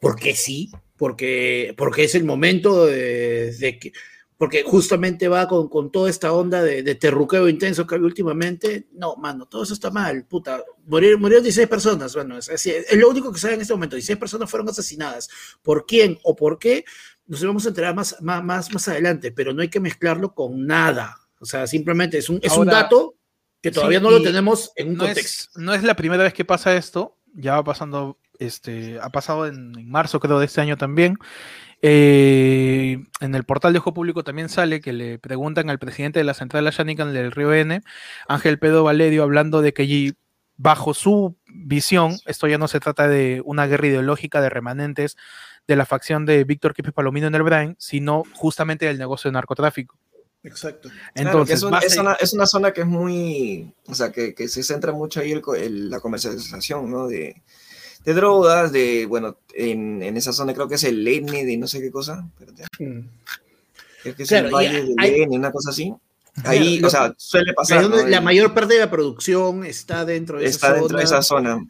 porque 0.00 0.34
sí, 0.34 0.70
porque, 0.96 1.74
porque 1.76 2.04
es 2.04 2.14
el 2.14 2.24
momento 2.24 2.86
de 2.86 3.78
que 3.80 3.92
porque 4.40 4.62
justamente 4.62 5.28
va 5.28 5.46
con, 5.46 5.68
con 5.68 5.92
toda 5.92 6.08
esta 6.08 6.32
onda 6.32 6.62
de, 6.62 6.82
de, 6.82 6.94
terruqueo 6.94 7.46
intenso 7.46 7.86
que 7.86 7.96
hay 7.96 8.00
últimamente. 8.00 8.86
No, 8.92 9.14
mano, 9.16 9.44
todo 9.44 9.64
eso 9.64 9.74
está 9.74 9.90
mal, 9.90 10.24
puta. 10.24 10.64
Morir, 10.86 11.18
murieron 11.18 11.44
16 11.44 11.68
personas, 11.68 12.14
bueno, 12.14 12.38
es, 12.38 12.48
es, 12.48 12.96
lo 12.96 13.10
único 13.10 13.30
que 13.30 13.38
sabe 13.38 13.56
en 13.56 13.60
este 13.60 13.74
momento. 13.74 13.96
16 13.96 14.18
personas 14.18 14.50
fueron 14.50 14.70
asesinadas. 14.70 15.28
¿Por 15.60 15.84
quién 15.84 16.18
o 16.22 16.34
por 16.34 16.58
qué? 16.58 16.86
Nos 17.30 17.44
vamos 17.44 17.64
a 17.64 17.68
enterar 17.68 17.94
más, 17.94 18.16
más, 18.20 18.42
más, 18.42 18.74
más 18.74 18.88
adelante, 18.88 19.30
pero 19.30 19.52
no 19.52 19.62
hay 19.62 19.68
que 19.68 19.78
mezclarlo 19.78 20.34
con 20.34 20.66
nada. 20.66 21.16
O 21.38 21.46
sea, 21.46 21.68
simplemente 21.68 22.18
es 22.18 22.28
un, 22.28 22.40
es 22.42 22.56
un 22.56 22.66
dato 22.66 23.14
que 23.62 23.70
todavía 23.70 24.00
no 24.00 24.10
lo 24.10 24.20
tenemos 24.20 24.72
en 24.74 24.88
un 24.88 24.94
no 24.96 25.04
contexto. 25.04 25.50
Es, 25.52 25.56
no 25.56 25.72
es 25.72 25.84
la 25.84 25.94
primera 25.94 26.24
vez 26.24 26.34
que 26.34 26.44
pasa 26.44 26.74
esto, 26.74 27.16
ya 27.32 27.54
va 27.54 27.62
pasando, 27.62 28.18
este, 28.40 28.98
ha 29.00 29.10
pasado 29.10 29.46
en, 29.46 29.78
en 29.78 29.88
marzo 29.88 30.18
creo 30.18 30.40
de 30.40 30.46
este 30.46 30.60
año 30.60 30.76
también, 30.76 31.18
eh, 31.82 32.98
en 33.20 33.34
el 33.36 33.44
portal 33.44 33.72
de 33.72 33.78
Ojo 33.78 33.94
Público 33.94 34.24
también 34.24 34.48
sale 34.48 34.80
que 34.80 34.92
le 34.92 35.20
preguntan 35.20 35.70
al 35.70 35.78
presidente 35.78 36.18
de 36.18 36.24
la 36.24 36.34
central 36.34 36.66
Ashanican 36.66 37.12
del 37.12 37.30
Río 37.30 37.54
N, 37.54 37.80
Ángel 38.26 38.58
Pedro 38.58 38.82
Valerio, 38.82 39.22
hablando 39.22 39.62
de 39.62 39.72
que 39.72 40.14
bajo 40.56 40.92
su 40.92 41.38
visión, 41.46 42.18
esto 42.26 42.46
ya 42.46 42.58
no 42.58 42.68
se 42.68 42.80
trata 42.80 43.08
de 43.08 43.40
una 43.46 43.66
guerra 43.66 43.86
ideológica 43.86 44.42
de 44.42 44.50
remanentes 44.50 45.16
de 45.66 45.76
la 45.76 45.86
facción 45.86 46.26
de 46.26 46.44
Víctor 46.44 46.74
Quipes 46.74 46.92
Palomino 46.92 47.26
en 47.26 47.34
el 47.34 47.42
Brain, 47.42 47.76
sino 47.78 48.24
justamente 48.34 48.86
del 48.86 48.98
negocio 48.98 49.28
de 49.28 49.34
narcotráfico. 49.34 49.96
Exacto. 50.42 50.88
Entonces, 51.14 51.56
es, 51.56 52.32
una, 52.32 52.46
zona 52.46 52.72
que 52.72 52.80
es 52.80 52.86
muy, 52.86 53.74
o 53.86 53.94
sea, 53.94 54.10
que, 54.10 54.34
se 54.48 54.62
centra 54.62 54.92
mucho 54.92 55.20
ahí 55.20 55.32
el, 55.32 55.90
la 55.90 56.00
comercialización, 56.00 56.90
¿no? 56.90 57.06
De, 57.08 57.42
de 58.04 58.14
drogas, 58.14 58.72
de, 58.72 59.06
bueno, 59.06 59.36
en, 59.54 60.02
en, 60.02 60.16
esa 60.16 60.32
zona 60.32 60.54
creo 60.54 60.68
que 60.68 60.76
es 60.76 60.84
el 60.84 61.06
N 61.06 61.44
de 61.44 61.56
no 61.56 61.66
sé 61.66 61.80
qué 61.80 61.90
cosa. 61.90 62.26
Espérate. 62.38 62.64
Mm. 62.82 63.08
Creo 64.02 64.16
que 64.16 64.22
es 64.22 64.32
el 64.32 64.50
Valle 64.50 64.82
del 64.82 64.94
hay, 64.98 65.20
una 65.22 65.52
cosa 65.52 65.70
así. 65.70 65.94
Ahí, 66.44 66.82
o 66.82 66.90
sea, 66.90 67.14
suele 67.16 67.52
pasar. 67.54 67.84
La 68.08 68.20
mayor 68.20 68.54
parte 68.54 68.74
de 68.74 68.80
la 68.80 68.90
producción 68.90 69.64
está 69.64 70.04
dentro 70.04 70.38
de 70.38 70.46
está 70.46 70.68
esa 70.68 70.76
dentro 70.76 70.98
de 70.98 71.04
esa 71.04 71.22
zona. 71.22 71.66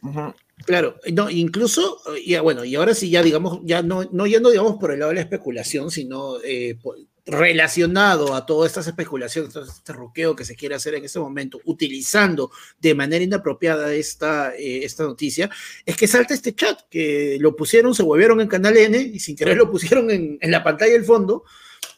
Claro, 0.67 0.97
no, 1.13 1.31
incluso, 1.31 2.03
y 2.23 2.37
bueno, 2.39 2.65
y 2.65 2.75
ahora 2.75 2.95
sí 2.95 3.09
ya 3.09 3.23
digamos, 3.23 3.61
ya 3.65 3.83
no, 3.83 4.05
no 4.13 4.27
yendo 4.27 4.51
digamos 4.51 4.77
por 4.79 4.93
el 4.93 5.01
lado 5.01 5.11
de 5.11 5.17
la 5.17 5.23
especulación, 5.23 5.91
sino 5.91 6.35
eh, 6.45 6.79
relacionado 7.25 8.35
a 8.35 8.45
todas 8.45 8.71
estas 8.71 8.87
especulaciones, 8.87 9.53
todo 9.53 9.65
este 9.65 9.93
roqueo 9.93 10.37
que 10.37 10.45
se 10.45 10.57
quiere 10.57 10.75
hacer 10.75 10.95
en 10.95 11.05
este 11.05 11.19
momento, 11.19 11.61
utilizando 11.65 12.51
de 12.79 12.95
manera 12.95 13.25
inapropiada 13.25 13.95
esta, 13.95 14.55
eh, 14.55 14.85
esta 14.85 15.05
noticia, 15.05 15.49
es 15.87 15.97
que 15.97 16.07
salta 16.07 16.35
este 16.35 16.55
chat, 16.55 16.81
que 16.91 17.39
lo 17.41 17.57
pusieron, 17.57 17.95
se 17.95 18.03
volvieron 18.03 18.41
en 18.41 18.49
Canal 18.49 18.77
N 18.77 18.99
y 18.99 19.19
sin 19.19 19.37
querer 19.37 19.57
lo 19.57 19.71
pusieron 19.71 20.11
en, 20.11 20.39
en 20.41 20.51
la 20.51 20.63
pantalla 20.63 20.93
del 20.93 21.05
fondo, 21.05 21.45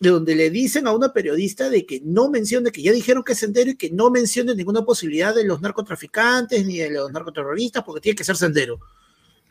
de 0.03 0.11
donde 0.11 0.35
le 0.35 0.51
dicen 0.51 0.87
a 0.87 0.93
una 0.93 1.13
periodista 1.13 1.71
de 1.71 1.87
que 1.87 2.01
no 2.05 2.29
mencione, 2.29 2.73
que 2.73 2.83
ya 2.83 2.93
dijeron 2.93 3.23
que 3.23 3.33
es 3.33 3.39
sendero 3.39 3.71
y 3.71 3.77
que 3.77 3.91
no 3.91 4.11
mencione 4.11 4.55
ninguna 4.55 4.85
posibilidad 4.85 5.35
de 5.35 5.45
los 5.45 5.61
narcotraficantes 5.61 6.67
ni 6.67 6.79
de 6.79 6.91
los 6.91 7.13
narcoterroristas 7.13 7.85
porque 7.85 8.01
tiene 8.01 8.17
que 8.17 8.25
ser 8.25 8.37
sendero. 8.37 8.81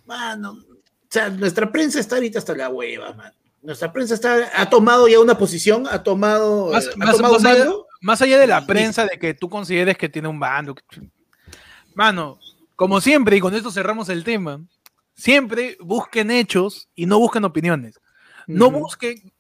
Mano, 0.05 0.51
o 0.51 1.07
sea, 1.09 1.29
nuestra 1.29 1.71
prensa 1.71 1.99
está 1.99 2.15
ahorita 2.15 2.39
hasta 2.39 2.55
la 2.55 2.69
hueva, 2.69 3.13
man 3.13 3.33
nuestra 3.61 3.93
prensa 3.93 4.15
está, 4.15 4.49
ha 4.55 4.69
tomado 4.69 5.07
ya 5.07 5.19
una 5.19 5.37
posición, 5.37 5.87
ha 5.89 6.01
tomado, 6.01 6.71
más, 6.71 6.87
ha 6.87 7.11
tomado 7.11 7.35
allá, 7.35 7.71
más 8.01 8.21
allá 8.21 8.39
de 8.39 8.47
la 8.47 8.65
prensa, 8.65 9.05
de 9.05 9.19
que 9.19 9.33
tú 9.33 9.49
consideres 9.49 9.97
que 9.97 10.09
tiene 10.09 10.27
un 10.27 10.39
bando. 10.39 10.75
Mano, 11.93 12.39
como 12.75 12.99
siempre, 13.01 13.37
y 13.37 13.39
con 13.39 13.53
esto 13.53 13.71
cerramos 13.71 14.09
el 14.09 14.23
tema, 14.23 14.59
siempre 15.13 15.77
busquen 15.79 16.31
hechos 16.31 16.89
y 16.95 17.05
no 17.05 17.19
busquen 17.19 17.45
opiniones. 17.45 17.99
No 18.47 18.71
busquen, 18.71 19.31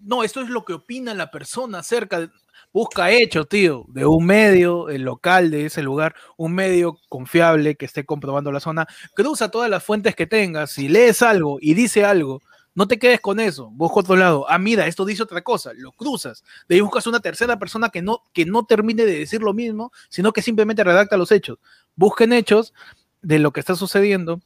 no, 0.00 0.22
esto 0.22 0.40
es 0.40 0.48
lo 0.48 0.64
que 0.64 0.74
opina 0.74 1.14
la 1.14 1.30
persona 1.30 1.78
acerca 1.78 2.20
de... 2.20 2.30
Busca 2.72 3.10
hechos, 3.10 3.48
tío, 3.48 3.84
de 3.88 4.06
un 4.06 4.24
medio, 4.24 4.90
el 4.90 5.02
local 5.02 5.50
de 5.50 5.66
ese 5.66 5.82
lugar, 5.82 6.14
un 6.36 6.54
medio 6.54 6.98
confiable 7.08 7.74
que 7.74 7.84
esté 7.84 8.04
comprobando 8.04 8.52
la 8.52 8.60
zona. 8.60 8.86
Cruza 9.14 9.50
todas 9.50 9.68
las 9.68 9.82
fuentes 9.82 10.14
que 10.14 10.26
tengas. 10.26 10.70
Si 10.70 10.88
lees 10.88 11.20
algo 11.22 11.58
y 11.60 11.74
dice 11.74 12.04
algo 12.04 12.40
no 12.74 12.86
te 12.86 12.98
quedes 12.98 13.20
con 13.20 13.40
eso, 13.40 13.70
busca 13.70 14.00
otro 14.00 14.16
lado. 14.16 14.46
Ah, 14.48 14.58
mira, 14.58 14.86
esto 14.86 15.04
dice 15.04 15.22
otra 15.22 15.42
cosa, 15.42 15.72
lo 15.74 15.92
cruzas. 15.92 16.44
De 16.68 16.76
ahí 16.76 16.80
buscas 16.80 17.06
una 17.06 17.20
tercera 17.20 17.58
persona 17.58 17.90
que 17.90 18.00
no, 18.00 18.22
que 18.32 18.46
no 18.46 18.64
termine 18.64 19.04
de 19.04 19.18
decir 19.18 19.42
lo 19.42 19.52
mismo, 19.52 19.92
sino 20.08 20.32
que 20.32 20.42
simplemente 20.42 20.84
redacta 20.84 21.16
los 21.16 21.32
hechos. 21.32 21.58
Busquen 21.96 22.32
hechos 22.32 22.72
de 23.22 23.38
lo 23.38 23.52
que 23.52 23.60
está 23.60 23.74
sucediendo 23.74 24.40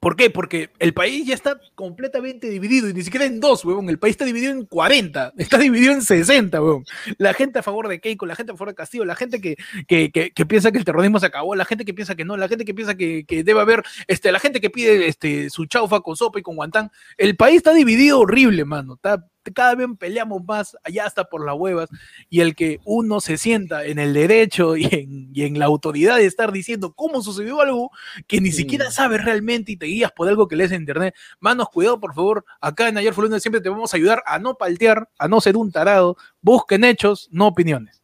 ¿Por 0.00 0.16
qué? 0.16 0.30
Porque 0.30 0.70
el 0.78 0.94
país 0.94 1.26
ya 1.26 1.34
está 1.34 1.60
completamente 1.74 2.48
dividido 2.48 2.88
y 2.88 2.94
ni 2.94 3.02
siquiera 3.02 3.26
en 3.26 3.40
dos, 3.40 3.64
weón. 3.64 3.88
El 3.88 3.98
país 3.98 4.12
está 4.12 4.24
dividido 4.24 4.52
en 4.52 4.64
40, 4.64 5.34
está 5.38 5.58
dividido 5.58 5.92
en 5.92 6.02
60, 6.02 6.62
weón. 6.62 6.84
La 7.18 7.34
gente 7.34 7.58
a 7.58 7.62
favor 7.62 7.88
de 7.88 8.00
Keiko, 8.00 8.26
la 8.26 8.36
gente 8.36 8.52
a 8.52 8.54
favor 8.54 8.68
de 8.68 8.74
Castillo, 8.74 9.04
la 9.04 9.16
gente 9.16 9.40
que, 9.40 9.56
que, 9.86 10.10
que, 10.10 10.46
piensa 10.46 10.72
que 10.72 10.78
el 10.78 10.84
terrorismo 10.84 11.20
se 11.20 11.26
acabó, 11.26 11.54
la 11.54 11.64
gente 11.64 11.84
que 11.84 11.94
piensa 11.94 12.14
que 12.14 12.24
no, 12.24 12.36
la 12.36 12.48
gente 12.48 12.64
que 12.64 12.74
piensa 12.74 12.96
que, 12.96 13.24
que, 13.26 13.44
debe 13.44 13.60
haber, 13.60 13.82
este, 14.06 14.32
la 14.32 14.40
gente 14.40 14.60
que 14.60 14.70
pide 14.70 15.08
este, 15.08 15.50
su 15.50 15.66
chaufa 15.66 16.00
con 16.00 16.16
sopa 16.16 16.38
y 16.38 16.42
con 16.42 16.56
guantán. 16.56 16.90
El 17.16 17.36
país 17.36 17.56
está 17.56 17.72
dividido 17.72 18.20
horrible, 18.20 18.64
mano. 18.64 18.94
Está 18.94 19.24
cada 19.52 19.74
vez 19.74 19.86
peleamos 19.98 20.44
más 20.44 20.76
allá 20.82 21.06
hasta 21.06 21.24
por 21.24 21.44
las 21.44 21.54
huevas 21.56 21.88
y 22.28 22.40
el 22.40 22.54
que 22.54 22.80
uno 22.84 23.20
se 23.20 23.38
sienta 23.38 23.84
en 23.84 23.98
el 23.98 24.14
derecho 24.14 24.76
y 24.76 25.32
en, 25.34 25.58
la 25.58 25.66
autoridad 25.66 26.16
de 26.16 26.26
estar 26.26 26.52
diciendo 26.52 26.92
cómo 26.94 27.22
sucedió 27.22 27.60
algo 27.60 27.90
que 28.26 28.40
ni 28.40 28.52
siquiera 28.52 28.90
sabes 28.90 29.24
realmente 29.24 29.72
y 29.72 29.76
te 29.76 29.86
guías 29.86 30.12
por 30.12 30.28
algo 30.28 30.46
que 30.48 30.56
lees 30.56 30.72
en 30.72 30.82
internet, 30.82 31.14
manos 31.40 31.68
cuidado 31.70 32.00
por 32.00 32.14
favor, 32.14 32.44
acá 32.60 32.88
en 32.88 32.98
Ayer 32.98 33.14
Fulano 33.14 33.40
siempre 33.40 33.60
te 33.60 33.68
vamos 33.68 33.92
a 33.92 33.96
ayudar 33.96 34.22
a 34.26 34.38
no 34.38 34.54
paltear, 34.56 35.08
a 35.18 35.28
no 35.28 35.40
ser 35.40 35.56
un 35.56 35.72
tarado, 35.72 36.16
busquen 36.40 36.84
hechos, 36.84 37.28
no 37.32 37.46
opiniones. 37.46 37.98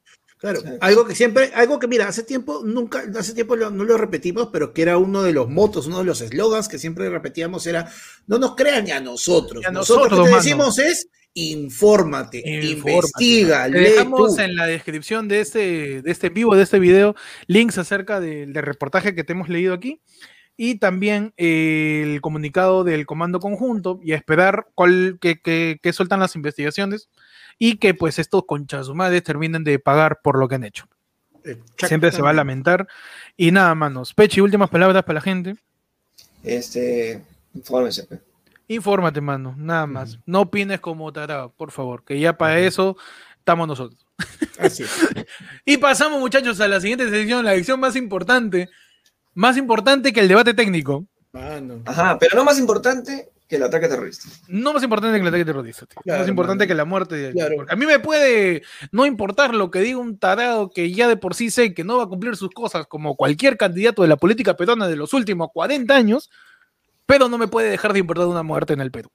Claro, 0.45 0.61
algo 0.83 1.07
que 1.07 1.15
siempre, 1.15 1.53
algo 1.55 1.79
que 1.79 1.87
mira, 1.87 2.07
hace 2.07 2.23
tiempo, 2.23 2.61
nunca, 2.63 3.03
hace 3.19 3.33
tiempo 3.33 3.57
no 3.57 3.71
lo 3.71 3.97
repetimos, 3.97 4.51
pero 4.53 4.75
que 4.75 4.83
era 4.83 4.99
uno 4.99 5.23
de 5.23 5.33
los 5.33 5.49
motos, 5.49 5.87
uno 5.87 6.01
de 6.01 6.05
los 6.05 6.21
eslogans 6.21 6.69
que 6.69 6.79
siempre 6.79 7.09
repetíamos 7.09 7.67
era, 7.67 7.91
no 8.27 8.39
nos 8.39 8.55
crean 8.55 8.85
ni 8.85 8.91
a 8.91 9.01
nosotros. 9.01 9.65
nosotros, 9.73 10.19
lo 10.19 10.25
que 10.27 10.35
decimos 10.35 10.79
es, 10.79 11.09
infórmate, 11.35 12.43
investiga. 12.47 13.69
Le 13.69 13.81
dejamos 13.81 14.39
en 14.39 14.55
la 14.55 14.67
descripción 14.67 15.29
de 15.29 15.41
este, 15.41 16.03
de 16.03 16.11
este 16.11 16.29
vivo, 16.29 16.55
de 16.55 16.63
este 16.63 16.79
video, 16.79 17.15
links 17.49 17.77
acerca 17.77 18.21
del, 18.21 18.55
reportaje 18.55 19.15
que 19.15 19.25
te 19.25 19.33
hemos 19.33 19.49
leído 19.49 19.75
aquí 19.75 20.01
y 20.57 20.77
también 20.77 21.35
el 21.37 22.21
comunicado 22.21 22.85
del 22.85 23.07
comando 23.07 23.41
conjunto 23.41 23.99
y 24.03 24.13
a 24.13 24.17
esperar 24.17 24.69
cuál, 24.77 25.19
que, 25.21 25.41
que, 25.41 25.93
sueltan 25.93 26.21
las 26.21 26.37
investigaciones 26.37 27.09
y 27.59 27.79
que 27.79 27.95
pues 27.95 28.21
estos 28.21 28.45
conchas 28.47 28.89
madres 28.91 29.25
terminen 29.25 29.65
de 29.65 29.81
pagar 29.81 30.21
por 30.23 30.39
lo 30.39 30.47
que 30.47 30.55
han 30.55 30.65
hecho. 30.65 30.87
Siempre 31.77 32.13
se 32.13 32.23
va 32.23 32.31
a 32.31 32.35
lamentar. 32.35 32.87
Y 33.37 33.51
nada, 33.51 33.75
manos. 33.75 34.15
Pechi, 34.15 34.41
últimas 34.41 34.71
palabras 34.71 35.03
para 35.03 35.15
la 35.15 35.21
gente. 35.21 35.57
Este, 36.43 37.21
infórmense. 37.53 38.09
Infórmate, 38.69 39.21
mano, 39.21 39.55
nada 39.57 39.87
más. 39.87 40.19
No 40.27 40.43
opines 40.43 40.81
como 40.81 41.13
tarado, 41.13 41.53
por 41.57 41.71
favor, 41.71 42.05
que 42.05 42.19
ya 42.19 42.37
para 42.37 42.59
eso 42.61 42.97
estamos 43.39 43.69
nosotros. 43.69 44.07
Así 44.59 44.85
y 45.65 45.77
pasamos, 45.77 46.21
muchachos, 46.21 46.61
a 46.61 46.69
la 46.69 46.81
siguiente 46.81 47.11
sección, 47.11 47.45
la 47.45 47.55
sección 47.55 47.81
más 47.81 47.97
importante. 47.97 48.69
Más 49.35 49.57
importante 49.57 50.13
que 50.13 50.21
el 50.21 50.29
debate 50.29 50.55
técnico. 50.55 51.07
Ajá, 51.85 52.19
pero 52.19 52.37
no 52.37 52.45
más 52.45 52.59
importante 52.59 53.29
que 53.49 53.57
el 53.57 53.65
ataque 53.65 53.89
terrorista. 53.89 54.29
No 54.49 54.73
más 54.73 54.83
importante 54.83 55.17
que 55.17 55.23
el 55.23 55.29
ataque 55.29 55.45
terrorista, 55.45 55.87
tío. 55.87 56.17
más 56.17 56.29
importante 56.29 56.67
que 56.67 56.75
la 56.75 56.85
muerte 56.85 57.17
de 57.17 57.65
A 57.69 57.77
mí 57.77 57.87
me 57.87 57.99
puede 57.99 58.63
no 58.93 59.05
importar 59.05 59.55
lo 59.55 59.71
que 59.71 59.81
diga 59.81 59.99
un 59.99 60.19
tarado 60.19 60.71
que 60.71 60.93
ya 60.93 61.09
de 61.09 61.17
por 61.17 61.35
sí 61.35 61.51
sé 61.51 61.75
que 61.75 61.85
no 61.85 61.99
va 61.99 62.05
a 62.05 62.09
cumplir 62.09 62.37
sus 62.37 62.51
cosas 62.51 62.87
como 62.87 63.17
cualquier 63.17 63.57
candidato 63.57 64.03
de 64.03 64.09
la 64.09 64.17
política 64.17 64.57
peruana 64.57 64.89
de 64.89 64.97
los 64.97 65.13
últimos 65.13 65.49
40 65.53 65.95
años, 65.95 66.31
pero 67.07 67.29
no 67.29 67.39
me 67.39 67.49
puede 67.49 67.71
dejar 67.71 67.93
de 67.93 67.99
importar 68.01 68.27
una 68.27 68.43
muerte 68.43 68.73
en 68.73 68.81
el 68.81 68.91
Perú. 68.91 69.11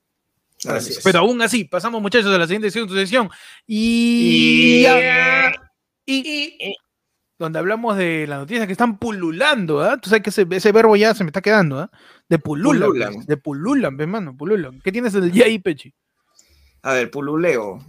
Pero 1.04 1.20
aún 1.20 1.42
así, 1.42 1.64
pasamos 1.64 2.02
muchachos 2.02 2.34
a 2.34 2.38
la 2.38 2.46
siguiente 2.48 2.70
sección. 2.70 3.30
Y... 3.66 4.86
y, 6.06 6.76
donde 7.38 7.58
hablamos 7.58 7.96
de 7.96 8.28
las 8.28 8.40
noticias 8.40 8.68
que 8.68 8.74
están 8.74 8.98
pululando, 8.98 9.82
¿ah? 9.82 9.98
Tú 9.98 10.10
sabes 10.10 10.24
que 10.24 10.30
ese, 10.58 10.72
verbo 10.74 10.98
ya 10.98 11.14
se 11.16 11.24
me 11.24 11.30
está 11.30 11.42
quedando, 11.42 11.80
¿ah? 11.80 11.90
De 12.28 12.38
pululan. 12.38 13.26
De 13.26 13.38
pululan, 13.38 13.98
hermano, 14.00 14.36
pululan. 14.36 14.82
¿Qué 14.82 14.92
tienes 14.92 15.14
del 15.14 15.32
ahí, 15.42 15.58
Pechi? 15.58 15.94
A 16.82 16.92
ver, 16.94 17.10
pululeo. 17.10 17.80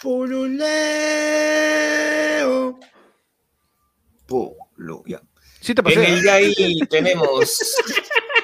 Pululeo. 0.00 0.70
Pulu, 4.26 5.02
ya. 5.06 5.20
Sí 5.60 5.74
te 5.74 5.82
pasé. 5.82 6.06
En 6.06 6.18
el 6.18 6.28
ahí 6.28 6.78
tenemos 6.88 7.58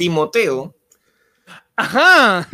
Timoteo. 0.00 0.74
Ajá. 1.76 2.48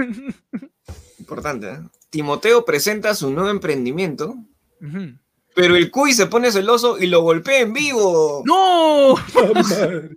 Importante, 1.21 1.69
¿eh? 1.69 1.79
Timoteo 2.11 2.65
presenta 2.65 3.15
su 3.15 3.31
nuevo 3.31 3.51
emprendimiento. 3.51 4.35
Pero 5.55 5.77
el 5.77 5.93
Cuy 5.93 6.13
se 6.13 6.27
pone 6.27 6.51
celoso 6.51 6.99
y 6.99 7.07
lo 7.07 7.21
golpea 7.21 7.61
en 7.61 7.73
vivo. 7.73 8.43
¡No! 8.45 9.15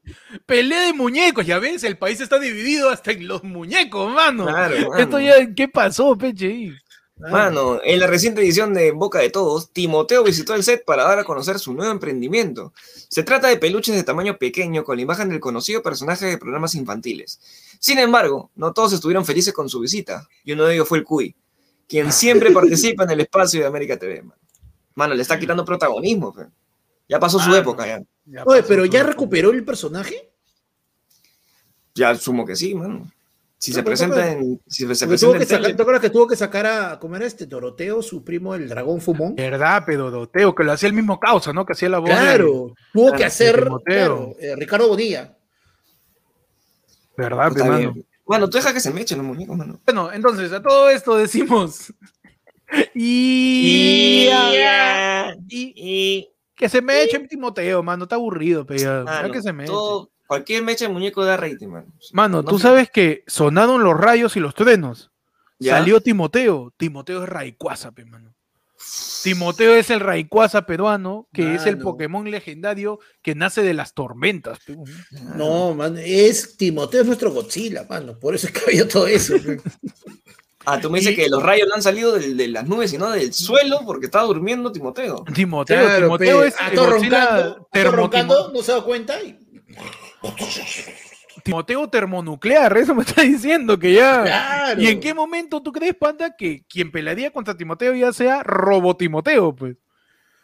Pelea 0.47 0.81
de 0.87 0.93
muñecos, 0.93 1.45
ya 1.45 1.59
ves, 1.59 1.83
el 1.83 1.99
país 1.99 2.19
está 2.19 2.39
dividido 2.39 2.89
hasta 2.89 3.11
en 3.11 3.27
los 3.27 3.43
muñecos, 3.43 4.11
mano. 4.11 4.47
Claro, 4.47 4.95
Esto 4.95 5.19
ya, 5.19 5.53
¿qué 5.53 5.67
pasó, 5.67 6.17
Peche? 6.17 6.73
Mano, 7.19 7.81
en 7.83 7.99
la 7.99 8.07
reciente 8.07 8.39
edición 8.41 8.73
de 8.73 8.91
Boca 8.91 9.19
de 9.19 9.29
Todos, 9.29 9.71
Timoteo 9.71 10.23
visitó 10.23 10.55
el 10.55 10.63
set 10.63 10.85
para 10.85 11.03
dar 11.03 11.19
a 11.19 11.25
conocer 11.25 11.59
su 11.59 11.73
nuevo 11.73 11.91
emprendimiento. 11.91 12.73
Se 13.09 13.23
trata 13.23 13.49
de 13.49 13.57
peluches 13.57 13.93
de 13.93 14.03
tamaño 14.03 14.37
pequeño 14.37 14.85
con 14.85 14.95
la 14.95 15.01
imagen 15.01 15.27
del 15.27 15.41
conocido 15.41 15.83
personaje 15.83 16.25
de 16.25 16.37
programas 16.37 16.75
infantiles. 16.75 17.41
Sin 17.79 17.99
embargo, 17.99 18.51
no 18.55 18.71
todos 18.71 18.93
estuvieron 18.93 19.25
felices 19.25 19.53
con 19.53 19.67
su 19.67 19.81
visita, 19.81 20.27
y 20.45 20.53
uno 20.53 20.63
de 20.63 20.75
ellos 20.75 20.87
fue 20.87 20.99
el 20.99 21.03
Cuy, 21.03 21.35
quien 21.87 22.11
siempre 22.13 22.51
participa 22.51 23.03
en 23.03 23.11
el 23.11 23.19
espacio 23.19 23.59
de 23.59 23.67
América 23.67 23.97
TV. 23.97 24.21
Mano. 24.21 24.39
Mano, 24.95 25.13
le 25.13 25.21
está 25.21 25.37
quitando 25.37 25.65
protagonismo. 25.65 26.33
Ya 27.09 27.19
pasó 27.19 27.37
su 27.39 27.53
época. 27.53 27.85
Ya. 28.25 28.43
Oye, 28.45 28.63
pero 28.63 28.85
¿ya 28.85 29.03
recuperó 29.03 29.51
el 29.51 29.65
personaje? 29.65 30.31
Ya 31.95 32.11
asumo 32.11 32.45
que 32.45 32.55
sí, 32.55 32.73
mano. 32.75 33.11
Si 33.59 33.73
se 33.73 33.83
presenta 33.83 34.31
en. 34.31 34.61
Si 34.67 34.87
se 34.95 35.05
presenta 35.05 35.45
¿Te 35.45 35.81
acuerdas 35.81 36.01
que 36.01 36.09
tuvo 36.09 36.25
que 36.27 36.37
sacar 36.37 36.65
a. 36.65 36.97
¿Cómo 36.97 37.17
era 37.17 37.25
este? 37.25 37.45
Doroteo, 37.45 38.01
su 38.01 38.23
primo, 38.23 38.55
el 38.55 38.69
dragón 38.69 39.01
fumón. 39.01 39.35
Verdad, 39.35 39.83
pero 39.85 40.09
Doroteo, 40.09 40.55
que 40.55 40.63
lo 40.63 40.71
hacía 40.71 40.87
el 40.87 40.95
mismo 40.95 41.19
causa, 41.19 41.51
¿no? 41.51 41.65
Que 41.65 41.73
hacía 41.73 41.89
la 41.89 41.99
voz. 41.99 42.09
Claro, 42.09 42.73
tuvo 42.93 43.11
que 43.11 43.25
hacer. 43.25 43.67
Eh, 43.85 44.55
Ricardo 44.55 44.87
Bonilla. 44.87 45.35
Verdad, 47.17 47.51
hermano. 47.57 47.95
Bueno, 48.25 48.49
tú 48.49 48.57
deja 48.57 48.73
que 48.73 48.79
se 48.79 48.93
me 48.93 49.01
echen 49.01 49.17
los 49.17 49.27
muñecos, 49.27 49.57
mano. 49.57 49.81
Bueno, 49.85 50.13
entonces, 50.13 50.53
a 50.53 50.61
todo 50.61 50.89
esto 50.89 51.17
decimos 51.17 51.91
y, 52.95 54.29
y, 55.49 56.29
que 56.55 56.69
se 56.69 56.81
me 56.81 57.01
eche 57.01 57.19
Timoteo, 57.27 57.83
mano, 57.83 58.03
está 58.03 58.15
aburrido, 58.15 58.65
pero 58.65 59.03
que 59.33 59.41
se 59.41 59.51
me 59.51 59.65
Cualquier 60.29 60.61
mecha 60.61 60.85
de 60.85 60.93
muñeco 60.93 61.25
da 61.25 61.37
rating, 61.37 61.69
mano. 61.69 61.87
Mano, 62.13 62.45
tú 62.45 62.59
sabes 62.59 62.91
que 62.91 63.23
sonaron 63.25 63.83
los 63.83 63.97
rayos 63.97 64.37
y 64.37 64.39
los 64.39 64.53
truenos. 64.53 65.09
Salió 65.59 66.01
Timoteo. 66.01 66.71
Timoteo 66.77 67.23
es 67.23 67.29
Rayquaza, 67.29 67.93
pe, 67.93 68.05
mano. 68.05 68.35
Timoteo 69.23 69.73
es 69.73 69.89
el 69.89 69.99
Rayquaza 69.99 70.67
peruano, 70.67 71.27
que 71.33 71.55
es 71.55 71.65
el 71.65 71.79
Pokémon 71.79 72.29
legendario 72.29 72.99
que 73.23 73.33
nace 73.33 73.63
de 73.63 73.73
las 73.73 73.95
tormentas. 73.95 74.59
No, 75.35 75.73
man, 75.73 75.97
es 75.97 76.55
Timoteo 76.57 77.01
es 77.01 77.07
nuestro 77.07 77.31
Godzilla, 77.31 77.87
mano. 77.89 78.19
Por 78.19 78.35
eso 78.35 78.45
es 78.45 78.53
que 78.53 78.59
había 78.67 78.87
todo 78.87 79.07
eso. 79.07 79.33
Ah, 80.63 80.79
tú 80.79 80.91
me 80.91 80.99
dices 80.99 81.15
que 81.15 81.27
los 81.27 81.41
rayos 81.41 81.67
no 81.67 81.73
han 81.73 81.81
salido 81.81 82.11
de, 82.11 82.47
las 82.49 82.67
nubes, 82.67 82.91
sino 82.91 83.09
del 83.09 83.33
suelo 83.33 83.79
porque 83.83 84.05
estaba 84.05 84.25
durmiendo 84.25 84.71
Timoteo. 84.71 85.25
Timoteo, 85.33 86.01
Timoteo 86.01 86.43
es 86.43 86.53
todo 86.75 86.91
roncando, 86.91 87.67
roncando, 87.73 88.51
no 88.53 88.61
se 88.61 88.73
da 88.73 88.83
cuenta 88.83 89.17
Timoteo 91.43 91.89
termonuclear, 91.89 92.77
eso 92.77 92.93
me 92.93 93.03
está 93.03 93.21
diciendo 93.21 93.79
que 93.79 93.93
ya. 93.93 94.75
¿Y 94.77 94.87
en 94.87 94.99
qué 94.99 95.13
momento 95.13 95.61
tú 95.61 95.71
crees, 95.71 95.95
Panda, 95.95 96.35
que 96.35 96.63
quien 96.67 96.91
pelearía 96.91 97.31
contra 97.31 97.55
Timoteo 97.55 97.93
ya 97.93 98.11
sea 98.13 98.43
Robotimoteo, 98.43 99.55
pues? 99.55 99.77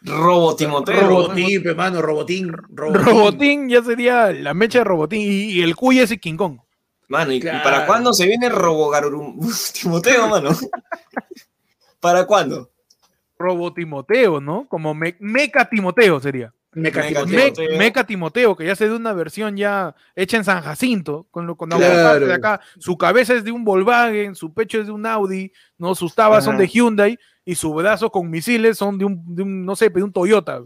Robotimoteo. 0.02 1.00
Robotín, 1.00 1.66
hermano, 1.66 2.02
Robotín, 2.02 2.52
Robotín. 2.52 3.04
Robotín 3.04 3.68
ya 3.68 3.82
sería 3.82 4.32
la 4.32 4.54
mecha 4.54 4.78
de 4.78 4.84
Robotín 4.84 5.20
y, 5.20 5.60
el 5.62 5.74
cuy 5.74 5.98
es 5.98 6.14
King 6.20 6.36
Kong. 6.36 6.58
Mano, 7.08 7.32
¿y, 7.32 7.40
para 7.40 7.86
cuándo 7.86 8.12
se 8.12 8.26
viene 8.26 8.48
Robogarurum? 8.48 9.40
Timoteo, 9.80 10.28
mano. 10.28 10.50
¿Para 12.00 12.26
cuándo? 12.26 12.70
Robo 13.38 13.72
Timoteo, 13.72 14.40
¿no? 14.40 14.66
Como 14.68 14.94
Meca 14.94 15.68
Timoteo 15.68 16.20
sería. 16.20 16.52
Meca, 16.76 18.04
Timoteo. 18.04 18.54
que 18.54 18.66
ya 18.66 18.76
se 18.76 18.88
de 18.88 18.94
una 18.94 19.14
versión 19.14 19.56
ya 19.56 19.94
hecha 20.14 20.36
en 20.36 20.44
San 20.44 20.62
Jacinto, 20.62 21.26
con 21.30 21.46
lo 21.46 21.56
con 21.56 21.70
de 21.70 22.32
acá. 22.32 22.60
Su 22.78 22.98
cabeza 22.98 23.34
es 23.34 23.44
de 23.44 23.50
un 23.50 23.64
Volkswagen, 23.64 24.34
su 24.34 24.52
pecho 24.52 24.80
es 24.80 24.86
de 24.86 24.92
un 24.92 25.06
Audi, 25.06 25.52
¿no? 25.78 25.94
Sus 25.94 26.14
tabas 26.14 26.44
son 26.44 26.58
de 26.58 26.68
Hyundai 26.68 27.18
y 27.44 27.54
su 27.54 27.72
brazo 27.72 28.10
con 28.10 28.30
misiles 28.30 28.76
son 28.76 28.98
de 28.98 29.06
un, 29.06 29.34
de 29.34 29.42
un 29.42 29.64
no 29.64 29.74
sé, 29.74 29.88
de 29.88 30.02
un 30.02 30.12
Toyota. 30.12 30.60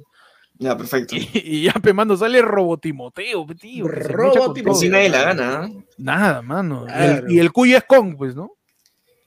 Ya, 0.59 0.77
perfecto. 0.77 1.15
Y, 1.17 1.63
ya, 1.63 1.73
pe, 1.73 1.93
mando, 1.95 2.17
sale 2.17 2.43
Robotimoteo, 2.43 3.47
tío. 3.59 3.87
Robotimoteo. 3.89 4.75
Si 4.75 4.89
nadie 4.89 5.09
la 5.09 5.23
gana. 5.23 5.67
¿eh? 5.67 5.85
Nada, 5.97 6.43
mano. 6.43 6.87
y 7.29 7.39
el 7.39 7.53
cuy 7.53 7.75
es 7.75 7.85
Kong, 7.85 8.17
pues, 8.19 8.35
¿no? 8.35 8.53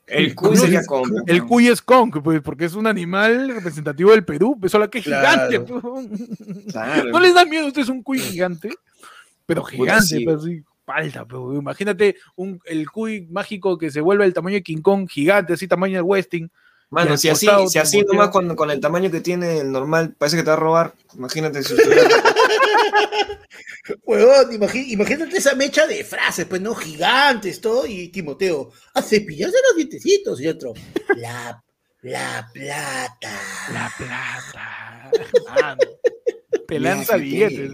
El 0.06 0.34
cuy 0.34 0.56
sería 0.56 0.84
Kong. 0.84 1.22
El 1.26 1.44
cuy 1.44 1.68
es 1.68 1.80
Kong, 1.80 2.22
pues, 2.22 2.40
porque 2.42 2.66
es 2.66 2.74
un 2.74 2.86
animal 2.86 3.48
representativo 3.48 4.10
del 4.10 4.24
Perú, 4.24 4.56
pues, 4.60 4.72
solo 4.72 4.90
que 4.90 4.98
es 4.98 5.04
gigante. 5.04 5.60
Pues. 5.60 5.82
¿No 7.10 7.20
les 7.20 7.34
da 7.34 7.44
miedo 7.44 7.64
a 7.64 7.68
ustedes 7.68 7.88
un 7.88 8.02
cuy 8.02 8.18
gigante? 8.18 8.70
Pero 9.46 9.64
gigante, 9.64 10.16
pero 10.18 10.38
pues, 10.38 10.44
así, 10.44 10.62
palta, 10.84 11.24
pues. 11.24 11.58
Imagínate 11.58 12.16
un, 12.36 12.60
el 12.64 12.90
cuy 12.90 13.26
mágico 13.30 13.78
que 13.78 13.90
se 13.90 14.00
vuelve 14.00 14.24
el 14.24 14.34
tamaño 14.34 14.56
de 14.56 14.62
King 14.62 14.82
Kong, 14.82 15.08
gigante, 15.08 15.54
así 15.54 15.66
tamaño 15.66 15.96
de 15.96 16.02
Westing 16.02 16.50
Mano, 16.94 17.16
si 17.16 17.28
así, 17.28 17.48
si 17.68 17.78
así 17.78 18.02
nomás 18.02 18.28
con, 18.28 18.54
con, 18.54 18.70
el 18.70 18.78
tamaño 18.78 19.10
que 19.10 19.20
tiene 19.20 19.58
el 19.58 19.72
normal, 19.72 20.14
parece 20.16 20.36
que 20.36 20.44
te 20.44 20.50
va 20.50 20.54
a 20.54 20.60
robar. 20.60 20.94
Imagínate 21.16 21.62
si 21.64 21.74
Huevón, 24.02 24.52
imagínate 24.52 25.36
esa 25.36 25.54
mecha 25.54 25.86
de 25.86 26.04
frases, 26.04 26.46
pues 26.46 26.60
no 26.60 26.74
gigantes, 26.74 27.60
todo, 27.60 27.86
y 27.86 28.08
Timoteo, 28.08 28.70
a 28.94 29.02
cepillarse 29.02 29.56
los 29.68 29.76
dientecitos, 29.76 30.40
y 30.40 30.48
otro, 30.48 30.72
la, 31.16 31.62
la 32.02 32.50
plata. 32.52 33.40
La 33.72 33.92
plata. 33.96 35.78
Pelanza 36.66 37.16
billetes. 37.16 37.72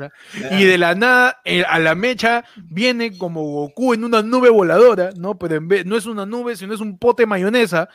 Y 0.51 0.65
de 0.65 0.79
la 0.79 0.95
nada, 0.95 1.41
eh, 1.45 1.65
a 1.67 1.79
la 1.79 1.95
mecha 1.95 2.45
viene 2.57 3.17
como 3.17 3.43
Goku 3.43 3.95
en 3.95 4.05
una 4.05 4.23
nube 4.23 4.51
voladora, 4.51 5.11
¿no? 5.17 5.39
Pero 5.39 5.57
en 5.57 5.69
vez, 5.69 5.87
no 5.87 5.97
es 5.97 6.07
una 6.07 6.27
nube, 6.27 6.57
sino 6.57 6.75
es 6.75 6.81
un 6.81 6.99
pote 6.99 7.23
de 7.23 7.29
mayonesa 7.29 7.89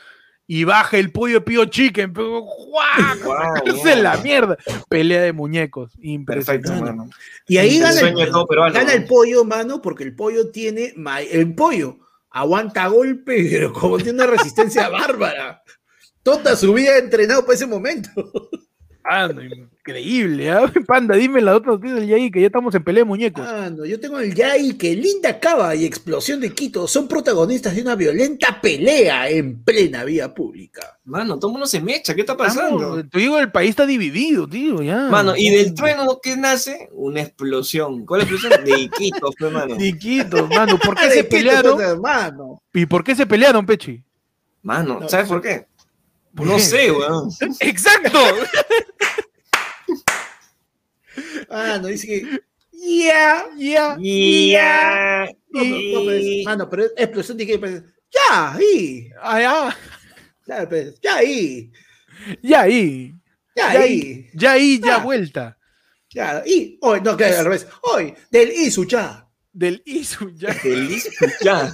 y 0.47 0.63
baja 0.63 0.97
el 0.97 1.11
pollo 1.11 1.35
de 1.35 1.41
Pío 1.41 1.65
Chicken, 1.65 2.13
pero 2.13 2.41
¡guau! 2.41 3.55
es 3.85 3.97
la 3.97 4.17
mierda. 4.17 4.57
Pelea 4.89 5.21
de 5.21 5.33
muñecos, 5.33 5.93
impresionante. 6.01 7.15
Y 7.47 7.57
ahí 7.57 7.79
gana, 7.79 7.99
el, 7.99 8.15
gana 8.73 8.93
el 8.93 9.05
pollo, 9.05 9.43
mano, 9.43 9.81
porque 9.81 10.03
el 10.03 10.15
pollo 10.15 10.51
tiene, 10.51 10.93
el 11.31 11.55
pollo 11.55 11.97
aguanta 12.35 12.87
golpe, 12.87 13.47
pero 13.49 13.73
como 13.73 13.97
tiene 13.97 14.23
una 14.23 14.27
resistencia 14.27 14.89
bárbara. 14.89 15.63
Toda 16.21 16.55
su 16.55 16.73
vida 16.73 16.97
entrenado 16.97 17.43
para 17.43 17.53
ese 17.53 17.67
momento. 17.67 18.09
Ah, 19.03 19.27
no, 19.27 19.41
increíble, 19.85 20.49
¿eh? 20.49 20.55
Panda, 20.87 21.15
dime 21.15 21.41
la 21.41 21.55
otra 21.55 21.73
noticia 21.73 21.95
del 21.95 22.07
Yai, 22.07 22.31
que 22.31 22.41
ya 22.41 22.47
estamos 22.47 22.73
en 22.73 22.83
pelea 22.83 23.01
de 23.01 23.05
muñecos. 23.05 23.47
Ah, 23.47 23.69
no, 23.69 23.85
yo 23.85 23.99
tengo 23.99 24.19
el 24.19 24.33
Yai 24.33 24.73
que 24.73 24.95
Linda 24.95 25.39
Cava 25.39 25.75
y 25.75 25.85
Explosión 25.85 26.39
de 26.39 26.51
Quito 26.51 26.87
son 26.87 27.07
protagonistas 27.07 27.75
de 27.75 27.83
una 27.83 27.95
violenta 27.95 28.59
pelea 28.61 29.29
en 29.29 29.63
plena 29.63 30.03
vía 30.03 30.33
pública. 30.33 30.99
Mano, 31.05 31.37
todo 31.37 31.51
mundo 31.51 31.67
se 31.67 31.81
mecha, 31.81 32.15
¿qué 32.15 32.21
está 32.21 32.35
pasando? 32.35 33.03
te 33.07 33.19
digo, 33.19 33.37
el 33.37 33.51
país 33.51 33.71
está 33.71 33.85
dividido, 33.85 34.47
tío, 34.47 34.81
ya. 34.81 35.07
Mano, 35.09 35.35
y 35.35 35.49
del 35.51 35.75
trueno 35.75 36.19
que 36.21 36.35
nace, 36.35 36.89
una 36.93 37.21
explosión. 37.21 38.05
¿Cuál 38.05 38.21
es 38.21 38.31
la 38.31 38.35
explosión? 38.35 38.65
De 38.65 38.79
Iquitos, 38.81 39.35
pues, 39.37 39.51
mano. 39.51 39.75
De 39.75 39.87
Iquitos, 39.87 40.49
mano. 40.49 40.79
¿Por 40.79 40.95
qué 40.95 41.11
se 41.11 41.23
pelearon? 41.23 41.79
Hermano. 41.79 42.61
¿Y 42.73 42.85
por 42.87 43.03
qué 43.03 43.15
se 43.15 43.27
pelearon, 43.27 43.65
Pechi? 43.65 44.03
Mano, 44.63 45.07
¿sabes 45.07 45.27
por 45.27 45.41
qué? 45.41 45.67
No 46.33 46.59
sé, 46.59 46.91
weón. 46.91 47.29
¡Exacto! 47.59 48.19
Ah, 51.49 51.77
no 51.81 51.87
dice 51.87 52.07
que. 52.07 52.39
Ya, 52.71 53.45
ya, 53.57 53.97
Ya. 53.99 55.27
No, 55.49 55.61
pero, 55.61 55.75
no, 55.75 55.99
pero 56.05 56.11
es- 56.11 56.45
mano, 56.45 56.69
pero 56.69 56.85
es 56.85 56.91
explosión 56.97 57.37
de 57.37 57.47
que. 57.47 57.57
pues, 57.59 57.83
Ya, 58.11 58.53
ahí. 58.53 59.09
Ah, 59.21 59.39
ya, 59.41 59.77
Ya, 60.47 60.69
pues, 60.69 60.99
ya 61.01 61.15
ahí. 61.17 61.71
ya 62.41 62.61
ahí. 62.61 63.13
Ya 63.55 63.73
Ya 63.73 63.79
ahí. 63.81 64.29
Ya 64.33 64.51
ahí, 64.51 64.79
ya 64.83 64.97
vuelta. 64.99 65.57
Ya, 66.11 66.43
y. 66.45 66.77
Hoy, 66.81 67.01
no, 67.01 67.17
claro, 67.17 67.39
al 67.39 67.45
revés. 67.45 67.67
Hoy, 67.81 68.13
del 68.31 68.51
Isucha. 68.51 69.21
Del 69.51 69.81
ISU, 69.85 70.31
ya. 70.35 70.53
Feliz. 70.53 71.09
Ya. 71.41 71.73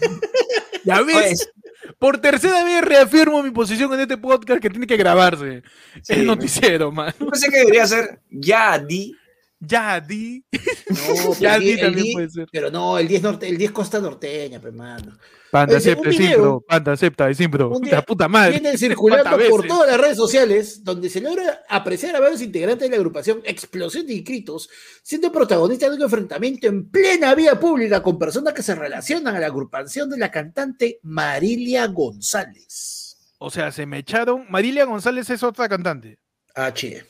Ya 0.84 1.02
ves, 1.02 1.16
Pues, 1.16 1.52
por 1.98 2.20
tercera 2.20 2.64
vez 2.64 2.82
reafirmo 2.84 3.42
mi 3.44 3.50
posición 3.52 3.92
en 3.94 4.02
este 4.02 4.18
podcast 4.18 4.62
que 4.62 4.70
tiene 4.70 4.86
que 4.88 4.98
grabarse. 4.98 5.64
Sí, 6.04 6.14
el 6.14 6.26
¿no? 6.28 6.36
noticiero, 6.36 6.92
man. 6.92 7.14
yo 7.20 7.26
pensé 7.28 7.50
que 7.50 7.58
debería 7.58 7.88
ser 7.88 8.20
ya 8.30 8.78
di. 8.78 9.16
Ya, 9.64 10.00
di. 10.02 10.44
No, 10.90 11.34
Ya, 11.40 11.52
pero 11.52 11.60
di 11.60 11.72
el 11.72 11.80
también 11.80 12.14
puede 12.14 12.30
ser. 12.30 12.48
Pero 12.52 12.72
no, 12.72 12.98
el 12.98 13.08
10 13.08 13.22
norte, 13.22 13.48
el 13.48 13.58
10 13.58 13.72
costa 13.72 14.00
norteña, 14.00 14.60
pues, 14.60 14.74
mano. 14.74 15.18
Panda, 15.52 15.78
acepta, 15.78 16.10
bro. 16.38 16.62
Panda, 16.62 16.94
acepta, 16.94 17.26
un 17.26 17.82
día 17.82 17.96
La 17.96 18.02
puta 18.02 18.28
madre. 18.28 18.52
Vienen 18.52 18.78
circulando 18.78 19.30
¿Cuántas 19.30 19.50
por 19.50 19.68
todas 19.68 19.92
las 19.92 20.00
redes 20.00 20.18
sociales, 20.18 20.84
donde 20.84 21.10
se 21.10 21.22
logra 21.22 21.64
apreciar 21.70 22.16
a 22.16 22.22
varios 22.22 22.42
integrantes 22.42 22.88
de 22.88 22.90
la 22.90 22.96
agrupación 22.96 23.42
Explosión 23.44 24.08
de 24.08 24.14
Inscritos, 24.14 24.70
siendo 25.04 25.32
protagonistas 25.32 25.92
de 25.92 25.98
un 25.98 26.04
enfrentamiento 26.04 26.68
en 26.68 26.90
plena 26.90 27.36
vía 27.36 27.60
pública 27.60 28.02
con 28.02 28.18
personas 28.18 28.54
que 28.54 28.64
se 28.64 28.74
relacionan 28.74 29.36
a 29.36 29.40
la 29.40 29.48
agrupación 29.48 30.10
de 30.10 30.18
la 30.18 30.32
cantante 30.32 31.00
Marilia 31.04 31.86
González. 31.88 33.18
O 33.38 33.52
sea, 33.52 33.72
se 33.72 33.86
me 33.86 34.00
echaron. 34.00 34.46
Marilia 34.50 34.86
González 34.86 35.30
es 35.30 35.44
otra 35.44 35.68
cantante. 35.68 36.18
H. 36.56 37.06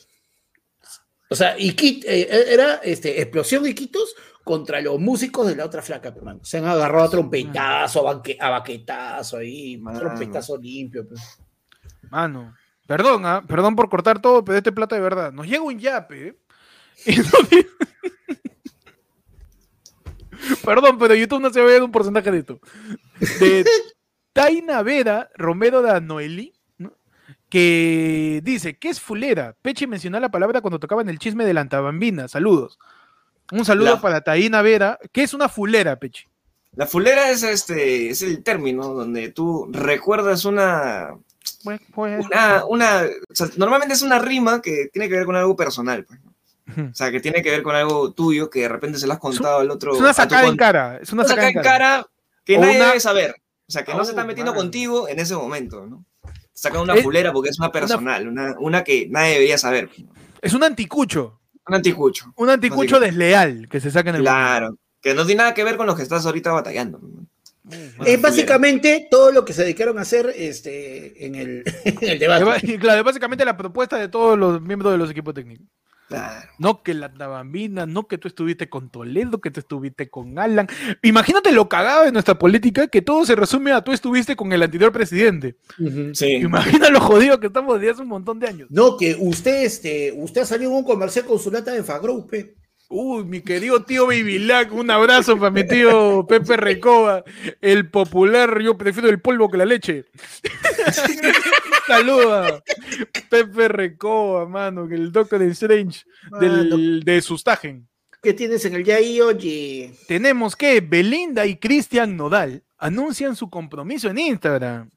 O 1.32 1.34
sea, 1.34 1.56
Iquit- 1.58 2.04
eh, 2.06 2.28
era 2.52 2.74
este, 2.76 3.20
Explosión 3.20 3.62
de 3.62 3.70
Iquitos 3.70 4.14
contra 4.44 4.80
los 4.80 4.98
músicos 5.00 5.46
de 5.46 5.56
la 5.56 5.64
otra 5.64 5.82
flaca, 5.82 6.08
hermano. 6.10 6.40
Se 6.42 6.58
han 6.58 6.66
agarrado 6.66 7.04
a 7.04 7.10
trompetazo, 7.10 8.00
a, 8.08 8.14
banque- 8.14 8.36
a 8.40 8.50
baquetazo 8.50 9.38
ahí, 9.38 9.78
Mano. 9.78 9.98
trompetazo 9.98 10.56
limpio. 10.58 11.06
pues. 11.08 11.38
Mano. 12.10 12.54
Perdón, 12.86 13.24
ah, 13.24 13.42
perdón 13.46 13.76
por 13.76 13.88
cortar 13.88 14.20
todo, 14.20 14.44
pero 14.44 14.58
este 14.58 14.72
plata 14.72 14.96
de 14.96 15.02
verdad. 15.02 15.32
Nos 15.32 15.46
llega 15.46 15.62
un 15.62 15.78
yape. 15.78 16.28
¿eh? 16.28 16.36
Y 17.06 17.16
nos 17.16 17.48
dice- 17.50 17.68
Perdón, 20.64 20.98
pero 20.98 21.14
YouTube 21.14 21.40
no 21.40 21.50
se 21.50 21.60
a 21.60 21.64
ver 21.64 21.82
un 21.82 21.92
porcentaje 21.92 22.30
de 22.30 22.38
esto. 22.38 22.60
De 23.40 23.64
Taina 24.32 24.82
Vera 24.82 25.30
Romero 25.36 25.82
de 25.82 26.00
Noeli, 26.00 26.46
¿no? 26.46 26.51
Que 27.52 28.40
dice, 28.42 28.78
¿qué 28.78 28.88
es 28.88 28.98
fulera? 28.98 29.54
Pechi 29.60 29.86
mencionó 29.86 30.18
la 30.18 30.30
palabra 30.30 30.62
cuando 30.62 30.78
tocaban 30.80 31.10
el 31.10 31.18
chisme 31.18 31.44
de 31.44 31.52
la 31.52 31.60
antabambina. 31.60 32.26
Saludos. 32.26 32.78
Un 33.50 33.66
saludo 33.66 33.96
La- 33.96 34.00
para 34.00 34.22
Taina 34.22 34.62
Vera. 34.62 34.98
¿Qué 35.12 35.22
es 35.22 35.34
una 35.34 35.50
fulera, 35.50 35.96
Pechi? 35.98 36.24
La 36.74 36.86
fulera 36.86 37.28
es 37.28 37.42
este, 37.42 38.08
es 38.08 38.22
el 38.22 38.42
término 38.42 38.94
donde 38.94 39.28
tú 39.28 39.68
recuerdas 39.70 40.46
una, 40.46 41.10
Pues, 41.62 41.78
pues, 41.94 42.24
una, 42.24 42.64
una, 42.66 43.02
o 43.28 43.34
sea, 43.34 43.48
normalmente 43.58 43.92
es 43.92 44.00
una 44.00 44.18
rima 44.18 44.62
que 44.62 44.88
tiene 44.90 45.10
que 45.10 45.16
ver 45.16 45.26
con 45.26 45.36
algo 45.36 45.54
personal, 45.54 46.06
pues. 46.06 46.20
O 46.90 46.94
sea, 46.94 47.10
que 47.10 47.20
tiene 47.20 47.42
que 47.42 47.50
ver 47.50 47.62
con 47.62 47.74
algo 47.76 48.12
tuyo 48.12 48.48
que 48.48 48.60
de 48.60 48.68
repente 48.70 48.96
se 48.98 49.06
lo 49.06 49.12
has 49.12 49.18
contado 49.18 49.58
al 49.58 49.70
otro. 49.70 49.92
Es 49.92 50.00
una 50.00 50.14
sacada 50.14 50.46
en 50.48 50.56
cara. 50.56 50.98
Es 51.02 51.12
una 51.12 51.24
sacada 51.24 51.50
en 51.50 51.60
cara. 51.60 52.06
que 52.46 52.56
O 52.56 52.62
nadie 52.62 52.76
una- 52.78 52.86
debe 52.86 53.00
saber. 53.00 53.34
O 53.68 53.70
sea, 53.72 53.84
que 53.84 53.92
no 53.92 54.00
Oh, 54.00 54.04
se 54.04 54.12
está 54.12 54.24
metiendo 54.24 54.54
contigo 54.54 55.06
en 55.06 55.18
ese 55.18 55.34
momento, 55.36 55.86
¿no? 55.86 56.06
Saca 56.52 56.80
una 56.80 56.94
Es- 56.94 57.02
fulera 57.02 57.32
porque 57.32 57.50
es 57.50 57.58
una 57.58 57.72
personal, 57.72 58.28
una, 58.28 58.54
una 58.58 58.84
que 58.84 59.08
nadie 59.08 59.34
debería 59.34 59.58
saber. 59.58 59.88
Es 60.40 60.52
un 60.54 60.62
anticucho. 60.64 61.40
Un 61.66 61.74
anticucho. 61.76 62.32
Un 62.36 62.50
anticucho 62.50 62.98
desleal 63.00 63.68
que 63.68 63.80
se 63.80 63.90
saca 63.90 64.10
en 64.10 64.16
el 64.16 64.22
Claro. 64.22 64.76
Que 65.00 65.14
no 65.14 65.24
tiene 65.24 65.38
nada 65.38 65.54
que 65.54 65.64
ver 65.64 65.76
con 65.76 65.86
lo 65.86 65.96
que 65.96 66.02
estás 66.02 66.24
ahorita 66.26 66.52
batallando. 66.52 67.00
Es 68.04 68.20
básicamente 68.20 69.06
todo 69.10 69.30
lo 69.30 69.44
que 69.44 69.52
se 69.52 69.62
dedicaron 69.62 69.98
a 69.98 70.02
hacer 70.02 70.32
este, 70.36 71.24
en, 71.24 71.34
el, 71.36 71.62
en 71.84 72.08
el 72.08 72.18
debate. 72.18 72.78
Claro, 72.78 72.98
es 72.98 73.04
básicamente 73.04 73.44
la 73.44 73.56
propuesta 73.56 73.96
de 73.96 74.08
todos 74.08 74.38
los 74.38 74.60
miembros 74.60 74.92
de 74.92 74.98
los 74.98 75.10
equipos 75.10 75.32
técnicos. 75.34 75.66
Claro. 76.12 76.48
No 76.58 76.82
que 76.82 76.94
la 76.94 77.12
Tabambina, 77.12 77.86
no 77.86 78.06
que 78.06 78.18
tú 78.18 78.28
estuviste 78.28 78.68
con 78.68 78.90
Toledo, 78.90 79.40
que 79.40 79.50
tú 79.50 79.60
estuviste 79.60 80.08
con 80.08 80.38
Alan. 80.38 80.68
Imagínate 81.02 81.52
lo 81.52 81.68
cagado 81.68 82.04
de 82.04 82.12
nuestra 82.12 82.38
política 82.38 82.88
que 82.88 83.02
todo 83.02 83.24
se 83.24 83.36
resume 83.36 83.72
a 83.72 83.82
tú 83.82 83.92
estuviste 83.92 84.36
con 84.36 84.52
el 84.52 84.62
anterior 84.62 84.92
presidente. 84.92 85.56
Ujú. 85.78 86.14
Sí. 86.14 86.34
Imagina 86.34 86.88
lo 86.90 87.00
jodido 87.00 87.40
que 87.40 87.48
estamos 87.48 87.80
desde 87.80 87.92
hace 87.92 88.02
un 88.02 88.08
montón 88.08 88.38
de 88.38 88.48
años. 88.48 88.68
No, 88.70 88.96
que 88.96 89.16
usted, 89.18 89.64
este, 89.64 90.12
usted 90.16 90.42
ha 90.42 90.46
salido 90.46 90.70
en 90.70 90.78
un 90.78 90.84
comercial 90.84 91.24
con 91.24 91.38
su 91.38 91.50
lata 91.50 91.72
de. 91.72 91.82
Uy, 92.94 93.24
mi 93.24 93.40
querido 93.40 93.82
tío 93.84 94.06
Bibilac, 94.06 94.70
un 94.70 94.90
abrazo 94.90 95.38
para 95.38 95.50
mi 95.50 95.66
tío 95.66 96.26
Pepe 96.28 96.58
Recoba, 96.58 97.24
el 97.62 97.88
popular, 97.88 98.60
yo 98.60 98.76
prefiero 98.76 99.08
el 99.08 99.18
polvo 99.18 99.50
que 99.50 99.56
la 99.56 99.64
leche. 99.64 100.04
Saluda, 101.86 102.62
Pepe 103.30 103.68
Recoba, 103.68 104.46
mano, 104.46 104.86
que 104.86 104.94
el 104.94 105.10
Doctor 105.10 105.40
Strange 105.44 106.02
del, 106.38 107.02
de 107.02 107.22
Sustagen. 107.22 107.88
¿Qué 108.22 108.34
tienes 108.34 108.62
en 108.66 108.74
el 108.74 108.90
ahí, 108.90 109.22
oye? 109.22 109.94
Tenemos 110.06 110.54
que 110.54 110.82
Belinda 110.82 111.46
y 111.46 111.56
Cristian 111.56 112.14
Nodal 112.14 112.62
anuncian 112.76 113.36
su 113.36 113.48
compromiso 113.48 114.10
en 114.10 114.18
Instagram. 114.18 114.90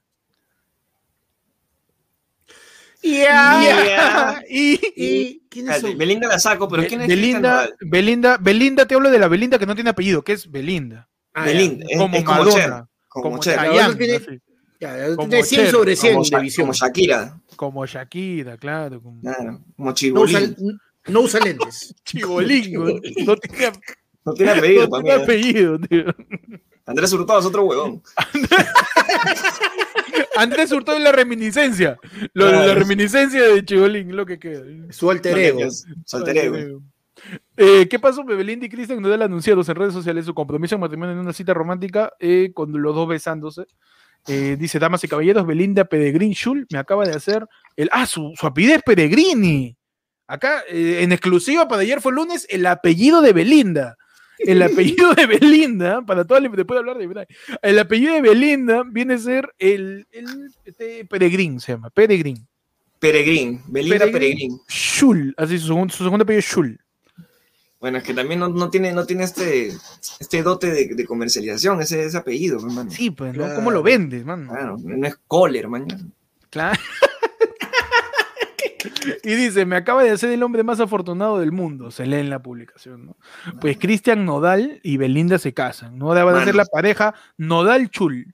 Ya. 3.05 4.41
Y, 4.49 4.79
¿Y 4.95 5.39
quiénes 5.49 5.75
Espérate, 5.75 5.81
son? 5.81 5.97
Belinda 5.97 6.27
la 6.27 6.39
saco, 6.39 6.67
pero 6.67 6.81
Be- 6.83 6.87
¿quién 6.87 7.01
es 7.01 7.07
Cristian 7.07 7.41
Belinda, 7.41 7.51
Nodal? 7.51 7.75
Belinda, 7.81 8.37
Belinda, 8.37 8.87
te 8.87 8.95
hablo 8.95 9.09
de 9.11 9.19
la 9.19 9.27
Belinda 9.27 9.59
que 9.59 9.65
no 9.65 9.75
tiene 9.75 9.89
apellido, 9.91 10.23
que 10.23 10.33
es 10.33 10.49
Belinda. 10.51 11.07
Ah, 11.33 11.45
Belinda. 11.45 11.85
Es, 11.89 11.97
como 11.97 12.15
es 12.17 12.23
como 12.23 12.37
Madonna, 12.39 12.55
Cher. 12.55 12.73
Como, 13.07 13.23
como 13.23 13.39
Cher. 13.43 13.59
Tiene-. 13.97 14.41
Ya, 14.79 14.97
ya, 14.97 15.15
Como 15.15 15.29
tiene 15.29 15.43
100 15.43 15.61
Cher, 15.61 15.71
sobre 15.71 15.95
100 15.95 16.13
Como, 16.13 16.25
de 16.25 16.41
visión. 16.41 16.63
como 16.67 16.73
Shakira. 16.73 17.39
como 17.55 17.85
Shakira, 17.85 18.57
claro. 18.57 19.01
Como... 19.01 19.21
Claro. 19.21 19.61
Como 19.75 19.89
No 19.89 19.91
usa, 20.21 20.39
Chibolín. 20.39 20.55
no 21.07 21.19
usa 21.21 21.39
lentes. 21.39 21.95
Chibolín, 22.05 22.73
no 23.25 23.35
tiene, 23.37 23.71
No 24.25 24.33
tiene 24.33 24.51
apellido 24.53 24.87
no 24.87 25.01
tiene 25.01 25.23
apellido, 25.23 25.79
tío. 25.79 26.03
Andrés 26.85 27.13
Hurtado 27.13 27.39
es 27.39 27.45
otro 27.45 27.63
huevón. 27.63 28.03
Andrés 30.35 30.71
Hurtado 30.71 30.97
es 30.97 31.03
la 31.03 31.11
reminiscencia. 31.11 31.97
Lo, 32.33 32.49
Claro. 32.49 32.67
La 32.67 32.75
reminiscencia 32.75 33.41
de 33.41 33.65
Chibolín, 33.65 34.15
lo 34.15 34.25
que 34.25 34.37
queda. 34.37 34.63
Su 34.91 35.09
alter 35.09 35.37
ego. 35.37 35.59
Solter 36.05 36.37
ego. 36.37 36.81
Eh, 37.57 37.87
¿Qué 37.89 37.97
pasó? 37.97 38.23
Belinda 38.23 38.65
y 38.65 38.69
Cristian 38.69 39.01
Nodal 39.01 39.21
anunciaron 39.21 39.63
en 39.67 39.75
redes 39.75 39.93
sociales 39.93 40.25
su 40.25 40.33
compromiso 40.33 40.75
en 40.75 40.81
matrimonio 40.81 41.13
en 41.13 41.19
una 41.19 41.33
cita 41.33 41.53
romántica 41.53 42.11
eh, 42.19 42.51
con 42.53 42.71
los 42.81 42.93
dos 42.93 43.07
besándose. 43.07 43.65
Eh, 44.27 44.57
dice, 44.59 44.79
damas 44.79 45.03
y 45.03 45.07
caballeros, 45.07 45.45
Belinda 45.45 45.85
Peregrin 45.85 46.33
Schul 46.33 46.67
me 46.71 46.79
acaba 46.79 47.05
de 47.05 47.13
hacer 47.13 47.45
el... 47.75 47.89
Ah, 47.91 48.05
su, 48.05 48.33
su 48.35 48.45
apellido 48.45 48.75
es 48.75 48.83
Peregrini. 48.83 49.77
Acá, 50.27 50.63
eh, 50.67 51.03
en 51.03 51.11
exclusiva 51.11 51.67
para 51.67 51.83
ayer 51.83 52.01
fue 52.01 52.11
lunes, 52.11 52.47
el 52.49 52.65
apellido 52.65 53.21
de 53.21 53.33
Belinda. 53.33 53.95
El 54.39 54.61
apellido 54.61 55.13
de 55.13 55.25
Belinda, 55.25 56.01
para 56.01 56.25
todo 56.25 56.37
el, 56.37 56.51
después 56.51 56.75
de 56.75 56.79
hablar 56.79 56.97
de 56.97 57.27
el 57.61 57.79
apellido 57.79 58.13
de 58.13 58.21
Belinda 58.21 58.83
viene 58.85 59.13
a 59.15 59.17
ser 59.17 59.53
el, 59.57 60.07
el 60.11 60.25
este, 60.65 61.05
Peregrin, 61.05 61.59
se 61.59 61.73
llama, 61.73 61.89
Peregrin. 61.89 62.45
Peregrín. 62.99 63.61
Belinda 63.67 64.05
Peregrín. 64.05 64.11
Peregrín. 64.21 64.59
Schul, 64.69 65.33
así 65.37 65.59
su, 65.59 65.67
segundo- 65.67 65.93
su 65.93 66.03
segundo 66.03 66.23
apellido 66.23 66.39
es 66.39 66.45
Schul. 66.45 66.79
Bueno, 67.79 67.99
es 67.99 68.03
que 68.03 68.13
también 68.13 68.39
no, 68.39 68.47
no 68.49 68.69
tiene, 68.69 68.91
no 68.93 69.05
tiene 69.05 69.25
este, 69.25 69.71
este 70.19 70.41
dote 70.41 70.71
de, 70.71 70.95
de 70.95 71.05
comercialización, 71.05 71.81
ese, 71.81 72.05
ese 72.05 72.17
apellido, 72.17 72.57
hermano. 72.57 72.89
Sí, 72.89 73.11
pues, 73.11 73.33
¿no? 73.33 73.43
Claro. 73.43 73.55
¿Cómo 73.55 73.69
lo 73.69 73.83
vendes, 73.83 74.25
man? 74.25 74.47
Claro, 74.47 74.77
no 74.83 75.07
es 75.07 75.15
Kohler, 75.27 75.67
man. 75.67 75.85
Claro. 76.49 76.79
Y 79.23 79.35
dice, 79.35 79.65
me 79.65 79.75
acaba 79.75 80.03
de 80.03 80.11
hacer 80.11 80.31
el 80.31 80.43
hombre 80.43 80.63
más 80.63 80.79
afortunado 80.79 81.39
del 81.39 81.51
mundo, 81.51 81.91
se 81.91 82.05
lee 82.05 82.17
en 82.17 82.29
la 82.29 82.39
publicación, 82.41 83.05
¿no? 83.05 83.17
Pues 83.61 83.77
Cristian 83.77 84.25
Nodal 84.25 84.79
y 84.83 84.97
Belinda 84.97 85.37
se 85.39 85.53
casan, 85.53 85.97
¿no? 85.97 86.13
Debe 86.13 86.33
de 86.33 86.45
ser 86.45 86.55
la 86.55 86.65
pareja 86.65 87.13
Nodal 87.37 87.89
Chul. 87.89 88.33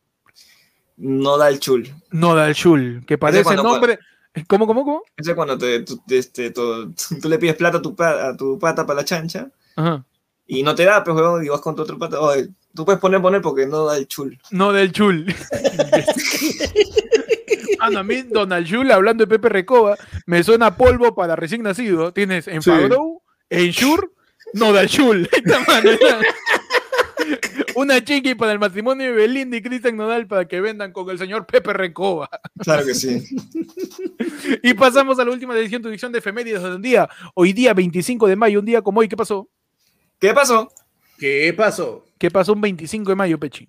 No 0.97 1.37
da 1.37 1.49
el 1.49 1.59
chul. 1.59 1.89
Nodal 2.11 2.53
Chul, 2.53 3.03
que 3.07 3.17
parece 3.17 3.55
nombre... 3.55 3.97
¿Cómo, 4.47 4.65
cómo, 4.67 4.85
cómo? 4.85 5.03
Es 5.17 5.29
cuando 5.33 5.57
te, 5.57 5.81
tú, 5.81 6.01
este, 6.09 6.51
tú- 6.51 6.93
tú 7.21 7.27
le 7.27 7.37
pides 7.37 7.55
plata 7.55 7.79
a 7.79 7.81
tu, 7.81 7.93
pa- 7.95 8.29
a 8.29 8.37
tu 8.37 8.57
pata 8.57 8.85
para 8.85 8.99
la 8.99 9.05
chancha 9.05 9.49
Ajá. 9.75 10.05
y 10.47 10.63
no 10.63 10.73
te 10.73 10.85
da, 10.85 11.03
pues, 11.03 11.17
huevón, 11.17 11.43
y 11.43 11.49
vas 11.49 11.59
con 11.59 11.75
tu 11.75 11.81
otro 11.81 11.97
pata. 11.97 12.17
Oye, 12.21 12.47
tú 12.73 12.85
puedes 12.85 13.01
poner, 13.01 13.21
poner 13.21 13.41
porque 13.41 13.65
no 13.67 13.83
da 13.85 13.97
el 13.97 14.07
chul. 14.07 14.39
Nodal 14.51 14.91
Chul. 14.93 15.25
Mano, 17.81 17.99
a 17.99 18.03
mí 18.03 18.21
Donald 18.23 18.67
Chul, 18.67 18.91
hablando 18.91 19.23
de 19.25 19.27
Pepe 19.27 19.49
Recoba, 19.49 19.97
me 20.25 20.43
suena 20.43 20.67
a 20.67 20.77
polvo 20.77 21.13
para 21.15 21.35
recién 21.35 21.63
nacido. 21.63 22.13
Tienes 22.13 22.47
en 22.47 22.61
Sí. 22.61 22.71
En 23.49 23.69
Shur, 23.71 24.13
Nodal 24.53 24.85
esta- 24.91 26.19
Una 27.75 28.03
chiqui 28.03 28.35
para 28.35 28.51
el 28.51 28.59
matrimonio 28.59 29.07
de 29.07 29.13
Belinda 29.13 29.57
y 29.57 29.61
Cristian 29.61 29.95
Nodal 29.95 30.27
para 30.27 30.45
que 30.47 30.59
vendan 30.61 30.91
con 30.91 31.09
el 31.09 31.17
señor 31.17 31.45
Pepe 31.45 31.73
Recoba. 31.73 32.29
Claro 32.59 32.85
que 32.85 32.93
sí. 32.93 33.23
y 34.63 34.73
pasamos 34.73 35.19
a 35.19 35.25
la 35.25 35.31
última 35.31 35.57
edición, 35.57 35.81
tu 35.81 35.87
edición 35.89 36.11
de 36.11 36.19
efemérides 36.19 36.61
de 36.63 36.75
un 36.75 36.81
día. 36.81 37.09
Hoy 37.33 37.53
día, 37.53 37.73
25 37.73 38.27
de 38.27 38.35
mayo, 38.35 38.59
un 38.59 38.65
día 38.65 38.81
como 38.81 38.99
hoy, 38.99 39.07
¿qué 39.07 39.17
pasó? 39.17 39.49
¿Qué 40.19 40.33
pasó? 40.33 40.69
¿Qué 41.17 41.53
pasó? 41.55 42.05
¿Qué 42.17 42.29
pasó 42.29 42.53
un 42.53 42.61
25 42.61 43.09
de 43.11 43.15
mayo, 43.15 43.39
Pechi? 43.39 43.67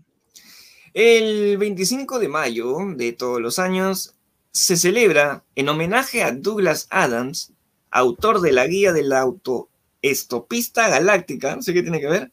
El 0.95 1.57
25 1.57 2.19
de 2.19 2.29
mayo 2.29 2.77
de 2.97 3.13
todos 3.13 3.41
los 3.41 3.59
años 3.59 4.15
se 4.51 4.77
celebra 4.77 5.43
en 5.57 5.69
homenaje 5.69 6.23
a 6.23 6.33
Douglas 6.33 6.87
Adams, 6.91 7.53
autor 7.91 8.41
de 8.41 8.53
la 8.53 8.67
guía 8.67 8.93
del 8.93 9.13
autoestopista 9.13 10.89
galáctica, 10.89 11.57
no 11.57 11.63
sé 11.63 11.73
qué 11.73 11.83
tiene 11.83 12.01
que 12.01 12.09
ver, 12.09 12.31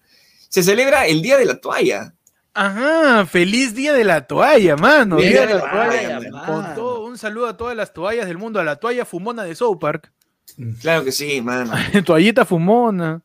se 0.49 0.63
celebra 0.63 1.07
el 1.07 1.21
Día 1.21 1.37
de 1.37 1.45
la 1.45 1.61
Toalla. 1.61 2.13
Ajá, 2.53 3.25
feliz 3.25 3.73
día 3.73 3.93
de 3.93 4.03
la 4.03 4.27
toalla, 4.27 4.75
mano. 4.75 5.17
Día 5.17 5.45
de 5.45 5.53
la 5.53 5.61
toalla, 5.61 6.45
Con 6.45 6.75
todo, 6.75 7.05
un 7.05 7.17
saludo 7.17 7.47
a 7.47 7.55
todas 7.55 7.77
las 7.77 7.93
toallas 7.93 8.27
del 8.27 8.37
mundo, 8.37 8.59
a 8.59 8.63
la 8.63 8.75
toalla 8.75 9.05
fumona 9.05 9.43
de 9.43 9.55
South 9.55 9.77
Park. 9.79 10.11
Claro 10.81 11.05
que 11.05 11.11
sí, 11.11 11.41
mano. 11.41 11.71
Toallita 12.05 12.43
fumona. 12.43 13.21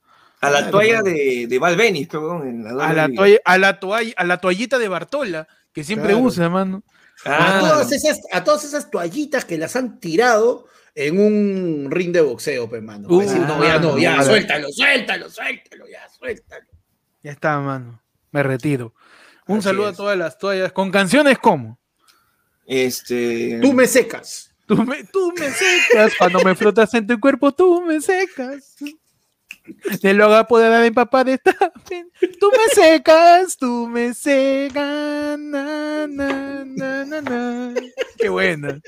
A 0.47 0.51
la 0.51 0.71
toalla 0.71 1.03
de, 1.03 1.47
de 1.49 1.59
Val 1.59 1.77
Venis, 1.77 2.09
perdón. 2.09 2.47
en 2.49 2.65
la 2.77 2.89
A 2.89 2.93
la, 2.93 3.09
toalla, 3.09 3.39
a, 3.45 3.59
la 3.59 3.81
toalla, 3.81 4.13
a 4.17 4.25
la 4.25 4.39
toallita 4.39 4.79
de 4.79 4.89
Bartola, 4.89 5.49
que 5.73 5.85
siempre 5.85 6.09
Claro. 6.11 6.25
usa, 6.25 6.49
mano. 6.49 6.83
Ah, 7.25 7.59
A, 7.59 7.61
todas 7.61 7.93
esas, 7.93 8.21
a 8.33 8.43
todas 8.45 8.65
esas 8.65 8.91
toallitas 8.91 9.45
que 9.45 9.57
las 9.59 9.77
han 9.77 10.01
tirado 10.01 10.67
en 10.97 11.19
un 11.19 11.91
ring 11.91 12.13
de 12.13 12.21
boxeo, 12.21 12.69
pe, 12.69 12.81
mano. 12.81 13.09
Uh, 13.09 13.21
decir, 13.21 13.41
no, 13.41 13.63
ya 13.65 13.79
no, 13.79 13.99
ya, 13.99 14.23
suéltalo, 14.23 14.69
suéltalo, 14.73 15.29
suéltalo, 15.31 15.87
ya, 15.89 16.09
suéltalo. 16.09 16.67
Ya 17.23 17.33
está, 17.33 17.59
mano. 17.61 18.03
Me 18.33 18.43
retiro. 18.43 18.95
Un 19.47 19.59
Así 19.59 19.65
saludo 19.69 19.89
es. 19.89 19.95
a 19.95 19.97
todas 19.97 20.19
las 20.19 20.39
toallas. 20.39 20.73
Con 20.73 20.91
canciones 20.91 21.39
como. 21.39 21.79
Este. 22.67 23.59
Tú 23.61 23.73
me 23.73 23.87
secas. 23.87 24.51
Tú 24.67 24.77
me, 24.83 25.05
tú 25.05 25.33
me 25.39 25.51
secas. 25.51 26.13
Cuando 26.19 26.41
me 26.43 26.55
frotas 26.55 26.93
en 26.95 27.07
tu 27.07 27.19
cuerpo, 27.21 27.53
tú 27.53 27.83
me 27.83 28.01
secas. 28.01 28.75
Te 30.01 30.15
lo 30.15 30.27
haga 30.27 30.47
poder 30.47 30.73
a 30.73 30.83
mi 30.83 30.91
papá 30.91 31.25
de 31.25 31.35
esta. 31.35 31.55
Tú 32.41 32.51
me 32.51 32.75
secas, 32.75 33.57
tú 33.57 33.89
me 33.89 34.15
secas. 34.15 35.39
Na, 35.39 36.07
na. 36.07 37.75
Qué 38.19 38.29
buena. 38.29 38.81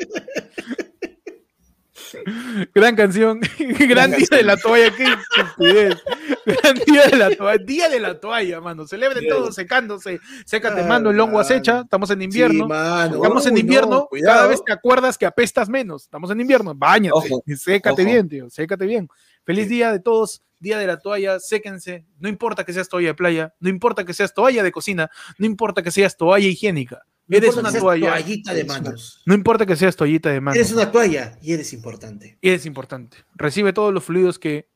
Gran 2.74 2.96
canción. 2.96 3.40
Gran 3.58 4.10
día 4.12 4.26
de 4.30 4.42
la 4.42 4.56
toalla. 4.56 4.94
Qué 4.96 5.04
estupidez. 5.04 6.02
Gran 6.46 6.74
día 6.86 7.06
de 7.06 7.16
la 7.16 7.30
toalla. 7.36 7.64
Día 7.64 7.88
de 7.88 8.00
la 8.00 8.20
toalla, 8.20 8.60
mano. 8.60 8.86
Celebre 8.86 9.20
Día 9.20 9.30
todo 9.34 9.52
secándose. 9.52 10.20
Sécate, 10.44 10.80
Ah, 10.82 10.86
mano. 10.86 11.10
El 11.10 11.20
hongo 11.20 11.40
acecha. 11.40 11.80
Estamos 11.80 12.10
en 12.10 12.22
invierno. 12.22 12.64
Sí, 12.64 12.68
mano. 12.68 13.16
Estamos 13.16 13.46
en 13.46 13.58
invierno, 13.58 14.08
no, 14.12 14.20
cada 14.24 14.46
vez 14.46 14.62
te 14.64 14.72
acuerdas 14.72 15.16
que 15.18 15.26
apestas 15.26 15.68
menos. 15.68 16.04
Estamos 16.04 16.30
en 16.30 16.40
invierno, 16.40 16.74
bañate, 16.74 17.12
Ojo, 17.12 17.42
sécate 17.56 18.02
ojo. 18.02 18.10
bien, 18.10 18.28
tío, 18.28 18.50
sécate 18.50 18.86
bien. 18.86 19.08
Feliz 19.44 19.68
día 19.68 19.92
de 19.92 20.00
todos, 20.00 20.42
día 20.58 20.78
de 20.78 20.86
la 20.86 20.98
toalla, 20.98 21.38
séquense. 21.40 22.04
No 22.18 22.28
importa 22.28 22.64
que 22.64 22.72
seas 22.72 22.88
toalla 22.88 23.08
de 23.08 23.14
playa, 23.14 23.54
no 23.60 23.68
importa 23.68 24.04
que 24.04 24.12
seas 24.14 24.34
toalla 24.34 24.62
de 24.62 24.72
cocina, 24.72 25.10
no 25.38 25.46
importa 25.46 25.82
que 25.82 25.90
seas 25.90 26.16
toalla 26.16 26.46
higiénica. 26.48 27.02
No 27.28 27.36
Eres 27.36 27.48
importa 27.48 27.60
una 27.60 27.68
que 27.68 27.72
seas 27.72 27.82
toalla, 27.82 28.06
toallita 28.08 28.54
de 28.54 28.64
manos. 28.64 29.22
no 29.26 29.34
importa 29.34 29.66
que 29.66 29.76
seas 29.76 29.96
toallita 29.96 30.30
de 30.30 30.40
mano. 30.40 30.54
Eres 30.54 30.72
una 30.72 30.92
toalla 30.92 31.38
y 31.42 31.52
eres 31.52 31.72
importante. 31.72 32.38
Eres 32.40 32.66
importante. 32.66 33.16
Recibe 33.34 33.72
todos 33.72 33.92
los 33.92 34.04
fluidos 34.04 34.38
que 34.38 34.68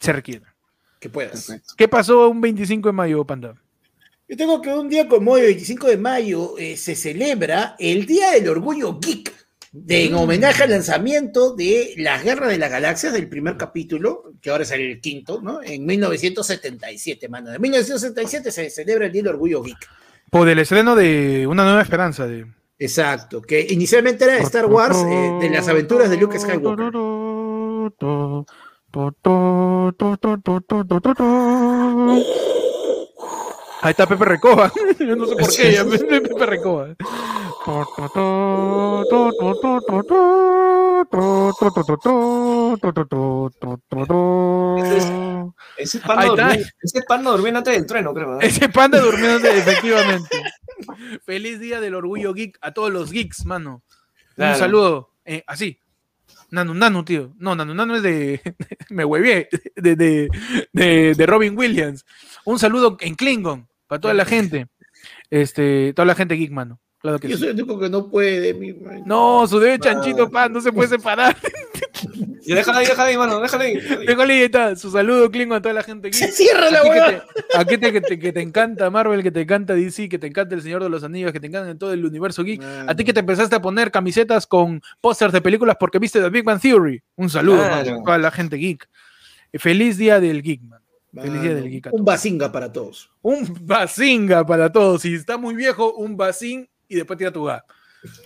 se 0.00 0.12
requieran. 0.12 0.52
Que 0.98 1.10
puedas. 1.10 1.32
Perfecto. 1.46 1.74
¿Qué 1.76 1.88
pasó 1.88 2.28
un 2.28 2.40
25 2.40 2.88
de 2.88 2.92
mayo, 2.92 3.24
Panda? 3.26 3.54
Yo 4.28 4.36
tengo 4.36 4.62
que 4.62 4.72
un 4.72 4.88
día 4.88 5.06
como 5.06 5.32
hoy, 5.32 5.42
25 5.42 5.88
de 5.88 5.96
mayo, 5.98 6.56
eh, 6.56 6.78
se 6.78 6.94
celebra 6.94 7.76
el 7.78 8.06
Día 8.06 8.30
del 8.30 8.48
Orgullo 8.48 8.98
Geek, 8.98 9.30
de, 9.72 10.06
en 10.06 10.14
homenaje 10.14 10.62
al 10.62 10.70
lanzamiento 10.70 11.54
de 11.54 11.92
Las 11.98 12.24
Guerras 12.24 12.50
de 12.50 12.58
las 12.58 12.70
Galaxias, 12.70 13.12
del 13.12 13.28
primer 13.28 13.58
capítulo, 13.58 14.32
que 14.40 14.48
ahora 14.48 14.62
es 14.62 14.70
el 14.70 15.00
quinto, 15.02 15.42
¿no? 15.42 15.62
En 15.62 15.84
1977, 15.84 17.28
mano. 17.28 17.52
En 17.52 17.60
1977 17.60 18.50
se 18.50 18.70
celebra 18.70 19.06
el 19.06 19.12
Día 19.12 19.22
del 19.22 19.32
Orgullo 19.34 19.62
Geek. 19.62 19.88
Por 20.32 20.48
el 20.48 20.58
estreno 20.58 20.96
de 20.96 21.46
Una 21.46 21.62
Nueva 21.62 21.82
Esperanza. 21.82 22.26
De... 22.26 22.46
Exacto, 22.78 23.42
que 23.42 23.66
inicialmente 23.68 24.24
era 24.24 24.32
de 24.32 24.40
Star 24.40 24.64
Wars, 24.64 24.96
eh, 25.06 25.38
de 25.42 25.50
las 25.50 25.68
aventuras 25.68 26.08
de 26.08 26.16
Luke 26.16 26.38
Skywalker. 26.38 26.90
Ahí 33.82 33.90
está 33.90 34.06
Pepe 34.06 34.24
Recoba. 34.24 34.72
Yo 34.98 35.16
no 35.16 35.26
sé 35.26 35.36
por 35.36 35.54
qué. 35.54 35.72
ya, 35.72 35.84
Pepe 35.84 36.46
Recoba. 36.46 36.96
Ese 45.76 45.98
es 45.98 46.04
panda 46.04 46.26
durmiendo, 46.26 46.66
ese 46.82 46.98
es 46.98 47.04
panda 47.06 47.30
durmiendo 47.30 47.58
antes 47.58 47.74
del 47.74 47.86
trueno, 47.86 48.14
creo. 48.14 48.40
Ese 48.40 48.68
panda 48.68 49.00
durmiendo, 49.00 49.48
efectivamente. 49.48 50.28
Feliz 51.24 51.60
día 51.60 51.80
del 51.80 51.94
orgullo 51.94 52.34
geek 52.34 52.58
a 52.60 52.72
todos 52.72 52.92
los 52.92 53.10
geeks, 53.12 53.44
mano. 53.44 53.82
Claro. 54.34 54.54
Un 54.54 54.58
saludo. 54.58 55.10
eh, 55.24 55.44
así. 55.46 55.78
Nanu 56.50 56.74
Nanu, 56.74 57.04
tío. 57.04 57.32
No, 57.38 57.54
Nanu 57.54 57.74
Nanu 57.74 57.94
es 57.96 58.02
de. 58.02 58.40
me 58.90 59.04
huevié. 59.04 59.48
De, 59.76 59.96
de, 59.96 60.28
de, 60.72 61.14
de 61.14 61.26
Robin 61.26 61.56
Williams. 61.56 62.04
Un 62.44 62.58
saludo 62.58 62.96
en 63.00 63.14
Klingon 63.14 63.68
para 63.86 64.00
toda 64.00 64.14
la 64.14 64.24
gente. 64.24 64.68
Este, 65.30 65.92
toda 65.94 66.06
la 66.06 66.14
gente 66.14 66.34
geek, 66.34 66.50
mano. 66.50 66.80
Claro 67.02 67.18
que 67.18 67.28
Yo 67.28 67.34
sí. 67.36 67.40
soy 67.40 67.48
el 67.50 67.54
único 67.56 67.78
que 67.80 67.88
no 67.90 68.08
puede. 68.08 68.54
mi 68.54 68.72
man. 68.74 69.02
No, 69.04 69.44
su 69.48 69.58
dedo 69.58 69.76
chanchito, 69.78 70.30
pan, 70.30 70.52
no 70.52 70.60
se 70.60 70.72
puede 70.72 70.88
separar. 70.88 71.36
Y 72.44 72.54
déjala 72.54 72.78
ahí, 72.80 72.86
déjala 72.86 73.08
ahí, 73.08 73.16
mano, 73.16 73.40
déjala 73.40 73.64
ahí. 73.64 73.78
Tengo 74.04 74.22
ahí 74.22 74.42
está, 74.42 74.74
su 74.74 74.90
saludo, 74.90 75.30
Klingon, 75.30 75.58
a 75.58 75.62
toda 75.62 75.74
la 75.74 75.84
gente 75.84 76.10
geek. 76.10 76.32
Cierra 76.32 76.70
la 76.72 76.80
A 76.80 76.82
ti 76.82 76.88
que 76.88 76.98
hueá. 76.98 77.06
te- 77.52 77.58
a 77.58 77.64
ti 77.64 77.78
te- 77.78 77.92
que 77.92 78.00
te, 78.00 78.18
que 78.18 78.32
te 78.32 78.40
encanta 78.40 78.90
Marvel, 78.90 79.22
que 79.22 79.30
te 79.30 79.42
encanta 79.42 79.74
DC, 79.74 80.08
que 80.08 80.18
te 80.18 80.26
encanta 80.26 80.56
El 80.56 80.62
Señor 80.62 80.82
de 80.82 80.88
los 80.90 81.04
Anillos, 81.04 81.30
que 81.30 81.38
te 81.38 81.46
encanta 81.46 81.78
todo 81.78 81.92
el 81.92 82.04
universo 82.04 82.42
geek. 82.42 82.60
A 82.88 82.96
ti 82.96 83.04
que 83.04 83.12
te 83.12 83.20
empezaste 83.20 83.54
a 83.54 83.62
poner 83.62 83.92
camisetas 83.92 84.48
con 84.48 84.82
pósters 85.00 85.32
de 85.32 85.40
películas 85.40 85.76
porque 85.78 86.00
viste 86.00 86.20
The 86.20 86.30
Big 86.30 86.42
Bang 86.42 86.60
Theory. 86.60 87.00
Un 87.14 87.30
saludo 87.30 87.58
Claro. 87.58 87.76
mano, 87.90 88.00
a 88.00 88.04
toda 88.04 88.18
la 88.18 88.30
gente 88.32 88.56
geek. 88.56 88.88
Eh, 89.52 89.58
Feliz 89.60 89.96
día 89.96 90.18
del 90.18 90.42
geek, 90.42 90.62
man. 90.62 90.80
Feliz 91.14 91.42
día 91.42 91.54
del 91.54 91.70
geek. 91.70 91.88
Un 91.92 92.04
bazinga 92.04 92.50
para 92.50 92.72
todos. 92.72 93.08
Un 93.22 93.46
bazinga 93.60 94.44
para 94.44 94.72
todos. 94.72 95.02
Si 95.02 95.14
está 95.14 95.36
muy 95.38 95.54
viejo, 95.54 95.94
un 95.94 96.16
bazín 96.16 96.68
y 96.92 96.96
después 96.96 97.18
tira 97.18 97.32
tu 97.32 97.44
ga. 97.44 97.64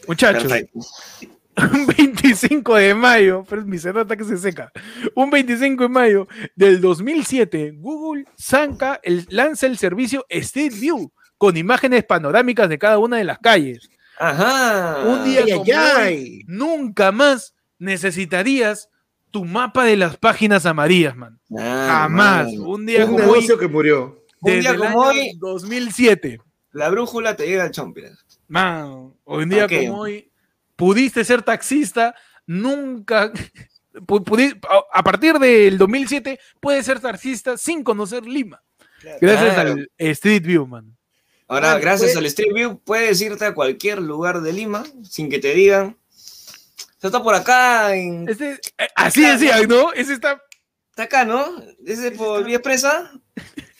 Muchachos, 0.09 0.45
Perfecto. 0.45 0.81
un 1.75 1.87
25 1.97 2.75
de 2.77 2.95
mayo, 2.95 3.45
pero 3.49 3.65
mi 3.65 3.79
cerrata 3.79 4.17
que 4.17 4.25
se 4.25 4.37
seca. 4.39 4.73
Un 5.15 5.31
25 5.31 5.85
de 5.85 5.89
mayo 5.89 6.29
del 6.55 6.81
2007, 6.81 7.75
Google 7.77 8.25
saca 8.37 9.01
el, 9.03 9.27
lanza 9.31 9.67
el 9.67 9.79
servicio 9.79 10.27
Street 10.29 10.73
View 10.79 11.13
con 11.39 11.57
imágenes 11.57 12.05
panorámicas 12.05 12.69
de 12.69 12.79
cada 12.79 12.99
una 12.99 13.19
de 13.19 13.25
las 13.25 13.39
calles. 13.39 13.89
Ajá. 14.19 15.03
Un 15.07 15.25
día 15.25 15.43
Ay, 15.45 15.53
como 15.53 15.65
ay, 15.65 15.73
hoy, 15.73 16.03
ay. 16.03 16.43
nunca 16.47 17.13
más 17.13 17.55
necesitarías 17.79 18.89
tu 19.31 19.45
mapa 19.45 19.85
de 19.85 19.97
las 19.99 20.17
páginas 20.17 20.65
amarillas, 20.65 21.15
man. 21.17 21.39
Ah, 21.59 21.87
Jamás. 22.09 22.49
Un 22.57 22.87
día 22.87 23.05
Un 23.05 23.13
como 23.13 23.25
hoy, 23.25 23.31
negocio 23.33 23.59
que 23.59 23.69
murió. 23.69 24.25
Un 24.41 24.61
día 24.61 24.71
el 24.71 24.79
como 24.79 25.03
año 25.05 25.21
hoy- 25.21 25.37
2007. 25.39 26.41
La 26.73 26.89
brújula 26.91 27.37
te 27.37 27.47
llega 27.47 27.65
al 27.65 27.71
chompiras. 27.71 28.25
Man, 28.49 29.13
hoy 29.25 29.43
en 29.43 29.49
día 29.49 29.67
como 29.69 30.01
hoy, 30.01 30.31
pudiste 30.77 31.25
ser 31.25 31.43
taxista, 31.43 32.15
nunca. 32.47 33.33
pu- 33.95 34.25
pudi- 34.25 34.59
a 34.93 35.03
partir 35.03 35.39
del 35.39 35.79
2007, 35.79 36.39
puedes 36.61 36.87
ser 36.87 37.01
taxista 37.01 37.57
sin 37.57 37.83
conocer 37.83 38.25
Lima. 38.27 38.63
Gracias 39.21 39.55
Claro. 39.55 39.71
al 39.73 39.91
Street 39.99 40.43
View, 40.45 40.67
man. 40.67 40.97
Ahora, 41.49 41.79
gracias 41.79 42.11
puede- 42.13 42.19
al 42.19 42.27
Street 42.27 42.53
View, 42.55 42.81
puedes 42.85 43.21
irte 43.21 43.45
a 43.45 43.55
cualquier 43.55 44.01
lugar 44.03 44.41
de 44.43 44.53
Lima 44.53 44.85
sin 45.03 45.29
que 45.29 45.39
te 45.39 45.55
digan. 45.55 45.97
"Esto 46.11 47.09
Está 47.09 47.23
por 47.23 47.35
acá, 47.35 47.95
en... 47.95 48.29
Este, 48.29 48.59
así 48.97 49.23
decía, 49.23 49.61
¿no? 49.67 49.93
Ese 49.93 50.13
está. 50.15 50.43
está 50.91 51.05
acá, 51.05 51.25
¿no? 51.25 51.45
Ese 51.85 52.11
por 52.11 52.45
Vía 52.45 52.57
Expresa. 52.57 53.13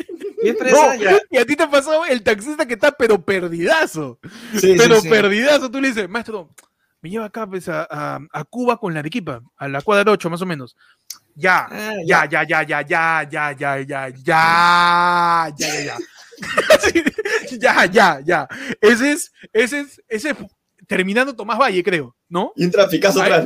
No, 1.11 1.19
y 1.31 1.37
a 1.39 1.45
ti 1.45 1.57
te 1.57 1.67
pasó 1.69 2.05
el 2.07 2.23
taxista 2.23 2.67
que 2.67 2.75
está, 2.75 2.93
pero 2.93 3.21
perdidazo. 3.25 4.19
Sí, 4.53 4.61
sí, 4.61 4.75
pero 4.77 5.01
sí. 5.01 5.09
perdidazo. 5.09 5.71
Tú 5.71 5.81
le 5.81 5.89
dices, 5.89 6.09
maestro, 6.09 6.51
me 7.01 7.11
lleva 7.11 7.27
acá 7.27 7.47
pues, 7.47 7.69
a, 7.69 7.87
a- 7.91 8.21
a 8.33 8.45
Cuba 8.45 8.79
con 8.79 8.95
la 8.95 9.01
Arequipa, 9.01 9.41
a 9.57 9.69
la 9.69 9.81
cuadra 9.83 10.13
8 10.13 10.31
más 10.31 10.43
o 10.43 10.47
menos. 10.47 10.77
Ya, 11.35 11.67
Ah, 11.71 11.93
ya, 12.07 12.25
ya, 12.27 12.45
ya, 12.45 12.63
ya, 12.63 12.81
ya, 12.83 13.23
ya, 13.31 13.53
ya, 13.53 13.53
ya, 13.53 13.79
ya, 13.83 14.09
ya, 14.09 15.55
ya, 15.57 15.85
ya. 15.85 15.97
Sí, 16.81 17.59
ya, 17.59 17.85
ya, 17.87 18.21
ya. 18.25 18.49
Ese 18.81 19.13
es, 19.13 19.33
ese 19.53 19.81
es, 19.81 20.03
ese 20.09 20.31
es 20.31 20.37
terminando 20.87 21.35
Tomás 21.35 21.59
Valle, 21.59 21.83
creo, 21.83 22.15
¿no? 22.29 22.53
Y 22.57 22.65
un 22.65 22.71
traficazo 22.71 23.21
atrás, 23.23 23.45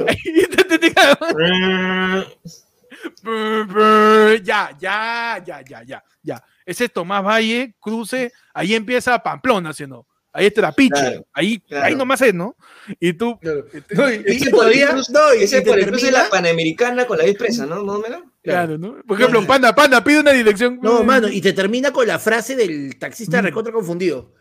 ¿no? 3.23 4.35
Ya, 4.43 4.71
ya, 4.79 5.43
ya, 5.45 5.63
ya, 5.63 5.83
ya, 5.85 6.05
ya. 6.23 6.45
Ese 6.65 6.85
es 6.85 6.93
Tomás 6.93 7.25
Valle, 7.25 7.75
cruce, 7.81 8.33
ahí 8.55 8.75
empieza 8.75 9.19
Pamplona, 9.23 9.71
haciendo. 9.71 10.07
Ahí 10.33 10.47
es 10.47 10.55
Trapiche, 10.55 10.91
Claro, 10.95 11.27
ahí, 11.33 11.59
claro. 11.59 11.85
ahí 11.87 11.95
nomás 11.97 12.23
es, 12.23 12.33
¿no? 12.33 12.55
Y 13.01 13.13
tú, 13.15 13.37
Claro. 13.41 13.65
este, 13.73 13.95
No, 13.97 14.09
y- 14.09 14.23
Ese 14.27 14.35
y 14.47 14.51
por 14.51 14.61
todavía- 14.61 14.87
incluso- 14.91 15.13
no, 15.13 15.35
y- 15.35 15.43
ese 15.43 15.59
y 15.59 15.65
te 15.65 15.71
por 15.71 15.79
incluso 15.81 16.07
es 16.07 16.13
termina- 16.13 16.23
la 16.25 16.31
Panamericana 16.31 17.05
con 17.07 17.19
la 17.19 17.25
expresa, 17.25 17.67
¿no? 17.67 18.03
Claro, 18.43 18.79
¿no? 18.79 19.03
Por 19.09 19.19
ejemplo, 19.19 19.45
Panda, 19.45 19.75
Panda, 19.75 20.05
pide 20.05 20.21
una 20.21 20.31
dirección. 20.31 20.79
No, 20.81 21.03
mano, 21.03 21.27
y 21.29 21.41
te 21.41 21.53
termina 21.53 21.91
con 21.93 22.07
la 22.07 22.21
frase 22.21 22.55
del 22.55 22.97
taxista 22.97 23.43
Mm. 23.43 23.45
recontra 23.47 23.73
confundido. 23.73 24.33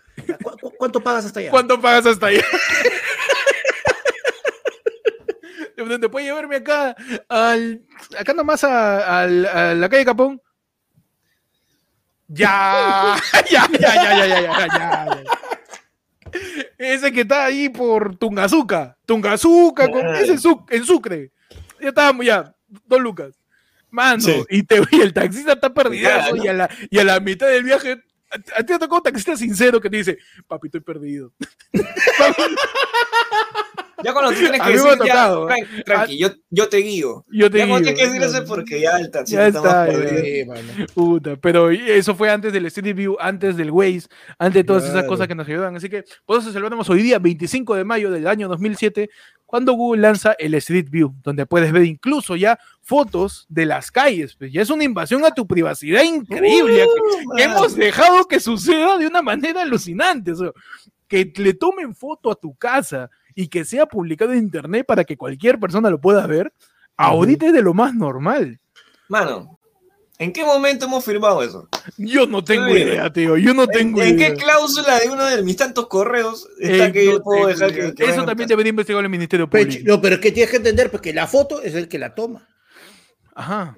¿Cu- 0.43 0.57
cu- 0.61 0.73
¿Cuánto 0.77 0.99
pagas 1.01 1.25
hasta 1.25 1.39
allá? 1.39 1.49
¿Cuánto 1.49 1.81
pagas 1.81 2.05
hasta 2.05 2.27
ahí? 2.27 2.39
donde 5.87 6.09
puede 6.09 6.25
llevarme 6.25 6.57
acá, 6.57 6.95
acá 7.29 8.33
nomás 8.35 8.63
a, 8.63 9.23
a, 9.23 9.27
la 9.27 9.89
calle 9.89 10.05
Capón. 10.05 10.41
Ya, 12.31 13.15
ya, 13.49 13.67
ya, 13.71 13.79
ya, 13.79 14.15
ya, 14.15 14.27
ya, 14.27 14.41
ya, 14.41 14.67
ya, 14.67 15.23
Ese 16.77 17.11
que 17.11 17.21
está 17.21 17.45
ahí 17.45 17.69
por 17.69 18.17
Tungazuca, 18.17 18.95
Tungazuca, 19.07 19.89
con, 19.89 20.05
ese 20.15 20.33
en 20.69 20.85
Sucre. 20.85 21.31
Ya 21.81 21.89
estábamos, 21.89 22.23
ya, 22.23 22.53
dos 22.67 23.01
lucas. 23.01 23.33
mando 23.89 24.45
y 24.47 24.63
el 25.01 25.11
taxista 25.11 25.53
está 25.53 25.73
perdido 25.73 26.07
y 26.91 26.99
a 26.99 27.03
la 27.03 27.19
mitad 27.19 27.47
del 27.47 27.63
viaje 27.63 28.03
a, 28.31 28.35
a 28.35 28.59
ti 28.59 28.65
te 28.65 28.73
tocado 28.79 28.97
un 28.97 29.03
taxista 29.03 29.35
sincero 29.35 29.79
que 29.81 29.89
te 29.89 29.97
dice, 29.97 30.17
papi, 30.47 30.67
estoy 30.67 30.81
perdido. 30.81 31.31
Ya 34.01 34.13
cuando 34.13 34.31
tú 34.31 34.39
tienes 34.39 34.61
que 34.61 34.71
decir, 34.71 34.87
ya, 34.91 34.97
tocado. 34.97 35.47
tran- 35.49 35.83
tranqui, 35.83 36.17
yo, 36.17 36.29
yo 36.49 36.69
te 36.69 36.77
guío. 36.77 37.25
Yo 37.29 37.51
te 37.51 37.57
ya 37.57 37.67
cuando 37.67 37.89
digo, 37.89 37.97
tienes 37.97 38.13
que 38.17 38.27
decir 38.27 38.47
porque 38.47 38.79
ya 38.79 38.97
el 38.97 39.11
taxista 39.11 39.41
Ya 39.41 39.47
está 39.47 39.61
más 39.61 39.89
está, 39.89 39.99
perdido. 40.01 40.45
Mano. 40.53 40.85
Puta, 40.93 41.35
pero 41.35 41.69
eso 41.69 42.15
fue 42.15 42.29
antes 42.29 42.53
del 42.53 42.65
Street 42.67 42.95
View, 42.95 43.17
antes 43.19 43.57
del 43.57 43.71
Waze, 43.71 44.07
antes 44.37 44.53
de 44.53 44.63
todas 44.63 44.85
esas 44.85 45.03
cosas 45.03 45.27
que 45.27 45.35
nos 45.35 45.45
ayudan. 45.47 45.75
Así 45.75 45.89
que 45.89 46.05
por 46.25 46.39
eso 46.39 46.49
celebramos 46.53 46.89
hoy 46.89 47.01
día, 47.01 47.19
25 47.19 47.75
de 47.75 47.83
mayo 47.83 48.09
del 48.09 48.25
año 48.27 48.47
2007, 48.47 49.09
cuando 49.49 49.73
Google 49.73 50.03
lanza 50.03 50.33
el 50.33 50.53
Street 50.53 50.91
View, 50.91 51.15
donde 51.23 51.47
puedes 51.47 51.71
ver 51.71 51.81
incluso 51.81 52.35
ya 52.35 52.59
fotos 52.83 53.47
de 53.49 53.65
las 53.65 53.89
calles. 53.89 54.35
Pues 54.35 54.53
ya 54.53 54.61
es 54.61 54.69
una 54.69 54.83
invasión 54.83 55.25
a 55.25 55.31
tu 55.31 55.47
privacidad 55.47 56.03
increíble. 56.03 56.85
Uh, 56.85 56.87
que 57.19 57.25
mano. 57.25 57.39
hemos 57.39 57.75
dejado 57.75 58.25
que 58.25 58.39
suceda 58.39 58.99
de 58.99 59.07
una 59.07 59.23
manera 59.23 59.63
alucinante. 59.63 60.33
o 60.33 60.35
sea, 60.35 60.51
que 61.07 61.33
le 61.37 61.55
tomen 61.55 61.95
foto 61.95 62.29
a 62.29 62.35
tu 62.35 62.53
casa 62.53 63.09
y 63.33 63.47
que 63.47 63.65
sea 63.65 63.87
publicado 63.87 64.33
en 64.33 64.37
internet 64.37 64.85
para 64.85 65.03
que 65.03 65.17
cualquier 65.17 65.59
persona 65.59 65.89
lo 65.89 65.99
pueda 65.99 66.27
ver, 66.27 66.53
ahorita 66.95 67.47
es 67.47 67.53
de 67.53 67.63
lo 67.63 67.73
más 67.73 67.95
normal. 67.95 68.59
Mano, 69.07 69.58
¿en 70.19 70.31
qué 70.31 70.43
momento 70.45 70.85
hemos 70.85 71.03
firmado 71.03 71.41
eso? 71.41 71.67
Yo 71.97 72.27
no 72.27 72.43
tengo 72.43 72.69
idea, 72.69 73.11
tío. 73.11 73.35
Yo 73.37 73.53
no 73.55 73.63
¿En, 73.63 73.69
tengo 73.69 74.01
en 74.03 74.19
idea. 74.19 74.29
qué 74.29 74.35
cláusula 74.35 74.99
de 74.99 75.09
uno 75.09 75.25
de 75.25 75.41
mis 75.41 75.55
tantos 75.57 75.87
correos 75.87 76.47
está 76.59 76.87
Eh, 76.87 76.91
que 76.91 77.05
no 77.05 77.11
yo 77.13 77.23
puedo 77.23 77.47
dejar 77.47 77.73
que, 77.73 77.95
que 77.95 78.05
Eso 78.05 78.23
también 78.25 78.47
debería 78.47 78.69
investigar 78.69 79.03
el 79.03 79.09
Ministerio 79.09 79.49
Pero, 79.49 79.65
Público. 79.65 79.83
no, 79.87 79.99
pero 80.01 80.15
es 80.15 80.21
que 80.21 80.31
tienes 80.31 80.51
que 80.51 80.57
entender 80.57 80.91
porque 80.91 81.11
la 81.13 81.25
foto 81.25 81.61
es 81.63 81.73
el 81.73 81.87
que 81.87 81.97
la 81.97 82.13
toma. 82.13 82.47
Ajá. 83.33 83.77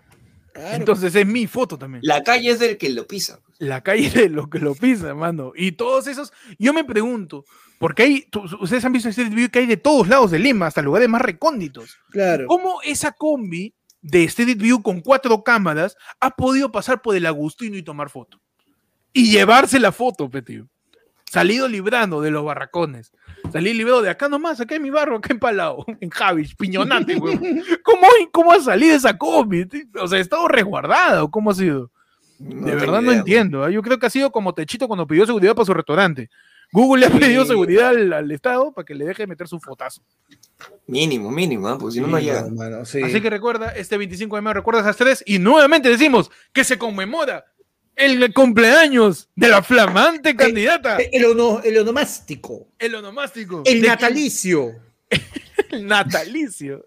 Claro. 0.53 0.75
Entonces 0.75 1.15
es 1.15 1.25
mi 1.25 1.47
foto 1.47 1.77
también. 1.77 2.01
La 2.03 2.23
calle 2.23 2.49
es 2.51 2.59
del 2.59 2.77
que 2.77 2.89
lo 2.89 3.07
pisa. 3.07 3.39
La 3.57 3.81
calle 3.81 4.09
de 4.09 4.27
lo 4.27 4.49
que 4.49 4.59
lo 4.59 4.75
pisa, 4.75 5.13
mano. 5.13 5.53
Y 5.55 5.71
todos 5.73 6.07
esos. 6.07 6.33
Yo 6.59 6.73
me 6.73 6.83
pregunto, 6.83 7.45
porque 7.79 8.03
hay. 8.03 8.27
ustedes 8.59 8.83
han 8.83 8.91
visto 8.91 9.07
Street 9.07 9.33
View 9.33 9.49
que 9.49 9.59
hay 9.59 9.65
de 9.65 9.77
todos 9.77 10.09
lados 10.09 10.29
de 10.31 10.39
Lima, 10.39 10.67
hasta 10.67 10.81
lugares 10.81 11.07
más 11.07 11.21
recónditos. 11.21 11.97
claro. 12.09 12.47
¿Cómo 12.47 12.81
esa 12.83 13.13
combi 13.13 13.73
de 14.01 14.23
Street 14.25 14.57
View 14.57 14.81
con 14.81 15.01
cuatro 15.01 15.43
cámaras 15.43 15.95
ha 16.19 16.31
podido 16.31 16.71
pasar 16.71 17.01
por 17.01 17.15
el 17.15 17.25
Agustino 17.25 17.77
y 17.77 17.83
tomar 17.83 18.09
foto? 18.09 18.39
Y 19.13 19.31
llevarse 19.31 19.79
la 19.79 19.91
foto, 19.91 20.29
pe, 20.29 20.41
tío. 20.41 20.67
Salido 21.31 21.67
librando 21.67 22.19
de 22.21 22.29
los 22.29 22.43
barracones. 22.43 23.13
Salí 23.53 23.73
librado 23.73 24.01
de 24.01 24.09
acá 24.09 24.27
nomás, 24.27 24.59
acá 24.59 24.75
en 24.75 24.81
mi 24.81 24.89
barro, 24.89 25.15
acá 25.17 25.31
en 25.31 25.39
Palau, 25.39 25.85
en 26.01 26.09
Javis, 26.09 26.55
Piñonate, 26.55 27.15
weón. 27.15 27.39
¿Cómo, 27.83 28.07
¿Cómo 28.33 28.51
ha 28.51 28.59
salido 28.59 28.95
esa 28.95 29.17
combi? 29.17 29.65
O 29.97 30.07
sea, 30.07 30.17
¿ha 30.17 30.21
estado 30.21 30.47
resguardada 30.49 31.23
o 31.23 31.31
cómo 31.31 31.51
ha 31.51 31.53
sido? 31.53 31.89
No 32.37 32.65
de 32.65 32.75
verdad 32.75 33.01
no 33.01 33.11
idea. 33.11 33.19
entiendo. 33.19 33.67
¿eh? 33.67 33.73
Yo 33.73 33.81
creo 33.81 33.99
que 33.99 34.07
ha 34.07 34.09
sido 34.09 34.31
como 34.31 34.53
Techito 34.53 34.87
cuando 34.87 35.07
pidió 35.07 35.25
seguridad 35.25 35.55
para 35.55 35.65
su 35.65 35.73
restaurante. 35.73 36.29
Google 36.71 37.01
le 37.01 37.05
ha 37.07 37.09
pedido 37.19 37.43
Sí. 37.43 37.49
seguridad 37.49 37.89
al, 37.89 38.13
al 38.13 38.31
Estado 38.31 38.71
para 38.71 38.85
que 38.85 38.95
le 38.95 39.05
deje 39.05 39.27
meter 39.27 39.47
su 39.47 39.59
fotazo. 39.59 40.01
Mínimo, 40.87 41.29
mínimo, 41.31 41.67
¿ah? 41.67 41.77
porque 41.77 41.95
si 41.95 41.99
no, 42.01 42.07
no 42.07 42.19
llega. 42.19 42.47
mano, 42.49 42.85
sí. 42.85 43.01
Así 43.01 43.19
que 43.21 43.29
recuerda, 43.29 43.69
este 43.71 43.97
25 43.97 44.35
de 44.35 44.41
mayo 44.41 44.53
recuerda 44.55 44.81
esas 44.81 44.97
tres 44.97 45.23
y 45.25 45.39
nuevamente 45.39 45.89
decimos 45.89 46.31
que 46.53 46.63
se 46.63 46.77
conmemora 46.77 47.45
el 47.95 48.33
cumpleaños 48.33 49.29
de 49.35 49.49
la 49.49 49.61
flamante 49.61 50.35
candidata, 50.35 50.97
Eh, 50.99 51.09
El, 51.13 51.25
ono- 51.25 51.61
el 51.63 51.77
onomástico. 51.77 52.67
el 52.79 52.95
onomástico, 52.95 53.63
El 53.65 53.81
natalicio. 53.81 54.71
el 55.71 55.85
natalicio. 55.87 56.83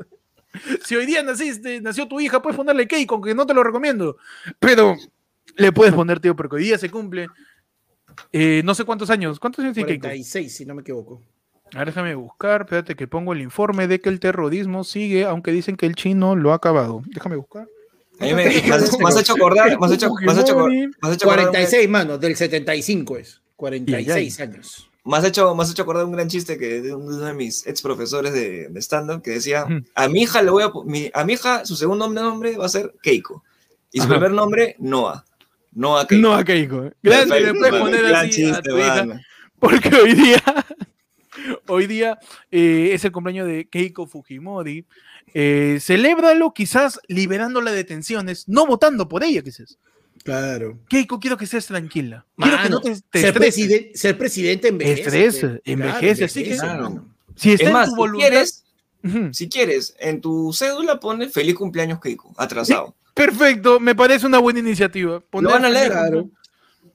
Si 0.85 0.95
hoy 0.97 1.05
día 1.05 1.23
naciste, 1.23 1.81
nació 1.81 2.07
tu 2.09 2.21
hija, 2.21 2.41
puedes 2.41 2.57
ponerle 2.57 2.87
Keiko, 2.89 3.17
aunque 3.17 3.35
no 3.35 3.45
te 3.45 3.55
lo 3.55 3.63
recomiendo, 3.65 4.17
pero 4.61 4.97
le 5.57 5.73
puedes 5.73 5.93
poner, 5.95 6.21
tío, 6.21 6.35
porque 6.37 6.57
hoy 6.57 6.65
día 6.65 6.79
se 6.79 6.91
cumple 6.91 7.27
eh, 8.33 8.63
no 8.65 8.75
sé 8.75 8.85
cuántos 8.85 9.11
años. 9.11 9.39
¿Cuántos 9.41 9.63
años 9.65 9.75
tiene 9.75 9.89
Keiko? 9.89 10.03
46, 10.03 10.55
si 10.57 10.65
no 10.67 10.75
me 10.75 10.83
equivoco. 10.83 11.23
A 11.75 11.79
ver, 11.79 11.89
déjame 11.89 12.15
buscar, 12.15 12.63
espérate 12.63 12.95
que 12.95 13.07
pongo 13.09 13.33
el 13.33 13.41
informe 13.41 13.89
de 13.89 14.01
que 14.01 14.09
el 14.09 14.21
terrorismo 14.21 14.85
sigue, 14.85 15.25
aunque 15.25 15.51
dicen 15.51 15.77
que 15.77 15.87
el 15.87 15.95
chino 15.97 16.37
lo 16.37 16.53
ha 16.53 16.57
acabado. 16.57 17.03
Déjame 17.07 17.37
buscar. 17.37 17.67
A 18.21 18.25
mí 18.27 18.35
me, 18.35 18.45
me 18.45 18.51
has, 18.73 18.97
me 18.99 19.09
has 19.09 19.17
hecho 19.19 19.33
acordar, 19.35 19.77
me 19.81 19.87
has 19.87 19.93
hecho, 19.93 20.13
me 20.15 20.31
has 20.31 20.39
hecho, 20.39 20.57
acor- 20.57 20.71
me 20.71 21.09
has 21.09 21.15
hecho 21.17 21.27
acordar 21.27 21.47
un- 21.47 21.53
46, 21.53 21.89
mano, 21.89 22.17
del 22.19 22.37
75 22.37 23.17
es. 23.17 23.41
46 23.57 24.41
años. 24.41 24.89
Me 25.05 25.17
has 25.17 25.25
hecho, 25.25 25.55
me 25.55 25.63
has 25.63 25.71
hecho 25.71 25.83
acordar 25.83 26.05
un 26.07 26.13
gran 26.13 26.29
chiste 26.29 26.57
que 26.57 26.81
de 26.81 26.95
uno 26.95 27.17
de 27.19 27.35
mis 27.35 27.67
ex 27.67 27.83
profesores 27.83 28.33
de, 28.33 28.69
de 28.69 28.81
stand-up 28.81 29.21
que 29.23 29.33
decía, 29.33 29.67
a 29.95 30.09
mi 30.09 30.23
hija 30.23 30.43
le 30.43 30.51
voy 30.51 30.63
a, 30.63 30.71
mi- 30.85 31.11
a 31.13 31.25
mi 31.25 31.33
hija 31.35 31.67
su 31.67 31.75
segundo 31.77 32.05
nombre, 32.07 32.23
nombre 32.23 32.57
va 32.57 32.67
a 32.67 32.69
ser 32.71 32.95
Keiko 33.03 33.43
y 33.93 33.99
su 33.99 34.05
Ajá. 34.05 34.15
primer 34.15 34.31
nombre 34.31 34.77
Noah. 34.79 35.25
Keiko. 36.07 36.23
No 36.23 36.35
a 36.35 36.45
Keiko. 36.45 36.91
Perfecto, 37.03 37.35
le 37.41 37.55
puedes 37.55 37.75
poner 37.81 38.03
gran 38.03 38.27
así 38.29 38.45
a 38.45 38.53
chiste, 38.55 38.69
tu 38.71 38.79
hija, 38.79 39.07
porque 39.59 39.89
hoy 39.97 40.15
día, 40.15 40.43
hoy 41.69 41.87
día 41.87 42.19
eh, 42.51 42.91
es 42.93 43.05
el 43.05 43.13
cumpleaños 43.13 43.47
de 43.49 43.69
Keiko 43.69 44.07
Fujimori. 44.07 44.87
Eh, 45.33 45.79
celébralo 45.81 46.53
quizás 46.55 47.01
liberándola 47.09 47.71
de 47.73 47.79
detenciones, 47.79 48.49
no 48.49 48.67
votando 48.67 49.09
por 49.09 49.25
ella 49.25 49.43
quizás. 49.43 49.79
Claro. 50.23 50.79
Keiko, 50.89 51.19
quiero 51.21 51.37
que 51.37 51.45
estés 51.45 51.67
tranquila. 51.67 52.25
Quiero 52.37 52.63
que 52.63 52.69
no 52.71 52.81
te, 52.81 52.95
te 53.11 53.21
ser, 53.21 53.35
presidente, 53.35 53.91
ser 53.99 54.17
presidente 54.17 54.69
envejece. 54.69 55.03
Estresa, 55.27 55.55
pe. 55.65 55.73
envejece, 55.73 56.25
así 56.25 56.45
que- 56.45 56.57
Claro. 56.57 56.83
mano. 56.85 57.15
Si 57.37 57.53
está 57.53 57.67
Es 57.67 57.73
más, 57.73 57.89
en 57.89 57.91
tu 57.91 57.95
si 57.95 57.99
voluntad. 57.99 58.45
si 59.33 59.49
quieres, 59.49 59.95
en 59.99 60.21
tu 60.21 60.53
cédula 60.53 61.01
pone 61.01 61.29
feliz 61.29 61.57
cumpleaños 61.57 62.01
Keiko, 62.01 62.33
atrasado. 62.39 62.95
Perfecto, 63.15 63.79
me 63.81 63.95
parece 63.95 64.27
una 64.27 64.39
buena 64.39 64.59
iniciativa. 64.61 65.21
Poner 65.21 65.53
van 65.53 65.65
a 65.65 65.71
leer, 65.71 65.93
feliz 65.93 65.99
claro. 66.09 66.31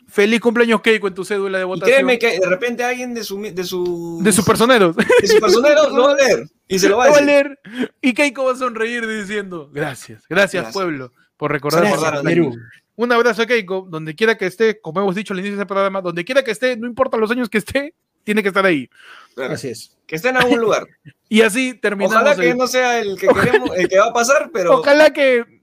Feliz 0.07 0.39
cumpleaños 0.41 0.81
Keiko 0.81 1.07
en 1.07 1.13
tu 1.13 1.23
cédula 1.23 1.59
de 1.59 1.63
Y 1.63 1.67
votación. 1.67 1.95
créeme 1.95 2.17
que 2.19 2.39
de 2.39 2.47
repente 2.47 2.83
alguien 2.83 3.13
de 3.13 3.23
su 3.23 3.39
de 3.41 3.63
su 3.63 4.19
de 4.23 4.31
sus 4.31 4.43
personeros. 4.43 4.95
de 4.95 5.27
su 5.27 5.39
personero 5.39 5.89
lo 5.91 6.03
va 6.07 6.11
a 6.13 6.15
leer 6.15 6.47
y 6.67 6.79
se 6.79 6.89
lo 6.89 6.97
va 6.97 7.03
a 7.05 7.07
Lo 7.07 7.13
va 7.13 7.17
a 7.19 7.21
decir. 7.21 7.43
leer 7.45 7.91
y 8.01 8.13
Keiko 8.13 8.45
va 8.45 8.53
a 8.53 8.55
sonreír 8.55 9.07
diciendo 9.07 9.69
gracias, 9.71 10.23
gracias, 10.27 10.63
Gracias. 10.63 10.73
pueblo 10.73 11.13
por 11.37 11.51
recordar. 11.51 12.21
Perú. 12.23 12.55
Un 12.95 13.11
abrazo 13.13 13.43
a 13.43 13.45
Keiko, 13.45 13.87
donde 13.89 14.13
quiera 14.15 14.35
que 14.37 14.45
esté, 14.47 14.81
como 14.81 14.99
hemos 14.99 15.15
dicho 15.15 15.33
al 15.33 15.39
inicio 15.39 15.57
del 15.57 15.67
programa, 15.67 16.01
donde 16.01 16.25
quiera 16.25 16.43
que 16.43 16.51
esté, 16.51 16.75
no 16.75 16.85
importa 16.87 17.15
los 17.15 17.31
años 17.31 17.47
que 17.47 17.59
esté, 17.59 17.93
tiene 18.25 18.41
que 18.41 18.49
estar 18.49 18.65
ahí. 18.65 18.89
Claro, 19.35 19.53
Así 19.53 19.69
es. 19.69 19.95
que 20.05 20.15
esté 20.17 20.29
en 20.29 20.37
algún 20.37 20.59
lugar. 20.59 20.85
Y 21.29 21.41
así 21.43 21.75
terminamos. 21.75 22.15
Ojalá 22.15 22.35
que 22.35 22.49
el- 22.49 22.57
no 22.57 22.65
sea 22.67 22.99
el 22.99 23.15
que 23.15 23.27
queremos, 23.27 23.69
el 23.77 23.87
que 23.87 23.99
va 23.99 24.07
a 24.07 24.13
pasar, 24.13 24.49
pero 24.51 24.79
Ojalá 24.79 25.13
que 25.13 25.58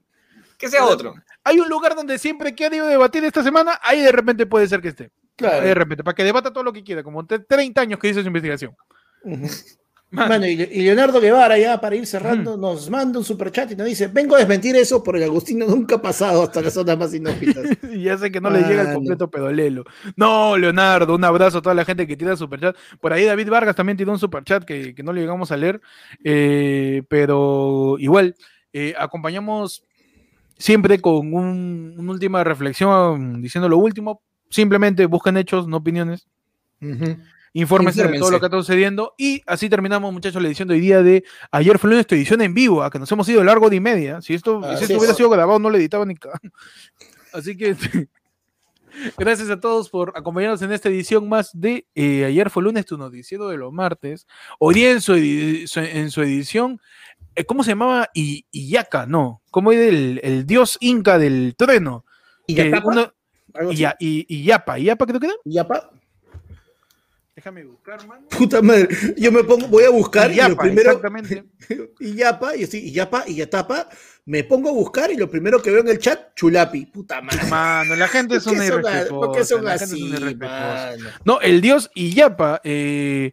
que 0.57 0.67
sea 0.69 0.85
otro. 0.85 1.13
hay 1.43 1.59
un 1.59 1.69
lugar 1.69 1.95
donde 1.95 2.17
siempre 2.17 2.53
que 2.55 2.65
ha 2.65 2.75
ido 2.75 2.87
debatir 2.87 3.23
esta 3.23 3.43
semana, 3.43 3.79
ahí 3.83 4.01
de 4.01 4.11
repente 4.11 4.45
puede 4.45 4.67
ser 4.67 4.81
que 4.81 4.89
esté. 4.89 5.11
Claro. 5.35 5.57
Ahí 5.61 5.67
de 5.67 5.75
repente, 5.75 6.03
para 6.03 6.15
que 6.15 6.23
debata 6.23 6.51
todo 6.51 6.63
lo 6.63 6.73
que 6.73 6.83
quiera, 6.83 7.03
como 7.03 7.25
te- 7.25 7.39
30 7.39 7.81
años 7.81 7.99
que 7.99 8.07
dice 8.07 8.21
su 8.21 8.27
investigación. 8.27 8.75
Mano, 10.09 10.45
y, 10.47 10.51
y 10.51 10.83
Leonardo 10.83 11.19
Guevara, 11.19 11.57
ya 11.57 11.81
para 11.81 11.93
ir 11.97 12.07
cerrando, 12.07 12.55
nos 12.55 12.89
manda 12.89 13.19
un 13.19 13.25
superchat 13.25 13.69
y 13.71 13.75
nos 13.75 13.85
dice: 13.87 14.07
Vengo 14.07 14.35
a 14.35 14.39
desmentir 14.39 14.73
eso 14.77 15.03
por 15.03 15.17
el 15.17 15.23
Agustino 15.23 15.65
nunca 15.67 15.95
ha 15.95 16.01
pasado 16.01 16.43
hasta 16.43 16.61
las 16.61 16.73
zonas 16.75 16.97
más 16.97 17.13
inhóspitas. 17.13 17.65
y 17.91 18.03
ya 18.03 18.17
sé 18.17 18.31
que 18.31 18.39
no 18.39 18.49
le 18.49 18.61
llega 18.61 18.83
el 18.83 18.93
completo 18.93 19.29
pedolelo. 19.29 19.83
No, 20.15 20.55
Leonardo, 20.57 21.13
un 21.13 21.25
abrazo 21.25 21.57
a 21.57 21.61
toda 21.61 21.75
la 21.75 21.83
gente 21.83 22.07
que 22.07 22.15
tira 22.15 22.37
superchat. 22.37 22.77
Por 23.01 23.11
ahí 23.11 23.25
David 23.25 23.49
Vargas 23.49 23.75
también 23.75 23.97
tiró 23.97 24.13
un 24.13 24.17
superchat 24.19 24.63
que, 24.63 24.95
que 24.95 25.03
no 25.03 25.11
le 25.11 25.19
llegamos 25.19 25.51
a 25.51 25.57
leer. 25.57 25.81
eh, 26.23 27.03
pero 27.09 27.97
igual, 27.99 28.35
eh, 28.71 28.93
acompañamos 28.97 29.83
siempre 30.57 30.99
con 30.99 31.33
un- 31.33 31.95
una 31.97 32.11
última 32.11 32.43
reflexión 32.43 33.41
diciendo 33.41 33.69
lo 33.69 33.77
último. 33.77 34.21
Simplemente 34.49 35.05
buscan 35.05 35.37
hechos, 35.37 35.67
no 35.67 35.77
opiniones. 35.77 36.27
Ujú. 36.81 37.17
infórmense 37.53 38.03
de 38.03 38.19
todo 38.19 38.29
lo 38.29 38.39
que 38.39 38.45
está 38.45 38.57
sucediendo. 38.57 39.13
Y 39.17 39.41
así 39.47 39.67
terminamos, 39.67 40.13
muchachos, 40.13 40.39
la 40.41 40.47
edición 40.47 40.67
de 40.67 40.75
hoy 40.75 40.79
día 40.81 41.01
de 41.01 41.23
ayer 41.51 41.79
fue 41.79 41.89
lunes, 41.89 42.05
edición 42.09 42.41
en 42.41 42.53
vivo, 42.53 42.83
a 42.83 42.91
que 42.91 42.99
nos 42.99 43.11
hemos 43.11 43.27
ido 43.29 43.43
largo 43.43 43.67
de 43.69 43.77
y 43.77 43.79
media. 43.79 44.21
Si 44.21 44.35
esto, 44.35 44.61
si 44.77 44.83
esto 44.83 44.97
hubiera 44.97 45.15
sido 45.15 45.29
grabado, 45.31 45.57
no 45.57 45.69
lo 45.71 45.77
editaba 45.77 46.05
ni. 46.05 46.13
Así 47.33 47.57
que 47.57 47.75
Gracias 49.17 49.49
a 49.49 49.59
todos 49.59 49.89
por 49.89 50.13
acompañarnos 50.15 50.61
en 50.63 50.71
esta 50.71 50.89
edición 50.89 51.29
más 51.29 51.51
de 51.53 51.85
eh, 51.93 52.25
Ayer 52.25 52.49
fue 52.49 52.63
lunes, 52.63 52.85
tu 52.85 52.97
noticiero 52.97 53.47
de 53.47 53.57
los 53.57 53.71
martes. 53.71 54.25
Hoy 54.59 54.83
en 54.85 55.01
su, 55.01 55.13
en 55.15 56.09
su 56.11 56.21
edición, 56.21 56.79
¿cómo 57.45 57.63
se 57.63 57.71
llamaba? 57.71 58.09
I 58.13 58.45
Iyaca, 58.51 59.05
no. 59.05 59.41
¿Cómo 59.51 59.71
es 59.71 59.79
el, 59.79 60.19
el, 60.23 60.45
dios 60.45 60.77
inca 60.81 61.17
del 61.19 61.55
trueno? 61.57 62.05
¿Iyapa? 62.47 63.13
y, 63.99 64.25
Iyapa, 64.27 64.79
¿Iyapa 64.79 65.05
creo 65.05 65.19
que 65.19 65.27
era? 65.27 65.35
¿Iyapa? 65.45 65.91
Déjame 67.35 67.65
buscar, 67.65 68.05
man. 68.07 68.25
Puta 68.35 68.63
madre. 68.63 68.87
Yo 69.15 69.31
me 69.31 69.43
pongo, 69.43 69.67
voy 69.67 69.83
a 69.83 69.91
buscar 69.91 70.31
y, 70.31 70.37
lo 70.37 70.57
primero. 70.57 70.89
Exactamente. 70.89 71.43
y 71.99 72.15
yapa, 72.15 72.55
y 72.55 72.63
así, 72.63 72.87
y 72.87 72.91
yapa, 72.91 73.25
y 73.27 73.35
yatapa. 73.35 73.89
Me 74.25 74.43
pongo 74.43 74.69
a 74.69 74.71
buscar 74.71 75.11
y 75.11 75.17
lo 75.17 75.29
primero 75.29 75.61
que 75.61 75.69
veo 75.69 75.81
en 75.81 75.89
el 75.89 75.99
chat, 75.99 76.33
chulapi. 76.35 76.87
Puta 76.87 77.21
madre. 77.21 77.47
Mano, 77.47 77.95
la 77.95 78.07
gente 78.07 78.37
es 78.37 78.47
una 78.47 78.65
irrespetuosa. 78.65 79.09
¿Por 79.09 79.37
qué 79.37 79.45
son 79.45 79.67
así? 79.67 80.11
No, 81.25 81.39
el 81.39 81.61
dios 81.61 81.91
Iyapa, 81.93 82.59
eh. 82.63 83.31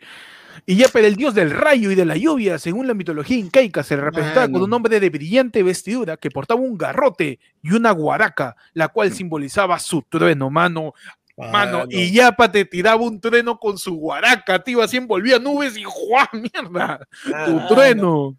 Iyapa 0.66 0.98
era 0.98 1.08
el 1.08 1.16
dios 1.16 1.34
del 1.34 1.50
rayo 1.50 1.90
y 1.90 1.94
de 1.94 2.04
la 2.04 2.16
lluvia, 2.16 2.58
según 2.58 2.86
la 2.86 2.94
mitología 2.94 3.36
incaica, 3.36 3.82
se 3.82 3.96
representaba 3.96 4.48
con 4.48 4.62
un 4.62 4.72
hombre 4.72 4.98
de 4.98 5.10
brillante 5.10 5.62
vestidura 5.62 6.16
que 6.16 6.30
portaba 6.30 6.60
un 6.60 6.78
garrote 6.78 7.38
y 7.62 7.72
una 7.72 7.90
guaraca, 7.90 8.56
la 8.72 8.88
cual 8.88 9.12
simbolizaba 9.12 9.78
su 9.78 10.02
trueno, 10.02 10.48
mano. 10.48 10.94
Mano, 11.36 11.84
y 11.90 12.12
Yapa 12.12 12.50
te 12.50 12.64
tiraba 12.64 13.02
un 13.02 13.20
trueno 13.20 13.58
con 13.58 13.76
su 13.76 13.96
guaraca, 13.96 14.62
tío, 14.62 14.80
así 14.80 14.96
envolvía 14.96 15.38
nubes 15.38 15.76
y 15.76 15.82
¡juá, 15.84 16.30
mierda! 16.32 17.06
tu 17.44 17.66
trueno. 17.66 18.36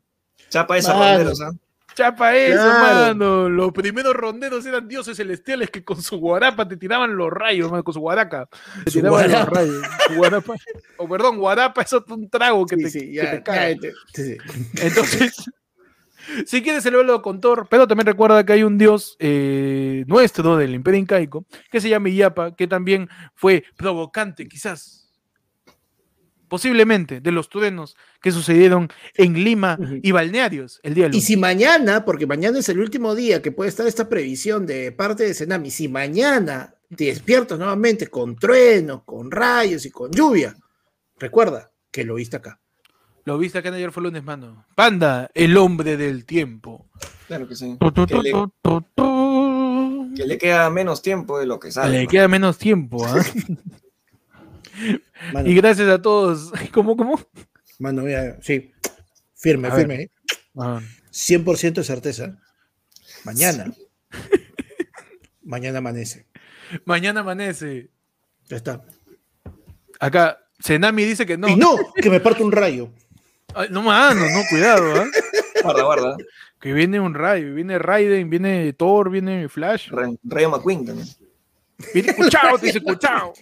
Chapa 0.50 0.78
esa 0.78 0.94
ronderos, 0.94 1.42
¿ah? 1.42 1.52
Chapa 1.96 2.36
eso, 2.36 2.68
mano. 2.68 3.50
Los 3.50 3.72
primeros 3.72 4.14
ronderos 4.14 4.66
eran 4.66 4.88
dioses 4.88 5.16
celestiales 5.16 5.70
que 5.70 5.84
con 5.84 6.02
su 6.02 6.18
guarapa 6.18 6.68
te 6.68 6.76
tiraban 6.76 7.16
los 7.16 7.32
rayos, 7.32 7.72
mano, 7.72 7.84
con 7.84 7.94
su 7.94 8.02
guaraca. 8.02 8.48
Te 8.84 8.92
tiraban 8.92 9.32
los 9.32 9.48
rayos. 9.48 9.82
guarapa. 10.18 10.56
O 10.98 11.08
perdón, 11.08 11.38
guarapa 11.38 11.82
es 11.82 11.94
un 11.94 12.30
trago 12.30 12.66
que 12.66 12.76
te, 12.76 12.90
sí, 12.90 13.14
ya, 13.14 13.42
cae. 13.42 13.80
Entonces, 14.82 15.46
si 16.46 16.62
quieres 16.62 16.84
celebrarlo 16.84 17.22
con 17.22 17.40
Thor, 17.40 17.68
pero 17.70 17.88
también 17.88 18.08
recuerda 18.08 18.46
que 18.46 18.54
hay 18.54 18.64
un 18.64 18.78
dios 18.78 19.16
eh, 19.20 20.04
nuestro 20.08 20.58
del 20.58 20.76
Imperio 20.76 21.00
Incaico 21.00 21.46
que 21.72 21.80
se 21.80 21.90
llama 21.90 22.10
Iyapa, 22.10 22.56
que 22.56 22.68
también 22.68 23.08
fue 23.36 23.64
provocante, 23.78 24.48
quizás, 24.48 25.05
posiblemente, 26.48 27.22
de 27.22 27.32
los 27.32 27.50
truenos 27.50 27.96
que 28.22 28.32
sucedieron 28.32 28.90
en 29.16 29.44
Lima 29.44 29.78
y 30.02 30.12
balnearios 30.12 30.80
el 30.84 30.94
día 30.94 31.10
Y 31.12 31.22
si 31.22 31.38
mañana, 31.38 32.06
porque 32.06 32.28
mañana 32.28 32.60
es 32.60 32.70
el 32.70 32.80
último 32.80 33.16
día 33.16 33.42
que 33.42 33.52
puede 33.52 33.70
estar 33.70 33.88
esta 33.88 34.10
previsión 34.10 34.66
de 34.66 34.92
parte 34.92 35.24
de 35.24 35.34
Senami, 35.34 35.72
si 35.72 35.88
mañana 35.88 36.76
te 36.96 37.06
despiertas 37.06 37.58
nuevamente 37.58 38.08
con 38.08 38.36
truenos, 38.36 39.04
con 39.04 39.32
rayos 39.32 39.86
y 39.86 39.92
con 39.92 40.12
lluvia, 40.12 40.56
recuerda 41.18 41.72
que 41.92 42.04
lo 42.04 42.16
viste 42.16 42.38
acá. 42.38 42.60
Lo 43.26 43.38
viste 43.40 43.58
acá 43.58 43.70
en 43.70 43.76
ayer 43.76 43.92
fue 43.92 44.04
lunes, 44.04 44.24
mano. 44.24 44.66
Panda, 44.76 45.32
el 45.34 45.58
hombre 45.58 45.98
del 45.98 46.26
tiempo. 46.26 46.88
Claro 47.28 47.48
que 47.48 47.56
sí. 47.56 47.76
que, 50.16 50.26
le, 50.26 50.38
queda 50.38 50.70
menos 50.70 51.02
tiempo 51.02 51.40
de 51.40 51.48
lo 51.48 51.60
que 51.60 51.72
sale. 51.72 52.02
Le 52.02 52.08
queda 52.08 52.28
menos 52.28 52.60
tiempo, 52.60 53.04
¿ah? 53.04 53.24
y 55.46 55.56
gracias 55.56 55.90
a 55.90 56.02
todos. 56.02 56.52
¿Cómo, 56.74 56.96
cómo? 56.96 57.20
Mano, 57.80 58.04
mira, 58.04 58.38
sí. 58.42 58.72
Firme, 59.36 59.72
firme. 59.72 59.96
¿eh? 60.04 60.10
100% 60.56 61.74
de 61.74 61.84
certeza. 61.84 62.38
Mañana. 63.24 63.74
Mañana 65.44 65.80
amanece. 65.80 66.26
Mañana 66.86 67.20
amanece. 67.22 67.90
Ya 68.48 68.58
está. 68.58 68.84
Acá, 70.00 70.48
Senami 70.60 71.04
dice 71.04 71.26
que 71.26 71.38
no. 71.38 71.48
Y 71.48 71.56
no, 71.56 71.78
que 71.96 72.10
me 72.10 72.20
parte 72.20 72.44
un 72.44 72.52
rayo 72.52 72.92
no, 73.70 73.82
mano, 73.82 74.22
no, 74.30 74.42
cuidado, 74.50 74.96
¿eh? 74.98 75.06
Guarda, 75.64 75.84
guarda. 75.84 76.18
Que 76.60 76.74
viene 76.74 77.00
un 77.00 77.14
Rayo, 77.14 77.56
viene 77.56 77.80
Raiden, 77.80 78.30
viene 78.30 78.74
Thor, 78.74 79.10
viene 79.10 79.50
Flash. 79.50 79.90
Rayo 80.24 80.50
McQueen 80.50 80.86
también. 80.86 81.08
Viene 81.94 82.10
escuchado, 82.12 82.58
te 82.60 82.68
dice 82.68 82.78
escuchado. 82.80 83.34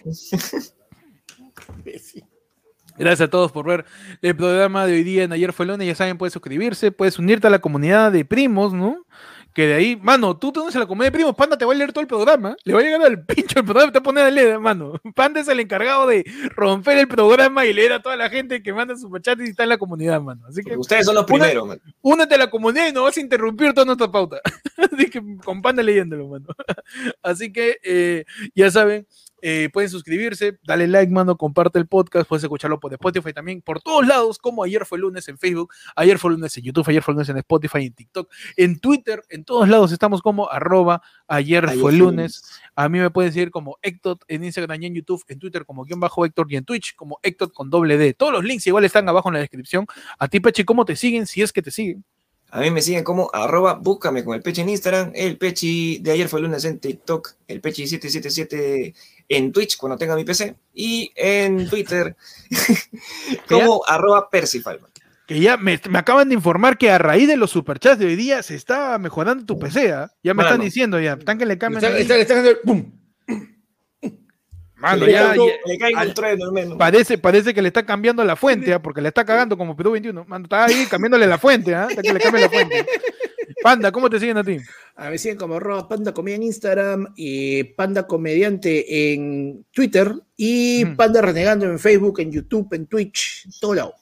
Gracias 2.96 3.22
a 3.22 3.30
todos 3.30 3.50
por 3.50 3.66
ver 3.66 3.84
el 4.22 4.36
programa 4.36 4.86
de 4.86 4.92
hoy 4.92 5.02
día 5.02 5.24
en 5.24 5.32
Ayer 5.32 5.52
fue 5.52 5.66
lunes. 5.66 5.86
Ya 5.86 5.94
saben, 5.94 6.16
puedes 6.16 6.32
suscribirse, 6.32 6.92
puedes 6.92 7.18
unirte 7.18 7.46
a 7.46 7.50
la 7.50 7.58
comunidad 7.58 8.12
de 8.12 8.24
primos, 8.24 8.72
¿no? 8.72 9.04
que 9.54 9.68
de 9.68 9.74
ahí, 9.74 9.96
mano, 9.96 10.36
tú 10.36 10.50
te 10.50 10.58
unes 10.58 10.74
a 10.74 10.80
la 10.80 10.86
comedia 10.86 11.10
de 11.10 11.12
primos, 11.12 11.36
Panda 11.36 11.56
te 11.56 11.64
va 11.64 11.72
a 11.72 11.76
leer 11.76 11.92
todo 11.92 12.02
el 12.02 12.08
programa, 12.08 12.56
le 12.64 12.74
va 12.74 12.80
a 12.80 12.82
llegar 12.82 13.02
al 13.02 13.24
pincho 13.24 13.60
el 13.60 13.64
programa, 13.64 13.92
te 13.92 14.00
va 14.00 14.00
a 14.00 14.02
poner 14.02 14.24
a 14.24 14.30
leer, 14.30 14.58
mano. 14.58 15.00
Panda 15.14 15.40
es 15.40 15.46
el 15.46 15.60
encargado 15.60 16.08
de 16.08 16.24
romper 16.56 16.98
el 16.98 17.06
programa 17.06 17.64
y 17.64 17.72
leer 17.72 17.92
a 17.92 18.02
toda 18.02 18.16
la 18.16 18.28
gente 18.28 18.64
que 18.64 18.72
manda 18.72 18.96
su 18.96 19.16
chat 19.20 19.38
y 19.40 19.44
está 19.44 19.62
en 19.62 19.68
la 19.68 19.78
comunidad, 19.78 20.20
mano. 20.20 20.44
Así 20.48 20.62
que 20.64 20.76
ustedes 20.76 21.06
son 21.06 21.14
los 21.14 21.24
primeros, 21.24 21.68
mano. 21.68 21.80
Únete 22.02 22.34
a 22.34 22.38
la 22.38 22.50
comunidad 22.50 22.88
y 22.88 22.92
no 22.92 23.04
vas 23.04 23.16
a 23.16 23.20
interrumpir 23.20 23.72
toda 23.72 23.84
nuestra 23.84 24.10
pauta. 24.10 24.40
Así 24.92 25.08
que 25.08 25.22
con 25.44 25.62
Panda 25.62 25.84
leyéndolo, 25.84 26.26
mano. 26.26 26.46
Así 27.22 27.52
que 27.52 27.78
eh, 27.84 28.24
ya 28.56 28.72
saben, 28.72 29.06
eh, 29.46 29.68
pueden 29.70 29.90
suscribirse, 29.90 30.58
dale 30.62 30.88
like, 30.88 31.12
mano, 31.12 31.36
comparte 31.36 31.78
el 31.78 31.86
podcast, 31.86 32.26
puedes 32.26 32.42
escucharlo 32.42 32.80
por 32.80 32.94
Spotify 32.94 33.34
también, 33.34 33.60
por 33.60 33.82
todos 33.82 34.06
lados, 34.06 34.38
como 34.38 34.64
ayer 34.64 34.86
fue 34.86 34.98
lunes 34.98 35.28
en 35.28 35.36
Facebook, 35.36 35.70
ayer 35.96 36.18
fue 36.18 36.30
lunes 36.30 36.56
en 36.56 36.64
YouTube, 36.64 36.88
ayer 36.88 37.02
fue 37.02 37.12
lunes 37.12 37.28
en 37.28 37.36
Spotify, 37.36 37.84
en 37.84 37.92
TikTok, 37.92 38.32
en 38.56 38.80
Twitter, 38.80 39.22
en 39.28 39.44
todos 39.44 39.68
lados 39.68 39.92
estamos 39.92 40.22
como 40.22 40.50
arroba 40.50 41.02
ayer, 41.28 41.68
fue 41.78 41.92
lunes. 41.92 42.42
A 42.74 42.88
mí 42.88 42.98
me 42.98 43.10
pueden 43.10 43.34
seguir 43.34 43.50
como 43.50 43.76
Héctor 43.82 44.16
en 44.28 44.44
Instagram 44.44 44.82
y 44.82 44.86
en 44.86 44.94
YouTube, 44.94 45.22
en 45.28 45.38
Twitter 45.38 45.66
como 45.66 45.84
guion 45.84 46.00
bajo 46.00 46.24
Héctor 46.24 46.46
y 46.48 46.56
en 46.56 46.64
Twitch 46.64 46.96
como 46.96 47.20
Héctor 47.22 47.52
con 47.52 47.68
doble 47.68 47.98
D. 47.98 48.14
Todos 48.14 48.32
los 48.32 48.44
links 48.44 48.66
igual 48.66 48.86
están 48.86 49.06
abajo 49.10 49.28
en 49.28 49.34
la 49.34 49.40
descripción. 49.40 49.86
A 50.18 50.26
ti, 50.26 50.40
Peche, 50.40 50.64
¿cómo 50.64 50.86
te 50.86 50.96
siguen? 50.96 51.26
Si 51.26 51.42
es 51.42 51.52
que 51.52 51.60
te 51.60 51.70
siguen. 51.70 52.02
A 52.54 52.60
mí 52.60 52.70
me 52.70 52.82
siguen 52.82 53.02
como 53.02 53.28
arroba, 53.32 53.74
búscame 53.74 54.22
con 54.22 54.36
el 54.36 54.40
Peche 54.40 54.62
en 54.62 54.68
Instagram, 54.68 55.10
el 55.16 55.38
Pechi 55.38 55.98
de 55.98 56.12
ayer 56.12 56.28
fue 56.28 56.40
lunes 56.40 56.64
en 56.64 56.78
TikTok, 56.78 57.32
el 57.48 57.60
Pechi777 57.60 58.94
en 59.28 59.50
Twitch 59.50 59.76
cuando 59.76 59.98
tenga 59.98 60.14
mi 60.14 60.22
PC 60.22 60.54
y 60.72 61.10
en 61.16 61.68
Twitter 61.68 62.14
como 63.48 63.82
arroba 63.84 64.30
Percifalman. 64.30 64.88
Que 65.26 65.40
ya 65.40 65.56
me, 65.56 65.80
acaban 65.94 66.28
de 66.28 66.36
informar 66.36 66.78
que 66.78 66.92
a 66.92 66.98
raíz 66.98 67.26
de 67.26 67.36
los 67.36 67.50
superchats 67.50 67.98
de 67.98 68.06
hoy 68.06 68.14
día 68.14 68.40
se 68.44 68.54
está 68.54 68.96
mejorando 68.98 69.44
tu 69.44 69.58
PC, 69.58 69.90
¿ah? 69.90 70.12
Ya 70.22 70.32
me 70.32 70.44
están 70.44 70.60
diciendo 70.60 71.00
ya, 71.00 71.14
están 71.14 71.38
que 71.38 71.46
le 71.46 71.58
cambian. 71.58 71.82
Está, 71.82 72.16
está, 72.16 72.38
está, 72.38 72.60
¡pum! 72.64 72.88
Mano, 74.84 75.06
ya, 75.08 75.34
Parece, 76.76 77.16
parece 77.16 77.54
que 77.54 77.62
le 77.62 77.68
está 77.68 77.86
cambiando 77.86 78.22
la 78.22 78.36
fuente, 78.36 78.74
¿ah? 78.74 78.82
porque 78.82 79.00
le 79.00 79.08
está 79.08 79.24
cagando 79.24 79.56
como 79.56 79.74
Perú 79.74 79.92
21. 79.92 80.26
Mano, 80.26 80.44
está 80.44 80.66
ahí 80.66 80.84
cambiándole 80.90 81.26
la 81.26 81.38
fuente, 81.38 81.74
¿ah? 81.74 81.88
que 81.88 82.12
le 82.12 82.20
cambie 82.20 82.42
la 82.42 82.50
fuente. 82.50 82.84
Panda, 83.62 83.90
¿cómo 83.90 84.10
te 84.10 84.20
siguen 84.20 84.36
a 84.36 84.44
ti? 84.44 84.58
A 84.96 85.08
me 85.08 85.16
siguen 85.16 85.38
como 85.38 85.54
arroba 85.54 85.88
Panda 85.88 86.12
Comedia 86.12 86.36
en 86.36 86.42
Instagram, 86.42 87.14
y 87.16 87.64
Panda 87.64 88.06
Comediante 88.06 89.14
en 89.14 89.64
Twitter 89.72 90.14
y 90.36 90.84
Panda 90.84 91.22
Renegando 91.22 91.64
en 91.64 91.78
Facebook, 91.78 92.20
en 92.20 92.30
YouTube, 92.30 92.70
en 92.74 92.86
Twitch, 92.86 93.46
en 93.46 93.52
todo 93.60 93.74
lado. 93.74 93.94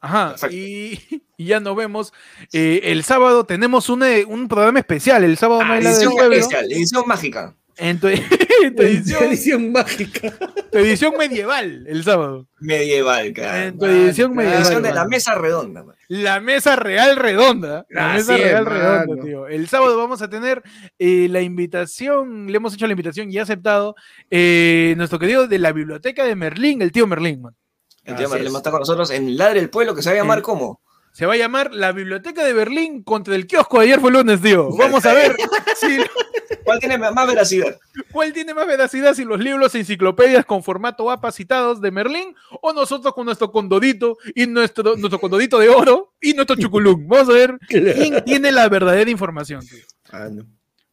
Ajá, 0.00 0.34
y, 0.50 0.98
ya 1.36 1.60
nos 1.60 1.76
vemos. 1.76 2.14
Eh, 2.52 2.80
el 2.84 3.04
sábado 3.04 3.44
tenemos 3.44 3.90
un, 3.90 4.02
eh, 4.04 4.24
un, 4.24 4.48
programa 4.48 4.78
especial. 4.78 5.22
El 5.22 5.36
sábado 5.36 5.60
ah, 5.62 5.78
edición 5.78 6.14
especial, 6.32 6.72
edición 6.72 7.04
mágica. 7.06 7.54
En 7.76 7.98
tu, 7.98 8.08
edición, 8.62 9.72
mágica. 9.72 10.32
Tu 10.70 10.78
edición 10.78 11.14
medieval 11.18 11.84
el 11.86 12.04
sábado. 12.04 12.46
Medieval, 12.60 13.32
cara. 13.32 13.66
En 13.66 13.78
tu 13.78 13.86
edición 13.86 14.34
medieval. 14.34 14.58
La 14.58 14.64
edición 14.64 14.82
de 14.82 14.92
la 14.92 15.04
mesa 15.06 15.34
redonda. 15.34 15.84
La 16.08 16.40
mesa 16.40 16.76
real 16.76 17.16
redonda. 17.16 17.86
La 17.88 18.14
mesa 18.14 18.36
real 18.36 18.66
redonda, 18.66 19.22
tío. 19.22 19.46
El 19.46 19.68
sábado 19.68 19.96
vamos 19.96 20.20
a 20.22 20.28
tener 20.28 20.62
eh, 20.98 21.28
la 21.30 21.40
invitación, 21.40 22.46
le 22.48 22.56
hemos 22.56 22.74
hecho 22.74 22.86
la 22.86 22.92
invitación 22.92 23.32
y 23.32 23.38
ha 23.38 23.42
aceptado 23.42 23.96
eh, 24.30 24.94
nuestro 24.96 25.18
querido 25.18 25.48
de 25.48 25.58
la 25.58 25.72
biblioteca 25.72 26.24
de 26.24 26.36
Merlín, 26.36 26.82
el 26.82 26.92
tío 26.92 27.06
Merlín, 27.06 27.42
man. 27.42 27.56
El 28.04 28.16
tío 28.16 28.28
Merlín 28.28 28.54
está 28.54 28.70
con 28.70 28.80
nosotros 28.80 29.10
en 29.10 29.36
Ladre 29.36 29.60
el 29.60 29.70
Pueblo, 29.70 29.94
que 29.94 30.02
se 30.02 30.10
va 30.10 30.14
a 30.14 30.18
llamar 30.18 30.42
como 30.42 30.80
se 31.12 31.26
va 31.26 31.34
a 31.34 31.36
llamar 31.36 31.72
la 31.72 31.92
Biblioteca 31.92 32.42
de 32.42 32.54
Berlín 32.54 33.02
contra 33.02 33.36
el 33.36 33.46
kiosco 33.46 33.78
de 33.78 33.84
ayer 33.84 34.00
fue 34.00 34.10
lunes, 34.10 34.40
tío. 34.40 34.74
Vamos 34.76 35.04
a 35.04 35.12
ver 35.12 35.36
si... 35.76 35.98
¿Cuál 36.64 36.78
tiene 36.78 36.96
más 36.96 37.26
veracidad? 37.26 37.78
¿Cuál 38.10 38.32
tiene 38.32 38.54
más 38.54 38.66
veracidad 38.66 39.14
si 39.14 39.24
los 39.24 39.40
libros 39.40 39.74
e 39.74 39.80
enciclopedias 39.80 40.44
con 40.44 40.62
formato 40.62 41.10
APA 41.10 41.32
citados 41.32 41.80
de 41.80 41.90
Merlín 41.90 42.34
o 42.60 42.72
nosotros 42.72 43.12
con 43.14 43.26
nuestro 43.26 43.50
condodito 43.50 44.16
y 44.34 44.46
nuestro, 44.46 44.96
nuestro 44.96 45.18
condodito 45.18 45.58
de 45.58 45.68
oro 45.68 46.14
y 46.20 46.34
nuestro 46.34 46.56
chuculún? 46.56 47.06
Vamos 47.08 47.28
a 47.28 47.32
ver 47.32 47.58
quién 47.68 48.24
tiene 48.24 48.52
la 48.52 48.68
verdadera 48.68 49.10
información, 49.10 49.66
tío. 49.66 49.84
Ah, 50.10 50.28
no. 50.30 50.46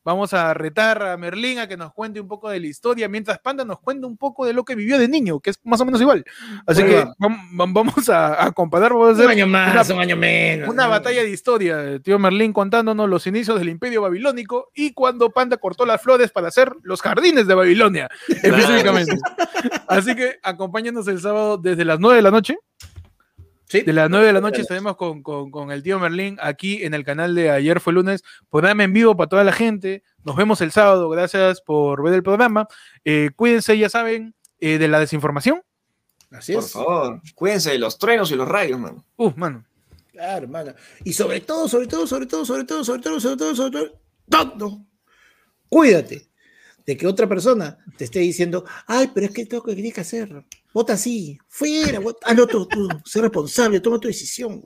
Vamos 0.09 0.33
a 0.33 0.55
retar 0.55 1.03
a 1.03 1.17
Merlín 1.17 1.59
a 1.59 1.67
que 1.67 1.77
nos 1.77 1.93
cuente 1.93 2.19
un 2.19 2.27
poco 2.27 2.49
de 2.49 2.59
la 2.59 2.65
historia, 2.65 3.07
mientras 3.07 3.37
Panda 3.37 3.63
nos 3.63 3.79
cuenta 3.79 4.07
un 4.07 4.17
poco 4.17 4.43
de 4.43 4.53
lo 4.53 4.65
que 4.65 4.73
vivió 4.73 4.97
de 4.97 5.07
niño, 5.07 5.39
que 5.39 5.51
es 5.51 5.59
más 5.63 5.79
o 5.81 5.85
menos 5.85 6.01
igual. 6.01 6.25
Así 6.65 6.81
que 6.81 7.05
vamos 7.51 8.09
a, 8.09 8.43
a 8.43 8.51
comparar. 8.51 8.91
un 8.91 9.19
año 9.29 9.45
más, 9.45 9.87
un 9.91 9.99
año 9.99 10.17
menos. 10.17 10.67
Una 10.67 10.87
batalla 10.87 11.21
de 11.21 11.29
historia, 11.29 11.99
tío 11.99 12.17
Merlín 12.17 12.53
contándonos 12.53 13.07
los 13.07 13.27
inicios 13.27 13.59
del 13.59 13.69
imperio 13.69 14.01
babilónico 14.01 14.71
y 14.73 14.93
cuando 14.93 15.29
Panda 15.29 15.57
cortó 15.57 15.85
las 15.85 16.01
flores 16.01 16.31
para 16.31 16.47
hacer 16.47 16.73
los 16.81 17.03
jardines 17.03 17.45
de 17.45 17.53
Babilonia, 17.53 18.09
específicamente. 18.29 19.15
Así 19.87 20.15
que 20.15 20.39
acompáñanos 20.41 21.07
el 21.07 21.21
sábado 21.21 21.59
desde 21.59 21.85
las 21.85 21.99
9 21.99 22.15
de 22.15 22.21
la 22.23 22.31
noche 22.31 22.57
de 23.71 23.93
las 23.93 24.09
9 24.09 24.25
de 24.25 24.33
la 24.33 24.41
noche 24.41 24.61
estaremos 24.61 24.95
con, 24.95 25.21
con, 25.21 25.71
el 25.71 25.83
tío 25.83 25.99
Merlín 25.99 26.37
aquí 26.41 26.83
en 26.83 26.93
el 26.93 27.03
canal 27.03 27.35
de 27.35 27.51
Ayer 27.51 27.79
fue 27.79 27.93
lunes, 27.93 28.23
programa 28.49 28.83
en 28.83 28.93
vivo 28.93 29.15
para 29.15 29.29
toda 29.29 29.43
la 29.43 29.51
gente. 29.51 30.03
Nos 30.23 30.35
vemos 30.35 30.61
el 30.61 30.71
sábado, 30.71 31.07
gracias 31.09 31.61
por 31.61 32.03
ver 32.03 32.15
el 32.15 32.23
programa. 32.23 32.67
Eh, 33.05 33.29
cuídense, 33.35 33.77
ya 33.77 33.89
saben, 33.89 34.33
eh, 34.59 34.79
de 34.79 34.87
la 34.87 34.99
desinformación. 34.99 35.61
Así 36.31 36.53
por 36.53 36.63
favor, 36.63 37.21
cuídense 37.35 37.71
de 37.71 37.79
los 37.79 37.97
truenos 37.97 38.31
y 38.31 38.35
los 38.35 38.47
rayos, 38.47 38.79
mano. 38.79 39.05
Uh, 39.17 39.31
mano. 39.35 39.65
Claro, 40.11 40.47
mano. 40.47 40.73
Y 41.03 41.13
sobre 41.13 41.41
todo, 41.41 41.67
sobre 41.67 41.87
todo, 41.87 42.07
sobre 42.07 42.25
todo, 42.25 42.45
sobre 42.45 42.65
todo, 42.65 42.83
sobre 42.83 43.01
todo, 43.01 43.19
sobre 43.19 43.37
todo, 43.37 43.55
sobre 43.55 43.71
todo, 43.71 44.57
todo. 44.57 44.85
Cuídate 45.69 46.28
de 46.89 46.97
que 46.97 47.05
otra 47.05 47.29
persona 47.29 47.77
te 47.97 48.05
esté 48.05 48.17
diciendo, 48.17 48.65
ay, 48.87 49.11
pero 49.13 49.27
es 49.27 49.31
que 49.31 49.45
tengo 49.45 49.61
que 49.61 49.75
tienes 49.75 49.93
que 49.93 50.01
hacer. 50.01 50.43
Vota 50.73 50.93
así, 50.93 51.37
fuera, 51.47 51.99
hazlo 52.23 52.47
tú, 52.47 52.67
tú, 52.67 52.89
sé 53.05 53.21
responsable, 53.21 53.79
toma 53.79 53.99
tu 53.99 54.07
decisión. 54.07 54.63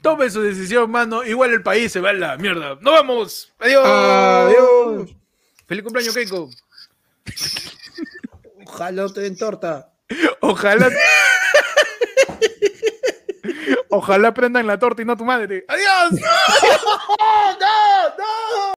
Tome 0.00 0.30
su 0.30 0.42
decisión, 0.42 0.88
mano. 0.88 1.24
Igual 1.24 1.50
el 1.50 1.64
país 1.64 1.90
se 1.90 1.98
va 1.98 2.10
a 2.10 2.12
la 2.12 2.36
mierda. 2.36 2.78
¡Nos 2.80 2.94
vamos! 2.94 3.52
¡Adiós! 3.58 3.84
¡Adiós! 3.84 5.10
¡Feliz 5.66 5.82
cumpleaños, 5.82 6.14
Keiko! 6.14 6.50
Ojalá 8.64 9.08
te 9.08 9.22
den 9.22 9.36
torta. 9.36 9.92
Ojalá. 10.42 10.88
Ojalá 13.88 14.32
prendan 14.32 14.68
la 14.68 14.78
torta 14.78 15.02
y 15.02 15.04
no 15.04 15.16
tu 15.16 15.24
madre. 15.24 15.64
¡Adiós! 15.66 16.12
¡No! 16.20 17.58
¡No! 17.58 18.60